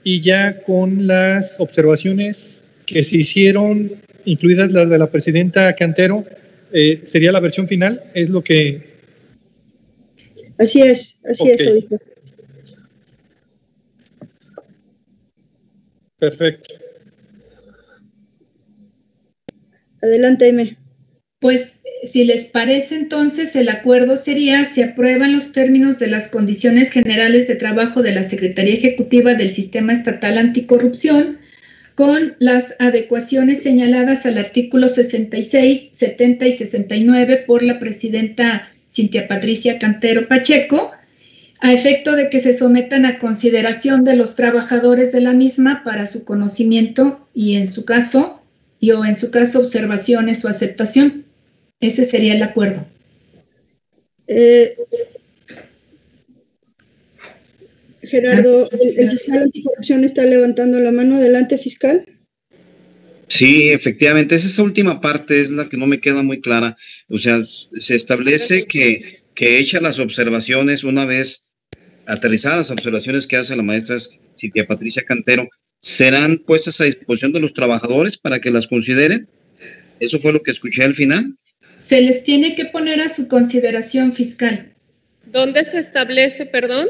y 0.03 0.21
ya 0.21 0.61
con 0.61 1.07
las 1.07 1.59
observaciones 1.59 2.61
que 2.85 3.03
se 3.03 3.17
hicieron, 3.17 3.91
incluidas 4.25 4.71
las 4.71 4.87
de 4.87 4.99
la 4.99 5.09
presidenta 5.09 5.73
Cantero, 5.73 6.25
eh, 6.73 7.01
sería 7.05 7.31
la 7.31 7.39
versión 7.39 7.67
final, 7.67 8.03
es 8.13 8.29
lo 8.29 8.43
que... 8.43 8.91
Así 10.57 10.81
es, 10.81 11.19
así 11.23 11.49
es, 11.49 11.65
ahorita. 11.65 11.97
Perfecto. 16.17 16.75
Adelante, 20.01 20.47
M. 20.47 20.77
Pues 21.39 21.79
si 22.03 22.23
les 22.25 22.45
parece, 22.45 22.95
entonces 22.95 23.55
el 23.55 23.69
acuerdo 23.69 24.15
sería, 24.17 24.65
se 24.65 24.83
aprueban 24.83 25.33
los 25.33 25.51
términos 25.51 25.99
de 25.99 26.07
las 26.07 26.27
condiciones 26.27 26.91
generales 26.91 27.47
de 27.47 27.55
trabajo 27.55 28.01
de 28.01 28.13
la 28.13 28.23
Secretaría 28.23 28.73
Ejecutiva 28.73 29.33
del 29.35 29.49
Sistema 29.49 29.93
Estatal 29.93 30.37
Anticorrupción 30.37 31.39
con 31.95 32.35
las 32.39 32.75
adecuaciones 32.79 33.61
señaladas 33.61 34.25
al 34.25 34.37
artículo 34.37 34.87
66, 34.87 35.89
70 35.93 36.47
y 36.47 36.51
69 36.51 37.43
por 37.45 37.61
la 37.61 37.79
presidenta 37.79 38.69
Cintia 38.91 39.27
Patricia 39.27 39.79
Cantero 39.79 40.27
Pacheco, 40.27 40.91
a 41.61 41.71
efecto 41.71 42.15
de 42.15 42.29
que 42.29 42.39
se 42.39 42.53
sometan 42.53 43.05
a 43.05 43.19
consideración 43.19 44.03
de 44.03 44.15
los 44.15 44.35
trabajadores 44.35 45.11
de 45.11 45.21
la 45.21 45.33
misma 45.33 45.83
para 45.83 46.07
su 46.07 46.23
conocimiento 46.23 47.27
y 47.33 47.55
en 47.55 47.67
su 47.67 47.85
caso, 47.85 48.41
y 48.79 48.91
o 48.91 49.05
en 49.05 49.15
su 49.15 49.31
caso 49.31 49.59
observaciones 49.59 50.43
o 50.43 50.49
aceptación. 50.49 51.25
Ese 51.79 52.03
sería 52.05 52.33
el 52.33 52.43
acuerdo. 52.43 52.85
Eh, 54.27 54.75
Gerardo, 58.13 58.69
¿el, 58.71 59.09
fiscal 59.09 59.43
anticorrupción 59.43 60.03
está 60.03 60.25
levantando 60.25 60.79
la 60.79 60.91
mano. 60.91 61.15
Adelante, 61.15 61.57
fiscal. 61.57 62.05
Sí, 63.27 63.69
efectivamente, 63.69 64.35
esa 64.35 64.61
última 64.61 65.01
parte 65.01 65.41
es 65.41 65.49
la 65.49 65.67
que 65.67 65.77
no 65.77 65.87
me 65.87 65.99
queda 65.99 66.21
muy 66.21 66.39
clara. 66.39 66.77
O 67.09 67.17
sea, 67.17 67.41
se 67.45 67.95
establece 67.95 68.65
que, 68.65 69.23
que 69.33 69.57
echa 69.57 69.81
las 69.81 69.99
observaciones 69.99 70.83
una 70.83 71.05
vez 71.05 71.45
aterrizadas 72.05 72.57
las 72.57 72.71
observaciones 72.71 73.25
que 73.25 73.37
hace 73.37 73.55
la 73.55 73.63
maestra 73.63 73.97
Cintia 74.37 74.67
Patricia 74.67 75.03
Cantero, 75.03 75.47
serán 75.81 76.37
puestas 76.37 76.81
a 76.81 76.83
disposición 76.83 77.31
de 77.31 77.39
los 77.39 77.53
trabajadores 77.53 78.17
para 78.17 78.39
que 78.39 78.51
las 78.51 78.67
consideren. 78.67 79.27
¿Eso 79.99 80.19
fue 80.19 80.33
lo 80.33 80.43
que 80.43 80.51
escuché 80.51 80.83
al 80.83 80.93
final? 80.93 81.35
se 81.83 82.01
les 82.01 82.23
tiene 82.23 82.55
que 82.55 82.65
poner 82.65 83.01
a 83.01 83.09
su 83.09 83.27
consideración 83.27 84.13
fiscal. 84.13 84.73
¿Dónde 85.25 85.65
se 85.65 85.79
establece, 85.79 86.45
perdón? 86.45 86.87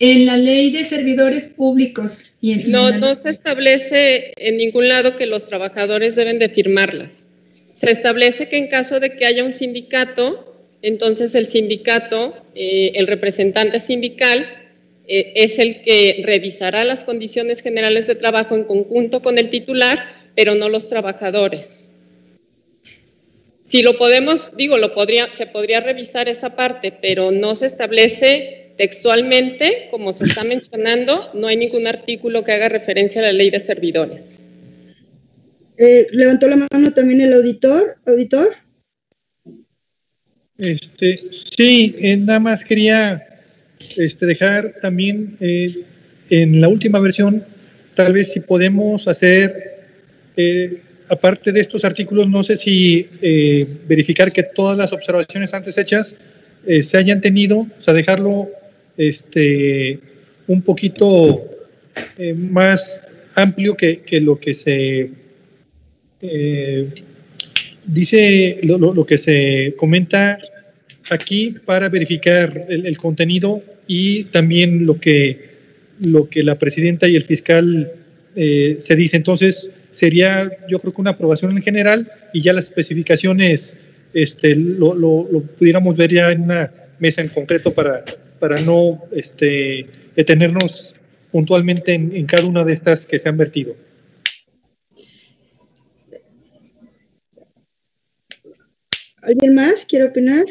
En 0.00 0.24
la 0.24 0.38
ley 0.38 0.70
de 0.70 0.84
servidores 0.84 1.44
públicos. 1.44 2.32
Y 2.40 2.52
en, 2.52 2.70
no, 2.70 2.90
no 2.92 3.14
se 3.14 3.28
establece 3.28 4.32
en 4.38 4.56
ningún 4.56 4.88
lado 4.88 5.14
que 5.14 5.26
los 5.26 5.46
trabajadores 5.46 6.16
deben 6.16 6.38
de 6.38 6.48
firmarlas. 6.48 7.28
Se 7.72 7.90
establece 7.90 8.48
que 8.48 8.56
en 8.56 8.68
caso 8.68 8.98
de 8.98 9.10
que 9.10 9.26
haya 9.26 9.44
un 9.44 9.52
sindicato, 9.52 10.56
entonces 10.80 11.34
el 11.34 11.46
sindicato, 11.46 12.34
eh, 12.54 12.92
el 12.94 13.06
representante 13.06 13.78
sindical, 13.78 14.48
eh, 15.06 15.32
es 15.36 15.58
el 15.58 15.82
que 15.82 16.22
revisará 16.24 16.84
las 16.84 17.04
condiciones 17.04 17.60
generales 17.60 18.06
de 18.06 18.14
trabajo 18.14 18.56
en 18.56 18.64
conjunto 18.64 19.20
con 19.20 19.36
el 19.36 19.50
titular, 19.50 19.98
pero 20.34 20.54
no 20.54 20.70
los 20.70 20.88
trabajadores. 20.88 21.92
Si 23.64 23.82
lo 23.82 23.98
podemos, 23.98 24.56
digo, 24.56 24.78
lo 24.78 24.94
podría, 24.94 25.32
se 25.34 25.46
podría 25.46 25.80
revisar 25.80 26.28
esa 26.28 26.56
parte, 26.56 26.90
pero 26.90 27.30
no 27.30 27.54
se 27.54 27.66
establece 27.66 28.59
textualmente, 28.80 29.88
como 29.90 30.10
se 30.10 30.24
está 30.24 30.42
mencionando, 30.42 31.20
no 31.34 31.48
hay 31.48 31.58
ningún 31.58 31.86
artículo 31.86 32.44
que 32.44 32.52
haga 32.52 32.70
referencia 32.70 33.20
a 33.20 33.24
la 33.26 33.32
ley 33.34 33.50
de 33.50 33.60
servidores. 33.60 34.46
Eh, 35.76 36.06
levantó 36.12 36.48
la 36.48 36.56
mano 36.56 36.90
también 36.94 37.20
el 37.20 37.34
auditor. 37.34 37.98
Auditor. 38.06 38.56
Este, 40.56 41.24
sí, 41.30 41.94
eh, 41.98 42.16
nada 42.16 42.40
más 42.40 42.64
quería 42.64 43.22
este, 43.98 44.24
dejar 44.24 44.76
también 44.80 45.36
eh, 45.40 45.84
en 46.30 46.62
la 46.62 46.68
última 46.68 47.00
versión, 47.00 47.44
tal 47.92 48.14
vez 48.14 48.32
si 48.32 48.40
podemos 48.40 49.06
hacer, 49.08 49.84
eh, 50.38 50.80
aparte 51.10 51.52
de 51.52 51.60
estos 51.60 51.84
artículos, 51.84 52.30
no 52.30 52.42
sé 52.42 52.56
si 52.56 53.10
eh, 53.20 53.66
verificar 53.86 54.32
que 54.32 54.42
todas 54.42 54.78
las 54.78 54.94
observaciones 54.94 55.52
antes 55.52 55.76
hechas 55.76 56.16
eh, 56.66 56.82
se 56.82 56.96
hayan 56.96 57.20
tenido, 57.20 57.58
o 57.58 57.82
sea, 57.82 57.92
dejarlo 57.92 58.48
este, 59.08 59.98
un 60.46 60.62
poquito 60.62 61.44
eh, 62.18 62.34
más 62.34 63.00
amplio 63.34 63.76
que, 63.76 64.00
que 64.00 64.20
lo 64.20 64.38
que 64.38 64.52
se 64.54 65.10
eh, 66.22 66.88
dice, 67.86 68.60
lo, 68.64 68.78
lo- 68.78 69.06
que 69.06 69.18
se 69.18 69.74
comenta 69.76 70.38
aquí 71.10 71.54
para 71.66 71.88
verificar 71.88 72.66
el, 72.68 72.86
el 72.86 72.96
contenido 72.98 73.62
y 73.86 74.24
también 74.24 74.86
lo 74.86 75.00
que, 75.00 75.50
lo 76.04 76.28
que 76.28 76.42
la 76.42 76.58
presidenta 76.58 77.08
y 77.08 77.16
el 77.16 77.22
fiscal 77.22 77.90
eh, 78.36 78.76
se 78.80 78.96
dice. 78.96 79.16
Entonces, 79.16 79.68
sería 79.90 80.50
yo 80.68 80.78
creo 80.78 80.92
que 80.94 81.00
una 81.00 81.10
aprobación 81.12 81.56
en 81.56 81.62
general 81.62 82.10
y 82.32 82.42
ya 82.42 82.52
las 82.52 82.66
especificaciones 82.66 83.76
este, 84.12 84.54
lo, 84.56 84.94
lo- 84.94 85.28
lo 85.30 85.40
pudiéramos 85.42 85.96
ver 85.96 86.12
ya 86.12 86.30
en 86.30 86.42
una 86.42 86.72
mesa 86.98 87.22
en 87.22 87.28
concreto 87.28 87.72
para, 87.72 88.04
para 88.40 88.60
no 88.60 89.00
este, 89.12 89.86
detenernos 90.16 90.96
puntualmente 91.30 91.92
en, 91.94 92.26
cada 92.26 92.46
una 92.46 92.64
de 92.64 92.72
estas 92.72 93.06
que 93.06 93.18
se 93.18 93.28
han 93.28 93.36
vertido. 93.36 93.76
¿Alguien 99.22 99.54
más 99.54 99.84
quiere 99.84 100.06
opinar? 100.06 100.46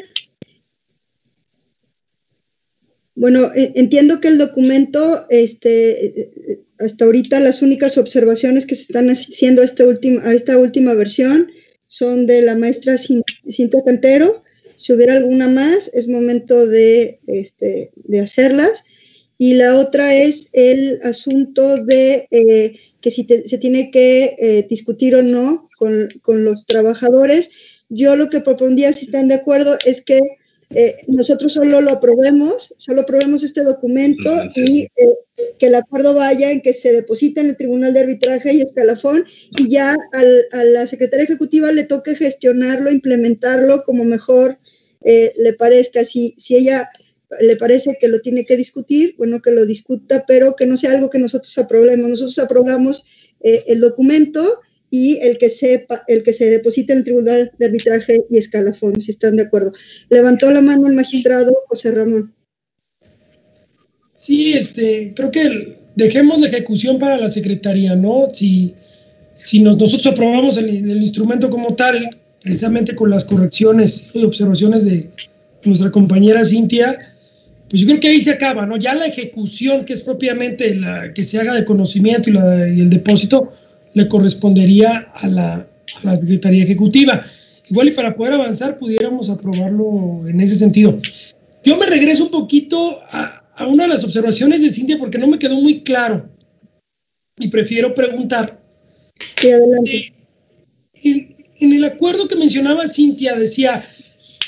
Bueno, 3.16 3.52
eh, 3.54 3.72
entiendo 3.74 4.20
que 4.20 4.28
el 4.28 4.38
documento, 4.38 5.26
este, 5.28 6.06
eh, 6.06 6.60
hasta 6.78 7.04
ahorita 7.04 7.40
las 7.40 7.60
únicas 7.60 7.98
observaciones 7.98 8.64
que 8.64 8.76
se 8.76 8.82
están 8.82 9.10
haciendo 9.10 9.62
a 9.62 9.84
última, 9.84 10.22
a 10.22 10.32
esta 10.32 10.56
última 10.56 10.94
versión 10.94 11.50
son 11.86 12.26
de 12.26 12.40
la 12.40 12.54
maestra 12.54 12.94
Cin- 12.94 13.24
Cintia 13.50 13.82
Cantero. 13.84 14.42
Si 14.80 14.92
hubiera 14.94 15.14
alguna 15.16 15.46
más, 15.46 15.90
es 15.92 16.08
momento 16.08 16.66
de, 16.66 17.20
este, 17.26 17.90
de 17.94 18.20
hacerlas. 18.20 18.82
Y 19.36 19.54
la 19.54 19.76
otra 19.76 20.14
es 20.14 20.48
el 20.52 21.00
asunto 21.02 21.84
de 21.84 22.26
eh, 22.30 22.78
que 23.02 23.10
si 23.10 23.24
te- 23.24 23.46
se 23.46 23.58
tiene 23.58 23.90
que 23.90 24.36
eh, 24.38 24.66
discutir 24.68 25.14
o 25.16 25.22
no 25.22 25.68
con, 25.78 26.08
con 26.22 26.44
los 26.44 26.64
trabajadores. 26.66 27.50
Yo 27.90 28.16
lo 28.16 28.30
que 28.30 28.40
propondría, 28.40 28.92
si 28.92 29.06
están 29.06 29.28
de 29.28 29.34
acuerdo, 29.34 29.76
es 29.84 30.02
que 30.02 30.20
eh, 30.72 30.96
nosotros 31.08 31.52
solo 31.54 31.80
lo 31.80 31.90
aprobemos, 31.90 32.72
solo 32.78 33.00
aprobemos 33.00 33.42
este 33.42 33.64
documento 33.64 34.30
y 34.54 34.86
que 35.58 35.66
el 35.66 35.74
acuerdo 35.74 36.14
vaya 36.14 36.50
en 36.52 36.60
que 36.60 36.72
se 36.72 36.92
deposite 36.92 37.40
en 37.40 37.46
el 37.48 37.56
Tribunal 37.56 37.92
de 37.92 38.00
Arbitraje 38.00 38.52
y 38.54 38.60
escalafón 38.60 39.24
y 39.58 39.68
ya 39.68 39.96
al- 40.12 40.44
a 40.52 40.62
la 40.62 40.86
Secretaría 40.86 41.24
Ejecutiva 41.24 41.72
le 41.72 41.84
toque 41.84 42.14
gestionarlo, 42.14 42.92
implementarlo 42.92 43.82
como 43.84 44.04
mejor 44.04 44.58
eh, 45.02 45.32
le 45.36 45.52
parezca. 45.54 46.04
Si, 46.04 46.34
si 46.38 46.56
ella 46.56 46.88
le 47.40 47.56
parece 47.56 47.96
que 48.00 48.08
lo 48.08 48.20
tiene 48.20 48.44
que 48.44 48.56
discutir, 48.56 49.14
bueno, 49.16 49.40
que 49.40 49.50
lo 49.52 49.64
discuta, 49.64 50.24
pero 50.26 50.56
que 50.56 50.66
no 50.66 50.76
sea 50.76 50.92
algo 50.92 51.10
que 51.10 51.18
nosotros 51.18 51.56
aprobemos. 51.58 52.10
Nosotros 52.10 52.38
aprobamos 52.38 53.04
eh, 53.40 53.64
el 53.68 53.80
documento 53.80 54.60
y 54.90 55.18
el 55.18 55.38
que 55.38 55.48
sepa, 55.48 56.02
el 56.08 56.24
que 56.24 56.32
se 56.32 56.50
deposite 56.50 56.92
en 56.92 56.98
el 56.98 57.04
Tribunal 57.04 57.52
de 57.58 57.66
Arbitraje 57.66 58.24
y 58.28 58.38
Escalafón, 58.38 59.00
si 59.00 59.12
están 59.12 59.36
de 59.36 59.44
acuerdo. 59.44 59.72
Levantó 60.08 60.50
la 60.50 60.60
mano 60.60 60.88
el 60.88 60.94
magistrado 60.94 61.52
José 61.68 61.92
Ramón. 61.92 62.34
Sí, 64.12 64.52
este, 64.52 65.12
creo 65.14 65.30
que 65.30 65.78
dejemos 65.94 66.40
la 66.40 66.48
ejecución 66.48 66.98
para 66.98 67.16
la 67.16 67.28
Secretaría, 67.28 67.94
¿no? 67.94 68.28
Si, 68.32 68.74
si 69.34 69.60
nos- 69.60 69.78
nosotros 69.78 70.08
aprobamos 70.08 70.56
el 70.56 71.00
instrumento 71.00 71.48
como 71.48 71.74
tal, 71.76 72.20
precisamente 72.42 72.94
con 72.94 73.10
las 73.10 73.24
correcciones 73.24 74.10
y 74.14 74.24
observaciones 74.24 74.84
de 74.84 75.10
nuestra 75.64 75.90
compañera 75.90 76.44
Cintia, 76.44 77.14
pues 77.68 77.82
yo 77.82 77.88
creo 77.88 78.00
que 78.00 78.08
ahí 78.08 78.20
se 78.20 78.30
acaba, 78.32 78.66
¿no? 78.66 78.76
Ya 78.76 78.94
la 78.94 79.06
ejecución, 79.06 79.84
que 79.84 79.92
es 79.92 80.02
propiamente 80.02 80.74
la 80.74 81.12
que 81.14 81.22
se 81.22 81.38
haga 81.38 81.54
de 81.54 81.64
conocimiento 81.64 82.30
y, 82.30 82.32
la- 82.32 82.68
y 82.68 82.80
el 82.80 82.90
depósito, 82.90 83.52
le 83.94 84.08
correspondería 84.08 85.10
a 85.14 85.28
la, 85.28 85.52
a 85.54 86.04
la 86.04 86.16
Secretaría 86.16 86.64
Ejecutiva. 86.64 87.24
Igual 87.68 87.88
y 87.88 87.90
para 87.92 88.16
poder 88.16 88.32
avanzar 88.34 88.78
pudiéramos 88.78 89.30
aprobarlo 89.30 90.26
en 90.26 90.40
ese 90.40 90.56
sentido. 90.56 90.98
Yo 91.62 91.76
me 91.76 91.86
regreso 91.86 92.24
un 92.24 92.30
poquito 92.30 93.00
a, 93.10 93.42
a 93.54 93.66
una 93.66 93.84
de 93.84 93.90
las 93.90 94.02
observaciones 94.02 94.62
de 94.62 94.70
Cintia 94.70 94.98
porque 94.98 95.18
no 95.18 95.28
me 95.28 95.38
quedó 95.38 95.54
muy 95.56 95.82
claro 95.82 96.28
y 97.38 97.48
prefiero 97.48 97.94
preguntar. 97.94 98.60
Sí, 99.36 99.50
adelante. 99.52 100.12
Eh, 101.04 101.36
en, 101.60 101.72
el 101.72 101.84
acuerdo 101.84 102.28
que 102.28 102.36
mencionaba 102.36 102.88
Cintia 102.88 103.34
decía, 103.36 103.84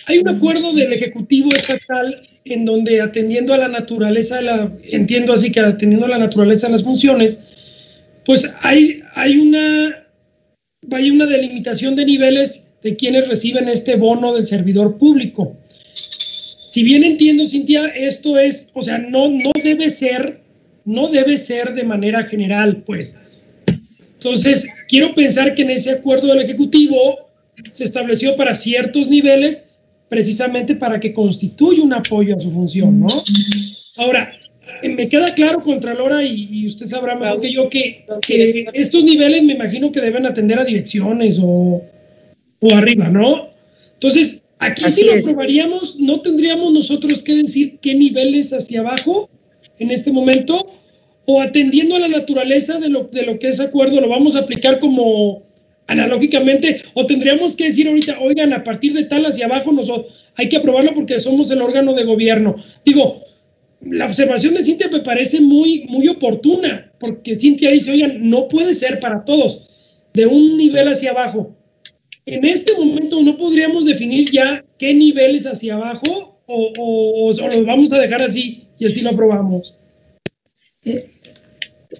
hay 0.06 0.18
un 0.18 0.28
acuerdo 0.28 0.72
del 0.72 0.92
Ejecutivo 0.92 1.50
Estatal 1.54 2.20
en 2.44 2.64
donde 2.64 3.00
atendiendo 3.00 3.54
a 3.54 3.58
la 3.58 3.68
naturaleza, 3.68 4.36
de 4.36 4.42
la, 4.42 4.72
entiendo 4.84 5.32
así 5.32 5.52
que 5.52 5.60
atendiendo 5.60 6.06
a 6.06 6.10
la 6.10 6.18
naturaleza 6.18 6.66
de 6.66 6.72
las 6.72 6.82
funciones, 6.82 7.40
pues 8.24 8.52
hay, 8.62 9.00
hay 9.14 9.38
una, 9.38 10.06
hay 10.90 11.10
una 11.10 11.26
delimitación 11.26 11.94
de 11.94 12.04
niveles 12.04 12.68
de 12.82 12.96
quienes 12.96 13.28
reciben 13.28 13.68
este 13.68 13.96
bono 13.96 14.34
del 14.34 14.46
servidor 14.46 14.98
público. 14.98 15.56
Si 15.92 16.82
bien 16.82 17.04
entiendo, 17.04 17.46
Cintia, 17.46 17.86
esto 17.88 18.38
es, 18.38 18.70
o 18.72 18.82
sea, 18.82 18.98
no, 18.98 19.28
no 19.28 19.52
debe 19.62 19.90
ser, 19.90 20.40
no 20.84 21.08
debe 21.08 21.38
ser 21.38 21.74
de 21.74 21.84
manera 21.84 22.22
general, 22.24 22.82
pues. 22.84 23.14
Entonces, 24.24 24.68
quiero 24.86 25.14
pensar 25.14 25.54
que 25.54 25.62
en 25.62 25.70
ese 25.70 25.90
acuerdo 25.90 26.28
del 26.28 26.42
Ejecutivo 26.42 27.28
se 27.72 27.82
estableció 27.82 28.36
para 28.36 28.54
ciertos 28.54 29.08
niveles, 29.08 29.66
precisamente 30.08 30.76
para 30.76 31.00
que 31.00 31.12
constituya 31.12 31.82
un 31.82 31.92
apoyo 31.92 32.36
a 32.36 32.40
su 32.40 32.52
función, 32.52 33.00
¿no? 33.00 33.08
Ahora, 33.96 34.32
me 34.82 35.08
queda 35.08 35.34
claro, 35.34 35.60
Contralora, 35.62 36.22
y, 36.22 36.48
y 36.52 36.66
usted 36.66 36.86
sabrá 36.86 37.16
mejor 37.16 37.40
que 37.40 37.52
yo, 37.52 37.68
que, 37.68 38.04
que 38.24 38.66
estos 38.74 39.02
niveles 39.02 39.42
me 39.42 39.54
imagino 39.54 39.90
que 39.90 40.00
deben 40.00 40.24
atender 40.24 40.58
a 40.60 40.64
direcciones 40.64 41.40
o, 41.42 41.82
o 42.60 42.74
arriba, 42.74 43.08
¿no? 43.08 43.48
Entonces, 43.94 44.42
aquí 44.60 44.84
Así 44.84 45.02
si 45.02 45.06
lo 45.08 45.14
aprobaríamos, 45.14 45.98
no 45.98 46.20
tendríamos 46.20 46.72
nosotros 46.72 47.24
que 47.24 47.34
decir 47.34 47.78
qué 47.80 47.94
niveles 47.94 48.52
hacia 48.52 48.80
abajo 48.80 49.28
en 49.80 49.90
este 49.90 50.12
momento, 50.12 50.70
o 51.26 51.40
atendiendo 51.40 51.96
a 51.96 52.00
la 52.00 52.08
naturaleza 52.08 52.78
de 52.78 52.88
lo, 52.88 53.04
de 53.04 53.22
lo 53.22 53.38
que 53.38 53.48
es 53.48 53.60
acuerdo, 53.60 54.00
lo 54.00 54.08
vamos 54.08 54.36
a 54.36 54.40
aplicar 54.40 54.78
como 54.78 55.42
analógicamente, 55.86 56.82
o 56.94 57.06
tendríamos 57.06 57.56
que 57.56 57.64
decir 57.64 57.88
ahorita, 57.88 58.18
oigan, 58.20 58.52
a 58.52 58.64
partir 58.64 58.92
de 58.94 59.04
tal 59.04 59.26
hacia 59.26 59.46
abajo 59.46 59.72
nosotros 59.72 60.30
hay 60.36 60.48
que 60.48 60.56
aprobarlo 60.56 60.92
porque 60.94 61.20
somos 61.20 61.50
el 61.50 61.60
órgano 61.60 61.92
de 61.94 62.04
gobierno. 62.04 62.56
Digo, 62.84 63.22
la 63.80 64.06
observación 64.06 64.54
de 64.54 64.62
Cintia 64.62 64.88
me 64.88 65.00
parece 65.00 65.40
muy, 65.40 65.84
muy 65.88 66.08
oportuna, 66.08 66.92
porque 66.98 67.34
Cintia 67.34 67.70
dice, 67.70 67.90
oigan, 67.90 68.28
no 68.28 68.48
puede 68.48 68.74
ser 68.74 69.00
para 69.00 69.24
todos, 69.24 69.68
de 70.14 70.26
un 70.26 70.56
nivel 70.56 70.88
hacia 70.88 71.10
abajo. 71.10 71.54
En 72.26 72.44
este 72.44 72.74
momento 72.74 73.20
no 73.22 73.36
podríamos 73.36 73.84
definir 73.84 74.30
ya 74.30 74.64
qué 74.78 74.94
niveles 74.94 75.44
hacia 75.44 75.74
abajo 75.74 76.38
o, 76.46 76.72
o, 76.78 77.28
o 77.28 77.48
lo 77.48 77.64
vamos 77.64 77.92
a 77.92 77.98
dejar 77.98 78.22
así 78.22 78.62
y 78.78 78.86
así 78.86 79.00
lo 79.00 79.10
aprobamos. 79.10 79.80
Eh, 80.84 81.04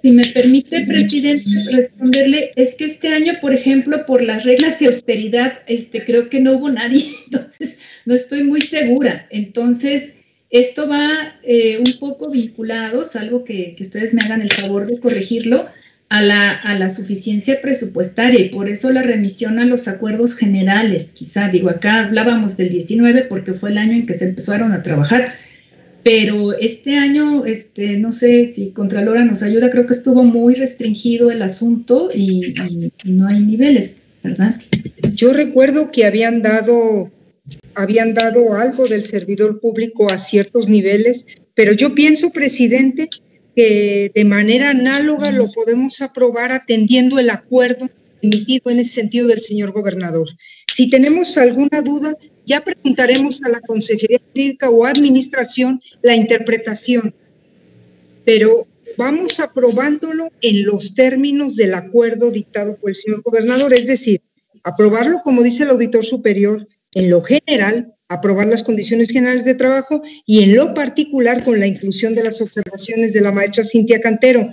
si 0.00 0.12
me 0.12 0.26
permite, 0.26 0.84
presidente, 0.86 1.44
responderle, 1.72 2.52
es 2.56 2.74
que 2.74 2.84
este 2.84 3.08
año, 3.08 3.34
por 3.40 3.52
ejemplo, 3.52 4.06
por 4.06 4.22
las 4.22 4.44
reglas 4.44 4.78
de 4.78 4.86
austeridad, 4.86 5.60
este, 5.66 6.04
creo 6.04 6.28
que 6.28 6.40
no 6.40 6.52
hubo 6.52 6.70
nadie, 6.70 7.12
entonces 7.24 7.78
no 8.06 8.14
estoy 8.14 8.44
muy 8.44 8.60
segura. 8.60 9.26
Entonces, 9.30 10.14
esto 10.50 10.88
va 10.88 11.34
eh, 11.42 11.78
un 11.78 11.98
poco 11.98 12.30
vinculado, 12.30 13.04
salvo 13.04 13.44
que, 13.44 13.74
que, 13.76 13.82
ustedes 13.82 14.14
me 14.14 14.22
hagan 14.22 14.42
el 14.42 14.52
favor 14.52 14.86
de 14.86 14.98
corregirlo, 14.98 15.66
a 16.08 16.20
la, 16.20 16.50
a 16.52 16.78
la 16.78 16.90
suficiencia 16.90 17.62
presupuestaria 17.62 18.38
y 18.38 18.50
por 18.50 18.68
eso 18.68 18.92
la 18.92 19.00
remisión 19.00 19.58
a 19.58 19.64
los 19.64 19.88
acuerdos 19.88 20.34
generales. 20.34 21.10
Quizá, 21.12 21.48
digo, 21.48 21.70
acá 21.70 22.00
hablábamos 22.00 22.58
del 22.58 22.68
19 22.68 23.22
porque 23.30 23.54
fue 23.54 23.70
el 23.70 23.78
año 23.78 23.94
en 23.94 24.04
que 24.04 24.18
se 24.18 24.26
empezaron 24.26 24.72
a 24.72 24.82
trabajar 24.82 25.32
pero 26.02 26.52
este 26.58 26.96
año, 26.96 27.44
este, 27.44 27.96
no 27.96 28.10
sé 28.10 28.48
si 28.48 28.70
Contralora 28.70 29.24
nos 29.24 29.42
ayuda, 29.42 29.70
creo 29.70 29.86
que 29.86 29.94
estuvo 29.94 30.24
muy 30.24 30.54
restringido 30.54 31.30
el 31.30 31.42
asunto 31.42 32.08
y, 32.12 32.54
no 33.04 33.28
hay 33.28 33.40
niveles, 33.40 33.98
¿verdad? 34.22 34.60
Yo 35.14 35.32
recuerdo 35.32 35.90
que 35.92 36.04
habían 36.04 36.42
dado, 36.42 37.10
habían 37.74 38.14
dado 38.14 38.54
algo 38.54 38.88
del 38.88 39.02
servidor 39.02 39.60
público 39.60 40.10
a 40.10 40.18
ciertos 40.18 40.68
niveles, 40.68 41.26
pero 41.54 41.72
yo 41.72 41.94
pienso, 41.94 42.30
presidente, 42.30 43.08
que 43.54 44.10
de 44.14 44.24
manera 44.24 44.70
análoga 44.70 45.30
lo 45.30 45.44
podemos 45.52 46.00
aprobar 46.00 46.52
atendiendo 46.52 47.18
el 47.18 47.30
acuerdo 47.30 47.90
emitido 48.22 48.70
en 48.70 48.78
ese 48.78 48.94
sentido 48.94 49.26
del 49.26 49.40
señor 49.40 49.72
gobernador. 49.72 50.28
Si 50.72 50.88
tenemos 50.88 51.36
alguna 51.36 51.82
duda, 51.82 52.16
ya 52.44 52.62
preguntaremos 52.62 53.42
a 53.42 53.48
la 53.48 53.60
Consejería 53.60 54.20
Jurídica 54.28 54.70
o 54.70 54.84
Administración 54.84 55.80
la 56.02 56.16
interpretación, 56.16 57.14
pero 58.24 58.66
vamos 58.96 59.40
aprobándolo 59.40 60.28
en 60.40 60.64
los 60.64 60.94
términos 60.94 61.56
del 61.56 61.74
acuerdo 61.74 62.30
dictado 62.30 62.76
por 62.76 62.90
el 62.90 62.96
señor 62.96 63.22
gobernador, 63.22 63.72
es 63.74 63.86
decir, 63.86 64.22
aprobarlo 64.62 65.20
como 65.22 65.42
dice 65.42 65.64
el 65.64 65.70
auditor 65.70 66.04
superior, 66.04 66.66
en 66.94 67.10
lo 67.10 67.22
general, 67.22 67.94
aprobar 68.08 68.46
las 68.46 68.62
condiciones 68.62 69.10
generales 69.10 69.44
de 69.44 69.54
trabajo 69.54 70.02
y 70.26 70.42
en 70.42 70.54
lo 70.54 70.74
particular 70.74 71.44
con 71.44 71.58
la 71.58 71.66
inclusión 71.66 72.14
de 72.14 72.24
las 72.24 72.40
observaciones 72.40 73.12
de 73.12 73.22
la 73.22 73.32
maestra 73.32 73.64
Cintia 73.64 74.00
Cantero, 74.00 74.48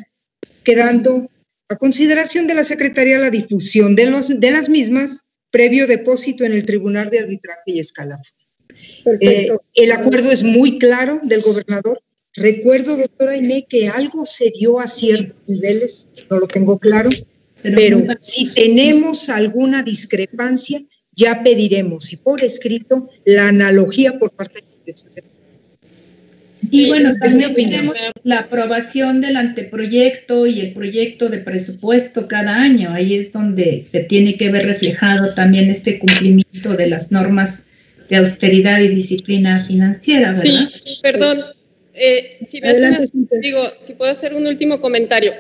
quedando 0.64 1.30
a 1.68 1.76
consideración 1.76 2.48
de 2.48 2.56
la 2.56 2.64
Secretaría 2.64 3.20
la 3.20 3.30
difusión 3.30 3.96
de, 3.96 4.12
de 4.38 4.52
las 4.52 4.70
mismas 4.70 5.24
previo 5.52 5.88
depósito 5.88 6.44
en 6.44 6.54
el 6.54 6.66
Tribunal 6.66 7.10
de 7.10 7.20
Arbitraje 7.20 7.64
y 7.66 7.80
Escalafón. 7.80 8.26
Eh, 9.20 9.50
el 9.76 9.92
acuerdo 9.92 10.32
es 10.32 10.44
muy 10.44 10.80
claro 10.80 11.20
del 11.24 11.42
gobernador. 11.42 12.02
Recuerdo, 12.34 12.96
doctora 12.96 13.36
Iné, 13.36 13.66
que 13.68 13.88
algo 13.88 14.26
se 14.26 14.52
dio 14.52 14.80
a 14.80 14.88
ciertos 14.88 15.36
niveles, 15.48 16.08
no 16.30 16.40
lo 16.40 16.48
tengo 16.48 16.78
claro, 16.80 17.10
pero, 17.62 18.02
si 18.22 18.54
tenemos 18.54 19.30
alguna 19.30 19.84
discrepancia, 19.84 20.82
ya 21.12 21.44
pediremos, 21.44 22.14
y 22.14 22.18
por 22.18 22.44
escrito, 22.44 23.10
la 23.26 23.50
analogía 23.50 24.18
por 24.18 24.32
parte 24.32 24.64
de 24.86 24.94
la 25.16 25.29
y 26.72 26.88
bueno, 26.88 27.16
también 27.20 27.54
tenemos 27.54 27.96
la 28.24 28.40
aprobación 28.40 29.22
del 29.22 29.36
anteproyecto 29.36 30.48
y 30.48 30.62
el 30.62 30.74
proyecto 30.74 31.30
de 31.30 31.40
presupuesto 31.40 32.28
cada 32.28 32.56
año. 32.62 32.92
Ahí 32.94 33.16
es 33.16 33.32
donde 33.32 33.86
se 33.90 34.02
tiene 34.02 34.38
que 34.38 34.50
ver 34.50 34.66
reflejado 34.66 35.34
también 35.34 35.70
este 35.70 36.00
cumplimiento 36.00 36.76
de 36.76 36.88
las 36.88 37.12
normas 37.12 37.64
de 38.10 38.18
austeridad 38.18 38.80
y 38.80 38.88
disciplina 38.90 39.64
financiera, 39.64 40.30
¿verdad? 40.30 40.44
Sí, 40.44 41.00
perdón. 41.02 41.44
Eh, 41.94 42.38
si 42.46 42.62
me 42.62 42.74
digo, 43.42 43.74
si 43.78 43.94
puedo 43.94 44.12
hacer 44.12 44.34
un 44.34 44.48
último 44.48 44.82
comentario. 44.82 45.34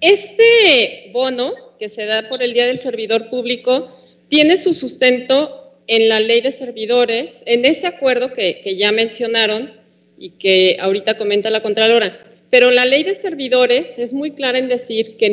Este 0.00 1.10
bono 1.12 1.52
que 1.78 1.88
se 1.88 2.06
da 2.06 2.28
por 2.28 2.42
el 2.42 2.52
Día 2.52 2.66
del 2.66 2.78
Servidor 2.78 3.28
Público 3.28 3.96
tiene 4.28 4.56
su 4.56 4.74
sustento 4.74 5.74
en 5.86 6.08
la 6.08 6.20
ley 6.20 6.40
de 6.40 6.52
servidores, 6.52 7.42
en 7.46 7.64
ese 7.64 7.86
acuerdo 7.86 8.32
que, 8.32 8.60
que 8.62 8.76
ya 8.76 8.92
mencionaron, 8.92 9.72
y 10.18 10.30
que 10.30 10.76
ahorita 10.80 11.16
comenta 11.16 11.50
la 11.50 11.62
Contralora. 11.62 12.18
Pero 12.50 12.70
la 12.70 12.86
ley 12.86 13.02
de 13.02 13.14
servidores 13.14 13.98
es 13.98 14.12
muy 14.12 14.30
clara 14.30 14.58
en 14.58 14.68
decir 14.68 15.16
que 15.16 15.28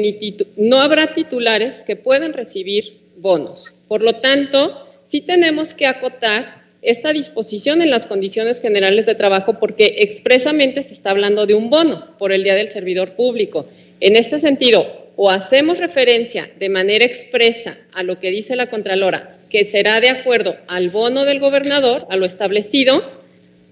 no 0.57 0.81
habrá 0.81 1.13
titulares 1.13 1.83
que 1.83 1.95
puedan 1.95 2.33
recibir 2.33 2.97
bonos. 3.17 3.73
Por 3.87 4.01
lo 4.01 4.15
tanto, 4.15 4.85
sí 5.03 5.21
tenemos 5.21 5.73
que 5.73 5.87
acotar 5.87 6.65
esta 6.81 7.13
disposición 7.13 7.81
en 7.81 7.89
las 7.89 8.05
condiciones 8.05 8.61
generales 8.61 9.05
de 9.05 9.15
trabajo 9.15 9.59
porque 9.59 9.95
expresamente 9.99 10.83
se 10.83 10.93
está 10.93 11.11
hablando 11.11 11.45
de 11.45 11.55
un 11.55 11.69
bono 11.69 12.15
por 12.17 12.31
el 12.31 12.43
Día 12.43 12.55
del 12.55 12.69
Servidor 12.69 13.15
Público. 13.15 13.65
En 14.01 14.15
este 14.15 14.37
sentido, 14.37 15.05
o 15.15 15.31
hacemos 15.31 15.79
referencia 15.79 16.49
de 16.59 16.69
manera 16.69 17.05
expresa 17.05 17.77
a 17.93 18.03
lo 18.03 18.19
que 18.19 18.29
dice 18.29 18.55
la 18.55 18.69
Contralora, 18.69 19.37
que 19.49 19.65
será 19.65 20.01
de 20.01 20.09
acuerdo 20.09 20.57
al 20.67 20.89
bono 20.89 21.25
del 21.25 21.39
gobernador, 21.39 22.05
a 22.09 22.17
lo 22.17 22.25
establecido, 22.25 23.01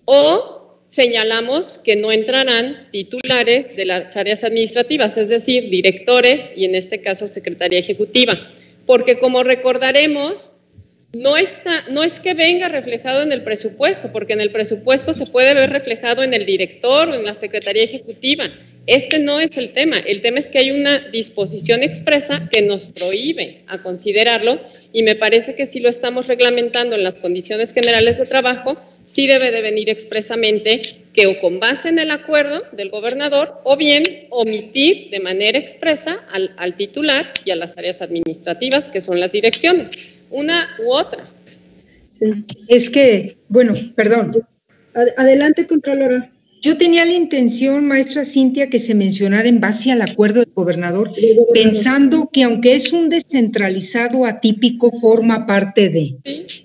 o 0.06 0.53
señalamos 0.94 1.80
que 1.80 1.96
no 1.96 2.12
entrarán 2.12 2.88
titulares 2.92 3.76
de 3.76 3.86
las 3.86 4.16
áreas 4.16 4.44
administrativas, 4.44 5.18
es 5.18 5.28
decir, 5.28 5.72
directores 5.72 6.54
y 6.56 6.66
en 6.66 6.76
este 6.76 7.02
caso 7.02 7.26
Secretaría 7.26 7.80
Ejecutiva, 7.80 8.40
porque 8.86 9.18
como 9.18 9.42
recordaremos, 9.42 10.52
no, 11.14 11.36
está, 11.36 11.86
no 11.90 12.04
es 12.04 12.20
que 12.20 12.36
venga 12.36 12.70
reflejado 12.70 13.24
en 13.24 13.32
el 13.32 13.44
presupuesto, 13.44 14.12
porque 14.12 14.34
en 14.34 14.42
el 14.42 14.52
presupuesto 14.52 15.14
se 15.14 15.26
puede 15.26 15.56
ver 15.56 15.72
reflejado 15.72 16.22
en 16.22 16.36
el 16.36 16.46
director 16.46 17.10
o 17.10 17.16
en 17.16 17.26
la 17.26 17.34
Secretaría 17.34 17.84
Ejecutiva. 17.84 18.52
Este 18.86 19.18
no 19.18 19.40
es 19.40 19.58
el 19.58 19.74
tema. 19.74 19.98
El 19.98 20.22
tema 20.22 20.38
es 20.38 20.52
que 20.52 20.60
hay 20.60 20.70
una 20.70 21.00
disposición 21.10 21.82
expresa 21.82 22.50
que 22.52 22.62
nos 22.62 22.90
prohíbe 22.90 23.64
a 23.66 23.82
considerarlo 23.82 24.62
y 24.92 25.02
me 25.02 25.16
parece 25.16 25.56
que 25.56 25.66
si 25.66 25.80
lo 25.80 25.90
estamos 25.90 26.28
reglamentando 26.28 26.96
en 26.96 27.04
las 27.04 27.18
condiciones 27.18 27.74
generales 27.74 28.20
de 28.20 28.28
trabajo, 28.28 28.78
sí 29.14 29.28
debe 29.28 29.52
de 29.52 29.62
venir 29.62 29.90
expresamente 29.90 30.98
que 31.14 31.28
o 31.28 31.40
con 31.40 31.60
base 31.60 31.90
en 31.90 32.00
el 32.00 32.10
acuerdo 32.10 32.64
del 32.72 32.90
gobernador 32.90 33.62
o 33.64 33.78
bien 33.78 34.04
omitir 34.32 35.12
de 35.12 35.20
manera 35.20 35.60
expresa 35.60 36.26
al, 36.58 36.76
titular 36.76 37.32
y 37.46 37.52
a 37.52 37.56
las 37.56 37.78
áreas 37.78 38.02
administrativas, 38.02 38.90
que 38.90 39.02
son 39.02 39.20
las 39.20 39.32
direcciones, 39.32 39.92
una 40.32 40.76
u 40.84 40.92
otra. 40.92 41.30
Es 42.68 42.90
que, 42.90 43.36
bueno, 43.50 43.76
perdón. 43.96 44.44
Adelante, 45.18 45.68
Contralora. 45.68 46.32
Yo 46.64 46.78
tenía 46.78 47.04
la 47.04 47.12
intención, 47.12 47.86
maestra 47.86 48.24
Cintia, 48.24 48.70
que 48.70 48.80
se 48.80 48.96
mencionara 48.96 49.50
en 49.50 49.60
base 49.60 49.92
al 49.92 50.02
acuerdo 50.02 50.40
del 50.40 50.54
gobernador, 50.56 51.12
pensando 51.54 52.30
que 52.32 52.44
aunque 52.44 52.76
es 52.76 52.94
un 52.94 53.10
descentralizado 53.10 54.26
atípico, 54.26 54.90
forma 54.92 55.46
parte 55.46 55.90
de. 55.90 56.16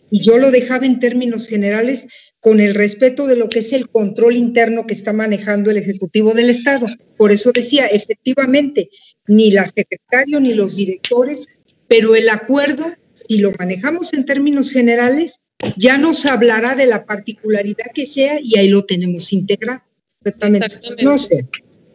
Y 0.09 0.20
yo 0.20 0.39
lo 0.39 0.53
dejaba 0.53 0.87
en 0.87 1.01
términos 1.01 1.49
generales 1.49 2.07
con 2.40 2.60
el 2.60 2.74
respeto 2.74 3.27
de 3.27 3.36
lo 3.36 3.48
que 3.48 3.60
es 3.60 3.73
el 3.73 3.89
control 3.89 4.36
interno 4.36 4.86
que 4.86 4.94
está 4.94 5.12
manejando 5.12 5.70
el 5.70 5.77
Ejecutivo 5.77 6.35
del 6.35 6.51
Estado. 6.51 6.86
Por 7.16 7.32
eso 7.32 7.51
decía, 7.52 7.86
efectivamente, 7.86 8.90
ni 9.27 9.51
la 9.51 9.66
secretaria 9.66 10.39
ni 10.39 10.55
los 10.55 10.77
directores, 10.77 11.47
pero 11.89 12.15
el 12.15 12.28
acuerdo, 12.28 12.93
si 13.12 13.39
lo 13.39 13.52
manejamos 13.59 14.12
en 14.12 14.24
términos 14.24 14.70
generales, 14.70 15.40
ya 15.77 15.98
nos 15.98 16.24
hablará 16.27 16.77
de 16.77 16.86
la 16.86 17.05
particularidad 17.05 17.86
que 17.93 18.06
sea 18.06 18.39
y 18.40 18.56
ahí 18.59 18.69
lo 18.69 18.85
tenemos 18.85 19.32
integrado. 19.32 19.82
Exactamente. 20.20 20.78
No 21.02 21.19
sé. 21.19 21.47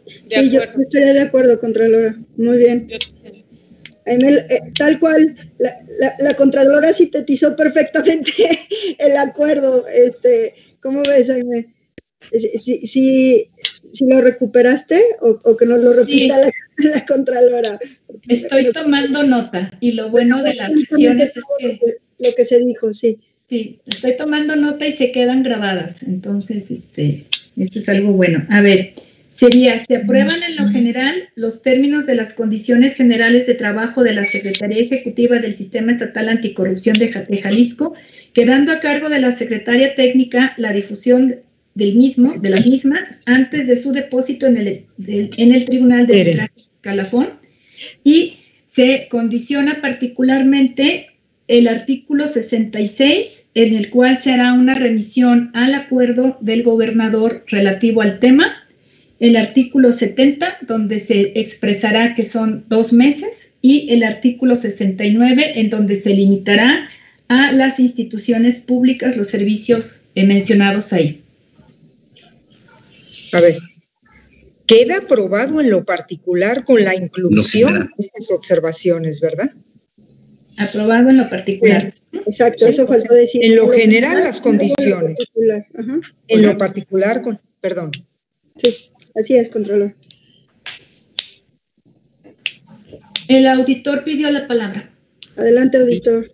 sí, 0.06 0.50
yo 0.50 0.60
estaría 0.60 1.14
de 1.14 1.22
acuerdo, 1.22 1.58
Contralora. 1.58 2.18
Muy 2.36 2.58
bien. 2.58 2.88
Eh, 4.06 4.60
tal 4.76 4.98
cual, 4.98 5.34
la, 5.58 6.14
la, 6.18 6.34
Contralora 6.34 6.92
sintetizó 6.92 7.56
perfectamente 7.56 8.32
el 8.98 9.16
acuerdo. 9.16 9.86
Este, 9.86 10.54
¿Cómo 10.80 11.02
ves, 11.02 11.28
Jaime? 11.28 11.74
Si, 12.30 12.86
si, 12.86 13.50
si 13.92 14.06
lo 14.06 14.20
recuperaste 14.20 15.02
o, 15.20 15.56
que 15.56 15.66
nos 15.66 15.82
lo 15.82 15.92
repita 15.92 16.36
la, 16.38 17.04
Contralora. 17.06 17.78
Estoy 18.28 18.72
tomando 18.72 19.22
nota 19.22 19.70
y 19.80 19.92
lo 19.92 20.10
bueno 20.10 20.42
de 20.42 20.54
las 20.54 20.72
sesiones 20.72 21.36
es 21.36 21.44
que... 21.58 21.80
Lo 22.18 22.34
que 22.34 22.44
se 22.44 22.58
dijo, 22.60 22.94
sí. 22.94 23.18
Sí, 23.48 23.80
estoy 23.86 24.16
tomando 24.16 24.56
nota 24.56 24.86
y 24.86 24.92
se 24.92 25.12
quedan 25.12 25.42
grabadas. 25.42 26.02
Entonces, 26.02 26.70
este, 26.70 27.26
esto 27.56 27.78
es 27.78 27.88
algo 27.88 28.12
bueno. 28.12 28.46
A 28.48 28.62
ver, 28.62 28.94
sería, 29.34 29.78
se 29.80 29.96
aprueban 29.96 30.42
en 30.46 30.56
lo 30.56 30.68
general 30.68 31.28
los 31.34 31.62
términos 31.62 32.06
de 32.06 32.14
las 32.14 32.34
condiciones 32.34 32.94
generales 32.94 33.46
de 33.46 33.54
trabajo 33.54 34.04
de 34.04 34.14
la 34.14 34.22
Secretaría 34.22 34.82
Ejecutiva 34.82 35.38
del 35.38 35.54
Sistema 35.54 35.90
Estatal 35.90 36.28
Anticorrupción 36.28 36.96
de, 36.98 37.40
Jalisco, 37.42 37.94
quedando 38.32 38.70
a 38.70 38.78
cargo 38.78 39.08
de 39.08 39.20
la 39.20 39.32
Secretaria 39.32 39.94
Técnica 39.96 40.54
la 40.56 40.72
difusión 40.72 41.36
del 41.74 41.96
mismo, 41.96 42.34
de 42.38 42.50
las 42.50 42.64
mismas, 42.66 43.16
antes 43.26 43.66
de 43.66 43.74
su 43.74 43.92
depósito 43.92 44.46
en 44.46 44.56
el, 44.56 44.84
en 45.06 45.52
el 45.52 45.64
Tribunal 45.64 46.06
de 46.06 46.48
Escalafón. 46.72 47.30
Y 48.04 48.38
se 48.68 49.08
condiciona 49.10 49.80
particularmente 49.80 51.08
el 51.48 51.66
artículo 51.66 52.28
66, 52.28 53.48
en 53.54 53.74
el 53.74 53.90
cual 53.90 54.18
se 54.18 54.30
hará 54.30 54.52
una 54.52 54.74
remisión 54.74 55.50
al 55.54 55.74
acuerdo 55.74 56.38
del 56.40 56.62
gobernador 56.62 57.44
relativo 57.48 58.00
al 58.00 58.20
tema 58.20 58.63
el 59.24 59.36
artículo 59.36 59.90
70, 59.90 60.58
donde 60.66 60.98
se 60.98 61.32
expresará 61.34 62.14
que 62.14 62.26
son 62.26 62.66
dos 62.68 62.92
meses, 62.92 63.52
y 63.62 63.90
el 63.90 64.04
artículo 64.04 64.54
69, 64.54 65.58
en 65.58 65.70
donde 65.70 65.94
se 65.94 66.10
limitará 66.10 66.90
a 67.28 67.50
las 67.52 67.80
instituciones 67.80 68.60
públicas 68.60 69.16
los 69.16 69.28
servicios 69.28 70.04
eh, 70.14 70.26
mencionados 70.26 70.92
ahí. 70.92 71.22
A 73.32 73.40
ver, 73.40 73.56
queda 74.66 74.98
aprobado 74.98 75.58
en 75.62 75.70
lo 75.70 75.86
particular 75.86 76.62
con 76.64 76.84
la 76.84 76.94
inclusión 76.94 77.80
de 77.80 77.88
estas 77.96 78.30
observaciones, 78.30 79.22
¿verdad? 79.22 79.50
Aprobado 80.58 81.08
en 81.08 81.16
lo 81.16 81.28
particular. 81.28 81.94
Exacto, 82.12 82.66
eso 82.68 82.86
faltó 82.86 83.14
decir. 83.14 83.42
En 83.42 83.56
lo 83.56 83.70
general, 83.70 84.22
las 84.22 84.42
condiciones. 84.42 85.18
En 86.28 86.42
lo 86.42 86.58
particular, 86.58 87.22
con, 87.22 87.40
perdón. 87.62 87.90
Sí, 88.56 88.90
así 89.14 89.36
es, 89.36 89.48
Contralor. 89.48 89.94
El 93.28 93.46
auditor 93.46 94.04
pidió 94.04 94.30
la 94.30 94.46
palabra. 94.46 94.90
Adelante, 95.36 95.78
auditor. 95.78 96.30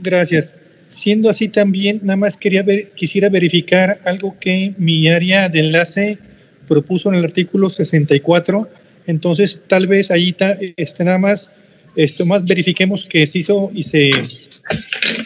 Gracias. 0.00 0.54
Siendo 0.90 1.30
así 1.30 1.48
también, 1.48 2.00
nada 2.02 2.16
más 2.16 2.36
quería 2.36 2.62
ver, 2.62 2.90
quisiera 2.92 3.28
verificar 3.28 4.00
algo 4.04 4.36
que 4.40 4.74
mi 4.78 5.08
área 5.08 5.48
de 5.48 5.60
enlace 5.60 6.18
propuso 6.66 7.08
en 7.10 7.16
el 7.16 7.24
artículo 7.24 7.68
64. 7.68 8.68
Entonces, 9.06 9.60
tal 9.68 9.86
vez 9.86 10.10
ahí 10.10 10.30
está, 10.30 10.58
este, 10.76 11.04
nada 11.04 11.18
más, 11.18 11.54
esto 11.94 12.26
más 12.26 12.44
verifiquemos 12.44 13.04
que 13.04 13.26
se 13.26 13.38
hizo 13.38 13.70
y 13.74 13.82
se, 13.84 14.10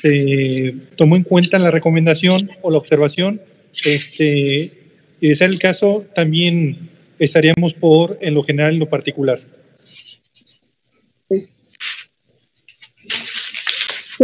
se 0.02 0.74
tomó 0.96 1.16
en 1.16 1.24
cuenta 1.24 1.58
la 1.58 1.70
recomendación 1.70 2.50
o 2.62 2.70
la 2.70 2.78
observación. 2.78 3.40
Este, 3.84 4.70
y 5.20 5.28
de 5.28 5.34
ser 5.34 5.50
el 5.50 5.58
caso, 5.58 6.06
también 6.14 6.90
estaríamos 7.18 7.74
por 7.74 8.18
en 8.20 8.34
lo 8.34 8.42
general 8.42 8.74
en 8.74 8.80
lo 8.80 8.88
particular. 8.88 9.40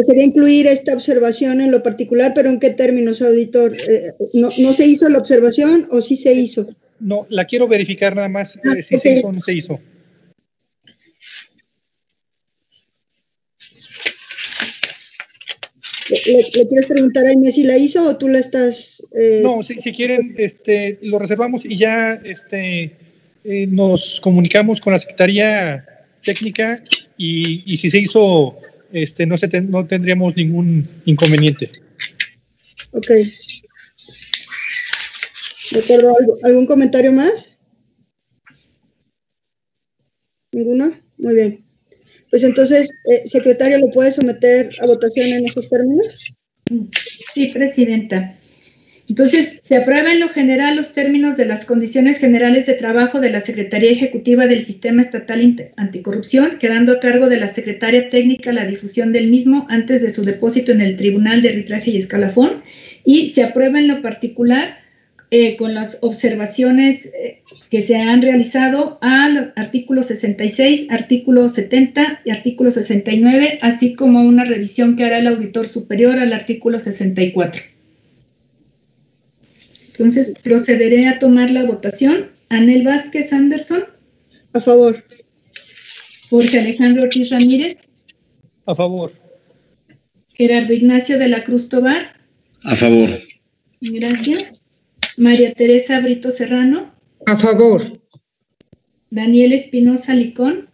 Sería 0.04 0.24
incluir 0.24 0.66
esta 0.66 0.92
observación 0.92 1.60
en 1.62 1.70
lo 1.70 1.82
particular, 1.82 2.32
pero 2.34 2.50
¿en 2.50 2.60
qué 2.60 2.70
términos, 2.70 3.22
auditor? 3.22 3.72
Eh, 3.88 4.12
no, 4.34 4.50
¿No 4.58 4.74
se 4.74 4.86
hizo 4.86 5.08
la 5.08 5.18
observación 5.18 5.88
o 5.90 6.02
sí 6.02 6.16
se 6.16 6.34
hizo? 6.34 6.66
No, 7.00 7.26
la 7.30 7.46
quiero 7.46 7.66
verificar 7.66 8.14
nada 8.14 8.28
más 8.28 8.58
Ah, 8.58 8.74
eh, 8.76 8.82
si 8.82 8.98
se 8.98 9.18
hizo 9.18 9.28
o 9.28 9.32
no 9.32 9.40
se 9.40 9.54
hizo. 9.54 9.80
¿Le, 16.08 16.66
quieres 16.68 16.86
preguntar 16.86 17.26
a 17.26 17.32
Inés 17.32 17.54
si 17.56 17.64
la 17.64 17.76
hizo 17.76 18.08
o 18.08 18.16
tú 18.16 18.28
la 18.28 18.38
estás...? 18.38 19.02
eh, 19.12 19.40
No, 19.42 19.62
si, 19.62 19.74
si 19.80 19.92
quieren, 19.92 20.34
este, 20.38 20.98
lo 21.02 21.18
reservamos 21.18 21.64
y 21.64 21.76
ya 21.76 22.12
este, 22.24 22.96
eh, 23.44 23.66
nos 23.66 24.20
comunicamos 24.20 24.80
con 24.80 24.92
la 24.92 24.98
Secretaría 25.00 25.84
Técnica 26.22 26.78
y, 27.16 27.62
y 27.72 27.76
si 27.78 27.90
se 27.90 27.98
hizo, 27.98 28.56
este, 28.92 29.26
no, 29.26 29.36
se 29.36 29.48
ten- 29.48 29.70
no 29.70 29.86
tendríamos 29.86 30.36
ningún 30.36 30.86
inconveniente. 31.06 31.70
Ok. 32.92 33.08
De 35.72 35.80
acuerdo, 35.80 36.14
¿algo- 36.16 36.34
¿algún 36.44 36.66
comentario 36.66 37.10
más? 37.12 37.56
¿Ninguno? 40.52 40.92
Muy 41.18 41.34
bien. 41.34 41.65
Pues 42.36 42.44
entonces, 42.44 42.90
eh, 43.06 43.22
secretario, 43.24 43.78
¿lo 43.78 43.88
puede 43.88 44.12
someter 44.12 44.68
a 44.82 44.86
votación 44.86 45.26
en 45.28 45.46
esos 45.46 45.70
términos? 45.70 46.34
Sí, 47.32 47.46
Presidenta. 47.46 48.34
Entonces, 49.08 49.60
se 49.62 49.74
aprueba 49.74 50.12
en 50.12 50.20
lo 50.20 50.28
general 50.28 50.76
los 50.76 50.92
términos 50.92 51.38
de 51.38 51.46
las 51.46 51.64
condiciones 51.64 52.18
generales 52.18 52.66
de 52.66 52.74
trabajo 52.74 53.20
de 53.20 53.30
la 53.30 53.40
Secretaría 53.40 53.90
Ejecutiva 53.90 54.46
del 54.46 54.66
Sistema 54.66 55.00
Estatal 55.00 55.70
Anticorrupción, 55.78 56.58
quedando 56.58 56.92
a 56.92 57.00
cargo 57.00 57.30
de 57.30 57.38
la 57.38 57.48
Secretaria 57.48 58.10
Técnica 58.10 58.52
la 58.52 58.66
difusión 58.66 59.14
del 59.14 59.28
mismo 59.28 59.66
antes 59.70 60.02
de 60.02 60.10
su 60.10 60.22
depósito 60.22 60.72
en 60.72 60.82
el 60.82 60.96
Tribunal 60.98 61.40
de 61.40 61.48
Arbitraje 61.48 61.92
y 61.92 61.96
Escalafón. 61.96 62.60
Y 63.02 63.30
se 63.30 63.44
aprueba 63.44 63.78
en 63.78 63.88
lo 63.88 64.02
particular 64.02 64.76
eh, 65.32 65.56
con 65.56 65.74
las 65.74 65.98
observaciones 66.02 67.06
eh, 67.06 67.42
que 67.68 67.82
se 67.82 67.96
han 67.96 68.22
realizado 68.22 68.98
al 69.00 69.52
artículo 69.56 70.04
66, 70.04 70.86
artículo 70.90 71.48
70 71.48 72.20
y 72.24 72.30
artículo 72.30 72.70
69, 72.70 73.58
así 73.60 73.94
como 73.94 74.22
una 74.22 74.44
revisión 74.44 74.94
que 74.94 75.04
hará 75.04 75.18
el 75.18 75.26
auditor 75.26 75.66
superior 75.66 76.16
al 76.18 76.32
artículo 76.32 76.78
64. 76.78 77.62
Entonces, 79.88 80.34
procederé 80.44 81.08
a 81.08 81.18
tomar 81.18 81.50
la 81.50 81.64
votación. 81.64 82.30
Anel 82.48 82.84
Vázquez 82.84 83.32
Anderson, 83.32 83.84
A 84.52 84.60
favor. 84.60 85.02
Jorge 86.30 86.60
Alejandro 86.60 87.02
Ortiz 87.02 87.30
Ramírez, 87.30 87.78
A 88.66 88.74
favor. 88.76 89.10
Gerardo 90.34 90.72
Ignacio 90.72 91.18
de 91.18 91.28
la 91.28 91.42
Cruz 91.42 91.68
Tobar, 91.68 92.14
A 92.62 92.76
favor. 92.76 93.10
gracias. 93.80 94.52
María 95.16 95.54
Teresa 95.54 96.00
Brito 96.00 96.30
Serrano, 96.30 96.92
A 97.26 97.36
favor. 97.36 98.00
Daniel 99.10 99.52
Espinosa 99.52 100.14
Licón, 100.14 100.68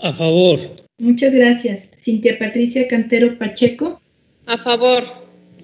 A 0.00 0.12
favor. 0.12 0.58
muchas 0.98 1.34
gracias. 1.34 1.88
Cintia 1.96 2.38
Patricia 2.38 2.86
Cantero 2.86 3.38
Pacheco, 3.38 4.00
A 4.46 4.58
favor. 4.58 5.04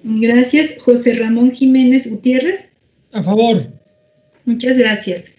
gracias. 0.03 0.75
José 0.79 1.13
Ramón 1.13 1.51
Jiménez 1.51 2.09
Gutiérrez, 2.09 2.69
A 3.13 3.23
favor. 3.23 3.67
muchas 4.45 4.77
gracias. 4.77 5.33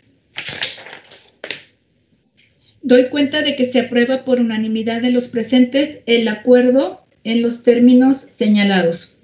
Doy 2.82 3.08
cuenta 3.08 3.42
de 3.42 3.56
que 3.56 3.64
se 3.66 3.80
aprueba 3.80 4.24
por 4.24 4.38
unanimidad 4.38 5.02
de 5.02 5.10
los 5.10 5.26
presentes 5.28 6.02
el 6.06 6.28
acuerdo 6.28 7.00
en 7.24 7.42
los 7.42 7.64
términos 7.64 8.16
señalados. 8.30 9.15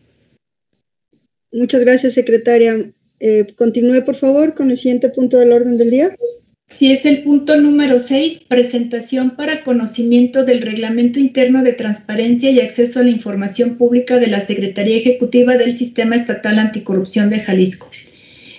Muchas 1.52 1.82
gracias, 1.84 2.14
secretaria. 2.14 2.90
Eh, 3.20 3.46
continúe, 3.56 4.04
por 4.04 4.16
favor, 4.16 4.54
con 4.54 4.70
el 4.70 4.76
siguiente 4.76 5.08
punto 5.10 5.38
del 5.38 5.52
orden 5.52 5.78
del 5.78 5.90
día. 5.90 6.16
Si 6.68 6.90
es 6.90 7.04
el 7.04 7.22
punto 7.22 7.60
número 7.60 7.98
6, 7.98 8.44
presentación 8.48 9.36
para 9.36 9.62
conocimiento 9.62 10.44
del 10.44 10.62
Reglamento 10.62 11.20
Interno 11.20 11.62
de 11.62 11.74
Transparencia 11.74 12.50
y 12.50 12.60
Acceso 12.60 13.00
a 13.00 13.02
la 13.02 13.10
Información 13.10 13.76
Pública 13.76 14.18
de 14.18 14.28
la 14.28 14.40
Secretaría 14.40 14.96
Ejecutiva 14.96 15.58
del 15.58 15.72
Sistema 15.72 16.16
Estatal 16.16 16.58
Anticorrupción 16.58 17.28
de 17.28 17.40
Jalisco. 17.40 17.90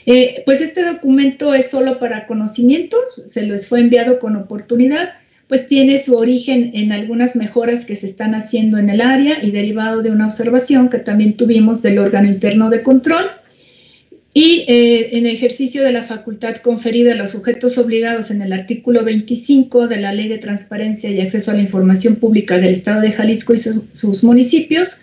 Eh, 0.05 0.43
pues 0.45 0.61
este 0.61 0.83
documento 0.83 1.55
es 1.55 1.71
solo 1.71 1.97
para 1.97 2.27
conocimiento, 2.27 2.97
se 3.25 3.41
les 3.41 3.67
fue 3.67 3.79
enviado 3.79 4.19
con 4.19 4.35
oportunidad, 4.35 5.15
pues 5.47 5.67
tiene 5.67 5.97
su 5.97 6.15
origen 6.15 6.71
en 6.73 6.91
algunas 6.91 7.35
mejoras 7.35 7.85
que 7.85 7.95
se 7.95 8.05
están 8.05 8.33
haciendo 8.33 8.77
en 8.77 8.89
el 8.89 9.01
área 9.01 9.43
y 9.43 9.51
derivado 9.51 10.01
de 10.01 10.11
una 10.11 10.25
observación 10.25 10.89
que 10.89 10.99
también 10.99 11.35
tuvimos 11.35 11.81
del 11.81 11.99
órgano 11.99 12.29
interno 12.29 12.69
de 12.69 12.81
control. 12.81 13.25
Y 14.35 14.65
eh, 14.67 15.17
en 15.17 15.27
ejercicio 15.27 15.83
de 15.83 15.91
la 15.91 16.03
facultad 16.03 16.55
conferida 16.55 17.11
a 17.11 17.15
los 17.15 17.31
sujetos 17.31 17.77
obligados 17.77 18.31
en 18.31 18.41
el 18.41 18.51
artículo 18.51 19.03
25 19.03 19.87
de 19.87 19.97
la 19.97 20.11
Ley 20.11 20.27
de 20.27 20.39
Transparencia 20.39 21.11
y 21.11 21.21
Acceso 21.21 21.51
a 21.51 21.53
la 21.53 21.61
Información 21.61 22.15
Pública 22.15 22.57
del 22.57 22.71
Estado 22.71 23.01
de 23.01 23.11
Jalisco 23.11 23.53
y 23.53 23.59
sus, 23.59 23.81
sus 23.91 24.23
municipios, 24.23 24.97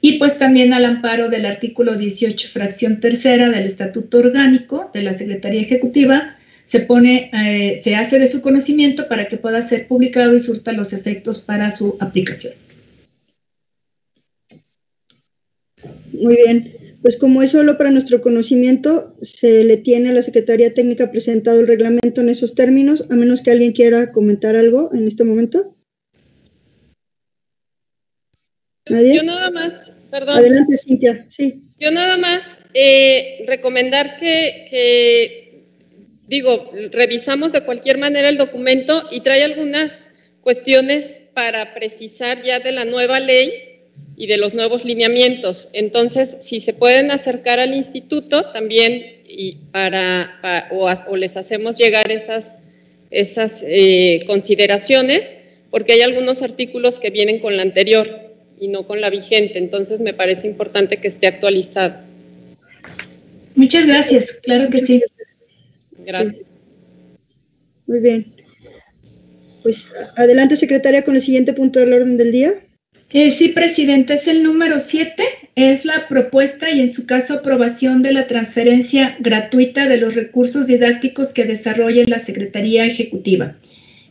y 0.00 0.18
pues 0.18 0.38
también 0.38 0.72
al 0.72 0.84
amparo 0.84 1.28
del 1.28 1.44
artículo 1.44 1.96
18, 1.96 2.50
fracción 2.52 3.00
tercera 3.00 3.50
del 3.50 3.64
Estatuto 3.66 4.18
Orgánico 4.18 4.92
de 4.94 5.02
la 5.02 5.12
Secretaría 5.12 5.62
Ejecutiva, 5.62 6.37
se 6.68 6.80
pone, 6.80 7.30
eh, 7.32 7.80
se 7.82 7.96
hace 7.96 8.18
de 8.18 8.26
su 8.26 8.42
conocimiento 8.42 9.08
para 9.08 9.26
que 9.26 9.38
pueda 9.38 9.62
ser 9.62 9.88
publicado 9.88 10.36
y 10.36 10.40
surta 10.40 10.72
los 10.72 10.92
efectos 10.92 11.38
para 11.38 11.70
su 11.70 11.96
aplicación. 11.98 12.52
Muy 16.12 16.36
bien. 16.36 16.74
Pues 17.00 17.16
como 17.16 17.42
es 17.42 17.52
solo 17.52 17.78
para 17.78 17.90
nuestro 17.90 18.20
conocimiento, 18.20 19.16
se 19.22 19.64
le 19.64 19.78
tiene 19.78 20.10
a 20.10 20.12
la 20.12 20.20
Secretaría 20.20 20.74
Técnica 20.74 21.10
presentado 21.10 21.58
el 21.58 21.66
reglamento 21.66 22.20
en 22.20 22.28
esos 22.28 22.54
términos, 22.54 23.06
a 23.08 23.14
menos 23.14 23.40
que 23.40 23.50
alguien 23.50 23.72
quiera 23.72 24.12
comentar 24.12 24.54
algo 24.54 24.90
en 24.92 25.06
este 25.06 25.24
momento. 25.24 25.74
¿Nadie? 28.90 29.16
Yo 29.16 29.22
nada 29.22 29.50
más, 29.50 29.90
perdón. 30.10 30.36
Adelante, 30.36 30.76
Cintia. 30.76 31.24
Sí. 31.28 31.62
Yo 31.78 31.90
nada 31.92 32.18
más 32.18 32.60
eh, 32.74 33.44
recomendar 33.46 34.16
que, 34.16 34.66
que, 34.68 35.47
digo, 36.28 36.70
revisamos 36.92 37.52
de 37.52 37.62
cualquier 37.62 37.98
manera 37.98 38.28
el 38.28 38.36
documento 38.36 39.08
y 39.10 39.20
trae 39.20 39.42
algunas 39.42 40.08
cuestiones 40.42 41.22
para 41.34 41.74
precisar 41.74 42.42
ya 42.42 42.60
de 42.60 42.72
la 42.72 42.84
nueva 42.84 43.18
ley 43.20 43.80
y 44.16 44.26
de 44.26 44.36
los 44.36 44.54
nuevos 44.54 44.84
lineamientos. 44.84 45.68
Entonces, 45.72 46.36
si 46.40 46.60
se 46.60 46.72
pueden 46.72 47.10
acercar 47.10 47.60
al 47.60 47.74
instituto 47.74 48.50
también 48.50 49.16
y 49.26 49.56
para, 49.72 50.38
pa- 50.42 50.68
o, 50.72 50.88
o 51.10 51.16
les 51.16 51.36
hacemos 51.36 51.76
llegar 51.78 52.10
esas, 52.10 52.52
esas 53.10 53.62
eh, 53.66 54.24
consideraciones, 54.26 55.34
porque 55.70 55.92
hay 55.92 56.00
algunos 56.02 56.42
artículos 56.42 56.98
que 56.98 57.10
vienen 57.10 57.40
con 57.40 57.56
la 57.56 57.62
anterior 57.62 58.08
y 58.60 58.68
no 58.68 58.86
con 58.86 59.00
la 59.00 59.10
vigente. 59.10 59.58
Entonces, 59.58 60.00
me 60.00 60.14
parece 60.14 60.46
importante 60.46 60.96
que 60.96 61.08
esté 61.08 61.26
actualizado. 61.26 61.94
Muchas 63.54 63.86
gracias, 63.86 64.32
claro 64.42 64.70
que 64.70 64.80
sí. 64.80 65.02
Gracias. 66.08 66.46
Muy 67.86 68.00
bien. 68.00 68.34
Pues 69.62 69.92
adelante, 70.16 70.56
secretaria, 70.56 71.04
con 71.04 71.16
el 71.16 71.22
siguiente 71.22 71.52
punto 71.52 71.80
del 71.80 71.92
orden 71.92 72.16
del 72.16 72.32
día. 72.32 72.54
Eh, 73.10 73.30
sí, 73.30 73.48
presidente, 73.48 74.14
es 74.14 74.26
el 74.26 74.42
número 74.42 74.78
7, 74.78 75.22
es 75.54 75.84
la 75.84 76.08
propuesta 76.08 76.70
y 76.70 76.80
en 76.80 76.90
su 76.90 77.06
caso 77.06 77.34
aprobación 77.34 78.02
de 78.02 78.12
la 78.12 78.26
transferencia 78.26 79.16
gratuita 79.20 79.86
de 79.86 79.98
los 79.98 80.14
recursos 80.14 80.66
didácticos 80.66 81.32
que 81.32 81.44
desarrolle 81.44 82.04
la 82.06 82.18
Secretaría 82.18 82.86
Ejecutiva. 82.86 83.56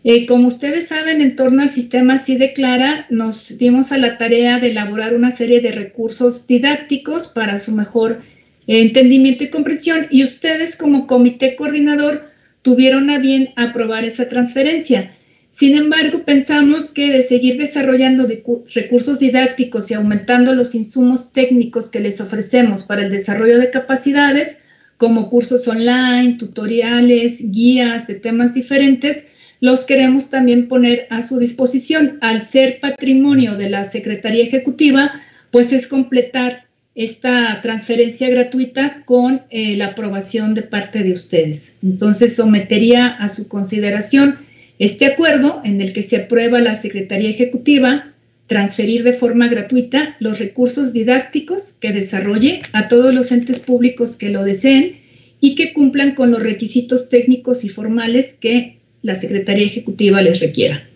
Eh, 0.03 0.25
como 0.27 0.47
ustedes 0.47 0.87
saben, 0.87 1.21
en 1.21 1.35
torno 1.35 1.63
al 1.63 1.69
sistema 1.69 2.19
Sí 2.19 2.37
Declara, 2.37 3.07
nos 3.09 3.57
dimos 3.57 3.91
a 3.91 3.97
la 3.97 4.17
tarea 4.17 4.59
de 4.59 4.69
elaborar 4.69 5.15
una 5.15 5.31
serie 5.31 5.61
de 5.61 5.71
recursos 5.71 6.45
didácticos 6.45 7.27
para 7.27 7.57
su 7.57 7.71
mejor 7.71 8.21
entendimiento 8.67 9.45
y 9.45 9.49
comprensión 9.49 10.07
y 10.11 10.23
ustedes 10.23 10.75
como 10.75 11.07
comité 11.07 11.55
coordinador 11.55 12.29
tuvieron 12.61 13.09
a 13.09 13.17
bien 13.17 13.53
aprobar 13.55 14.03
esa 14.03 14.27
transferencia. 14.27 15.13
Sin 15.51 15.75
embargo, 15.75 16.23
pensamos 16.23 16.91
que 16.91 17.09
de 17.11 17.21
seguir 17.21 17.57
desarrollando 17.57 18.27
recursos 18.75 19.19
didácticos 19.19 19.89
y 19.89 19.95
aumentando 19.95 20.53
los 20.53 20.75
insumos 20.75 21.31
técnicos 21.31 21.89
que 21.89 21.99
les 21.99 22.21
ofrecemos 22.21 22.83
para 22.83 23.03
el 23.03 23.11
desarrollo 23.11 23.57
de 23.57 23.71
capacidades, 23.71 24.57
como 24.97 25.29
cursos 25.29 25.67
online, 25.67 26.35
tutoriales, 26.37 27.39
guías 27.51 28.05
de 28.05 28.15
temas 28.15 28.53
diferentes, 28.53 29.23
los 29.59 29.85
queremos 29.85 30.29
también 30.29 30.67
poner 30.67 31.07
a 31.09 31.23
su 31.23 31.39
disposición. 31.39 32.19
Al 32.21 32.41
ser 32.43 32.79
patrimonio 32.79 33.55
de 33.55 33.69
la 33.71 33.85
Secretaría 33.85 34.43
Ejecutiva, 34.43 35.11
pues 35.49 35.73
es 35.73 35.87
completar 35.87 36.66
esta 36.97 37.61
transferencia 37.61 38.27
gratuita 38.27 39.03
con 39.05 39.43
eh, 39.51 39.77
la 39.77 39.89
aprobación 39.89 40.55
de 40.55 40.63
parte 40.63 41.03
de 41.03 41.11
ustedes. 41.11 41.75
Entonces, 41.83 42.35
sometería 42.35 43.07
a 43.07 43.29
su 43.29 43.47
consideración 43.47 44.39
este 44.79 45.05
acuerdo 45.05 45.61
en 45.63 45.79
el 45.79 45.93
que 45.93 46.01
se 46.01 46.17
aprueba 46.17 46.59
la 46.59 46.75
Secretaría 46.75 47.29
Ejecutiva 47.29 48.11
transferir 48.47 49.03
de 49.03 49.13
forma 49.13 49.47
gratuita 49.47 50.15
los 50.19 50.39
recursos 50.39 50.91
didácticos 50.91 51.73
que 51.79 51.91
desarrolle 51.91 52.63
a 52.73 52.87
todos 52.87 53.13
los 53.13 53.31
entes 53.31 53.59
públicos 53.59 54.17
que 54.17 54.29
lo 54.29 54.43
deseen 54.43 54.97
y 55.39 55.53
que 55.53 55.73
cumplan 55.73 56.15
con 56.15 56.31
los 56.31 56.41
requisitos 56.41 57.09
técnicos 57.09 57.63
y 57.63 57.69
formales 57.69 58.35
que 58.39 58.77
la 59.03 59.13
Secretaría 59.13 59.67
Ejecutiva 59.67 60.21
les 60.23 60.39
requiera. 60.39 60.87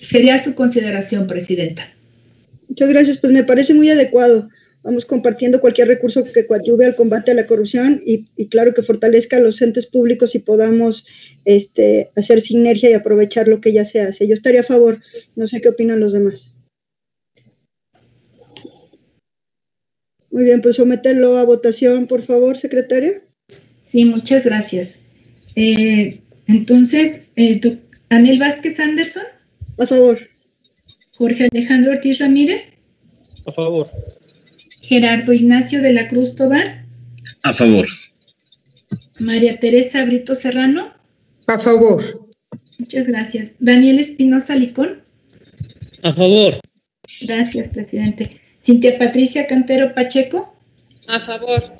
Sería 0.00 0.42
su 0.42 0.54
consideración, 0.54 1.28
Presidenta. 1.28 1.88
Muchas 2.68 2.88
gracias, 2.88 3.18
pues 3.18 3.32
me 3.32 3.44
parece 3.44 3.74
muy 3.74 3.88
adecuado 3.90 4.48
vamos 4.86 5.04
compartiendo 5.04 5.60
cualquier 5.60 5.88
recurso 5.88 6.22
que 6.22 6.46
coadyuve 6.46 6.86
al 6.86 6.94
combate 6.94 7.32
a 7.32 7.34
la 7.34 7.48
corrupción 7.48 8.00
y, 8.06 8.24
claro 8.46 8.72
que 8.72 8.82
fortalezca 8.82 9.36
a 9.36 9.40
los 9.40 9.60
entes 9.60 9.84
públicos 9.84 10.36
y 10.36 10.38
podamos 10.38 11.08
este, 11.44 12.12
hacer 12.14 12.40
sinergia 12.40 12.90
y 12.90 12.94
aprovechar 12.94 13.48
lo 13.48 13.60
que 13.60 13.72
ya 13.72 13.84
se 13.84 14.00
hace. 14.00 14.28
Yo 14.28 14.34
estaría 14.34 14.60
a 14.60 14.62
favor, 14.64 15.02
no 15.34 15.48
sé 15.48 15.60
qué 15.60 15.70
opinan 15.70 15.98
los 15.98 16.12
demás. 16.12 16.54
Muy 20.30 20.44
bien, 20.44 20.62
pues 20.62 20.76
someterlo 20.76 21.36
a 21.36 21.44
votación, 21.44 22.06
por 22.06 22.22
favor, 22.22 22.56
secretaria. 22.56 23.22
Sí, 23.82 24.04
muchas 24.04 24.44
gracias. 24.44 25.00
Eh, 25.56 26.20
entonces, 26.46 27.30
eh, 27.34 27.60
Anel 28.08 28.38
Vázquez 28.38 28.78
Anderson. 28.78 29.24
A 29.78 29.86
favor. 29.86 30.20
Jorge 31.18 31.48
Alejandro 31.50 31.90
Ortiz 31.90 32.20
Ramírez. 32.20 32.74
A 33.46 33.52
favor. 33.52 33.88
Gerardo 34.86 35.32
Ignacio 35.32 35.82
de 35.82 35.92
la 35.92 36.06
Cruz 36.06 36.36
Tobar. 36.36 36.86
A 37.42 37.52
favor. 37.52 37.88
María 39.18 39.58
Teresa 39.58 40.04
Brito 40.04 40.36
Serrano. 40.36 40.94
A 41.48 41.58
favor. 41.58 42.28
Muchas 42.78 43.08
gracias. 43.08 43.52
Daniel 43.58 43.98
Espinosa 43.98 44.54
Licón. 44.54 45.02
A 46.04 46.12
favor. 46.12 46.60
Gracias, 47.22 47.68
presidente. 47.70 48.40
Cintia 48.64 48.96
Patricia 48.96 49.48
Cantero 49.48 49.92
Pacheco. 49.92 50.54
A 51.08 51.18
favor. 51.18 51.72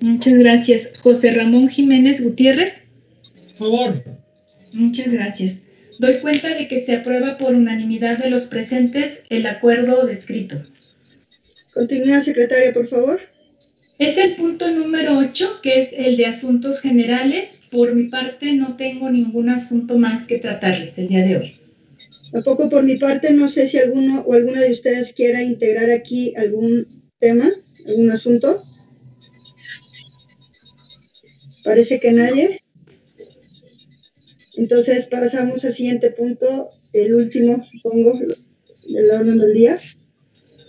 Muchas 0.00 0.34
gracias. 0.34 0.92
José 1.00 1.32
Ramón 1.32 1.66
Jiménez 1.66 2.22
Gutiérrez. 2.22 2.84
A 3.54 3.58
favor. 3.58 4.04
Muchas 4.72 5.12
gracias. 5.12 5.62
Doy 5.98 6.18
cuenta 6.20 6.54
de 6.54 6.68
que 6.68 6.78
se 6.78 6.94
aprueba 6.94 7.38
por 7.38 7.54
unanimidad 7.54 8.18
de 8.18 8.30
los 8.30 8.44
presentes 8.44 9.22
el 9.30 9.46
acuerdo 9.46 10.06
descrito. 10.06 10.62
Continúa, 11.74 12.22
secretaria, 12.22 12.72
por 12.72 12.88
favor. 12.88 13.20
Es 13.98 14.18
el 14.18 14.36
punto 14.36 14.70
número 14.70 15.16
8, 15.18 15.60
que 15.62 15.78
es 15.78 15.92
el 15.92 16.16
de 16.16 16.26
asuntos 16.26 16.80
generales. 16.80 17.60
Por 17.70 17.94
mi 17.94 18.08
parte, 18.08 18.52
no 18.54 18.76
tengo 18.76 19.10
ningún 19.10 19.48
asunto 19.48 19.96
más 19.96 20.26
que 20.26 20.38
tratarles 20.38 20.98
el 20.98 21.08
día 21.08 21.24
de 21.24 21.36
hoy. 21.38 21.52
Tampoco 22.30 22.68
por 22.68 22.84
mi 22.84 22.96
parte, 22.96 23.32
no 23.32 23.48
sé 23.48 23.68
si 23.68 23.78
alguno 23.78 24.20
o 24.26 24.34
alguna 24.34 24.60
de 24.60 24.72
ustedes 24.72 25.12
quiera 25.12 25.42
integrar 25.42 25.90
aquí 25.90 26.34
algún 26.36 26.86
tema, 27.18 27.50
algún 27.86 28.10
asunto. 28.10 28.58
Parece 31.64 32.00
que 32.00 32.12
nadie. 32.12 32.60
Entonces 34.56 35.06
pasamos 35.06 35.64
al 35.64 35.72
siguiente 35.72 36.10
punto, 36.10 36.68
el 36.92 37.14
último, 37.14 37.64
supongo, 37.64 38.12
del 38.88 39.10
orden 39.10 39.38
del 39.38 39.54
día. 39.54 39.78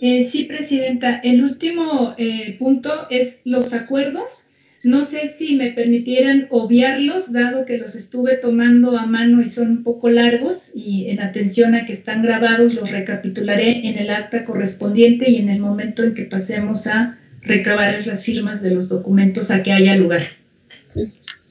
Eh, 0.00 0.22
sí, 0.22 0.44
Presidenta. 0.44 1.18
El 1.18 1.44
último 1.44 2.14
eh, 2.18 2.56
punto 2.58 3.06
es 3.10 3.40
los 3.44 3.72
acuerdos. 3.72 4.48
No 4.84 5.04
sé 5.04 5.28
si 5.28 5.56
me 5.56 5.72
permitieran 5.72 6.46
obviarlos, 6.50 7.32
dado 7.32 7.64
que 7.64 7.78
los 7.78 7.94
estuve 7.94 8.36
tomando 8.36 8.98
a 8.98 9.06
mano 9.06 9.40
y 9.40 9.48
son 9.48 9.70
un 9.70 9.82
poco 9.82 10.10
largos 10.10 10.72
y 10.74 11.08
en 11.08 11.20
atención 11.20 11.74
a 11.74 11.86
que 11.86 11.94
están 11.94 12.22
grabados, 12.22 12.74
los 12.74 12.90
recapitularé 12.90 13.88
en 13.88 13.98
el 13.98 14.10
acta 14.10 14.44
correspondiente 14.44 15.30
y 15.30 15.36
en 15.36 15.48
el 15.48 15.60
momento 15.60 16.04
en 16.04 16.12
que 16.12 16.24
pasemos 16.24 16.86
a 16.86 17.18
recabar 17.40 18.06
las 18.06 18.24
firmas 18.24 18.60
de 18.60 18.74
los 18.74 18.90
documentos 18.90 19.50
a 19.50 19.62
que 19.62 19.72
haya 19.72 19.96
lugar. 19.96 20.20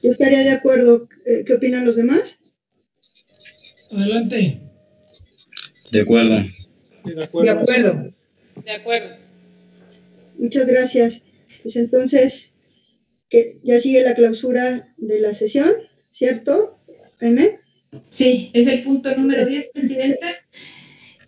Yo 0.00 0.10
estaría 0.10 0.44
de 0.44 0.50
acuerdo. 0.50 1.08
Eh, 1.26 1.42
¿Qué 1.44 1.54
opinan 1.54 1.84
los 1.84 1.96
demás? 1.96 2.38
Adelante. 3.90 4.60
De 5.90 6.00
acuerdo. 6.02 6.36
De 7.04 7.24
acuerdo. 7.24 7.42
De 7.42 7.50
acuerdo. 7.50 8.13
De 8.64 8.72
acuerdo. 8.72 9.16
Muchas 10.38 10.66
gracias. 10.66 11.22
Pues 11.62 11.76
entonces, 11.76 12.52
que 13.28 13.58
ya 13.62 13.78
sigue 13.78 14.02
la 14.02 14.14
clausura 14.14 14.94
de 14.96 15.20
la 15.20 15.34
sesión, 15.34 15.72
¿cierto, 16.10 16.78
Aime? 17.20 17.60
Sí, 18.10 18.50
es 18.54 18.66
el 18.66 18.82
punto 18.84 19.14
número 19.16 19.46
10, 19.46 19.70
Presidenta. 19.72 20.26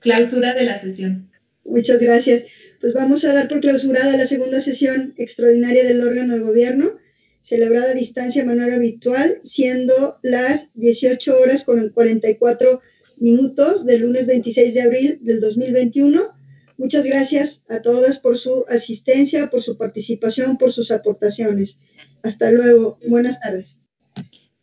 Clausura 0.00 0.54
de 0.54 0.64
la 0.64 0.78
sesión. 0.78 1.30
Muchas 1.64 2.00
gracias. 2.00 2.44
Pues 2.80 2.94
vamos 2.94 3.24
a 3.24 3.32
dar 3.32 3.48
por 3.48 3.60
clausurada 3.60 4.16
la 4.16 4.26
segunda 4.26 4.60
sesión 4.60 5.14
extraordinaria 5.16 5.84
del 5.84 6.00
órgano 6.00 6.34
de 6.34 6.40
gobierno, 6.40 6.98
celebrada 7.40 7.90
a 7.90 7.94
distancia 7.94 8.42
de 8.42 8.48
manera 8.48 8.76
habitual, 8.76 9.40
siendo 9.42 10.18
las 10.22 10.72
18 10.74 11.38
horas 11.38 11.64
con 11.64 11.88
44 11.90 12.80
minutos 13.18 13.86
del 13.86 14.02
lunes 14.02 14.26
26 14.26 14.74
de 14.74 14.82
abril 14.82 15.18
del 15.22 15.40
2021 15.40 16.35
Muchas 16.78 17.04
gracias 17.04 17.64
a 17.68 17.80
todas 17.80 18.18
por 18.18 18.36
su 18.36 18.64
asistencia, 18.68 19.48
por 19.48 19.62
su 19.62 19.76
participación, 19.76 20.58
por 20.58 20.72
sus 20.72 20.90
aportaciones. 20.90 21.80
Hasta 22.22 22.50
luego. 22.50 22.98
Buenas 23.06 23.40
tardes. 23.40 23.76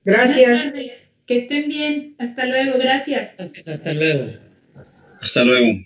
Gracias. 0.03 0.47
Buenas 0.47 0.63
tardes. 0.63 1.03
Que 1.25 1.37
estén 1.37 1.69
bien. 1.69 2.15
Hasta 2.19 2.45
luego. 2.45 2.77
Gracias. 2.77 3.35
Gracias. 3.37 3.67
Hasta 3.67 3.93
luego. 3.93 4.33
Hasta 5.21 5.43
luego. 5.43 5.79